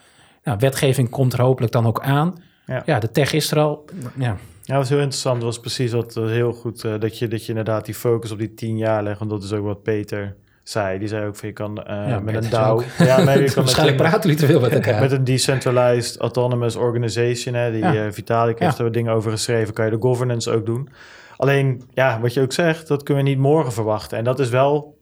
Nou, 0.45 0.59
wetgeving 0.61 1.11
komt 1.11 1.33
er 1.33 1.41
hopelijk 1.41 1.73
dan 1.73 1.87
ook 1.87 2.01
aan. 2.01 2.43
Ja. 2.67 2.83
Ja, 2.87 2.99
de 2.99 3.11
tech 3.11 3.33
is 3.33 3.51
er 3.51 3.59
al. 3.59 3.85
Ja, 4.19 4.25
Ja, 4.63 4.75
dat 4.75 4.77
was 4.77 4.89
heel 4.89 4.99
interessant. 4.99 5.37
Dat 5.37 5.45
was 5.45 5.61
precies 5.61 5.93
wat 5.93 6.17
eh, 6.17 6.27
heel 6.27 6.53
goed. 6.53 6.85
eh, 6.85 6.95
dat, 6.99 7.19
je, 7.19 7.29
dat 7.29 7.43
je 7.43 7.49
inderdaad 7.49 7.85
die 7.85 7.95
focus 7.95 8.31
op 8.31 8.39
die 8.39 8.55
tien 8.55 8.77
jaar 8.77 9.03
legt. 9.03 9.19
Want 9.19 9.31
dat 9.31 9.43
is 9.43 9.53
ook 9.53 9.65
wat 9.65 9.83
Peter 9.83 10.37
zei. 10.69 10.99
Die 10.99 11.09
zei 11.09 11.27
ook 11.27 11.37
van 11.37 11.49
je 11.49 11.55
kan 11.55 11.83
eh, 11.85 12.09
Ja, 12.09 12.21
met 12.21 12.45
een 12.45 12.51
DAO. 12.51 12.83
Ja, 12.99 13.05
nee, 13.05 13.17
je 13.19 13.25
kan 13.25 13.35
met 13.45 13.55
Waarschijnlijk 13.55 13.99
een- 14.01 14.07
praten 14.09 14.21
jullie 14.31 14.37
te 14.37 14.47
veel 14.47 14.61
met 14.61 14.73
elkaar. 14.73 15.01
Met 15.01 15.13
een 15.13 15.25
decentralized 15.25 16.17
autonomous 16.21 16.77
organization, 16.77 17.55
hè, 17.55 17.71
die 17.71 17.81
Ja. 17.83 17.95
eh, 17.95 18.01
Vitalik 18.11 18.59
heeft 18.59 18.79
er 18.79 18.85
wat 18.85 18.93
dingen 18.93 19.13
over 19.13 19.31
geschreven, 19.31 19.75
kan 19.75 19.85
je 19.85 19.91
de 19.91 20.01
governance 20.01 20.51
ook 20.51 20.67
doen. 20.67 20.89
Alleen, 21.37 21.83
ja, 21.95 22.21
wat 22.21 22.35
je 22.35 22.41
ook 22.43 22.53
zegt, 22.53 22.89
dat 22.89 23.03
kunnen 23.03 23.25
we 23.25 23.31
niet 23.31 23.39
morgen 23.39 23.73
verwachten. 23.73 24.19
En 24.19 24.25
dat 24.25 24.39
is 24.39 24.49
wel, 24.49 24.98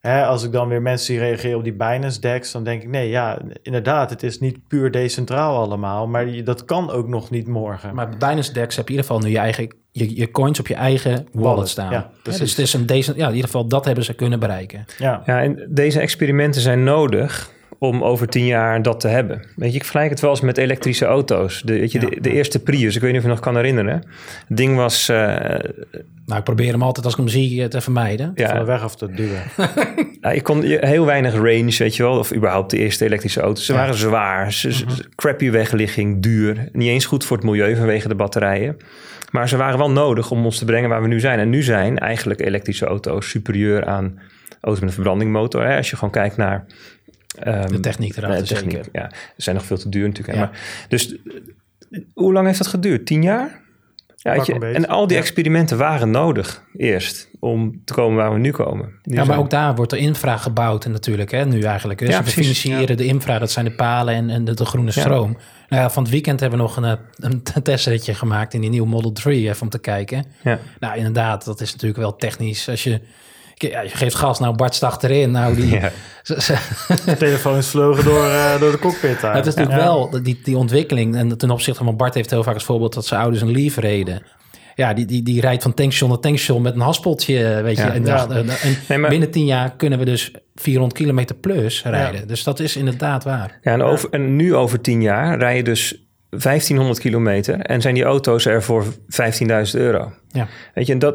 hè, 0.00 0.24
als 0.24 0.44
ik 0.44 0.52
dan 0.52 0.68
weer 0.68 0.82
mensen 0.82 1.06
zie 1.06 1.18
reageren 1.18 1.56
op 1.58 1.64
die 1.64 1.72
Binance 1.72 2.20
DEX, 2.20 2.52
dan 2.52 2.64
denk 2.64 2.82
ik, 2.82 2.88
nee, 2.88 3.08
ja, 3.08 3.38
inderdaad, 3.62 4.10
het 4.10 4.22
is 4.22 4.38
niet 4.40 4.68
puur 4.68 4.90
decentraal 4.90 5.56
allemaal, 5.64 6.06
maar 6.06 6.28
je- 6.28 6.42
dat 6.42 6.64
kan 6.64 6.90
ook 6.90 7.08
nog 7.08 7.30
niet 7.30 7.46
morgen. 7.48 7.94
Maar 7.94 8.08
bij 8.08 8.16
Binance 8.28 8.52
Dex 8.52 8.76
heb 8.76 8.88
je 8.88 8.94
in 8.94 8.98
ieder 9.00 9.14
geval 9.14 9.28
nu 9.28 9.34
je 9.34 9.38
eigen 9.40 9.74
je, 9.92 10.16
je 10.16 10.30
coins 10.30 10.60
op 10.60 10.66
je 10.66 10.74
eigen 10.74 11.26
wallet 11.32 11.68
staan. 11.68 11.92
ja, 11.92 12.10
dus 12.22 12.38
het 12.38 12.58
is 12.58 12.72
een 12.74 12.86
decent, 12.86 13.16
ja, 13.16 13.24
in 13.26 13.30
ieder 13.34 13.46
geval 13.50 13.66
dat 13.68 13.84
hebben 13.84 14.04
ze 14.04 14.14
kunnen 14.14 14.40
bereiken. 14.40 14.84
ja, 14.98 15.22
Ja, 15.26 15.42
en 15.42 15.66
deze 15.70 16.00
experimenten 16.00 16.60
zijn 16.60 16.84
nodig 16.84 17.50
om 17.82 18.02
over 18.04 18.28
tien 18.28 18.46
jaar 18.46 18.82
dat 18.82 19.00
te 19.00 19.08
hebben. 19.08 19.42
Weet 19.56 19.70
je, 19.70 19.76
ik 19.76 19.82
vergelijk 19.82 20.10
het 20.10 20.20
wel 20.20 20.30
eens 20.30 20.40
met 20.40 20.58
elektrische 20.58 21.04
auto's. 21.04 21.62
De, 21.64 21.72
weet 21.72 21.92
je, 21.92 22.00
Ja. 22.00 22.08
de, 22.08 22.20
de 22.20 22.32
eerste 22.32 22.62
Prius, 22.62 22.94
ik 22.94 23.00
weet 23.00 23.10
niet 23.10 23.18
of 23.20 23.26
je 23.26 23.32
nog 23.32 23.40
kan 23.40 23.56
herinneren. 23.56 23.94
Het 24.48 24.56
ding 24.56 24.76
was, 24.76 25.08
eh, 25.08 25.16
Nou, 26.26 26.38
ik 26.38 26.44
probeer 26.44 26.72
hem 26.72 26.82
altijd 26.82 27.04
als 27.04 27.14
ik 27.14 27.20
hem 27.20 27.28
zie 27.28 27.62
eh, 27.62 27.68
te 27.68 27.80
vermijden. 27.80 28.26
van 28.26 28.34
de 28.34 28.42
ja, 28.42 28.64
weg 28.64 28.82
af 28.82 28.96
te 28.96 29.10
duwen. 29.12 29.42
ja, 30.20 30.30
je 30.30 30.42
kon 30.42 30.62
je- 30.62 30.78
heel 30.86 31.04
weinig 31.04 31.34
range, 31.34 31.74
weet 31.78 31.96
je 31.96 32.02
wel. 32.02 32.18
Of 32.18 32.34
überhaupt 32.34 32.70
de 32.70 32.78
eerste 32.78 33.04
elektrische 33.04 33.40
auto's. 33.40 33.66
Ze 33.66 33.72
Ja. 33.72 33.78
waren 33.78 33.94
zwaar, 33.94 34.52
ze, 34.52 34.72
ze- 34.72 34.84
crappy 35.14 35.50
wegligging, 35.50 36.22
duur. 36.22 36.68
Niet 36.72 36.88
eens 36.88 37.04
goed 37.06 37.24
voor 37.24 37.36
het 37.36 37.46
milieu 37.46 37.76
vanwege 37.76 38.08
de 38.08 38.14
batterijen. 38.14 38.76
Maar 39.30 39.48
ze 39.48 39.56
waren 39.56 39.78
wel 39.78 39.90
nodig 39.90 40.30
om 40.30 40.44
ons 40.44 40.58
te 40.58 40.64
brengen 40.64 40.88
waar 40.88 41.02
we 41.02 41.08
nu 41.08 41.20
zijn. 41.20 41.38
En 41.38 41.48
nu 41.50 41.62
zijn 41.62 41.98
eigenlijk 41.98 42.40
elektrische 42.40 42.86
auto's 42.86 43.28
superieur 43.28 43.84
aan 43.86 44.18
auto's 44.60 44.80
met 44.80 44.88
een 44.88 44.94
verbrandingmotor. 44.94 45.66
Hè? 45.66 45.76
Als 45.76 45.90
je 45.90 45.96
gewoon 45.96 46.10
kijkt 46.10 46.36
naar... 46.36 46.64
ehm, 47.38 47.68
De 47.68 47.80
techniek 47.80 48.16
erachter 48.16 48.42
de 48.42 48.54
techniek, 48.54 48.70
zeker. 48.84 48.88
ja. 48.92 49.10
Ze 49.10 49.42
zijn 49.42 49.56
nog 49.56 49.64
veel 49.64 49.78
te 49.78 49.88
duur 49.88 50.06
natuurlijk. 50.06 50.38
Ja. 50.38 50.44
Maar, 50.44 50.86
dus 50.88 51.16
hoe 52.14 52.32
lang 52.32 52.46
heeft 52.46 52.58
dat 52.58 52.66
geduurd? 52.66 53.06
Tien 53.06 53.22
jaar? 53.22 53.60
Ja, 54.22 54.34
je, 54.34 54.58
en 54.58 54.88
al 54.88 55.06
die 55.06 55.16
experimenten 55.16 55.78
waren 55.78 56.10
nodig 56.10 56.64
eerst 56.76 57.28
om 57.38 57.80
te 57.84 57.92
komen 57.94 58.16
waar 58.16 58.32
we 58.32 58.38
nu 58.38 58.50
komen. 58.50 58.92
Ja, 59.02 59.24
maar 59.24 59.38
ook 59.38 59.50
daar 59.50 59.74
wordt 59.74 59.90
de 59.90 59.98
infra 59.98 60.36
gebouwd 60.36 60.84
en 60.84 60.90
natuurlijk, 60.90 61.30
hè, 61.30 61.44
nu 61.44 61.62
eigenlijk. 61.62 61.98
Dus 61.98 62.08
Ja, 62.08 62.22
we 62.22 62.30
financieren 62.30 62.96
de 62.96 63.04
infra, 63.04 63.38
dat 63.38 63.50
zijn 63.50 63.64
de 63.64 63.70
palen 63.70 64.14
en, 64.14 64.30
en 64.30 64.44
de, 64.44 64.54
de 64.54 64.64
groene 64.64 64.90
stroom. 64.90 65.36
Nou 65.68 65.82
ja, 65.82 65.90
van 65.90 66.02
het 66.02 66.12
weekend 66.12 66.40
hebben 66.40 66.58
we 66.58 66.64
nog 66.64 66.76
een, 66.76 66.84
eh, 66.84 66.92
een 67.16 67.42
testritje 67.62 68.14
gemaakt 68.14 68.54
in 68.54 68.60
die 68.60 68.70
nieuwe 68.70 68.88
Model 68.88 69.12
3, 69.12 69.48
even 69.48 69.62
om 69.62 69.68
te 69.68 69.78
kijken. 69.78 70.24
Ja. 70.42 70.58
Nou, 70.80 70.96
inderdaad, 70.96 71.44
dat 71.44 71.60
is 71.60 71.72
natuurlijk 71.72 72.00
wel 72.00 72.16
technisch. 72.16 72.68
Als 72.68 72.84
je, 72.84 73.00
ja, 73.62 73.80
je 73.80 73.88
geeft 73.88 74.14
gas, 74.14 74.38
nou 74.38 74.54
Bart 74.56 74.74
staat 74.74 75.04
erin. 75.04 75.30
Nou, 75.30 75.54
die, 75.54 75.68
Ja. 75.80 75.90
ze- 76.22 76.40
ze- 76.40 76.56
De 77.04 77.16
telefoons 77.16 77.66
vlogen 77.68 78.04
door, 78.04 78.24
eh, 78.26 78.60
door 78.60 78.70
de 78.70 78.78
cockpit 78.78 79.20
daar. 79.20 79.34
het 79.34 79.46
is 79.46 79.54
natuurlijk 79.54 79.82
Ja. 79.82 79.86
wel 79.86 80.22
die, 80.22 80.40
die 80.44 80.56
ontwikkeling. 80.56 81.16
En 81.16 81.38
ten 81.38 81.50
opzichte 81.50 81.84
van 81.84 81.96
Bart 81.96 82.14
heeft 82.14 82.30
heel 82.30 82.42
vaak 82.42 82.54
als 82.54 82.64
voorbeeld 82.64 82.94
dat 82.94 83.06
zijn 83.06 83.20
ouders 83.20 83.42
een 83.42 83.50
Leaf 83.52 83.76
reden. 83.76 84.22
Ja, 84.74 84.94
die, 84.94 85.04
die, 85.06 85.22
die 85.22 85.40
rijdt 85.40 85.62
van 85.62 85.74
tankstation 85.74 86.08
naar 86.10 86.18
tankstation 86.18 86.62
met 86.62 86.74
een 86.74 86.80
haspeltje, 86.80 87.62
weet 87.62 87.76
je. 87.76 87.82
Ja. 87.82 87.92
en, 87.92 88.04
Ja. 88.04 88.16
dacht- 88.26 88.30
en, 88.30 88.48
en 88.48 88.76
Nee, 88.88 88.98
maar- 88.98 89.10
binnen 89.10 89.30
tien 89.30 89.44
jaar 89.44 89.76
kunnen 89.76 89.98
we 89.98 90.04
dus 90.04 90.30
400 90.54 90.98
kilometer 90.98 91.36
plus 91.36 91.82
rijden. 91.84 92.28
Dus 92.28 92.44
dat 92.44 92.60
is 92.60 92.76
inderdaad 92.76 93.24
waar. 93.24 93.58
Ja, 93.62 93.72
en, 93.72 93.82
over, 93.82 94.08
en 94.10 94.36
nu 94.36 94.54
over 94.54 94.80
tien 94.80 95.02
jaar 95.02 95.38
rij 95.38 95.56
je 95.56 95.62
dus 95.62 96.04
1500 96.30 96.98
kilometer 96.98 97.60
en 97.60 97.80
zijn 97.80 97.94
die 97.94 98.04
auto's 98.04 98.46
er 98.46 98.62
voor 98.62 98.84
15.000 99.08 99.80
euro. 99.80 100.12
Ja. 100.28 100.48
Weet 100.74 100.86
je, 100.86 100.92
en 100.92 100.98
dat... 100.98 101.14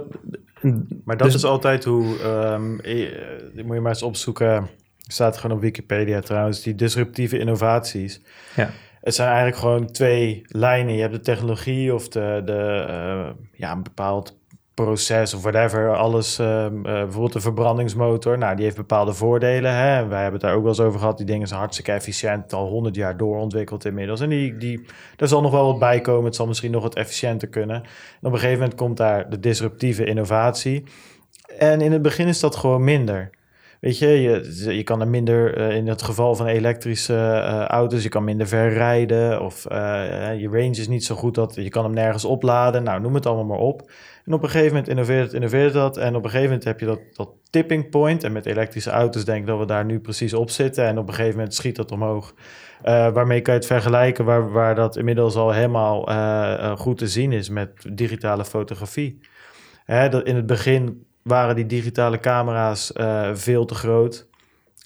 Maar 1.06 1.18
dat 1.18 1.27
dus- 1.27 1.36
is 1.36 1.45
altijd 1.45 1.84
hoe, 1.84 2.19
ehm, 2.19 2.80
eh, 2.80 3.64
moet 3.64 3.76
je 3.76 3.82
maar 3.82 3.91
eens 3.91 4.03
opzoeken, 4.03 4.69
staat 5.07 5.38
gewoon 5.38 5.56
op 5.57 5.64
Wikipedia 5.64 6.19
trouwens, 6.19 6.61
die 6.61 6.76
disruptieve 6.76 7.38
innovaties. 7.38 8.22
Ja. 8.56 8.69
Het 9.02 9.15
zijn 9.15 9.27
eigenlijk 9.27 9.57
gewoon 9.57 9.91
twee 9.91 10.41
lijnen. 10.48 10.94
Je 10.94 11.02
hebt 11.02 11.14
de 11.14 11.19
technologie 11.19 11.94
of 11.94 12.07
de, 12.07 12.41
de 12.45 12.86
eh, 12.88 13.30
ja, 13.53 13.72
een 13.72 13.84
bepaald 13.84 14.38
proces 14.76 15.34
of 15.34 15.41
whatever. 15.41 15.95
Alles, 15.95 16.39
ehm, 16.39 16.76
eh, 16.76 16.81
bijvoorbeeld 16.84 17.34
de 17.34 17.39
verbrandingsmotor, 17.39 18.38
nou, 18.38 18.56
die 18.56 18.64
heeft 18.64 18.76
bepaalde 18.76 19.14
voordelen. 19.14 19.73
Hè? 19.73 20.07
Wij 20.07 20.22
hebben 20.22 20.39
het 20.39 20.41
daar 20.41 20.56
ook 20.56 20.61
wel 20.61 20.72
eens 20.72 20.80
over 20.80 20.99
gehad. 20.99 21.18
Die 21.18 21.26
dingen 21.26 21.47
zijn 21.47 21.60
hartstikke 21.60 21.91
efficiënt, 21.91 22.53
al 22.53 22.68
100 22.68 22.95
jaar 22.95 23.18
doorontwikkeld 23.18 23.85
inmiddels. 23.85 24.19
En 24.19 24.30
die, 24.30 24.57
die, 24.57 24.85
daar 25.15 25.27
zal 25.27 25.41
nog 25.41 25.52
wel 25.52 25.65
wat 25.65 25.80
bij 25.80 26.02
komen. 26.02 26.26
Het 26.26 26.35
zal 26.35 26.47
misschien 26.47 26.72
nog 26.72 26.84
wat 26.84 26.95
efficiënter 26.95 27.47
kunnen. 27.47 27.76
En 27.76 27.84
op 28.22 28.31
een 28.31 28.39
gegeven 28.39 28.60
moment 28.60 28.76
komt 28.76 28.97
daar 28.97 29.30
de 29.30 29.39
disruptieve 29.39 30.06
innovatie. 30.06 30.84
En 31.57 31.81
in 31.81 31.91
het 31.91 32.02
begin 32.02 32.27
is 32.27 32.39
dat 32.39 32.56
gewoon 32.56 32.84
minder. 32.84 33.30
Weet 33.86 33.98
je, 33.98 34.22
je, 34.74 34.84
kan 34.84 35.02
er 35.02 35.07
minder, 35.07 35.57
eh, 35.57 35.76
in 35.76 35.88
het 35.88 36.02
geval 36.02 36.36
van 36.36 36.45
elektrische 36.45 37.14
eh, 37.14 37.66
auto's, 37.66 38.03
je 38.03 38.10
kan 38.10 38.24
minder 38.24 38.48
ver 38.48 38.74
rijden. 38.74 39.41
Of 39.41 39.66
eh, 39.66 40.40
je 40.40 40.48
range 40.48 40.70
is 40.70 40.88
niet 40.88 41.06
zo 41.06 41.16
goed 41.16 41.36
dat 41.36 41.56
je 41.56 41.70
kan 41.70 41.84
hem 41.84 41.94
nergens 41.94 42.26
opladen. 42.26 42.84
Nou, 42.84 43.02
noem 43.02 43.14
het 43.14 43.26
allemaal 43.26 43.45
maar 43.45 43.68
op. 43.68 43.91
En 44.26 44.34
op 44.34 44.44
een 44.44 44.49
gegeven 44.49 44.70
moment 44.72 44.88
innoveert 44.88 45.24
het, 45.24 45.34
innoveert 45.34 45.74
dat. 45.74 45.98
En 45.98 46.16
op 46.16 46.24
een 46.24 46.30
gegeven 46.30 46.49
moment 46.49 46.64
heb 46.64 46.80
je 46.80 46.86
dat, 46.86 46.99
dat 47.14 47.30
tipping 47.49 47.90
point. 47.90 48.24
En 48.24 48.32
met 48.32 48.45
elektrische 48.45 48.90
auto's 48.90 49.26
denk 49.26 49.40
ik 49.40 49.48
dat 49.48 49.60
we 49.60 49.66
daar 49.66 49.86
nu 49.86 49.99
precies 49.99 50.34
op 50.34 50.49
zitten. 50.49 50.86
En 50.86 50.98
op 50.98 51.07
een 51.07 51.14
gegeven 51.14 51.36
moment 51.38 51.53
schiet 51.53 51.76
dat 51.76 51.91
omhoog. 51.91 52.34
Waarmee 52.82 53.41
kan 53.41 53.53
je 53.53 53.60
het 53.60 53.70
vergelijken 53.70 54.26
waar, 54.26 54.52
waar 54.52 54.76
dat 54.76 54.98
inmiddels 54.98 55.36
al 55.36 55.52
helemaal 55.52 56.07
goed 56.78 56.98
te 56.98 57.07
zien 57.07 57.32
is 57.32 57.49
met 57.49 57.72
digitale 57.90 58.45
fotografie. 58.45 59.20
Hè, 59.86 60.10
dat 60.10 60.26
in 60.26 60.36
het 60.36 60.45
begin 60.45 61.06
waren 61.27 61.56
die 61.56 61.65
digitale 61.65 62.19
camera's 62.19 62.93
eh, 62.93 63.30
veel 63.34 63.65
te 63.65 63.76
groot. 63.76 64.27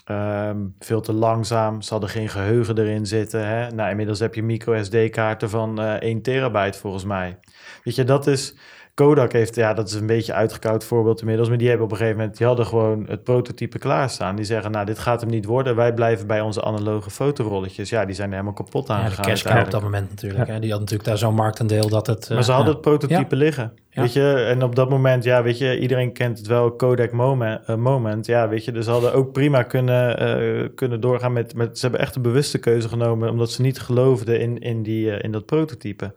ehm, 0.06 0.57
veel 0.80 1.02
te 1.02 1.14
langzaam. 1.14 1.82
Ze 1.82 1.91
hadden 1.91 2.10
geen 2.10 2.30
geheugen 2.30 2.78
erin 2.78 3.06
zitten. 3.06 3.48
Hè? 3.48 3.70
Nou, 3.70 3.90
inmiddels 3.90 4.20
heb 4.20 4.36
je 4.36 4.44
micro 4.44 4.84
SD-kaarten 4.84 5.49
van 5.49 5.82
eh 5.82 5.94
1 5.94 6.22
terabyte 6.22 6.78
volgens 6.78 7.03
mij. 7.03 7.40
Weet 7.84 7.95
je, 7.95 8.03
dat 8.03 8.28
is... 8.28 8.56
Kodak 9.00 9.32
heeft, 9.32 9.56
ja, 9.56 9.74
dat 9.74 9.88
is 9.88 9.94
een 9.94 10.06
beetje 10.06 10.34
uitgekoud 10.34 10.84
voorbeeld 10.84 11.20
inmiddels, 11.20 11.50
maar 11.50 11.58
die 11.58 11.68
hebben 11.68 11.86
op 11.86 11.92
een 11.92 11.98
gegeven 11.98 12.20
moment, 12.20 12.38
die 12.38 12.48
hadden 12.48 12.66
gewoon 12.66 13.06
het 13.08 13.24
prototype 13.24 13.80
klaarstaan. 13.80 14.36
Die 14.36 14.46
zeggen, 14.46 14.72
nou, 14.72 14.86
dit 14.86 15.00
gaat 15.00 15.22
hem 15.22 15.30
niet 15.30 15.46
worden. 15.46 15.76
Wij 15.76 15.94
blijven 15.94 16.28
bij 16.28 16.42
onze 16.42 16.64
analoge 16.64 17.10
fotorolletjes. 17.10 17.90
Ja, 17.90 18.06
die 18.06 18.16
zijn 18.16 18.32
helemaal 18.32 18.54
kapot 18.54 18.90
aan 18.90 18.98
Ja, 18.98 19.04
de 19.04 19.10
gegaan 19.10 19.26
cash 19.26 19.44
cow 19.44 19.60
op 19.60 19.72
dat 19.72 19.82
moment 19.82 20.10
natuurlijk. 20.10 20.48
Hè. 20.48 20.60
Die 20.60 20.72
had 20.72 20.80
natuurlijk 20.80 21.10
daar 21.10 21.18
zo'n 21.18 21.34
marktendeel 21.34 21.90
dat 21.90 22.08
het... 22.08 22.24
eh, 22.28 22.34
Maar 22.34 22.44
ze 22.44 22.52
hadden 22.52 22.70
ja. 22.70 22.80
het 22.80 22.82
prototype 22.82 23.36
liggen. 23.36 23.74
Weet 23.94 24.14
je, 24.14 24.34
en 24.34 24.64
op 24.64 24.76
dat 24.76 24.90
moment, 24.90 25.24
ja, 25.24 25.44
weet 25.44 25.58
je, 25.58 25.80
iedereen 25.80 26.14
kent 26.14 26.38
het 26.38 26.48
wel, 26.48 26.72
Kodak 26.72 27.12
Moment. 27.12 27.66
eh, 27.66 27.76
moment 27.76 28.26
ja, 28.26 28.48
weet 28.48 28.66
je, 28.66 28.72
dus 28.72 28.86
ze 28.86 28.92
hadden 28.92 29.14
ook 29.14 29.32
prima 29.32 29.64
kunnen, 29.64 30.18
eh, 30.18 30.70
kunnen 30.76 31.00
doorgaan 31.02 31.34
met, 31.34 31.56
met. 31.56 31.78
Ze 31.78 31.82
hebben 31.82 32.02
echt 32.02 32.16
een 32.16 32.22
bewuste 32.22 32.58
keuze 32.58 32.90
genomen, 32.90 33.30
omdat 33.30 33.52
ze 33.52 33.62
niet 33.62 33.80
geloofden 33.80 34.40
in, 34.40 34.60
in, 34.60 34.84
die, 34.84 35.12
eh, 35.12 35.24
in 35.24 35.32
dat 35.32 35.46
prototype. 35.46 36.14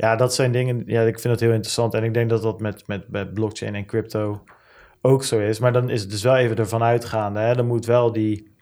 Ja, 0.00 0.16
dat 0.16 0.34
zijn 0.34 0.52
dingen, 0.52 0.82
ja, 0.86 1.02
ik 1.02 1.20
vind 1.20 1.32
het 1.32 1.42
heel 1.42 1.52
interessant. 1.52 1.94
En 1.94 2.04
ik 2.04 2.14
denk 2.14 2.30
dat 2.30 2.42
dat 2.42 2.60
met, 2.60 2.86
met, 2.86 3.08
met 3.08 3.34
blockchain 3.34 3.74
en 3.74 3.86
crypto 3.86 4.42
ook 5.00 5.24
zo 5.24 5.38
is. 5.38 5.58
Maar 5.58 5.72
dan 5.72 5.90
is 5.90 6.00
het 6.00 6.10
dus 6.10 6.22
wel 6.22 6.36
even 6.36 6.56
ervan 6.56 6.82
uitgaande. 6.82 7.38
Hè? 7.38 7.54
Dan 7.54 7.66
moet 7.66 7.86
wel 7.86 8.12
die. 8.12 8.52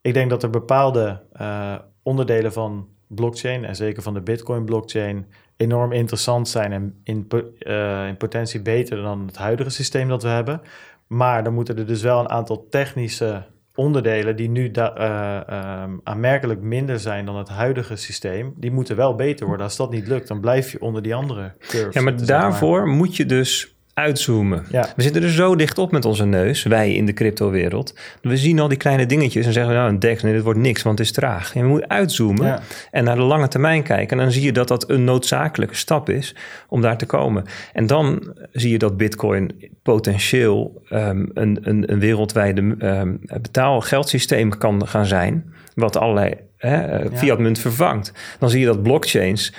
Ik 0.00 0.14
denk 0.14 0.30
dat 0.30 0.42
er 0.42 0.50
bepaalde 0.50 1.20
eh, 1.32 1.74
onderdelen 2.02 2.52
van 2.52 2.88
blockchain 3.06 3.64
en 3.64 3.76
zeker 3.76 4.02
van 4.02 4.14
de 4.14 4.20
Bitcoin-blockchain 4.20 5.26
enorm 5.56 5.92
interessant 5.92 6.48
zijn 6.48 6.72
en 6.72 7.00
in, 7.04 7.28
eh, 7.58 8.06
in 8.06 8.16
potentie 8.16 8.62
beter 8.62 9.02
dan 9.02 9.26
het 9.26 9.36
huidige 9.36 9.70
systeem 9.70 10.08
dat 10.08 10.22
we 10.22 10.28
hebben. 10.28 10.60
Maar 11.06 11.44
dan 11.44 11.54
moeten 11.54 11.78
er 11.78 11.86
dus 11.86 12.02
wel 12.02 12.20
een 12.20 12.30
aantal 12.30 12.66
technische 12.68 13.44
onderdelen 13.74 14.36
die 14.36 14.48
nu 14.48 14.70
da- 14.70 14.94
eh, 14.94 15.58
ehm, 15.58 15.90
aanmerkelijk 16.02 16.60
minder 16.60 16.98
zijn 17.00 17.24
dan 17.24 17.36
het 17.36 17.48
huidige 17.48 17.96
systeem, 17.96 18.54
die 18.56 18.70
moeten 18.70 18.96
wel 18.96 19.14
beter 19.14 19.46
worden. 19.46 19.66
Als 19.66 19.76
dat 19.76 19.90
niet 19.90 20.06
lukt, 20.06 20.28
dan 20.28 20.40
blijf 20.40 20.72
je 20.72 20.80
onder 20.80 21.02
die 21.02 21.14
andere 21.14 21.52
curve. 21.58 21.98
Ja, 21.98 22.02
maar 22.04 22.26
daarvoor 22.26 22.86
moet 22.88 23.16
je 23.16 23.26
dus 23.26 23.74
uitzoomen. 23.94 24.64
Ja. 24.70 24.88
We 24.96 25.02
zitten 25.02 25.22
er 25.22 25.30
zo 25.30 25.56
dicht 25.56 25.78
op 25.78 25.92
met 25.92 26.04
onze 26.04 26.24
neus, 26.24 26.62
wij 26.62 26.94
in 26.94 27.06
de 27.06 27.12
cryptowereld. 27.12 27.94
We 28.22 28.36
zien 28.36 28.58
al 28.60 28.68
die 28.68 28.78
kleine 28.78 29.06
dingetjes 29.06 29.46
en 29.46 29.52
zeggen, 29.52 29.74
nou 29.74 29.88
een 29.88 29.98
DEX, 29.98 30.22
nee, 30.22 30.32
dit 30.32 30.42
wordt 30.42 30.58
niks, 30.58 30.82
want 30.82 30.98
het 30.98 31.06
is 31.06 31.12
traag. 31.12 31.54
En 31.54 31.62
we 31.62 31.68
moeten 31.68 31.90
uitzoomen 31.90 32.46
Ja. 32.46 32.60
en 32.90 33.04
naar 33.04 33.16
de 33.16 33.22
lange 33.22 33.48
termijn 33.48 33.82
kijken. 33.82 34.18
En 34.18 34.24
dan 34.24 34.32
zie 34.32 34.42
je 34.42 34.52
dat 34.52 34.68
dat 34.68 34.90
een 34.90 35.04
noodzakelijke 35.04 35.74
stap 35.74 36.08
is 36.10 36.34
om 36.68 36.80
daar 36.80 36.96
te 36.98 37.06
komen. 37.06 37.44
En 37.72 37.86
dan 37.86 38.34
zie 38.52 38.70
je 38.70 38.78
dat 38.78 38.96
bitcoin 38.96 39.70
potentieel 39.82 40.82
ehm, 40.88 41.26
een, 41.34 41.58
een, 41.62 41.92
een 41.92 41.98
wereldwijde 41.98 42.76
um, 42.80 43.20
betaalgeldsysteem 43.40 44.58
kan 44.58 44.88
gaan 44.88 45.06
zijn, 45.06 45.52
wat 45.74 45.96
allerlei 45.96 46.34
hè, 46.56 46.98
fiatmunt 47.16 47.58
vervangt. 47.58 48.12
Dan 48.38 48.50
zie 48.50 48.60
je 48.60 48.66
dat 48.66 48.82
blockchains 48.82 49.52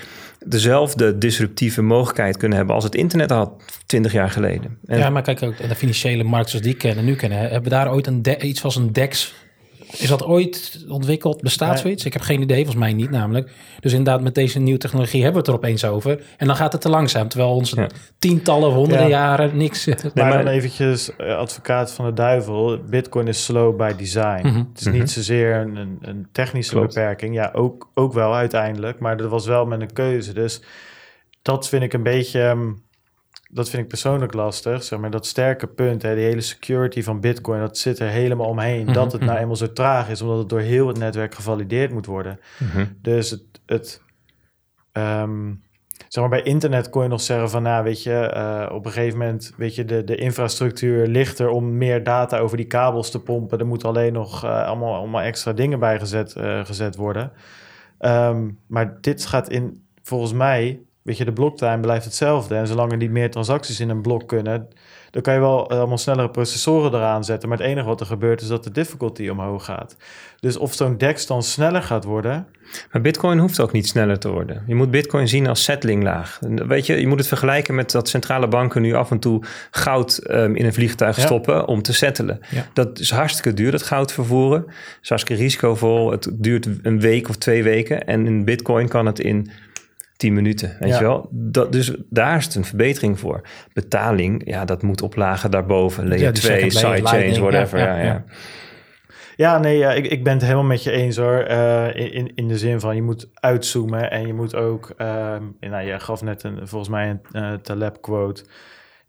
dezelfde 0.46 1.18
disruptieve 1.18 1.82
mogelijkheid 1.82 2.38
kunnen 2.38 2.58
hebben 2.58 2.76
als 2.76 2.84
het 2.84 2.96
internet 2.96 3.30
had 3.30 3.64
20 3.86 4.12
jaar 4.12 4.30
geleden. 4.30 4.78
En 4.86 4.98
ja, 4.98 5.10
maar 5.10 5.22
kijk 5.22 5.44
ook 5.44 5.58
de 5.58 5.76
financiële 5.76 6.24
markt 6.24 6.50
zoals 6.50 6.66
die 6.66 6.74
kennen, 6.74 7.06
nu 7.06 7.16
kennen, 7.16 7.40
hebben 7.40 7.64
we 7.64 7.70
daar 7.70 7.92
ooit 7.92 8.08
een 8.08 8.48
iets 8.48 8.64
als 8.64 8.76
een 8.76 8.94
DEX 8.94 9.34
is 9.98 10.08
dat 10.08 10.24
ooit 10.24 10.86
ontwikkeld? 10.88 11.42
Bestaat 11.42 11.80
zoiets? 11.80 12.06
Ik 12.06 12.14
heb 12.14 12.22
geen 12.22 12.42
idee, 12.42 12.58
volgens 12.58 12.84
mij 12.84 12.94
niet 12.94 13.10
namelijk. 13.10 13.52
Dus 13.80 13.92
inderdaad, 13.92 14.22
met 14.22 14.36
deze 14.36 14.60
nieuwe 14.60 14.80
technologie 14.80 15.24
hebben 15.24 15.44
we 15.44 15.50
het 15.50 15.62
er 15.62 15.64
opeens 15.66 15.86
over. 15.86 16.24
En 16.38 16.48
dan 16.48 16.56
gaat 16.56 16.72
het 16.72 16.82
te 16.82 16.90
langzaam, 16.90 17.28
terwijl 17.28 17.52
onze 17.52 17.76
ja. 17.76 17.90
tientallen, 18.20 18.72
honderden 18.72 19.08
ja. 19.08 19.18
jaren 19.18 19.58
niks... 19.58 19.86
Nee, 19.86 19.96
maar 20.14 20.44
dan 20.44 20.48
eventjes 20.48 21.18
advocaat 21.18 21.92
van 21.92 22.06
de 22.06 22.14
duivel. 22.14 22.80
Bitcoin 22.90 23.28
is 23.28 23.44
slow 23.44 23.78
by 23.78 23.96
design. 23.96 24.48
Mm 24.48 24.54
-hmm. 24.54 24.70
Het 24.72 24.80
is 24.80 24.86
niet 24.86 24.94
mm 24.94 25.00
-hmm. 25.00 25.08
zozeer 25.08 25.56
een, 25.56 25.98
een 26.02 26.28
technische 26.32 26.74
Klopt. 26.74 26.94
beperking. 26.94 27.36
Ja, 27.36 27.52
ook, 27.54 27.92
ook 27.94 28.14
wel 28.14 28.36
uiteindelijk. 28.36 29.00
Maar 29.00 29.18
dat 29.18 29.30
was 29.30 29.46
wel 29.46 29.66
met 29.66 29.82
een 29.82 29.94
keuze. 29.94 30.34
Dus 30.34 30.62
dat 31.42 31.70
vind 31.70 31.84
ik 31.84 31.94
een 31.94 32.04
beetje 32.04 32.74
dat 33.54 33.70
vind 33.70 33.84
ik 33.84 33.88
persoonlijk 33.88 34.34
lastig. 34.34 34.84
Zeg 34.84 35.00
maar 35.00 35.12
dat 35.12 35.26
sterke 35.26 35.68
punt, 35.68 36.02
hè, 36.02 36.16
die 36.16 36.24
hele 36.24 36.42
security 36.42 37.04
van 37.04 37.20
Bitcoin, 37.20 37.60
dat 37.60 37.78
zit 37.78 38.00
er 38.00 38.08
helemaal 38.08 38.48
omheen. 38.48 38.80
Mm 38.80 38.86
-hmm. 38.86 38.94
Dat 38.94 39.12
het 39.12 39.22
nou 39.22 39.38
eenmaal 39.38 39.56
zo 39.56 39.74
traag 39.74 40.10
is, 40.10 40.22
omdat 40.22 40.38
het 40.38 40.50
door 40.50 40.60
heel 40.60 40.88
het 40.88 40.98
netwerk 40.98 41.36
gevalideerd 41.36 41.92
moet 41.92 42.06
worden. 42.06 42.40
Mm 42.58 42.70
-hmm. 42.70 42.98
Dus 43.02 43.30
het, 43.30 43.44
het 43.66 44.02
um, 44.94 45.64
zeg 46.08 46.24
maar 46.24 46.30
bij 46.30 46.42
internet 46.42 46.90
kon 46.90 47.04
je 47.04 47.10
nog 47.10 47.22
zeggen 47.22 47.50
van, 47.50 47.64
nou 47.64 47.84
weet 47.84 48.04
je, 48.04 48.34
uh, 48.36 48.76
op 48.76 48.86
een 48.86 48.92
gegeven 48.92 49.20
moment, 49.20 49.54
weet 49.58 49.76
je, 49.76 49.86
de, 49.86 50.04
de 50.04 50.16
infrastructuur 50.16 51.08
ligt 51.08 51.40
er 51.40 51.50
om 51.50 51.78
meer 51.78 52.04
data 52.04 52.38
over 52.38 52.58
die 52.58 52.66
kabels 52.66 53.12
te 53.12 53.22
pompen. 53.22 53.60
Er 53.60 53.68
moeten 53.68 53.88
alleen 53.88 54.14
nog 54.14 54.44
uh, 54.44 54.66
allemaal, 54.66 54.96
allemaal 54.96 55.22
extra 55.22 55.54
dingen 55.54 55.80
bij 55.80 56.00
gezet, 56.00 56.36
uh, 56.38 56.66
gezet 56.66 56.96
worden. 56.96 57.32
Um, 58.00 58.60
maar 58.68 58.98
dit 59.02 59.26
gaat 59.26 59.50
in, 59.50 59.88
volgens 60.02 60.34
mij, 60.34 60.82
weet 61.04 61.18
je, 61.18 61.26
de 61.26 61.34
bloktime 61.34 61.80
blijft 61.80 62.06
hetzelfde. 62.06 62.56
En 62.56 62.68
zolang 62.68 62.92
er 62.92 62.98
niet 62.98 63.12
meer 63.12 63.32
transacties 63.32 63.80
in 63.80 63.90
een 63.90 64.02
blok 64.02 64.28
kunnen, 64.28 64.68
dan 65.12 65.22
kan 65.22 65.34
je 65.34 65.40
wel 65.40 65.70
allemaal 65.70 65.98
snellere 65.98 66.30
processoren 66.30 66.94
eraan 66.94 67.24
zetten. 67.24 67.50
Maar 67.50 67.58
het 67.58 67.68
enige 67.68 67.88
wat 67.88 68.00
er 68.00 68.06
gebeurt 68.06 68.42
is 68.42 68.48
dat 68.48 68.64
de 68.64 68.72
difficulty 68.72 69.28
omhoog 69.28 69.66
gaat. 69.66 69.96
Dus 70.40 70.58
of 70.58 70.74
zo'n 70.74 70.98
DEX 70.98 71.28
dan 71.28 71.44
sneller 71.44 71.82
gaat 71.82 72.04
worden. 72.04 72.48
Maar 72.92 73.02
Bitcoin 73.02 73.40
hoeft 73.40 73.60
ook 73.60 73.72
niet 73.72 73.88
sneller 73.88 74.20
te 74.20 74.30
worden. 74.30 74.64
Je 74.68 74.76
moet 74.76 74.92
Bitcoin 74.92 75.28
zien 75.28 75.48
als 75.48 75.64
settlinglaag. 75.64 76.40
Weet 76.68 76.86
je, 76.86 77.00
je 77.00 77.08
moet 77.08 77.18
het 77.18 77.28
vergelijken 77.28 77.76
met 77.76 77.92
dat 77.92 78.10
centrale 78.10 78.48
banken 78.48 78.82
nu 78.82 78.94
af 78.94 79.12
en 79.12 79.20
toe 79.20 79.44
goud 79.72 80.22
um, 80.30 80.56
in 80.56 80.66
een 80.66 80.74
vliegtuig 80.74 81.16
ja. 81.16 81.26
stoppen 81.26 81.68
om 81.68 81.82
te 81.82 81.94
settelen. 81.94 82.40
Ja. 82.50 82.68
Dat 82.74 83.00
is 83.00 83.12
hartstikke 83.12 83.54
duur, 83.54 83.72
dat 83.72 83.84
goud 83.84 84.12
vervoeren. 84.12 84.62
Dat 84.62 84.76
is 85.02 85.10
hartstikke 85.10 85.42
risicovol. 85.42 86.12
Het 86.12 86.30
duurt 86.32 86.68
een 86.82 87.00
week 87.00 87.30
of 87.30 87.36
twee 87.36 87.64
weken. 87.64 88.08
En 88.08 88.26
in 88.26 88.46
Bitcoin 88.46 88.88
kan 88.88 89.06
het 89.06 89.20
in 89.20 89.52
10 90.24 90.34
minuten, 90.34 90.76
weet 90.80 90.90
ja. 90.90 90.98
je 90.98 91.04
wel. 91.04 91.28
Dat, 91.32 91.72
dus 91.72 91.96
daar 92.10 92.38
is 92.38 92.46
het 92.46 92.56
een 92.56 92.66
verbetering 92.66 93.20
voor. 93.20 93.42
Betaling, 93.74 94.42
ja, 94.46 94.66
dat 94.66 94.82
moet 94.82 95.02
op 95.02 95.16
lagen 95.16 95.52
daarboven. 95.52 96.08
Layer 96.08 96.24
ja, 96.24 96.32
2, 96.32 96.70
sidechains, 96.70 97.38
whatever. 97.38 97.80
Ja, 97.80 98.02
ja, 98.02 98.24
ja. 99.36 99.58
nee, 99.58 99.78
ja, 99.78 99.92
ik, 99.92 100.08
ik 100.08 100.24
ben 100.24 100.34
het 100.34 100.42
helemaal 100.42 100.64
met 100.64 100.84
je 100.84 100.92
eens 100.92 101.18
hoor. 101.18 101.48
Uh, 101.50 101.96
in, 101.96 102.32
in 102.36 102.48
de 102.48 102.58
zin 102.58 102.80
van 102.80 102.96
je 102.96 103.02
moet 103.02 103.30
uitzoomen 103.34 104.12
en 104.12 104.28
je 104.28 104.34
moet 104.34 104.56
ook... 104.56 104.94
Uh, 104.98 105.36
nou, 105.60 105.86
je 105.86 106.00
gaf 106.00 106.22
net 106.22 106.44
een, 106.44 106.68
volgens 106.68 106.90
mij 106.90 107.10
een 107.10 107.22
uh, 107.34 107.54
Taleb 107.54 108.02
quote... 108.02 108.44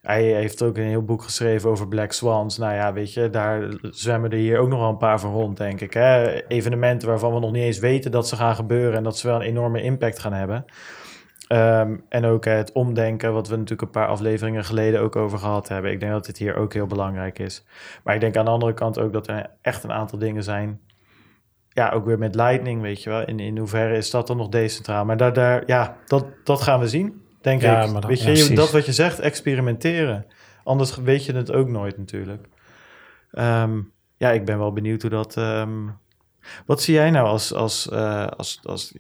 Hij 0.00 0.22
heeft 0.22 0.62
ook 0.62 0.76
een 0.76 0.84
heel 0.84 1.04
boek 1.04 1.22
geschreven 1.22 1.70
over 1.70 1.88
Black 1.88 2.12
Swans. 2.12 2.58
Nou 2.58 2.74
ja, 2.74 2.92
weet 2.92 3.12
je, 3.12 3.30
daar 3.30 3.68
zwemmen 3.80 4.30
er 4.30 4.36
hier 4.36 4.58
ook 4.58 4.68
nog 4.68 4.78
wel 4.78 4.88
een 4.88 4.96
paar 4.96 5.20
van 5.20 5.32
rond, 5.32 5.56
denk 5.56 5.80
ik. 5.80 5.94
Hè? 5.94 6.42
Evenementen 6.48 7.08
waarvan 7.08 7.34
we 7.34 7.40
nog 7.40 7.52
niet 7.52 7.62
eens 7.62 7.78
weten 7.78 8.10
dat 8.10 8.28
ze 8.28 8.36
gaan 8.36 8.54
gebeuren 8.54 8.96
en 8.96 9.02
dat 9.02 9.18
ze 9.18 9.26
wel 9.26 9.36
een 9.36 9.46
enorme 9.46 9.82
impact 9.82 10.18
gaan 10.18 10.32
hebben. 10.32 10.64
Um, 11.48 12.04
en 12.08 12.24
ook 12.24 12.44
het 12.44 12.72
omdenken, 12.72 13.32
wat 13.32 13.48
we 13.48 13.54
natuurlijk 13.54 13.82
een 13.82 14.00
paar 14.00 14.08
afleveringen 14.08 14.64
geleden 14.64 15.00
ook 15.00 15.16
over 15.16 15.38
gehad 15.38 15.68
hebben. 15.68 15.90
Ik 15.90 16.00
denk 16.00 16.12
dat 16.12 16.26
dit 16.26 16.38
hier 16.38 16.56
ook 16.56 16.72
heel 16.72 16.86
belangrijk 16.86 17.38
is. 17.38 17.64
Maar 18.04 18.14
ik 18.14 18.20
denk 18.20 18.36
aan 18.36 18.44
de 18.44 18.50
andere 18.50 18.74
kant 18.74 18.98
ook 18.98 19.12
dat 19.12 19.28
er 19.28 19.50
echt 19.62 19.84
een 19.84 19.92
aantal 19.92 20.18
dingen 20.18 20.42
zijn. 20.42 20.80
Ja, 21.68 21.90
ook 21.90 22.04
weer 22.04 22.18
met 22.18 22.34
Lightning, 22.34 22.80
weet 22.80 23.02
je 23.02 23.10
wel. 23.10 23.24
In, 23.24 23.40
in 23.40 23.58
hoeverre 23.58 23.96
is 23.96 24.10
dat 24.10 24.26
dan 24.26 24.36
nog 24.36 24.48
decentraal? 24.48 25.04
Maar 25.04 25.16
daar, 25.16 25.32
daar, 25.32 25.62
ja, 25.66 25.96
dat, 26.06 26.26
dat 26.44 26.62
gaan 26.62 26.80
we 26.80 26.88
zien, 26.88 27.22
denk 27.40 27.62
ja, 27.62 27.82
ik. 27.82 27.92
Maar 27.92 28.00
dan, 28.00 28.10
weet 28.10 28.22
je, 28.22 28.54
dat 28.54 28.70
wat 28.70 28.86
je 28.86 28.92
zegt, 28.92 29.18
experimenteren. 29.18 30.26
Anders 30.64 30.96
weet 30.96 31.24
je 31.24 31.32
het 31.32 31.52
ook 31.52 31.68
nooit 31.68 31.98
natuurlijk. 31.98 32.46
Um, 33.32 33.92
ja, 34.16 34.30
ik 34.30 34.44
ben 34.44 34.58
wel 34.58 34.72
benieuwd 34.72 35.02
hoe 35.02 35.10
dat... 35.10 35.36
Um, 35.36 35.98
wat 36.66 36.82
zie 36.82 36.94
jij 36.94 37.10
nou 37.10 37.26
als, 37.26 37.52
als, 37.54 37.88
uh, 37.92 38.26
als, 38.26 38.60
als, 38.62 38.94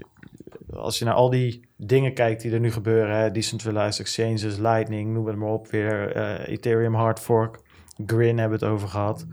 als 0.76 0.98
je 0.98 1.04
naar 1.04 1.14
al 1.14 1.30
die 1.30 1.68
dingen 1.76 2.14
kijkt 2.14 2.42
die 2.42 2.52
er 2.52 2.60
nu 2.60 2.72
gebeuren, 2.72 3.16
hè, 3.16 3.30
decentralized 3.30 4.00
exchanges, 4.00 4.56
Lightning, 4.56 5.12
noem 5.12 5.26
het 5.26 5.36
maar 5.36 5.48
op, 5.48 5.68
weer 5.70 6.16
uh, 6.16 6.48
Ethereum 6.48 6.94
hard 6.94 7.20
fork, 7.20 7.58
Grin 8.06 8.38
hebben 8.38 8.58
we 8.58 8.64
het 8.64 8.74
over 8.74 8.88
gehad. 8.88 9.26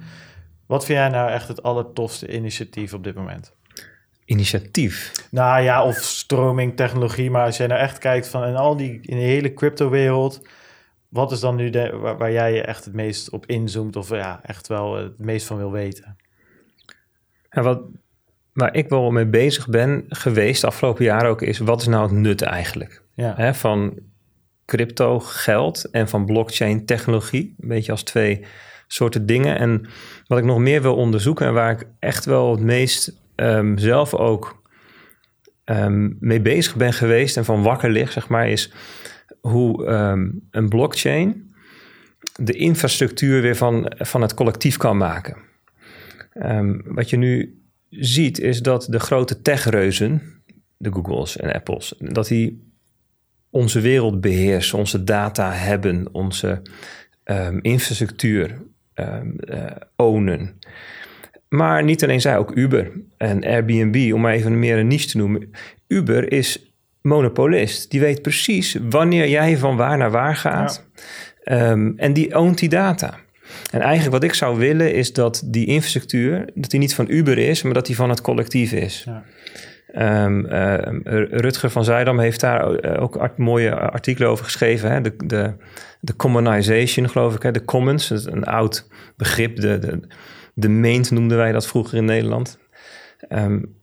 Wat 0.65 0.85
vind 0.85 0.97
jij 0.97 1.09
nou 1.09 1.31
echt 1.31 1.47
het 1.47 1.63
allertofste 1.63 2.33
initiatief 2.33 2.93
op 2.93 3.03
dit 3.03 3.15
moment? 3.15 3.53
Initiatief? 4.25 5.11
Nou 5.31 5.61
ja, 5.61 5.85
of 5.85 5.95
stroming, 5.95 6.75
technologie, 6.75 7.31
maar 7.31 7.45
als 7.45 7.57
jij 7.57 7.67
nou 7.67 7.79
echt 7.79 7.97
kijkt 7.97 8.27
van 8.27 8.45
in 8.45 8.55
al 8.55 8.75
die, 8.75 8.99
in 9.01 9.17
de 9.17 9.23
hele 9.23 9.53
crypto-wereld, 9.53 10.47
wat 11.09 11.31
is 11.31 11.39
dan 11.39 11.55
nu 11.55 11.69
de, 11.69 11.97
waar, 11.97 12.17
waar, 12.17 12.31
jij 12.31 12.53
je 12.53 12.61
echt 12.61 12.85
het 12.85 12.93
meest 12.93 13.29
op 13.29 13.45
inzoomt 13.45 13.95
of 13.95 14.09
ja, 14.09 14.39
echt 14.43 14.67
wel 14.67 14.95
het 14.95 15.19
meest 15.19 15.47
van 15.47 15.57
wil 15.57 15.71
weten? 15.71 16.17
Ja, 17.49 17.61
wat, 17.61 17.81
waar 18.61 18.75
ik 18.75 18.89
wel 18.89 19.11
mee 19.11 19.25
bezig 19.25 19.67
ben 19.67 20.05
geweest 20.09 20.61
de 20.61 20.67
afgelopen 20.67 21.03
jaren 21.03 21.29
ook 21.29 21.41
is, 21.41 21.59
wat 21.59 21.81
is 21.81 21.87
nou 21.87 22.03
het 22.03 22.11
nut 22.11 22.41
eigenlijk? 22.41 23.01
Ja. 23.13 23.33
Hè, 23.35 23.53
van 23.53 23.99
crypto 24.65 25.19
geld 25.19 25.89
en 25.91 26.07
van 26.07 26.25
blockchain 26.25 26.85
technologie, 26.85 27.55
een 27.59 27.67
beetje 27.67 27.91
als 27.91 28.03
twee 28.03 28.45
soorten 28.87 29.25
dingen. 29.25 29.57
En 29.57 29.85
wat 30.27 30.37
ik 30.37 30.43
nog 30.43 30.57
meer 30.57 30.81
wil 30.81 30.95
onderzoeken 30.95 31.45
en 31.45 31.53
waar 31.53 31.71
ik 31.71 31.87
echt 31.99 32.25
wel 32.25 32.51
het 32.51 32.59
meest 32.59 33.21
um, 33.35 33.77
zelf 33.77 34.13
ook 34.13 34.61
um, 35.65 36.17
mee 36.19 36.41
bezig 36.41 36.75
ben 36.75 36.93
geweest 36.93 37.37
en 37.37 37.45
van 37.45 37.63
wakker 37.63 37.89
lig, 37.89 38.11
zeg 38.11 38.27
maar, 38.27 38.49
is 38.49 38.73
hoe 39.41 39.85
um, 39.87 40.47
een 40.51 40.69
blockchain 40.69 41.53
de 42.35 42.53
infrastructuur 42.53 43.41
weer 43.41 43.55
van, 43.55 43.93
van 43.97 44.21
het 44.21 44.33
collectief 44.33 44.77
kan 44.77 44.97
maken. 44.97 45.37
wat 46.85 47.09
je 47.09 47.17
nu 47.17 47.60
ziet 47.91 48.39
is 48.39 48.61
dat 48.61 48.87
de 48.89 48.99
grote 48.99 49.41
techreuzen, 49.41 50.21
de 50.77 50.91
Googles 50.91 51.37
en 51.37 51.53
Apples, 51.53 51.93
dat 51.97 52.27
die 52.27 52.69
onze 53.49 53.79
wereld 53.79 54.21
beheersen, 54.21 54.77
onze 54.77 55.03
data 55.03 55.51
hebben, 55.51 56.07
onze 56.11 56.61
um, 57.23 57.59
infrastructuur 57.61 58.61
um, 58.95 59.35
uh, 59.39 59.65
ownen. 59.95 60.59
Maar 61.49 61.83
niet 61.83 62.03
alleen 62.03 62.21
zij, 62.21 62.37
ook 62.37 62.55
Uber 62.55 62.91
en 63.17 63.43
Airbnb, 63.43 64.13
om 64.13 64.21
maar 64.21 64.33
even 64.33 64.59
meer 64.59 64.77
een 64.77 64.87
niche 64.87 65.07
te 65.07 65.17
noemen. 65.17 65.51
Uber 65.87 66.31
is 66.31 66.73
monopolist. 67.01 67.91
Die 67.91 67.99
weet 67.99 68.21
precies 68.21 68.77
wanneer 68.89 69.29
jij 69.29 69.57
van 69.57 69.75
waar 69.75 69.97
naar 69.97 70.11
waar 70.11 70.35
gaat. 70.35 70.89
Ja. 71.43 71.71
Um, 71.71 71.93
en 71.97 72.13
die 72.13 72.35
oont 72.35 72.57
die 72.57 72.69
data. 72.69 73.19
En 73.71 73.81
eigenlijk 73.81 74.11
wat 74.11 74.23
ik 74.23 74.33
zou 74.33 74.57
willen 74.57 74.93
is 74.93 75.13
dat 75.13 75.43
die 75.45 75.65
infrastructuur, 75.65 76.49
dat 76.53 76.69
die 76.69 76.79
niet 76.79 76.95
van 76.95 77.09
Uber 77.09 77.37
is, 77.37 77.61
maar 77.61 77.73
dat 77.73 77.85
die 77.85 77.95
van 77.95 78.09
het 78.09 78.21
collectief 78.21 78.71
is. 78.71 79.05
Ja. 79.05 79.23
Um, 80.25 80.45
uh, 80.45 80.77
Rutger 81.29 81.69
van 81.69 81.83
Zijdam 81.83 82.19
heeft 82.19 82.39
daar 82.39 82.83
ook 82.99 83.15
art, 83.15 83.37
mooie 83.37 83.75
artikelen 83.75 84.29
over 84.29 84.45
geschreven. 84.45 84.91
Hè? 84.91 85.01
De, 85.01 85.13
de, 85.17 85.53
de 85.99 86.15
commonization, 86.15 87.09
geloof 87.09 87.35
ik, 87.35 87.41
hè? 87.41 87.51
de 87.51 87.65
commons, 87.65 88.09
een 88.09 88.43
oud 88.43 88.87
begrip. 89.17 89.55
De, 89.55 89.79
de, 89.79 89.99
de 90.53 90.69
meent 90.69 91.11
noemden 91.11 91.37
wij 91.37 91.51
dat 91.51 91.67
vroeger 91.67 91.97
in 91.97 92.05
Nederland. 92.05 92.59
Um, 93.29 93.75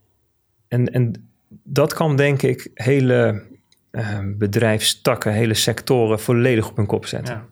en, 0.69 0.87
en 0.87 1.31
dat 1.49 1.95
kan 1.95 2.17
denk 2.17 2.43
ik 2.43 2.71
hele 2.75 3.43
bedrijfstakken, 4.25 5.33
hele 5.33 5.55
sectoren 5.55 6.21
volledig 6.21 6.69
op 6.69 6.77
hun 6.77 6.87
kop 6.87 7.07
zetten. 7.07 7.35
Ja. 7.35 7.47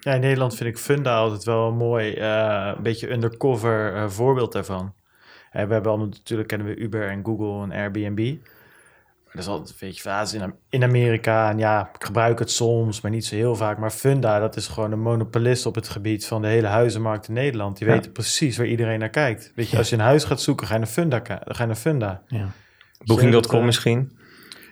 Ja, 0.00 0.14
in 0.14 0.20
Nederland 0.20 0.54
vind 0.54 0.68
ik 0.68 0.78
Funda 0.78 1.16
altijd 1.16 1.44
wel 1.44 1.68
een 1.68 1.76
mooi, 1.76 2.14
uh, 2.16 2.72
een 2.76 2.82
beetje 2.82 3.10
undercover 3.10 3.94
uh, 3.94 4.08
voorbeeld 4.08 4.52
daarvan. 4.52 4.94
we 5.52 5.58
hebben 5.58 5.86
allemaal, 5.86 6.06
natuurlijk 6.06 6.48
kennen 6.48 6.66
we 6.66 6.76
Uber 6.76 7.08
en 7.08 7.24
Google 7.24 7.62
en 7.62 7.72
Airbnb. 7.72 8.36
Dat 9.32 9.42
is 9.42 9.46
altijd 9.46 9.70
een 9.70 9.86
beetje 9.88 10.00
fase 10.00 10.38
in, 10.38 10.54
in 10.68 10.82
Amerika. 10.82 11.50
En 11.50 11.58
ja, 11.58 11.90
ik 11.94 12.04
gebruik 12.04 12.38
het 12.38 12.50
soms, 12.50 13.00
maar 13.00 13.10
niet 13.10 13.26
zo 13.26 13.34
heel 13.34 13.56
vaak. 13.56 13.78
Maar 13.78 13.90
Funda, 13.90 14.38
dat 14.38 14.56
is 14.56 14.66
gewoon 14.66 14.92
een 14.92 15.00
monopolist 15.00 15.66
op 15.66 15.74
het 15.74 15.88
gebied 15.88 16.26
van 16.26 16.42
de 16.42 16.48
hele 16.48 16.66
huizenmarkt 16.66 17.28
in 17.28 17.34
Nederland. 17.34 17.78
Die 17.78 17.86
ja. 17.86 17.94
weten 17.94 18.12
precies 18.12 18.56
waar 18.56 18.66
iedereen 18.66 18.98
naar 18.98 19.08
kijkt. 19.08 19.52
Weet 19.54 19.70
je, 19.70 19.76
als 19.76 19.88
je 19.88 19.96
een 19.96 20.02
huis 20.02 20.24
gaat 20.24 20.40
zoeken, 20.40 20.66
ga 20.66 20.72
je 20.72 20.78
naar 20.78 20.88
Funda. 20.88 21.20
Ga 21.24 21.62
je 21.62 21.66
naar 21.66 21.76
Funda. 21.76 22.22
Ja. 22.26 22.48
Booking.com 23.04 23.64
misschien? 23.64 24.17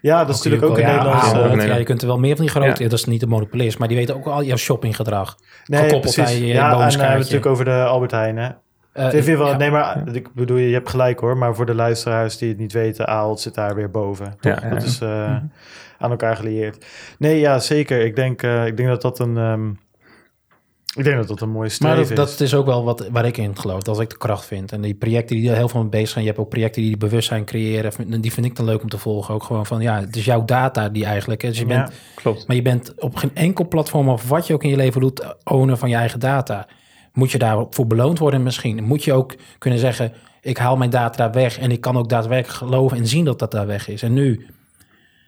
Ja, 0.01 0.25
dat 0.25 0.35
is 0.35 0.43
natuurlijk 0.43 0.71
ook, 0.71 0.79
een 0.79 0.83
ja, 0.83 0.97
Nederlands. 0.97 1.65
ja, 1.65 1.77
je 1.77 1.85
kunt 1.85 2.01
er 2.01 2.07
wel 2.07 2.19
meer 2.19 2.37
van 2.37 2.45
die 2.45 2.55
grote, 2.55 2.83
dat 2.83 2.93
is 2.93 3.05
niet 3.05 3.21
de 3.21 3.27
monopolist, 3.27 3.79
maar 3.79 3.89
die 3.89 3.97
weten 3.97 4.15
ook 4.15 4.27
al 4.27 4.43
jouw 4.43 4.57
shoppinggedrag. 4.57 5.37
Nee, 5.65 6.01
precies. 6.01 6.39
je 6.39 6.47
ja, 6.47 6.71
en 6.71 6.79
uh, 6.79 6.79
we 6.79 6.91
hebben 6.91 7.09
het 7.09 7.19
natuurlijk 7.19 7.47
over 7.47 7.65
de 7.65 7.85
Albert 7.85 8.11
Heijn, 8.11 8.37
hè? 8.37 8.49
Uh, 8.97 9.37
wel, 9.37 9.47
ja. 9.47 9.57
Nee, 9.57 9.71
maar 9.71 10.03
ik 10.13 10.35
bedoel, 10.35 10.57
je 10.57 10.73
hebt 10.73 10.89
gelijk 10.89 11.21
hoor. 11.21 11.37
Maar 11.37 11.55
voor 11.55 11.67
de 11.67 11.75
luisteraars 11.75 12.39
die 12.39 12.49
het 12.49 12.59
niet 12.59 12.73
weten, 12.73 13.07
Aalt 13.07 13.41
zit 13.41 13.55
daar 13.55 13.75
weer 13.75 13.91
boven. 13.91 14.35
Ja, 14.41 14.55
dat 14.71 14.83
is 14.83 15.01
uh, 15.01 15.09
mm-hmm. 15.09 15.51
aan 15.99 16.11
elkaar 16.11 16.37
gelieerd. 16.37 16.87
Nee, 17.19 17.41
ja, 17.41 17.59
zeker. 17.59 18.01
Ik 18.01 18.17
denk, 18.17 18.43
uh, 18.43 18.67
ik 18.67 18.77
denk 18.77 18.89
dat 18.89 19.03
dat 19.03 19.19
een... 19.19 19.37
Um, 19.37 19.79
ik 20.97 21.05
denk 21.05 21.17
dat 21.17 21.29
dat 21.29 21.41
een 21.41 21.51
mooie 21.51 21.69
streven 21.69 21.97
maar 21.97 22.07
dat, 22.07 22.11
is. 22.29 22.37
dat 22.37 22.41
is 22.41 22.55
ook 22.55 22.67
wel 22.67 22.85
wat, 22.85 23.09
waar 23.09 23.27
ik 23.27 23.37
in 23.37 23.59
geloof. 23.59 23.83
Dat 23.83 24.01
ik 24.01 24.11
de 24.11 24.17
kracht 24.17 24.45
vind. 24.45 24.73
En 24.73 24.81
die 24.81 24.95
projecten 24.95 25.37
die 25.37 25.51
er 25.51 25.57
heel 25.57 25.69
veel 25.69 25.81
mee 25.81 25.89
bezig 25.89 26.09
zijn. 26.09 26.25
Je 26.25 26.31
hebt 26.31 26.43
ook 26.43 26.49
projecten 26.49 26.83
die, 26.83 26.97
bewustzijn 26.97 27.45
creëren. 27.45 28.21
Die 28.21 28.33
vind 28.33 28.47
ik 28.47 28.57
dan 28.57 28.65
leuk 28.65 28.83
om 28.83 28.89
te 28.89 28.99
volgen. 28.99 29.35
Ook 29.35 29.43
gewoon 29.43 29.67
van, 29.67 29.81
ja, 29.81 30.01
het 30.01 30.17
is 30.17 30.25
jouw 30.25 30.45
data 30.45 30.89
die 30.89 31.05
eigenlijk... 31.05 31.41
Dus 31.41 31.59
je 31.59 31.67
bent, 31.67 31.91
klopt. 32.15 32.47
Maar 32.47 32.57
je 32.57 32.63
bent 32.63 32.95
op 32.99 33.17
geen 33.17 33.35
enkel 33.35 33.69
platform 33.69 34.09
of 34.09 34.29
wat 34.29 34.47
je 34.47 34.55
ook 34.55 34.63
in 34.63 34.71
je 34.71 34.77
leven 34.77 35.01
doet... 35.01 35.37
owner 35.45 35.77
van 35.77 35.89
je 35.89 35.97
eigen 35.97 36.21
data. 36.21 36.67
Moet 37.13 37.31
je 37.31 37.39
daarvoor 37.39 37.87
beloond 37.87 38.19
worden 38.19 38.43
misschien? 38.43 38.85
Moet 38.85 39.05
je 39.05 39.13
ook 39.13 39.35
kunnen 39.59 39.79
zeggen, 39.79 40.13
ik 40.41 40.57
haal 40.59 40.77
mijn 40.77 40.91
data 40.91 41.31
weg 41.31 41.59
en 41.59 41.71
ik 41.71 41.81
kan 41.81 41.97
ook 41.97 42.09
daadwerkelijk 42.09 42.59
geloven 42.59 42.97
en 42.97 43.07
zien 43.07 43.25
dat 43.25 43.39
dat 43.39 43.51
daar 43.51 43.67
weg 43.67 43.89
is. 43.89 44.03
En 44.03 44.13
nu, 44.13 44.47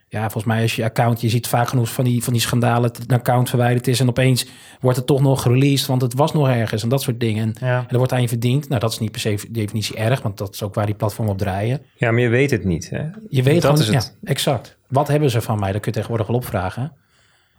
ja, 0.09 0.20
volgens 0.20 0.44
mij 0.44 0.64
is 0.64 0.76
je 0.76 0.85
account, 0.85 1.20
je 1.20 1.28
ziet 1.28 1.47
vaak 1.47 1.68
genoeg 1.68 1.89
van 1.89 2.05
die, 2.05 2.24
van 2.24 2.32
die 2.32 2.43
schandalen, 2.43 2.93
dat 2.93 3.02
een 3.06 3.16
account 3.16 3.48
verwijderd 3.48 3.86
is 3.86 4.01
en 4.01 4.09
opeens 4.09 4.47
wordt 4.80 4.97
het 4.97 5.06
toch 5.06 5.20
nog 5.20 5.44
released, 5.44 5.86
want 5.86 6.02
het 6.02 6.14
was 6.14 6.32
nog 6.32 6.48
ergens 6.48 6.82
en 6.82 6.89
dat 6.89 7.02
soort 7.02 7.20
dingen. 7.20 7.55
En, 7.60 7.86
er 7.89 7.97
wordt 7.97 8.12
aan 8.12 8.20
je 8.20 8.28
verdiend. 8.28 8.68
Nou, 8.68 8.80
dat 8.80 8.93
is 8.93 8.98
niet 8.98 9.10
per 9.10 9.20
se 9.20 9.39
definitie 9.51 9.97
erg, 9.97 10.22
want 10.22 10.39
dat 10.39 10.55
is 10.55 10.62
ook 10.62 10.74
waar 10.74 10.86
die 10.86 10.94
platform 10.94 11.28
op 11.28 11.39
draaien. 11.39 11.82
Ja, 11.94 12.10
maar 12.10 12.20
je 12.20 12.28
weet 12.28 12.51
het 12.51 12.64
niet. 12.64 12.90
Hè? 12.90 13.05
Je 13.28 13.43
weet 13.43 13.62
dat 13.62 13.78
is 13.78 13.89
het. 13.89 14.14
Ja, 14.22 14.28
exact. 14.30 14.76
Wat 14.89 15.09
hebben 15.09 15.30
ze 15.30 15.40
van 15.40 15.59
mij? 15.59 15.72
Dat 15.72 15.80
kun 15.80 15.90
je 15.90 15.97
tegenwoordig 15.97 16.26
wel 16.26 16.36
opvragen. 16.36 16.93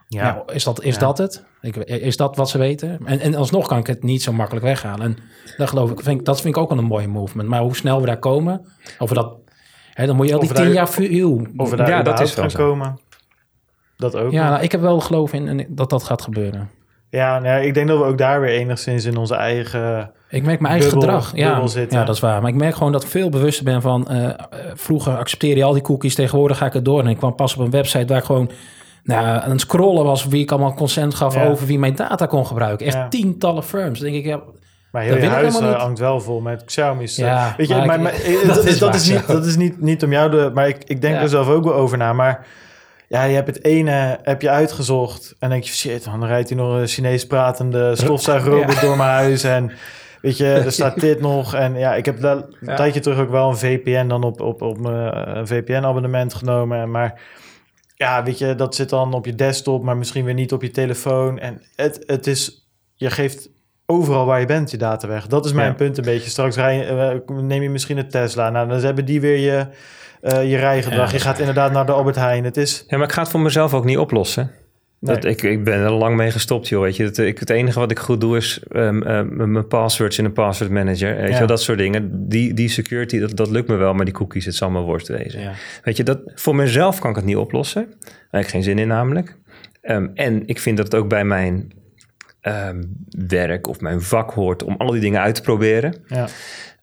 Ja. 0.08 0.34
Nou, 0.34 0.54
is 0.54 0.64
dat, 0.64 0.84
is 0.84 0.98
dat 0.98 1.18
het? 1.18 1.44
Ik, 1.62 1.76
is 1.76 2.18
dat 2.18 2.36
wat 2.36 2.50
ze 2.50 2.58
weten? 2.58 3.00
En, 3.06 3.20
en 3.20 3.36
alsnog 3.36 3.68
kan 3.68 3.78
ik 3.78 3.88
het 3.88 4.04
niet 4.04 4.22
zo 4.22 4.34
makkelijk 4.34 4.66
weghalen. 4.66 5.06
En 5.06 5.18
dat 5.58 5.70
geloof 5.70 5.92
ik, 5.92 6.02
vind, 6.02 6.26
dat 6.26 6.42
vind 6.42 6.56
ik 6.56 6.62
ook 6.62 6.70
wel 6.70 6.78
een 6.78 6.84
mooie 6.84 7.08
movement. 7.08 7.50
Maar 7.50 7.62
hoe 7.62 7.76
snel 7.76 8.00
we 8.00 8.06
daar 8.06 8.20
komen, 8.20 8.66
over 8.98 9.16
dat, 9.16 9.36
hè, 10.00 10.06
dan 10.06 10.16
moet 10.16 10.28
je 10.28 10.34
al 10.34 10.40
die 10.40 10.54
tien 10.54 10.72
jaar 10.72 10.90
vuur. 10.90 11.48
Over 11.58 11.78
daar 11.78 11.90
ja, 11.90 12.02
dat 12.02 12.20
is 12.20 12.34
gaan 12.34 12.52
komen. 12.52 13.00
Dat 13.98 14.16
ook. 14.16 14.32
Ja, 14.32 14.50
nou, 14.50 14.64
ik 14.64 14.72
heb 14.72 14.82
wel 14.82 15.00
geloof 15.00 15.34
in 15.34 15.66
dat 15.70 15.90
dat 15.90 16.04
gaat 16.04 16.22
gebeuren. 16.22 16.70
Ja, 17.10 17.40
nou, 17.40 17.64
ik 17.64 17.74
denk 17.74 17.88
dat 17.88 17.98
we 17.98 18.04
ook 18.04 18.18
daar 18.18 18.42
weer 18.42 18.50
enigszins 18.50 19.06
in 19.06 19.18
onze 19.18 19.36
eigen. 19.36 20.12
Ik 20.30 20.44
merk 20.44 20.60
mijn 20.60 20.74
eigen 20.74 20.92
gedrag. 20.92 21.36
Ja, 21.36 21.64
ja, 21.90 22.04
dat 22.04 22.16
is 22.16 22.22
waar. 22.22 22.42
Maar 22.42 22.52
ik 22.52 22.58
merk 22.58 22.76
gewoon 22.76 22.92
dat 22.92 23.04
ik 23.04 23.10
veel 23.10 23.30
bewuster 23.30 23.64
ben 23.64 23.82
van. 23.82 24.08
Uh, 24.12 24.30
vroeger 24.74 25.18
accepteerde 25.18 25.58
je 25.58 25.64
al 25.64 25.74
die 25.74 25.82
cookies, 25.82 26.16
tegenwoordig 26.16 26.58
ga 26.58 26.66
ik 26.66 26.74
het 26.74 26.86
door. 26.86 27.00
En 27.00 27.08
ik 27.08 27.18
kwam 27.18 27.36
pas 27.36 27.56
op 27.56 27.60
een 27.60 27.72
website 27.72 28.06
waar 28.06 28.18
ik 28.18 28.24
gewoon 28.24 28.52
nou, 29.04 29.26
aan 29.26 29.52
het 29.52 29.62
scrollen 29.62 30.04
was 30.04 30.26
wie 30.26 30.42
ik 30.42 30.52
allemaal 30.52 30.74
consent 30.74 31.16
gaf 31.16 31.38
over 31.38 31.68
wie 31.68 31.80
mijn 31.80 31.96
data 31.96 32.26
kon 32.26 32.46
gebruiken. 32.46 32.86
Echt 32.86 33.12
tientallen 33.12 33.64
firms. 33.64 34.00
Dan 34.00 34.12
denk 34.12 34.24
ik, 34.24 34.30
ja, 34.30 34.42
maar 34.92 35.04
heel 35.04 35.18
je 35.18 35.28
huis 35.28 35.60
uh, 35.60 35.80
hangt 35.80 36.00
wel 36.00 36.22
vol 36.22 36.40
met 36.40 36.66
Xiaomi's. 36.66 37.18
Eh. 37.18 37.26
Ja, 37.26 37.54
weet 37.58 37.68
je, 37.68 37.76
maar, 37.76 38.02
maar, 38.02 38.14
dat, 38.48 38.66
is, 38.66 38.80
dat 38.80 38.96
is 38.96 39.10
niet, 39.10 39.28
dat 39.28 39.46
is 39.46 39.56
niet, 39.56 39.82
niet 39.82 40.04
om 40.04 40.12
jou 40.12 40.32
de... 40.32 40.52
Maar 40.54 40.68
ik, 40.68 40.84
ik 40.84 41.02
denk 41.02 41.22
er 41.22 41.30
zelf 41.30 41.48
ook 41.48 41.64
wel 41.64 41.74
over 41.74 41.98
na. 41.98 42.14
Maar 42.14 42.46
ja, 43.08 43.24
je 43.24 43.36
hebt 43.36 43.48
het 43.48 43.64
ene 43.64 44.20
heb 44.24 44.42
je 44.42 44.50
uitgezocht. 44.50 45.36
En 45.40 45.50
denk 45.50 45.64
je, 45.64 45.74
shit, 45.74 46.04
dan 46.04 46.26
rijdt 46.26 46.50
hij 46.50 46.58
nog 46.58 46.74
een 46.74 46.88
Chinees 46.88 47.28
pratende 47.28 47.96
stofzuigerrobot 47.96 48.82
door 48.82 48.98
mijn 48.98 49.10
huis. 49.10 49.44
En 49.44 49.72
weet 50.22 50.38
je, 50.38 50.46
er 50.46 50.72
staat 50.72 51.00
dit 51.10 51.22
nog. 51.22 51.54
En 51.54 51.78
ja, 51.78 51.96
ik 51.96 52.06
heb 52.06 52.24
een 52.24 52.76
tijdje 52.76 53.00
terug 53.00 53.20
ook 53.20 53.30
wel 53.30 53.50
een 53.50 53.58
VPN 53.58 54.08
dan 54.08 54.24
op, 54.24 54.42
op, 54.42 54.62
op 54.62 54.80
mijn 54.80 55.12
eh, 55.14 55.42
VPN-abonnement 55.44 56.34
genomen. 56.34 56.92
Maar 56.92 57.22
ja, 57.96 58.24
weet 58.24 58.38
je, 58.38 58.56
dat 58.56 58.76
zit 58.76 58.90
dan 58.90 59.14
op 59.14 59.26
je 59.26 59.36
desktop, 59.36 59.84
maar 59.84 59.98
misschien 59.98 60.26
weer 60.26 60.34
niet 60.34 60.54
op 60.54 60.62
je 60.62 60.72
telefoon. 60.72 61.40
En 61.40 61.62
het, 61.76 62.04
het 62.06 62.28
is, 62.28 62.70
je 62.96 63.10
geeft 63.10 63.50
overal 63.90 64.26
waar 64.26 64.40
je 64.40 64.46
bent 64.46 64.72
je 64.72 64.78
data 64.78 65.08
weg. 65.08 65.28
Dat 65.28 65.46
is 65.46 65.54
mijn 65.54 65.76
punt 65.76 65.98
een 65.98 66.04
beetje. 66.04 66.30
Straks 66.30 66.56
rij, 66.56 66.92
uh, 66.92 67.38
neem 67.42 67.62
je 67.62 67.70
misschien 67.70 67.98
een 67.98 68.10
Tesla. 68.10 68.50
Nou, 68.50 68.70
dan 68.70 68.80
hebben 68.80 69.06
die 69.06 69.22
weer 69.22 69.38
je, 69.38 69.66
uh, 70.22 70.50
je 70.50 70.58
rijgedrag. 70.58 71.12
je 71.12 71.20
gaat 71.20 71.40
inderdaad 71.40 71.72
naar 71.72 71.86
de 71.86 71.92
Albert 71.92 72.16
Heijn. 72.16 72.44
Het 72.44 72.58
is... 72.58 72.84
Ja, 72.88 72.98
maar 72.98 73.08
ik 73.08 73.14
ga 73.14 73.22
het 73.22 73.32
voor 73.32 73.40
mezelf 73.40 73.74
ook 73.74 73.86
niet 73.86 73.98
oplossen. 73.98 74.52
Dat, 75.02 75.26
ik, 75.26 75.42
ik 75.42 75.64
ben 75.64 75.80
er 75.80 75.92
lang 75.92 76.16
mee 76.16 76.32
gestopt, 76.32 76.68
joh. 76.68 76.82
Weet 76.82 76.96
je. 76.96 77.04
Het, 77.04 77.18
ik, 77.18 77.40
het 77.40 77.50
enige 77.50 77.80
wat 77.80 77.92
ik 77.92 78.00
goed 78.00 78.22
doe 78.22 78.38
is 78.38 78.62
um, 78.72 78.98
mijn 79.52 79.68
passwords 79.68 80.18
in 80.18 80.26
een 80.26 80.34
password 80.34 80.72
manager. 80.72 81.16
Weet 81.16 81.38
je, 81.38 81.46
dat 81.46 81.62
soort 81.62 81.78
dingen. 81.78 82.30
Die, 82.30 82.54
die 82.54 82.70
security, 82.70 83.20
dat, 83.20 83.38
dat 83.38 83.50
lukt 83.50 83.68
me 83.68 83.76
wel, 83.76 83.94
maar 83.94 84.06
die 84.06 84.14
cookies, 84.14 84.46
het 84.46 84.56
zal 84.56 84.70
me 84.70 84.82
worst 84.82 85.08
wezen. 85.08 85.42
Ja. 85.42 85.52
Weet 85.84 85.98
je, 85.98 86.04
dat, 86.04 86.20
voor 86.36 86.56
mezelf 86.56 87.00
kan 87.00 87.10
ik 87.10 87.16
het 87.16 87.26
niet 87.26 87.36
oplossen. 87.36 87.86
Daar 88.00 88.12
heb 88.30 88.42
ik 88.42 88.48
geen 88.48 88.64
zin 88.64 88.80
in 88.80 88.88
namelijk. 88.88 89.38
Um, 89.82 90.12
en 90.14 90.48
ik 90.48 90.60
vind 90.60 90.78
dat 90.78 90.86
het 90.86 91.02
ook 91.02 91.10
bij 91.10 91.24
mijn 91.24 91.72
um, 92.42 92.96
werk 93.10 93.68
of 93.68 93.80
mijn 93.80 94.02
vak 94.02 94.32
hoort 94.32 94.64
om 94.64 94.76
al 94.78 94.92
die 94.92 95.02
dingen 95.02 95.22
uit 95.22 95.36
te 95.36 95.42
proberen. 95.42 95.96
Ja. 96.08 96.28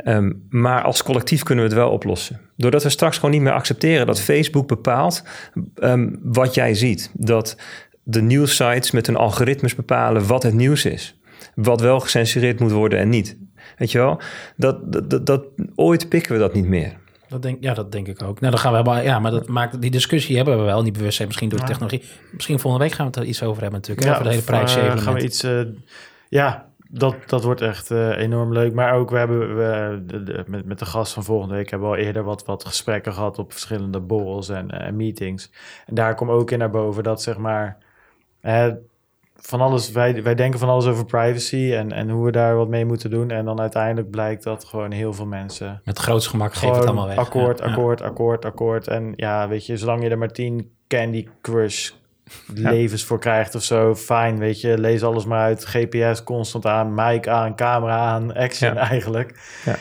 Um, 0.05 0.47
maar 0.51 0.83
als 0.83 1.03
collectief 1.03 1.43
kunnen 1.43 1.65
we 1.65 1.71
het 1.71 1.79
wel 1.79 1.91
oplossen. 1.91 2.41
Doordat 2.57 2.83
we 2.83 2.89
straks 2.89 3.17
gewoon 3.17 3.31
niet 3.31 3.41
meer 3.41 3.53
accepteren 3.53 4.07
dat 4.07 4.21
Facebook 4.21 4.69
bepaalt 4.69 5.23
um, 5.75 6.19
wat 6.23 6.55
jij 6.55 6.75
ziet. 6.75 7.11
Dat 7.13 7.57
de 8.03 8.23
nieuwsites 8.23 8.91
met 8.91 9.07
hun 9.07 9.17
algoritmes 9.17 9.75
bepalen 9.75 10.27
wat 10.27 10.43
het 10.43 10.55
nieuws 10.55 10.85
is. 10.85 11.21
Wat 11.55 11.81
wel 11.81 12.01
gecensureerd 12.01 12.61
moet 12.61 12.73
worden 12.73 12.99
en 12.99 13.09
niet. 13.09 13.37
Weet 13.77 13.93
je 13.93 13.99
wel? 13.99 14.21
Dat, 14.57 14.93
dat, 14.93 15.11
dat, 15.11 15.27
dat 15.27 15.45
ooit 15.75 16.09
pikken 16.09 16.33
we 16.33 16.39
dat 16.39 16.55
niet 16.55 16.67
meer. 16.67 16.97
Dat 17.29 17.43
denk, 17.43 17.63
ja, 17.63 17.75
dat 17.75 17.93
denk 17.93 18.07
ik 18.07 18.23
ook. 18.23 18.41
Nou, 18.41 18.53
dan 18.53 18.61
gaan 18.61 18.85
we 18.85 19.03
ja, 19.03 19.19
maar 19.19 19.31
dat 19.31 19.49
maakt 19.49 19.81
die 19.81 19.91
discussie 19.91 20.37
hebben 20.37 20.59
we 20.59 20.63
wel, 20.63 20.83
die 20.83 20.93
bewustzijn 20.93 21.27
misschien 21.27 21.49
door 21.49 21.59
de 21.59 21.65
technologie. 21.65 22.03
Misschien 22.33 22.59
volgende 22.59 22.87
week 22.87 22.95
gaan 22.95 23.07
we 23.07 23.13
het 23.13 23.21
er 23.21 23.29
iets 23.29 23.43
over 23.43 23.63
hebben 23.63 23.81
natuurlijk. 23.81 24.07
Ja, 24.07 24.13
over 24.13 24.25
de 24.25 24.31
hele 24.31 24.43
prijs. 24.43 24.77
Uh, 24.77 24.97
gaan 24.97 25.15
we 25.15 25.23
iets, 25.23 25.45
uh, 25.45 25.61
ja, 26.29 26.69
dat, 26.91 27.15
dat 27.27 27.45
wordt 27.45 27.61
echt 27.61 27.91
uh, 27.91 28.17
enorm 28.19 28.53
leuk. 28.53 28.75
Maar 28.75 28.95
ook, 28.95 29.11
we 29.11 29.19
hebben 29.19 29.57
we, 29.57 30.03
de, 30.07 30.23
de, 30.23 30.45
met, 30.47 30.65
met 30.65 30.79
de 30.79 30.87
gast 30.87 31.13
van 31.13 31.25
volgende 31.25 31.55
week 31.55 31.71
hebben 31.71 31.91
we 31.91 31.97
al 31.97 32.03
eerder 32.03 32.23
wat, 32.23 32.45
wat 32.45 32.65
gesprekken 32.65 33.13
gehad 33.13 33.39
op 33.39 33.53
verschillende 33.53 34.01
borrels 34.01 34.49
en 34.49 34.97
meetings. 34.97 35.51
En 35.87 35.95
daar 35.95 36.15
komt 36.15 36.31
ook 36.31 36.51
in 36.51 36.59
naar 36.59 36.71
boven 36.71 37.03
dat 37.03 37.23
zeg 37.23 37.37
maar 37.37 37.79
van 39.41 39.61
alles, 39.61 39.91
wij, 39.91 40.23
wij 40.23 40.35
denken 40.35 40.59
van 40.59 40.69
alles 40.69 40.87
over 40.87 41.05
privacy 41.05 41.73
en, 41.75 41.93
en 41.93 42.11
hoe 42.11 42.25
we 42.25 42.33
daar 42.33 42.57
wat 42.57 42.69
mee 42.69 42.85
moeten 42.85 43.11
doen. 43.11 43.31
En 43.31 43.45
dan 43.45 43.61
uiteindelijk 43.61 44.11
blijkt 44.11 44.43
dat 44.43 44.65
gewoon 44.65 44.91
heel 44.91 45.13
veel 45.13 45.27
mensen. 45.27 45.81
Met 45.85 45.99
grootste 45.99 46.31
gemak 46.31 46.55
geven 46.55 46.77
het 46.77 46.85
allemaal 46.87 47.07
weg. 47.07 47.17
Akkoord, 47.17 47.61
akkoord, 47.61 48.03
akkoord, 48.03 48.45
akkoord. 48.45 48.89
En 48.89 49.13
ja, 49.17 49.49
weet 49.49 49.67
je, 49.67 49.77
zolang 49.77 50.03
je 50.03 50.09
er 50.09 50.19
maar 50.19 50.33
tien 50.33 50.71
Candy 50.89 51.29
Crush 51.43 51.91
levens 52.55 53.05
voor 53.05 53.19
krijgt 53.19 53.55
of 53.55 53.63
zo, 53.63 53.95
fijn, 53.95 54.39
weet 54.39 54.61
je, 54.61 54.79
lees 54.79 55.03
alles 55.03 55.25
maar 55.25 55.43
uit. 55.43 55.65
GPS 55.65 56.23
constant 56.23 56.67
aan, 56.67 56.95
mic 56.95 57.29
aan, 57.29 57.57
camera 57.57 57.97
aan, 57.97 58.35
action 58.35 58.77
eigenlijk. 58.77 59.61
Ja. 59.65 59.77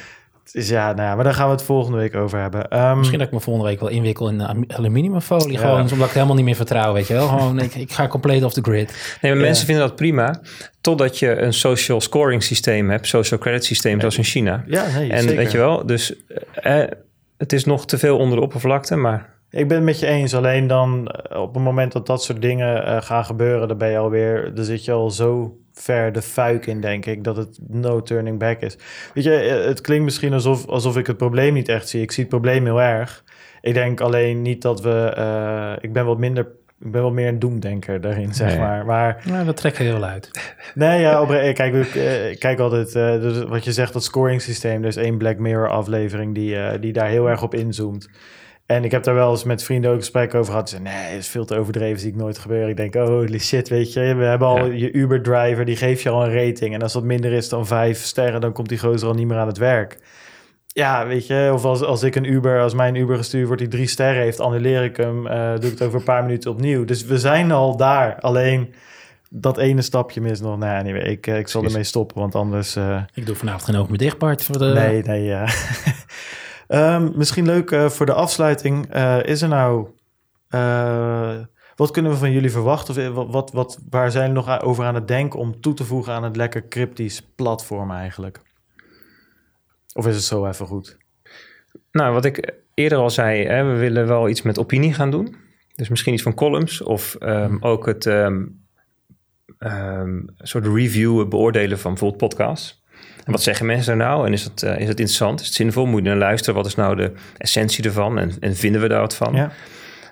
Dus 0.55 0.69
ja, 0.69 0.93
nou 0.93 1.07
ja, 1.07 1.15
maar 1.15 1.23
daar 1.23 1.33
gaan 1.33 1.45
we 1.45 1.51
het 1.51 1.63
volgende 1.63 1.97
week 1.97 2.15
over 2.15 2.39
hebben. 2.39 2.69
Ehm, 2.69 2.97
Misschien 2.97 3.19
dat 3.19 3.27
ik 3.27 3.33
me 3.33 3.39
volgende 3.39 3.69
week 3.69 3.79
wel 3.79 3.89
inwikkel 3.89 4.29
in 4.29 4.71
aluminiumfolie. 4.71 5.57
Gewoon, 5.57 5.81
omdat 5.81 5.93
ik 5.93 5.99
het 5.99 6.13
helemaal 6.13 6.35
niet 6.35 6.45
meer 6.45 6.55
vertrouw, 6.55 6.93
weet 6.93 7.07
je 7.07 7.13
wel. 7.13 7.27
Gewoon, 7.27 7.59
ik, 7.59 7.75
ik 7.75 7.91
ga 7.91 8.07
compleet 8.07 8.43
off 8.43 8.53
the 8.53 8.61
grid. 8.61 9.17
Nee, 9.21 9.33
maar 9.33 9.41
mensen 9.41 9.65
vinden 9.65 9.87
dat 9.87 9.95
prima. 9.95 10.41
Totdat 10.81 11.19
je 11.19 11.41
een 11.41 11.53
social 11.53 12.01
scoring 12.01 12.43
systeem 12.43 12.89
hebt, 12.89 13.07
social 13.07 13.39
credit 13.39 13.65
systeem, 13.65 13.99
zoals 13.99 14.17
in 14.17 14.23
China. 14.23 14.63
Ja, 14.67 14.85
nee, 14.97 15.11
En 15.11 15.35
weet 15.35 15.51
je 15.51 15.57
wel, 15.57 15.85
dus 15.85 16.15
eh, 16.53 16.83
het 17.37 17.53
is 17.53 17.65
nog 17.65 17.85
te 17.85 17.97
veel 17.97 18.17
onder 18.17 18.37
de 18.37 18.43
oppervlakte, 18.43 18.95
maar... 18.95 19.33
Ik 19.49 19.67
ben 19.67 19.77
het 19.77 19.85
met 19.85 19.99
je 19.99 20.07
eens. 20.07 20.35
Alleen 20.35 20.67
dan 20.67 21.07
eh, 21.07 21.41
op 21.41 21.53
het 21.53 21.63
moment 21.63 21.91
dat 21.91 22.05
dat 22.05 22.23
soort 22.23 22.41
dingen 22.41 22.87
uh, 22.87 23.01
gaan 23.01 23.25
gebeuren, 23.25 23.67
dan 23.67 23.77
ben 23.77 23.89
je 23.89 23.97
alweer, 23.97 24.51
dan 24.53 24.65
zit 24.65 24.85
je 24.85 24.91
al 24.91 25.11
zo 25.11 25.57
ver 25.75 26.11
de 26.11 26.21
fuik 26.21 26.65
in, 26.65 26.81
denk 26.81 27.05
ik, 27.05 27.23
dat 27.23 27.37
het 27.37 27.57
no 27.67 28.01
turning 28.01 28.39
back 28.39 28.61
is. 28.61 28.77
Weet 29.13 29.23
je, 29.23 29.35
eh, 29.35 29.65
het 29.65 29.81
klinkt 29.81 30.03
misschien 30.03 30.33
alsof, 30.33 30.67
alsof 30.67 30.97
ik 30.97 31.07
het 31.07 31.17
probleem 31.17 31.53
niet 31.53 31.69
echt 31.69 31.89
zie. 31.89 32.01
Ik 32.01 32.11
zie 32.11 32.23
het 32.23 32.31
probleem 32.31 32.65
heel 32.65 32.81
erg. 32.81 33.23
Ik 33.61 33.73
denk 33.73 34.01
alleen 34.01 34.41
niet 34.41 34.61
dat 34.61 34.81
we. 34.81 35.15
Uh, 35.17 35.73
ik 35.81 35.93
ben 35.93 36.05
wat 36.05 36.17
minder. 36.17 36.47
Ik 36.79 36.91
ben 36.91 37.01
wel 37.01 37.11
meer 37.11 37.27
een 37.27 37.39
doemdenker 37.39 38.01
daarin, 38.01 38.33
zeg 38.33 38.57
maar. 38.57 38.85
maar 38.85 39.21
nou, 39.25 39.45
dat 39.45 39.57
trekt 39.57 39.77
heel 39.77 40.03
uit. 40.03 40.31
Nee, 40.73 40.99
ja, 40.99 41.21
op, 41.21 41.27
kijk, 41.27 41.73
ik 41.73 42.39
kijk 42.39 42.59
altijd, 42.59 42.95
uh, 42.95 43.21
dus 43.21 43.43
wat 43.43 43.63
je 43.63 43.71
zegt, 43.71 43.93
dat 43.93 44.03
scoring 44.03 44.41
systeem. 44.41 44.81
Er 44.81 44.87
is 44.87 44.95
één 44.95 45.17
Black 45.17 45.37
Mirror 45.37 45.69
aflevering 45.69 46.35
die, 46.35 46.55
uh, 46.55 46.71
die 46.79 46.93
daar 46.93 47.07
heel 47.07 47.29
erg 47.29 47.43
op 47.43 47.53
inzoomt. 47.53 48.09
En 48.65 48.83
ik 48.83 48.91
heb 48.91 49.03
daar 49.03 49.13
wel 49.13 49.31
eens 49.31 49.43
met 49.43 49.63
vrienden 49.63 49.91
ook 49.91 49.97
gesprek 49.97 50.33
over 50.33 50.51
gehad. 50.51 50.69
Ze 50.69 50.79
nee, 50.79 51.17
is 51.17 51.27
veel 51.27 51.45
te 51.45 51.57
overdreven, 51.57 51.99
zie 51.99 52.09
ik 52.09 52.15
nooit 52.15 52.37
gebeuren. 52.37 52.69
Ik 52.69 52.77
denk, 52.77 52.95
oh, 52.95 53.05
holy 53.05 53.39
shit, 53.39 53.69
weet 53.69 53.93
je. 53.93 54.15
We 54.15 54.23
hebben 54.23 54.47
al 54.47 54.65
je 54.65 54.91
Uber-driver, 54.91 55.65
die 55.65 55.75
geeft 55.75 56.01
je 56.01 56.09
al 56.09 56.23
een 56.23 56.33
rating. 56.33 56.73
En 56.73 56.81
als 56.81 56.93
dat 56.93 57.03
minder 57.03 57.31
is 57.31 57.49
dan 57.49 57.67
vijf 57.67 57.99
sterren, 58.03 58.41
dan 58.41 58.53
komt 58.53 58.69
die 58.69 58.79
gozer 58.79 59.07
al 59.07 59.13
niet 59.13 59.27
meer 59.27 59.37
aan 59.37 59.47
het 59.47 59.57
werk. 59.57 59.97
Ja, 60.67 61.07
weet 61.07 61.27
je, 61.27 61.49
of 61.53 61.65
als, 61.65 61.81
als 61.81 62.03
ik 62.03 62.15
een 62.15 62.31
Uber, 62.31 62.61
als 62.61 62.73
mijn 62.73 62.95
Uber 62.95 63.17
gestuurd 63.17 63.45
wordt 63.45 63.61
die 63.61 63.71
drie 63.71 63.87
sterren 63.87 64.21
heeft, 64.21 64.39
annuleer 64.39 64.83
ik 64.83 64.97
hem, 64.97 65.27
uh, 65.27 65.49
doe 65.49 65.71
ik 65.71 65.79
het 65.79 65.81
over 65.81 65.99
een 65.99 66.05
paar 66.05 66.23
minuten 66.23 66.51
opnieuw. 66.51 66.85
Dus 66.85 67.05
we 67.05 67.19
zijn 67.19 67.51
al 67.51 67.77
daar. 67.77 68.19
Alleen 68.19 68.73
dat 69.29 69.57
ene 69.57 69.81
stapje 69.81 70.21
mis 70.21 70.41
nog. 70.41 70.57
Nee, 70.57 70.77
anyway, 70.77 71.01
ik, 71.01 71.27
ik 71.27 71.47
zal 71.47 71.63
ermee 71.63 71.83
stoppen, 71.83 72.19
want 72.19 72.35
anders... 72.35 72.75
Uh... 72.75 73.01
Ik 73.13 73.25
doe 73.25 73.35
vanavond 73.35 73.63
geen 73.63 73.75
oog 73.75 73.89
meer 73.89 73.97
dicht, 73.97 74.17
Bart. 74.17 74.43
Voor 74.43 74.57
de... 74.57 74.65
Nee, 74.65 75.01
nee, 75.01 75.23
ja. 75.23 75.45
um, 76.67 77.11
misschien 77.15 77.45
leuk 77.45 77.71
uh, 77.71 77.89
voor 77.89 78.05
de 78.05 78.13
afsluiting. 78.13 78.95
Uh, 78.95 79.23
is 79.23 79.41
er 79.41 79.47
nou... 79.47 79.87
wat 81.75 81.91
kunnen 81.91 82.11
we 82.11 82.17
van 82.17 82.31
jullie 82.31 82.51
verwachten? 82.51 83.17
Of 83.17 83.31
wat, 83.31 83.51
wat, 83.51 83.79
waar 83.89 84.11
zijn 84.11 84.27
jullie 84.27 84.43
nog 84.43 84.61
over 84.61 84.85
aan 84.85 84.95
het 84.95 85.07
denken 85.07 85.39
om 85.39 85.61
toe 85.61 85.73
te 85.73 85.83
voegen 85.83 86.13
aan 86.13 86.23
het 86.23 86.35
lekker 86.35 86.67
cryptisch 86.67 87.21
platform 87.35 87.91
eigenlijk? 87.91 88.39
Of 89.93 90.07
is 90.07 90.15
het 90.15 90.23
zo 90.23 90.45
even 90.45 90.65
goed? 90.65 90.97
Nou, 91.91 92.13
wat 92.13 92.25
ik 92.25 92.53
eerder 92.73 92.97
al 92.97 93.09
zei, 93.09 93.45
hè, 93.45 93.63
we 93.63 93.79
willen 93.79 94.07
wel 94.07 94.29
iets 94.29 94.41
met 94.41 94.59
opinie 94.59 94.93
gaan 94.93 95.11
doen. 95.11 95.35
Dus 95.75 95.89
misschien 95.89 96.13
iets 96.13 96.23
van 96.23 96.33
columns 96.33 96.81
of 96.81 97.15
um, 97.19 97.57
ook 97.61 97.85
het 97.85 98.05
um, 98.05 98.65
um, 99.59 100.25
soort 100.37 100.65
review, 100.65 101.27
beoordelen 101.27 101.79
van 101.79 101.91
bijvoorbeeld 101.91 102.21
podcasts. 102.21 102.83
En 103.25 103.31
wat 103.31 103.43
zeggen 103.43 103.65
mensen 103.65 103.91
er 103.91 103.97
nou? 103.97 104.25
En 104.25 104.33
is 104.33 104.43
het, 104.43 104.63
uh, 104.63 104.69
is 104.71 104.87
het 104.87 104.99
interessant? 104.99 105.39
Is 105.39 105.45
het 105.45 105.55
zinvol? 105.55 105.85
Moet 105.85 106.03
je 106.03 106.09
naar 106.09 106.17
luisteren? 106.17 106.55
Wat 106.55 106.65
is 106.65 106.75
nou 106.75 106.95
de 106.95 107.11
essentie 107.37 107.83
ervan? 107.83 108.19
En, 108.19 108.31
en 108.39 108.55
vinden 108.55 108.81
we 108.81 108.87
daar 108.87 108.99
wat 108.99 109.15
van? 109.15 109.35
Ja. 109.35 109.51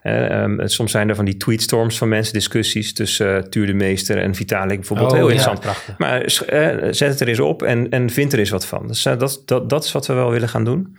Uh, 0.03 0.41
um, 0.41 0.67
soms 0.67 0.91
zijn 0.91 1.09
er 1.09 1.15
van 1.15 1.25
die 1.25 1.37
tweetstorms 1.37 1.97
van 1.97 2.09
mensen, 2.09 2.33
discussies 2.33 2.93
tussen 2.93 3.37
uh, 3.37 3.41
Tuur 3.41 3.65
de 3.65 3.73
Meester 3.73 4.17
en 4.17 4.35
Vitalik 4.35 4.77
bijvoorbeeld. 4.77 5.11
Oh, 5.11 5.17
heel 5.17 5.29
ja, 5.29 5.33
interessant. 5.33 5.59
Prachtig. 5.59 5.97
Maar 5.97 6.21
uh, 6.21 6.91
zet 6.91 7.09
het 7.09 7.19
er 7.19 7.27
eens 7.27 7.39
op 7.39 7.63
en, 7.63 7.89
en 7.89 8.09
vind 8.09 8.33
er 8.33 8.39
eens 8.39 8.49
wat 8.49 8.65
van. 8.65 8.87
Dus 8.87 9.03
dat, 9.03 9.41
dat, 9.45 9.69
dat 9.69 9.83
is 9.83 9.91
wat 9.91 10.07
we 10.07 10.13
wel 10.13 10.31
willen 10.31 10.49
gaan 10.49 10.63
doen. 10.63 10.97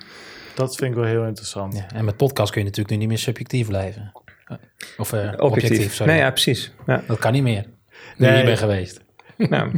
Dat 0.54 0.76
vind 0.76 0.90
ik 0.90 0.96
wel 0.96 1.06
heel 1.06 1.24
interessant. 1.24 1.76
Ja, 1.76 1.86
en 1.94 2.04
met 2.04 2.16
podcast 2.16 2.50
kun 2.50 2.60
je 2.60 2.66
natuurlijk 2.66 2.94
nu 2.94 3.00
niet 3.00 3.08
meer 3.08 3.18
subjectief 3.18 3.66
blijven. 3.66 4.12
Of 4.96 5.12
objectief. 5.12 5.40
objectief 5.40 5.94
sorry. 5.94 6.12
Nee, 6.12 6.20
ja, 6.20 6.30
precies. 6.30 6.72
Ja. 6.86 7.02
Dat 7.06 7.18
kan 7.18 7.32
niet 7.32 7.42
meer. 7.42 7.64
Nu 8.16 8.26
nee. 8.26 8.44
ben 8.44 8.56
geweest. 8.56 9.03
Nou. 9.50 9.70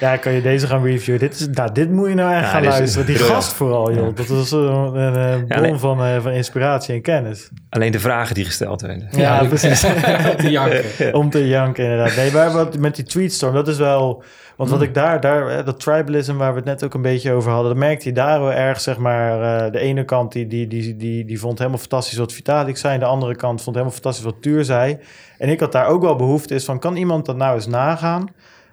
ja, 0.00 0.16
kan 0.16 0.32
je 0.32 0.42
deze 0.42 0.66
gaan 0.66 0.82
reviewen? 0.82 1.20
Dit, 1.20 1.34
is, 1.34 1.48
nou, 1.48 1.72
dit 1.72 1.90
moet 1.90 2.08
je 2.08 2.14
nou 2.14 2.32
echt 2.34 2.44
ja, 2.44 2.48
gaan 2.48 2.64
luisteren. 2.64 3.06
Die 3.06 3.16
gast 3.16 3.52
vooral, 3.52 3.94
joh. 3.94 4.16
Dat 4.16 4.28
is 4.28 4.50
een, 4.50 4.60
een, 4.60 5.14
een 5.14 5.46
bron 5.46 5.68
ja, 5.68 5.78
van, 5.78 6.06
uh, 6.06 6.22
van 6.22 6.32
inspiratie 6.32 6.94
en 6.94 7.02
kennis. 7.02 7.48
Alleen 7.68 7.92
de 7.92 8.00
vragen 8.00 8.34
die 8.34 8.44
gesteld 8.44 8.80
werden. 8.80 9.08
Ja, 9.10 9.44
precies. 9.44 9.84
Om 10.30 10.36
te 10.36 10.50
janken. 10.50 11.14
Om 11.20 11.30
te 11.30 11.48
janken, 11.48 11.84
inderdaad. 11.84 12.16
Nee, 12.16 12.32
maar 12.32 12.52
wat, 12.52 12.78
met 12.78 12.96
die 12.96 13.04
tweetstorm, 13.04 13.54
dat 13.54 13.68
is 13.68 13.78
wel... 13.78 14.22
Want 14.56 14.72
wat 14.72 14.82
ik 14.82 14.94
daar, 14.94 15.20
daar, 15.20 15.64
dat 15.64 15.80
tribalism 15.80 16.36
waar 16.36 16.50
we 16.50 16.56
het 16.56 16.64
net 16.64 16.84
ook 16.84 16.94
een 16.94 17.02
beetje 17.02 17.32
over 17.32 17.50
hadden, 17.50 17.68
dat 17.68 17.78
merkte 17.78 18.08
je 18.08 18.14
daar 18.14 18.40
wel 18.40 18.52
erg, 18.52 18.80
zeg 18.80 18.98
maar, 18.98 19.64
uh, 19.64 19.72
de 19.72 19.78
ene 19.78 20.04
kant 20.04 20.32
die, 20.32 20.46
die, 20.46 20.66
die, 20.66 20.96
die, 20.96 21.24
die 21.24 21.40
vond 21.40 21.58
helemaal 21.58 21.78
fantastisch 21.78 22.18
wat 22.18 22.32
Vitalik 22.32 22.76
zei, 22.76 22.98
de 22.98 23.04
andere 23.04 23.36
kant 23.36 23.62
vond 23.62 23.76
helemaal 23.76 23.94
fantastisch 23.94 24.24
wat 24.24 24.42
Tuur 24.42 24.64
zei. 24.64 24.98
En 25.38 25.48
ik 25.48 25.60
had 25.60 25.72
daar 25.72 25.86
ook 25.86 26.02
wel 26.02 26.16
behoefte 26.16 26.54
is 26.54 26.64
van, 26.64 26.78
kan 26.78 26.96
iemand 26.96 27.26
dat 27.26 27.36
nou 27.36 27.54
eens 27.54 27.66
nagaan? 27.66 28.28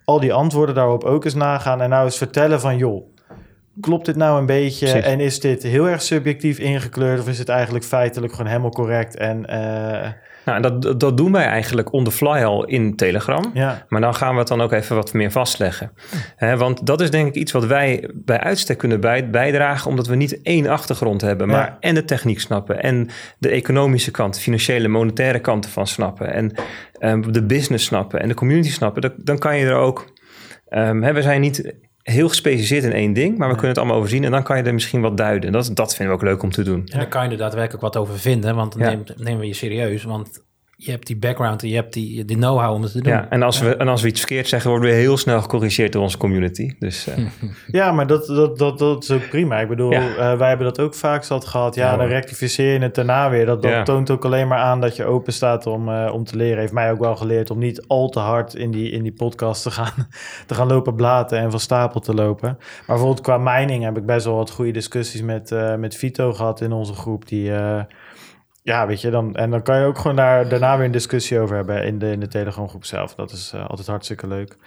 Al 0.09 0.19
die 0.19 0.33
antwoorden 0.33 0.75
daarop 0.75 1.03
ook 1.03 1.25
eens 1.25 1.33
nagaan 1.33 1.81
en 1.81 1.89
nou 1.89 2.05
eens 2.05 2.17
vertellen 2.17 2.59
van, 2.59 2.77
joh, 2.77 3.05
klopt 3.79 4.05
dit 4.05 4.15
nou 4.15 4.39
een 4.39 4.45
beetje? 4.45 4.85
Precies. 4.85 5.05
En 5.05 5.19
is 5.19 5.39
dit 5.39 5.63
heel 5.63 5.89
erg 5.89 6.01
subjectief 6.01 6.59
ingekleurd 6.59 7.19
of 7.19 7.27
is 7.27 7.39
het 7.39 7.49
eigenlijk 7.49 7.85
feitelijk 7.85 8.33
gewoon 8.33 8.47
helemaal 8.47 8.69
correct? 8.71 9.17
En 9.17 9.45
uh, 9.49 10.07
nou, 10.47 10.61
dat, 10.61 10.99
dat 10.99 11.17
doen 11.17 11.31
wij 11.31 11.45
eigenlijk 11.45 11.93
on 11.93 12.03
the 12.03 12.11
fly 12.11 12.43
al 12.43 12.65
in 12.65 12.95
Telegram. 12.95 13.51
Ja. 13.53 13.85
Maar 13.89 14.01
dan 14.01 14.15
gaan 14.15 14.33
we 14.33 14.39
het 14.39 14.47
dan 14.47 14.61
ook 14.61 14.71
even 14.71 14.95
wat 14.95 15.13
meer 15.13 15.31
vastleggen. 15.31 15.91
He, 16.35 16.57
want 16.57 16.85
dat 16.85 17.01
is 17.01 17.11
denk 17.11 17.27
ik 17.27 17.35
iets 17.35 17.51
wat 17.51 17.65
wij 17.65 18.09
bij 18.13 18.39
uitstek 18.39 18.77
kunnen 18.77 18.99
bij, 18.99 19.29
bijdragen, 19.29 19.89
omdat 19.89 20.07
we 20.07 20.15
niet 20.15 20.41
één 20.41 20.67
achtergrond 20.67 21.21
hebben, 21.21 21.47
maar 21.47 21.65
ja. 21.65 21.77
en 21.79 21.95
de 21.95 22.05
techniek 22.05 22.39
snappen 22.39 22.83
en 22.83 23.09
de 23.37 23.49
economische 23.49 24.11
kant, 24.11 24.39
financiële, 24.39 24.87
monetaire 24.87 25.39
kant 25.39 25.65
ervan 25.65 25.87
snappen 25.87 26.33
en 26.33 26.51
um, 26.99 27.31
de 27.33 27.43
business 27.43 27.85
snappen 27.85 28.21
en 28.21 28.27
de 28.27 28.33
community 28.33 28.71
snappen. 28.71 29.01
Dan, 29.01 29.13
dan 29.17 29.37
kan 29.37 29.57
je 29.57 29.65
er 29.65 29.75
ook. 29.75 30.15
Um, 30.69 31.01
we 31.01 31.21
zijn 31.21 31.41
niet 31.41 31.73
heel 32.11 32.27
gespecialiseerd 32.27 32.83
in 32.83 32.91
één 32.91 33.13
ding, 33.13 33.37
maar 33.37 33.47
we 33.47 33.53
kunnen 33.53 33.69
het 33.69 33.77
allemaal 33.77 33.97
overzien 33.97 34.23
en 34.23 34.31
dan 34.31 34.43
kan 34.43 34.57
je 34.57 34.63
er 34.63 34.73
misschien 34.73 35.01
wat 35.01 35.17
duiden. 35.17 35.51
Dat, 35.51 35.71
dat 35.73 35.95
vinden 35.95 36.15
we 36.15 36.21
ook 36.21 36.27
leuk 36.27 36.43
om 36.43 36.51
te 36.51 36.63
doen. 36.63 36.87
En 36.87 36.99
dan 36.99 37.09
kan 37.09 37.23
je 37.23 37.29
er 37.29 37.37
daadwerkelijk 37.37 37.83
wat 37.83 37.97
over 37.97 38.19
vinden, 38.19 38.55
want 38.55 38.73
dan 38.73 38.81
ja. 38.81 38.89
nemen, 38.89 39.05
nemen 39.17 39.39
we 39.39 39.47
je 39.47 39.53
serieus. 39.53 40.03
Want 40.03 40.45
je 40.79 40.91
hebt 40.91 41.07
die 41.07 41.17
background 41.17 41.61
en 41.61 41.69
je 41.69 41.75
hebt 41.75 41.93
die, 41.93 42.25
die 42.25 42.37
know-how 42.37 42.73
om 42.73 42.81
het 42.81 42.91
te 42.91 43.01
doen. 43.01 43.13
Ja, 43.13 43.29
en 43.29 43.43
als, 43.43 43.59
we, 43.59 43.75
en 43.75 43.87
als 43.87 44.01
we 44.01 44.07
iets 44.07 44.19
verkeerd 44.19 44.47
zeggen, 44.47 44.69
worden 44.69 44.89
we 44.89 44.95
heel 44.95 45.17
snel 45.17 45.41
gecorrigeerd 45.41 45.93
door 45.93 46.01
onze 46.01 46.17
community. 46.17 46.75
Dus, 46.79 47.07
uh. 47.07 47.15
ja, 47.79 47.91
maar 47.91 48.07
dat, 48.07 48.25
dat, 48.27 48.57
dat, 48.57 48.79
dat 48.79 49.03
is 49.03 49.11
ook 49.11 49.29
prima. 49.29 49.59
Ik 49.59 49.67
bedoel, 49.67 49.91
ja. 49.91 50.09
uh, 50.09 50.37
wij 50.37 50.47
hebben 50.47 50.65
dat 50.65 50.79
ook 50.79 50.95
vaak 50.95 51.23
zat 51.23 51.45
gehad. 51.45 51.75
Ja, 51.75 51.91
ja 51.91 51.97
dan 51.97 52.07
rectificeer 52.07 52.73
je 52.73 52.79
het 52.79 52.95
daarna 52.95 53.29
weer. 53.29 53.45
Dat, 53.45 53.61
dat 53.61 53.71
ja. 53.71 53.83
toont 53.83 54.09
ook 54.09 54.25
alleen 54.25 54.47
maar 54.47 54.59
aan 54.59 54.81
dat 54.81 54.95
je 54.95 55.05
open 55.05 55.33
staat 55.33 55.65
om, 55.65 55.89
uh, 55.89 56.09
om 56.13 56.23
te 56.23 56.35
leren. 56.35 56.59
Heeft 56.59 56.73
mij 56.73 56.91
ook 56.91 56.99
wel 56.99 57.15
geleerd 57.15 57.49
om 57.49 57.59
niet 57.59 57.87
al 57.87 58.09
te 58.09 58.19
hard 58.19 58.53
in 58.53 58.71
die, 58.71 58.91
in 58.91 59.03
die 59.03 59.13
podcast 59.13 59.63
te 59.63 59.71
gaan, 59.71 60.07
te 60.47 60.53
gaan 60.53 60.67
lopen 60.67 60.95
blaten 60.95 61.39
en 61.39 61.51
van 61.51 61.59
stapel 61.59 61.99
te 61.99 62.13
lopen. 62.13 62.55
Maar 62.57 62.85
bijvoorbeeld 62.85 63.21
qua 63.21 63.37
mining 63.37 63.83
heb 63.83 63.97
ik 63.97 64.05
best 64.05 64.25
wel 64.25 64.35
wat 64.35 64.51
goede 64.51 64.71
discussies 64.71 65.21
met, 65.21 65.55
met 65.77 65.95
Vito 65.95 66.33
gehad 66.33 66.61
in 66.61 66.71
onze 66.71 66.93
groep. 66.93 67.27
Die 67.27 67.51
ja, 68.67 68.87
weet 68.87 69.01
je, 69.01 69.09
dan, 69.09 69.35
en 69.35 69.49
dan 69.49 69.61
kan 69.63 69.79
je 69.79 69.85
ook 69.85 69.97
gewoon 69.97 70.15
daar, 70.15 70.49
daarna 70.49 70.77
weer 70.77 70.85
een 70.85 70.91
discussie 70.91 71.39
over 71.39 71.55
hebben 71.55 71.83
in 71.83 71.99
de, 71.99 72.11
in 72.11 72.19
de 72.19 72.27
Telegram 72.27 72.69
groep 72.69 72.85
zelf. 72.85 73.15
Dat 73.15 73.31
is 73.31 73.51
uh, 73.55 73.69
altijd 73.69 73.87
hartstikke 73.87 74.27
leuk. 74.27 74.57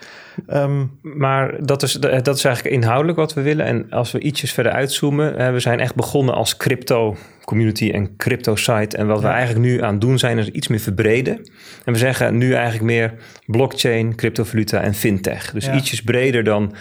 Um, 0.48 0.98
maar 1.02 1.64
dat 1.64 1.82
is, 1.82 1.92
dat 1.92 2.36
is 2.36 2.44
eigenlijk 2.44 2.74
inhoudelijk 2.74 3.18
wat 3.18 3.34
we 3.34 3.42
willen. 3.42 3.66
En 3.66 3.90
als 3.90 4.12
we 4.12 4.20
ietsjes 4.20 4.52
verder 4.52 4.72
uitzoomen, 4.72 5.40
uh, 5.40 5.52
we 5.52 5.60
zijn 5.60 5.80
echt 5.80 5.94
begonnen 5.94 6.34
als 6.34 6.56
crypto 6.56 7.16
community 7.44 7.90
en 7.90 8.16
crypto 8.16 8.56
site. 8.56 8.96
En 8.96 9.06
wat 9.06 9.20
ja. 9.20 9.26
we 9.26 9.32
eigenlijk 9.32 9.66
nu 9.66 9.82
aan 9.82 9.92
het 9.92 10.00
doen 10.00 10.18
zijn, 10.18 10.38
is 10.38 10.48
iets 10.48 10.68
meer 10.68 10.80
verbreden. 10.80 11.50
En 11.84 11.92
we 11.92 11.98
zeggen 11.98 12.38
nu 12.38 12.52
eigenlijk 12.52 12.84
meer 12.84 13.14
blockchain, 13.46 14.14
cryptovaluta 14.14 14.80
en 14.80 14.94
fintech. 14.94 15.52
Dus 15.52 15.64
ja. 15.64 15.74
ietsjes 15.74 16.02
breder 16.02 16.44
dan 16.44 16.74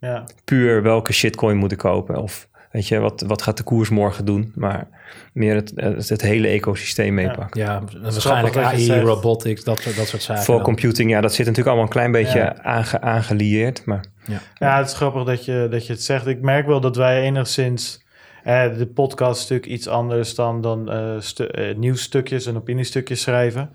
ja. 0.00 0.24
puur 0.44 0.82
welke 0.82 1.12
shitcoin 1.12 1.56
moet 1.56 1.72
ik 1.72 1.78
kopen 1.78 2.16
of 2.16 2.48
Weet 2.74 2.88
je, 2.88 2.98
wat, 2.98 3.24
wat 3.26 3.42
gaat 3.42 3.56
de 3.56 3.62
koers 3.62 3.88
morgen 3.88 4.24
doen? 4.24 4.52
Maar 4.54 4.88
meer 5.32 5.54
het, 5.54 5.72
het, 5.74 6.08
het 6.08 6.22
hele 6.22 6.48
ecosysteem 6.48 7.14
meepakken. 7.14 7.60
Ja, 7.60 7.82
ja 7.92 8.00
waarschijnlijk 8.02 8.56
AI, 8.56 9.00
robotics, 9.00 9.64
dat, 9.64 9.82
dat 9.96 10.06
soort 10.06 10.22
zaken. 10.22 10.42
Voor 10.42 10.60
computing, 10.60 11.10
ja, 11.10 11.20
dat 11.20 11.30
zit 11.30 11.46
natuurlijk 11.46 11.66
allemaal 11.66 11.84
een 11.84 11.92
klein 11.92 12.12
beetje 12.12 12.38
ja. 12.38 12.62
aange, 12.62 13.00
aangelieerd. 13.00 13.84
Maar, 13.84 14.04
ja. 14.26 14.38
ja, 14.54 14.78
het 14.78 14.86
is 14.86 14.94
grappig 14.94 15.24
dat 15.24 15.44
je, 15.44 15.66
dat 15.70 15.86
je 15.86 15.92
het 15.92 16.02
zegt. 16.02 16.26
Ik 16.26 16.40
merk 16.40 16.66
wel 16.66 16.80
dat 16.80 16.96
wij 16.96 17.22
enigszins... 17.22 18.02
Eh, 18.44 18.76
de 18.78 18.86
podcast 18.86 19.40
stuk 19.40 19.66
iets 19.66 19.88
anders 19.88 20.34
dan, 20.34 20.60
dan 20.60 20.94
uh, 20.94 21.14
stu 21.18 21.48
uh, 21.50 21.76
nieuwsstukjes 21.76 22.46
en 22.46 22.56
opiniestukjes 22.56 23.20
schrijven. 23.20 23.70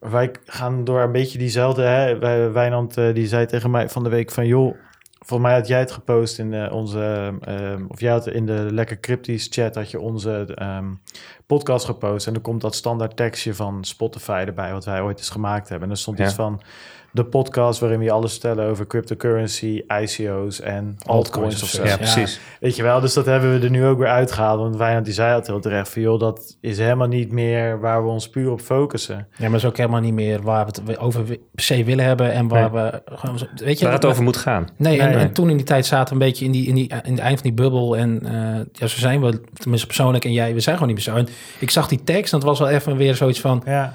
Wij 0.00 0.30
gaan 0.44 0.84
door 0.84 1.00
een 1.00 1.12
beetje 1.12 1.38
diezelfde... 1.38 1.82
Hè, 1.82 2.18
Wijnand 2.52 2.98
uh, 2.98 3.14
die 3.14 3.26
zei 3.26 3.46
tegen 3.46 3.70
mij 3.70 3.88
van 3.88 4.02
de 4.04 4.10
week 4.10 4.30
van... 4.30 4.46
joh, 4.46 4.76
Volgens 5.26 5.48
mij 5.48 5.58
had 5.58 5.68
jij 5.68 5.78
het 5.78 5.90
gepost 5.90 6.38
in 6.38 6.52
uh, 6.52 6.72
onze, 6.72 7.34
um, 7.48 7.86
of 7.88 8.00
jij 8.00 8.10
had 8.10 8.26
in 8.26 8.46
de 8.46 8.68
Lekker 8.70 9.00
Cryptisch 9.00 9.46
chat 9.50 9.74
had 9.74 9.90
je 9.90 10.00
onze 10.00 10.58
um, 10.62 11.00
podcast 11.46 11.84
gepost. 11.84 12.26
En 12.26 12.34
er 12.34 12.40
komt 12.40 12.60
dat 12.60 12.74
standaard 12.74 13.16
tekstje 13.16 13.54
van 13.54 13.84
Spotify 13.84 14.44
erbij, 14.46 14.72
wat 14.72 14.84
wij 14.84 15.00
ooit 15.00 15.18
eens 15.18 15.30
gemaakt 15.30 15.68
hebben. 15.68 15.88
En 15.88 15.94
er 15.94 16.00
stond 16.00 16.18
ja. 16.18 16.24
iets 16.24 16.34
van 16.34 16.60
de 17.16 17.24
podcast 17.24 17.80
waarin 17.80 17.98
we 17.98 18.10
alles 18.10 18.32
vertellen 18.32 18.66
over 18.66 18.86
cryptocurrency, 18.86 19.82
ICO's 20.02 20.60
en 20.60 20.96
altcoins 21.06 21.62
of 21.62 21.68
zo. 21.68 21.84
Ja, 21.84 21.96
precies. 21.96 22.40
weet 22.60 22.76
je 22.76 22.82
wel, 22.82 23.00
dus 23.00 23.14
dat 23.14 23.26
hebben 23.26 23.58
we 23.58 23.64
er 23.64 23.70
nu 23.70 23.84
ook 23.84 23.98
weer 23.98 24.08
uitgehaald. 24.08 24.60
Want 24.60 24.76
Wijnand 24.76 25.04
die 25.04 25.14
zei 25.14 25.34
het 25.34 25.46
heel 25.46 25.60
terecht 25.60 25.88
van, 25.88 26.02
joh, 26.02 26.20
dat 26.20 26.56
is 26.60 26.78
helemaal 26.78 27.06
niet 27.06 27.32
meer 27.32 27.80
waar 27.80 28.04
we 28.04 28.08
ons 28.08 28.28
puur 28.28 28.50
op 28.50 28.60
focussen. 28.60 29.28
Ja, 29.36 29.48
maar 29.48 29.58
is 29.58 29.64
ook 29.64 29.76
helemaal 29.76 30.00
niet 30.00 30.14
meer 30.14 30.42
waar 30.42 30.66
we 30.66 30.72
het 30.82 30.98
over 30.98 31.22
per 31.24 31.38
se 31.54 31.84
willen 31.84 32.04
hebben 32.04 32.32
en 32.32 32.48
waar 32.48 32.72
nee. 32.72 32.82
we 32.82 33.02
gewoon, 33.04 33.38
weet 33.54 33.78
je, 33.78 33.84
waar 33.84 33.94
het 33.94 34.04
over 34.04 34.22
moet 34.22 34.36
gaan. 34.36 34.68
Nee, 34.76 34.98
nee, 34.98 35.08
en, 35.08 35.18
en, 35.18 35.32
toen 35.32 35.50
in 35.50 35.56
die 35.56 35.66
tijd 35.66 35.86
zaten 35.86 36.16
we 36.16 36.22
een 36.22 36.28
beetje 36.28 36.44
in 36.44 36.52
die 36.52 36.66
in 36.66 36.74
die 36.74 36.92
in 37.02 37.14
de 37.14 37.22
eind 37.22 37.40
van 37.40 37.50
die 37.50 37.62
bubbel 37.62 37.96
en 37.96 38.20
uh, 38.24 38.30
ja, 38.72 38.86
zo 38.86 38.98
zijn 38.98 39.20
we 39.20 39.40
tenminste 39.52 39.86
persoonlijk 39.86 40.24
en 40.24 40.32
jij, 40.32 40.54
we 40.54 40.60
zijn 40.60 40.76
gewoon 40.76 40.94
niet 40.94 41.06
meer 41.06 41.14
zo. 41.14 41.20
En 41.20 41.28
ik 41.58 41.70
zag 41.70 41.88
die 41.88 42.04
tekst 42.04 42.32
en 42.32 42.38
het 42.38 42.46
was 42.46 42.58
wel 42.58 42.68
even 42.68 42.96
weer 42.96 43.14
zoiets 43.14 43.40
van. 43.40 43.62
Ja 43.66 43.94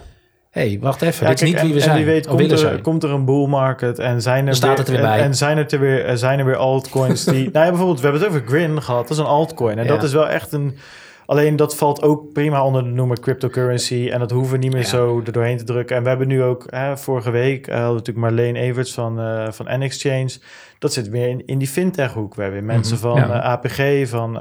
hey, 0.52 0.78
wacht 0.82 1.02
even, 1.02 1.24
ja, 1.24 1.30
dit 1.30 1.42
is 1.42 1.48
niet 1.50 1.62
wie 1.62 1.74
we 1.74 1.80
zijn. 1.80 1.98
En 1.98 2.04
wie 2.04 2.14
weet 2.14 2.28
komt 2.28 2.52
er, 2.52 2.82
komt 2.82 3.04
er, 3.04 3.10
een 3.10 3.26
bull 3.26 3.48
market 3.48 4.00
en 4.00 4.22
zijn 4.22 4.48
er, 4.48 4.60
weer, 4.60 4.80
er. 4.80 5.04
En, 5.04 5.24
en, 5.24 5.36
zijn, 5.36 5.58
er 5.58 5.80
weer, 5.80 6.18
zijn 6.18 6.40
er 6.40 6.46
weer 6.46 6.56
altcoins 6.56 7.24
die... 7.24 7.50
nou 7.54 7.66
ja, 7.66 7.70
bijvoorbeeld, 7.70 8.00
we 8.00 8.04
hebben 8.04 8.22
het 8.22 8.30
over 8.30 8.48
Grin 8.48 8.82
gehad, 8.82 9.02
dat 9.08 9.18
is 9.18 9.24
een 9.24 9.30
altcoin. 9.30 9.78
En 9.78 9.84
ja. 9.84 9.90
dat 9.90 10.04
is 10.04 10.14
wel 10.14 10.28
echt 10.28 10.52
een... 10.52 10.78
Alleen 11.26 11.56
dat 11.56 11.76
valt 11.76 12.02
ook 12.02 12.34
prima 12.34 12.66
onder 12.66 12.84
de 12.84 12.90
noemer 12.90 13.20
cryptocurrency. 13.20 14.10
En 14.12 14.20
dat 14.20 14.32
hoeven 14.32 14.52
we 14.52 14.58
niet 14.58 14.74
meer 14.74 14.86
zo 14.86 15.22
er 15.26 15.32
doorheen 15.32 15.58
te 15.58 15.64
drukken. 15.64 15.96
En 15.96 16.04
we 16.04 16.10
hebben 16.10 16.28
nu 16.28 16.44
ook, 16.44 16.66
hè, 16.70 16.98
vorige 16.98 17.32
week, 17.32 17.68
uh, 17.68 17.76
natuurlijk 17.76 18.18
Marleen 18.18 18.56
Everts 18.56 18.94
van, 18.94 19.20
uh, 19.20 19.52
van 19.52 19.80
N-Exchange. 19.80 20.32
Dat 20.80 20.94
zit 20.94 21.10
weer 21.10 21.28
in, 21.28 21.46
in 21.46 21.58
die 21.58 21.68
fintech 21.68 22.14
hoek. 22.14 22.36
We 22.36 22.42
hebben 22.42 22.66
mensen 22.66 22.98
mhm. 22.98 23.08
van. 23.08 23.32
APG, 23.32 24.10
van, 24.10 24.40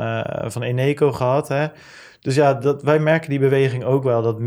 van 0.51 0.63
Eneco 0.63 1.13
gehad. 1.13 1.49
Hè. 1.49 1.67
Dus 2.21 2.35
ja, 2.35 2.55
dat, 2.55 2.83
wij 2.83 2.99
merken 2.99 3.31
die 3.31 3.39
beweging 3.39 3.85
ook 3.85 4.03
wel. 4.03 4.23
Dat 4.23 4.39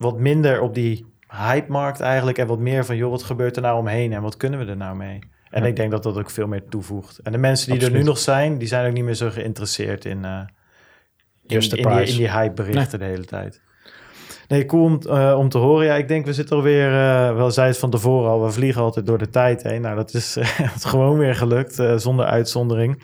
wat 0.00 0.18
minder 0.18 0.60
op 0.60 0.74
die 0.74 1.06
hype-markt 1.28 2.00
eigenlijk. 2.00 2.38
En 2.38 2.46
wat 2.46 2.58
meer 2.58 2.84
van, 2.84 2.96
joh, 2.96 3.10
wat 3.10 3.22
gebeurt 3.22 3.56
er 3.56 3.62
nou 3.62 3.78
omheen 3.78 4.12
en 4.12 4.22
wat 4.22 4.36
kunnen 4.36 4.58
we 4.58 4.66
er 4.66 4.76
nou 4.76 4.96
mee? 4.96 5.18
En 5.50 5.64
ik 5.64 5.76
denk 5.76 5.90
dat 5.90 6.02
dat 6.02 6.18
ook 6.18 6.30
veel 6.30 6.46
meer 6.46 6.64
toevoegt. 6.68 7.18
En 7.18 7.32
de 7.32 7.38
mensen 7.38 7.72
die 7.72 7.86
er 7.86 7.92
nu 7.92 8.02
nog 8.02 8.18
zijn, 8.18 8.58
die 8.58 8.68
zijn 8.68 8.86
ook 8.86 8.92
niet 8.92 9.04
meer 9.04 9.14
zo 9.14 9.30
geïnteresseerd 9.30 10.04
in, 10.04 10.18
uh, 10.18 10.40
in, 11.46 11.60
in, 11.60 11.68
die, 11.68 12.04
in 12.04 12.16
die 12.16 12.30
hype 12.30 12.54
berichten 12.54 12.98
de 12.98 13.04
hele 13.04 13.24
tijd. 13.24 13.60
Nee, 14.48 14.66
cool 14.66 14.84
om, 14.84 14.98
uh, 15.06 15.34
om 15.38 15.48
te 15.48 15.58
horen. 15.58 15.86
Ja, 15.86 15.94
ik 15.94 16.08
denk 16.08 16.26
we 16.26 16.32
zitten 16.32 16.56
alweer, 16.56 16.90
uh, 16.90 17.36
wel 17.36 17.50
zei 17.50 17.68
het 17.68 17.78
van 17.78 17.90
tevoren 17.90 18.30
al, 18.30 18.44
we 18.44 18.50
vliegen 18.50 18.82
altijd 18.82 19.06
door 19.06 19.18
de 19.18 19.30
tijd 19.30 19.62
heen. 19.62 19.80
Nou, 19.80 19.96
dat 19.96 20.14
is 20.14 20.36
gewoon 20.80 21.18
weer 21.18 21.34
gelukt, 21.34 21.82
zonder 21.96 22.26
uitzondering. 22.26 23.02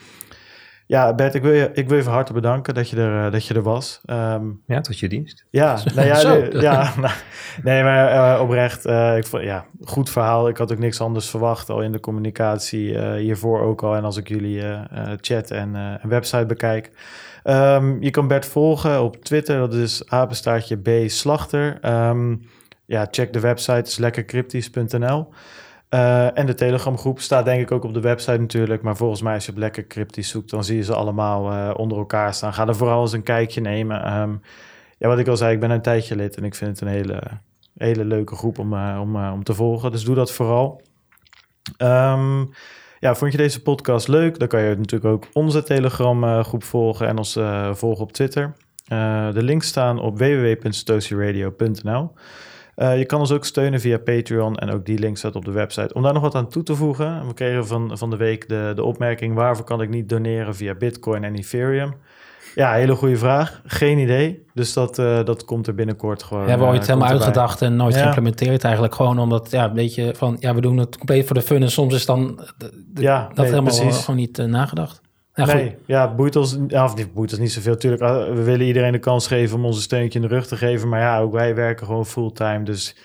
Ja, 0.88 1.14
Bert, 1.14 1.34
ik 1.34 1.42
wil 1.42 1.52
je, 1.52 1.70
ik 1.72 1.88
wil 1.88 1.96
je 1.96 2.02
van 2.02 2.12
harte 2.12 2.32
bedanken 2.32 2.74
dat 2.74 2.90
je 2.90 2.96
er, 2.96 3.26
eh, 3.26 3.32
dat 3.32 3.46
je 3.46 3.54
er 3.54 3.62
was. 3.62 4.00
Um, 4.06 4.62
ja, 4.66 4.80
tot 4.80 4.98
je 4.98 5.08
dienst. 5.08 5.44
Ja, 5.50 5.78
nou 5.94 6.06
ja, 6.06 6.60
ja 6.60 6.92
nou, 7.00 7.14
nee, 7.62 7.82
maar 7.82 8.34
uh, 8.34 8.40
oprecht, 8.42 8.86
uh, 8.86 9.16
ik 9.16 9.26
vond, 9.26 9.42
ja, 9.42 9.64
goed 9.84 10.10
verhaal. 10.10 10.48
Ik 10.48 10.56
had 10.56 10.72
ook 10.72 10.78
niks 10.78 11.00
anders 11.00 11.30
verwacht 11.30 11.70
al 11.70 11.82
in 11.82 11.92
de 11.92 12.00
communicatie 12.00 12.98
hiervoor 13.16 13.60
ook 13.60 13.82
al. 13.82 13.96
En 13.96 14.04
als 14.04 14.16
ik 14.16 14.28
jullie 14.28 14.62
chat 15.20 15.50
en 15.50 16.00
website 16.02 16.46
bekijk. 16.46 16.90
Um, 17.44 18.02
je 18.02 18.10
kan 18.10 18.28
Bert 18.28 18.46
volgen 18.46 19.02
op 19.02 19.24
Twitter, 19.24 19.58
dat 19.58 19.74
is 19.74 20.08
apenstaartje 20.08 20.76
B 20.76 21.10
Slachter. 21.10 21.78
Um, 22.08 22.48
ja, 22.86 23.06
check 23.10 23.32
de 23.32 23.40
website, 23.40 23.82
is 23.82 23.98
lekkercryptisch.nl. 23.98 25.28
Uh, 25.90 26.38
en 26.38 26.46
de 26.46 26.54
Telegram 26.54 26.98
groep 26.98 27.20
staat 27.20 27.44
denk 27.44 27.60
ik 27.60 27.72
ook 27.72 27.84
op 27.84 27.94
de 27.94 28.00
website 28.00 28.38
natuurlijk. 28.38 28.82
Maar 28.82 28.96
volgens 28.96 29.22
mij 29.22 29.34
als 29.34 29.46
je 29.46 29.52
lekker 29.54 29.86
cryptisch 29.86 30.28
zoekt, 30.28 30.50
dan 30.50 30.64
zie 30.64 30.76
je 30.76 30.82
ze 30.82 30.94
allemaal 30.94 31.52
uh, 31.52 31.70
onder 31.76 31.98
elkaar 31.98 32.34
staan. 32.34 32.54
Ga 32.54 32.66
er 32.66 32.76
vooral 32.76 33.02
eens 33.02 33.12
een 33.12 33.22
kijkje 33.22 33.60
nemen. 33.60 34.20
Um, 34.20 34.40
ja, 34.98 35.08
wat 35.08 35.18
ik 35.18 35.28
al 35.28 35.36
zei, 35.36 35.54
ik 35.54 35.60
ben 35.60 35.70
een 35.70 35.82
tijdje 35.82 36.16
lid 36.16 36.36
en 36.36 36.44
ik 36.44 36.54
vind 36.54 36.70
het 36.70 36.80
een 36.80 36.94
hele, 36.94 37.22
hele 37.78 38.04
leuke 38.04 38.36
groep 38.36 38.58
om, 38.58 38.72
uh, 38.72 38.98
om, 39.00 39.16
om 39.16 39.44
te 39.44 39.54
volgen. 39.54 39.90
Dus 39.90 40.04
doe 40.04 40.14
dat 40.14 40.32
vooral. 40.32 40.82
Um, 41.78 42.50
ja, 43.00 43.14
vond 43.14 43.32
je 43.32 43.38
deze 43.38 43.62
podcast 43.62 44.08
leuk? 44.08 44.38
Dan 44.38 44.48
kan 44.48 44.60
je 44.60 44.76
natuurlijk 44.76 45.12
ook 45.12 45.26
onze 45.32 45.62
Telegram 45.62 46.42
groep 46.42 46.64
volgen 46.64 47.08
en 47.08 47.18
ons 47.18 47.38
volgen 47.72 48.04
op 48.04 48.12
Twitter. 48.12 48.56
de 49.32 49.42
links 49.42 49.68
staan 49.68 49.98
op 49.98 50.18
www.stosieradio.nl. 50.18 52.10
Uh, 52.76 52.98
je 52.98 53.04
kan 53.04 53.20
ons 53.20 53.32
ook 53.32 53.44
steunen 53.44 53.80
via 53.80 53.98
Patreon 53.98 54.56
en 54.56 54.70
ook 54.70 54.86
die 54.86 54.98
link 54.98 55.16
staat 55.16 55.36
op 55.36 55.44
de 55.44 55.50
website. 55.50 55.94
Om 55.94 56.02
daar 56.02 56.12
nog 56.12 56.22
wat 56.22 56.34
aan 56.34 56.48
toe 56.48 56.62
te 56.62 56.74
voegen, 56.74 57.26
we 57.26 57.34
kregen 57.34 57.66
van, 57.66 57.98
van 57.98 58.10
de 58.10 58.16
week 58.16 58.48
de, 58.48 58.72
de 58.74 58.82
opmerking: 58.82 59.34
waarvoor 59.34 59.64
kan 59.64 59.82
ik 59.82 59.88
niet 59.88 60.08
doneren 60.08 60.54
via 60.54 60.74
Bitcoin 60.74 61.24
en 61.24 61.34
Ethereum? 61.34 61.94
Ja, 62.54 62.72
hele 62.72 62.94
goede 62.94 63.16
vraag. 63.16 63.60
Geen 63.64 63.98
idee. 63.98 64.44
Dus 64.54 64.72
dat, 64.72 64.98
uh, 64.98 65.24
dat 65.24 65.44
komt 65.44 65.66
er 65.66 65.74
binnenkort 65.74 66.22
gewoon. 66.22 66.42
We 66.42 66.48
hebben 66.48 66.68
ooit 66.68 66.80
uh, 66.80 66.86
helemaal 66.86 67.08
uitgedacht 67.08 67.62
en 67.62 67.76
nooit 67.76 67.94
ja. 67.94 68.00
geïmplementeerd 68.00 68.64
eigenlijk. 68.64 68.94
Gewoon 68.94 69.18
omdat, 69.18 69.50
ja, 69.50 69.64
een 69.64 69.74
beetje 69.74 70.14
van, 70.14 70.36
ja, 70.40 70.54
we 70.54 70.60
doen 70.60 70.76
het 70.76 70.96
compleet 70.96 71.26
voor 71.26 71.36
de 71.36 71.42
fun. 71.42 71.62
En 71.62 71.70
soms 71.70 71.94
is 71.94 72.06
dan 72.06 72.40
de, 72.56 72.70
ja, 72.94 73.26
dat 73.26 73.36
nee, 73.36 73.46
helemaal 73.46 73.78
precies. 73.78 74.04
gewoon 74.04 74.20
niet 74.20 74.38
uh, 74.38 74.46
nagedacht. 74.46 75.00
Ja, 75.36 75.44
nee, 75.44 75.76
ja, 75.86 76.14
boeit 76.14 76.36
ons, 76.36 76.58
of 76.70 76.96
niet, 76.96 77.14
boeit 77.14 77.30
ons 77.30 77.40
niet 77.40 77.52
zoveel. 77.52 77.72
Natuurlijk, 77.72 78.02
ah, 78.02 78.34
we 78.34 78.42
willen 78.42 78.66
iedereen 78.66 78.92
de 78.92 78.98
kans 78.98 79.26
geven 79.26 79.56
om 79.56 79.64
onze 79.64 79.80
steuntje 79.80 80.20
in 80.20 80.28
de 80.28 80.34
rug 80.34 80.46
te 80.46 80.56
geven. 80.56 80.88
Maar 80.88 81.00
ja, 81.00 81.20
ook 81.20 81.32
wij 81.32 81.54
werken 81.54 81.86
gewoon 81.86 82.06
fulltime. 82.06 82.62
Dus 82.62 82.96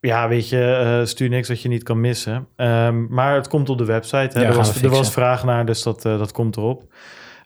ja, 0.00 0.28
weet 0.28 0.48
je, 0.48 0.98
uh, 1.00 1.06
stuur 1.06 1.28
niks 1.28 1.48
wat 1.48 1.62
je 1.62 1.68
niet 1.68 1.82
kan 1.82 2.00
missen. 2.00 2.48
Um, 2.56 3.06
maar 3.10 3.34
het 3.34 3.48
komt 3.48 3.68
op 3.68 3.78
de 3.78 3.84
website. 3.84 4.38
Hè? 4.38 4.44
Ja, 4.44 4.48
er, 4.48 4.56
was, 4.56 4.82
er 4.82 4.90
was 4.90 5.12
vraag 5.12 5.44
naar, 5.44 5.66
dus 5.66 5.82
dat, 5.82 6.04
uh, 6.04 6.18
dat 6.18 6.32
komt 6.32 6.56
erop. 6.56 6.92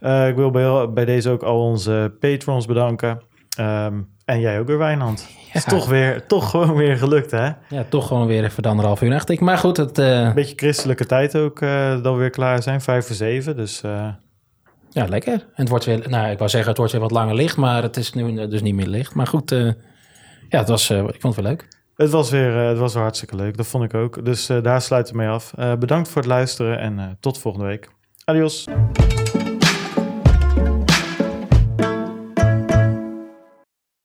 Uh, 0.00 0.28
ik 0.28 0.36
wil 0.36 0.50
bij, 0.50 0.92
bij, 0.92 1.04
deze 1.04 1.30
ook 1.30 1.42
al 1.42 1.60
onze 1.60 2.16
patrons 2.20 2.66
bedanken. 2.66 3.22
Um, 3.60 4.08
en 4.30 4.40
jij 4.40 4.60
ook 4.60 4.66
weer, 4.66 4.78
Wijnand. 4.78 5.28
Ja. 5.52 5.56
Is 5.56 5.64
toch 5.64 5.88
weer, 5.88 6.26
toch 6.26 6.50
gewoon 6.50 6.74
weer 6.74 6.96
gelukt, 6.96 7.30
hè? 7.30 7.50
Ja, 7.68 7.84
toch 7.88 8.06
gewoon 8.06 8.26
weer 8.26 8.44
even 8.44 8.62
de 8.62 8.68
anderhalf 8.68 9.02
uur 9.02 9.12
echt. 9.12 9.40
Maar 9.40 9.58
goed, 9.58 9.76
het... 9.76 9.98
Uh... 9.98 10.20
Een 10.20 10.34
beetje 10.34 10.56
christelijke 10.56 11.06
tijd 11.06 11.36
ook, 11.36 11.60
uh, 11.60 12.02
dat 12.02 12.12
we 12.12 12.18
weer 12.18 12.30
klaar 12.30 12.62
zijn. 12.62 12.80
Vijf 12.80 13.06
voor 13.06 13.16
zeven, 13.16 13.56
dus... 13.56 13.82
Uh... 13.82 14.08
Ja, 14.90 15.06
lekker. 15.06 15.32
En 15.32 15.42
het 15.54 15.68
wordt 15.68 15.84
weer, 15.84 16.08
nou, 16.08 16.30
ik 16.30 16.38
wou 16.38 16.50
zeggen, 16.50 16.68
het 16.68 16.78
wordt 16.78 16.92
weer 16.92 17.00
wat 17.00 17.10
langer 17.10 17.34
licht, 17.34 17.56
maar 17.56 17.82
het 17.82 17.96
is 17.96 18.12
nu 18.12 18.48
dus 18.48 18.62
niet 18.62 18.74
meer 18.74 18.86
licht. 18.86 19.14
Maar 19.14 19.26
goed, 19.26 19.50
ja, 20.48 20.58
het 20.58 20.68
was, 20.68 20.90
ik 20.90 21.20
vond 21.20 21.34
het 21.34 21.44
wel 21.44 21.44
leuk. 21.44 21.68
Het 21.96 22.10
was 22.10 22.30
weer, 22.30 22.54
het 22.54 22.78
was 22.78 22.94
weer 22.94 23.02
hartstikke 23.02 23.36
leuk, 23.36 23.56
dat 23.56 23.66
vond 23.66 23.84
ik 23.84 23.94
ook. 23.94 24.24
Dus 24.24 24.46
daar 24.46 24.82
sluiten 24.82 25.14
we 25.14 25.20
mee 25.20 25.28
af. 25.28 25.52
bedankt 25.78 26.08
voor 26.08 26.22
het 26.22 26.30
luisteren 26.30 26.78
en 26.78 27.16
tot 27.20 27.38
volgende 27.38 27.66
week. 27.66 27.88
Adios. 28.24 28.66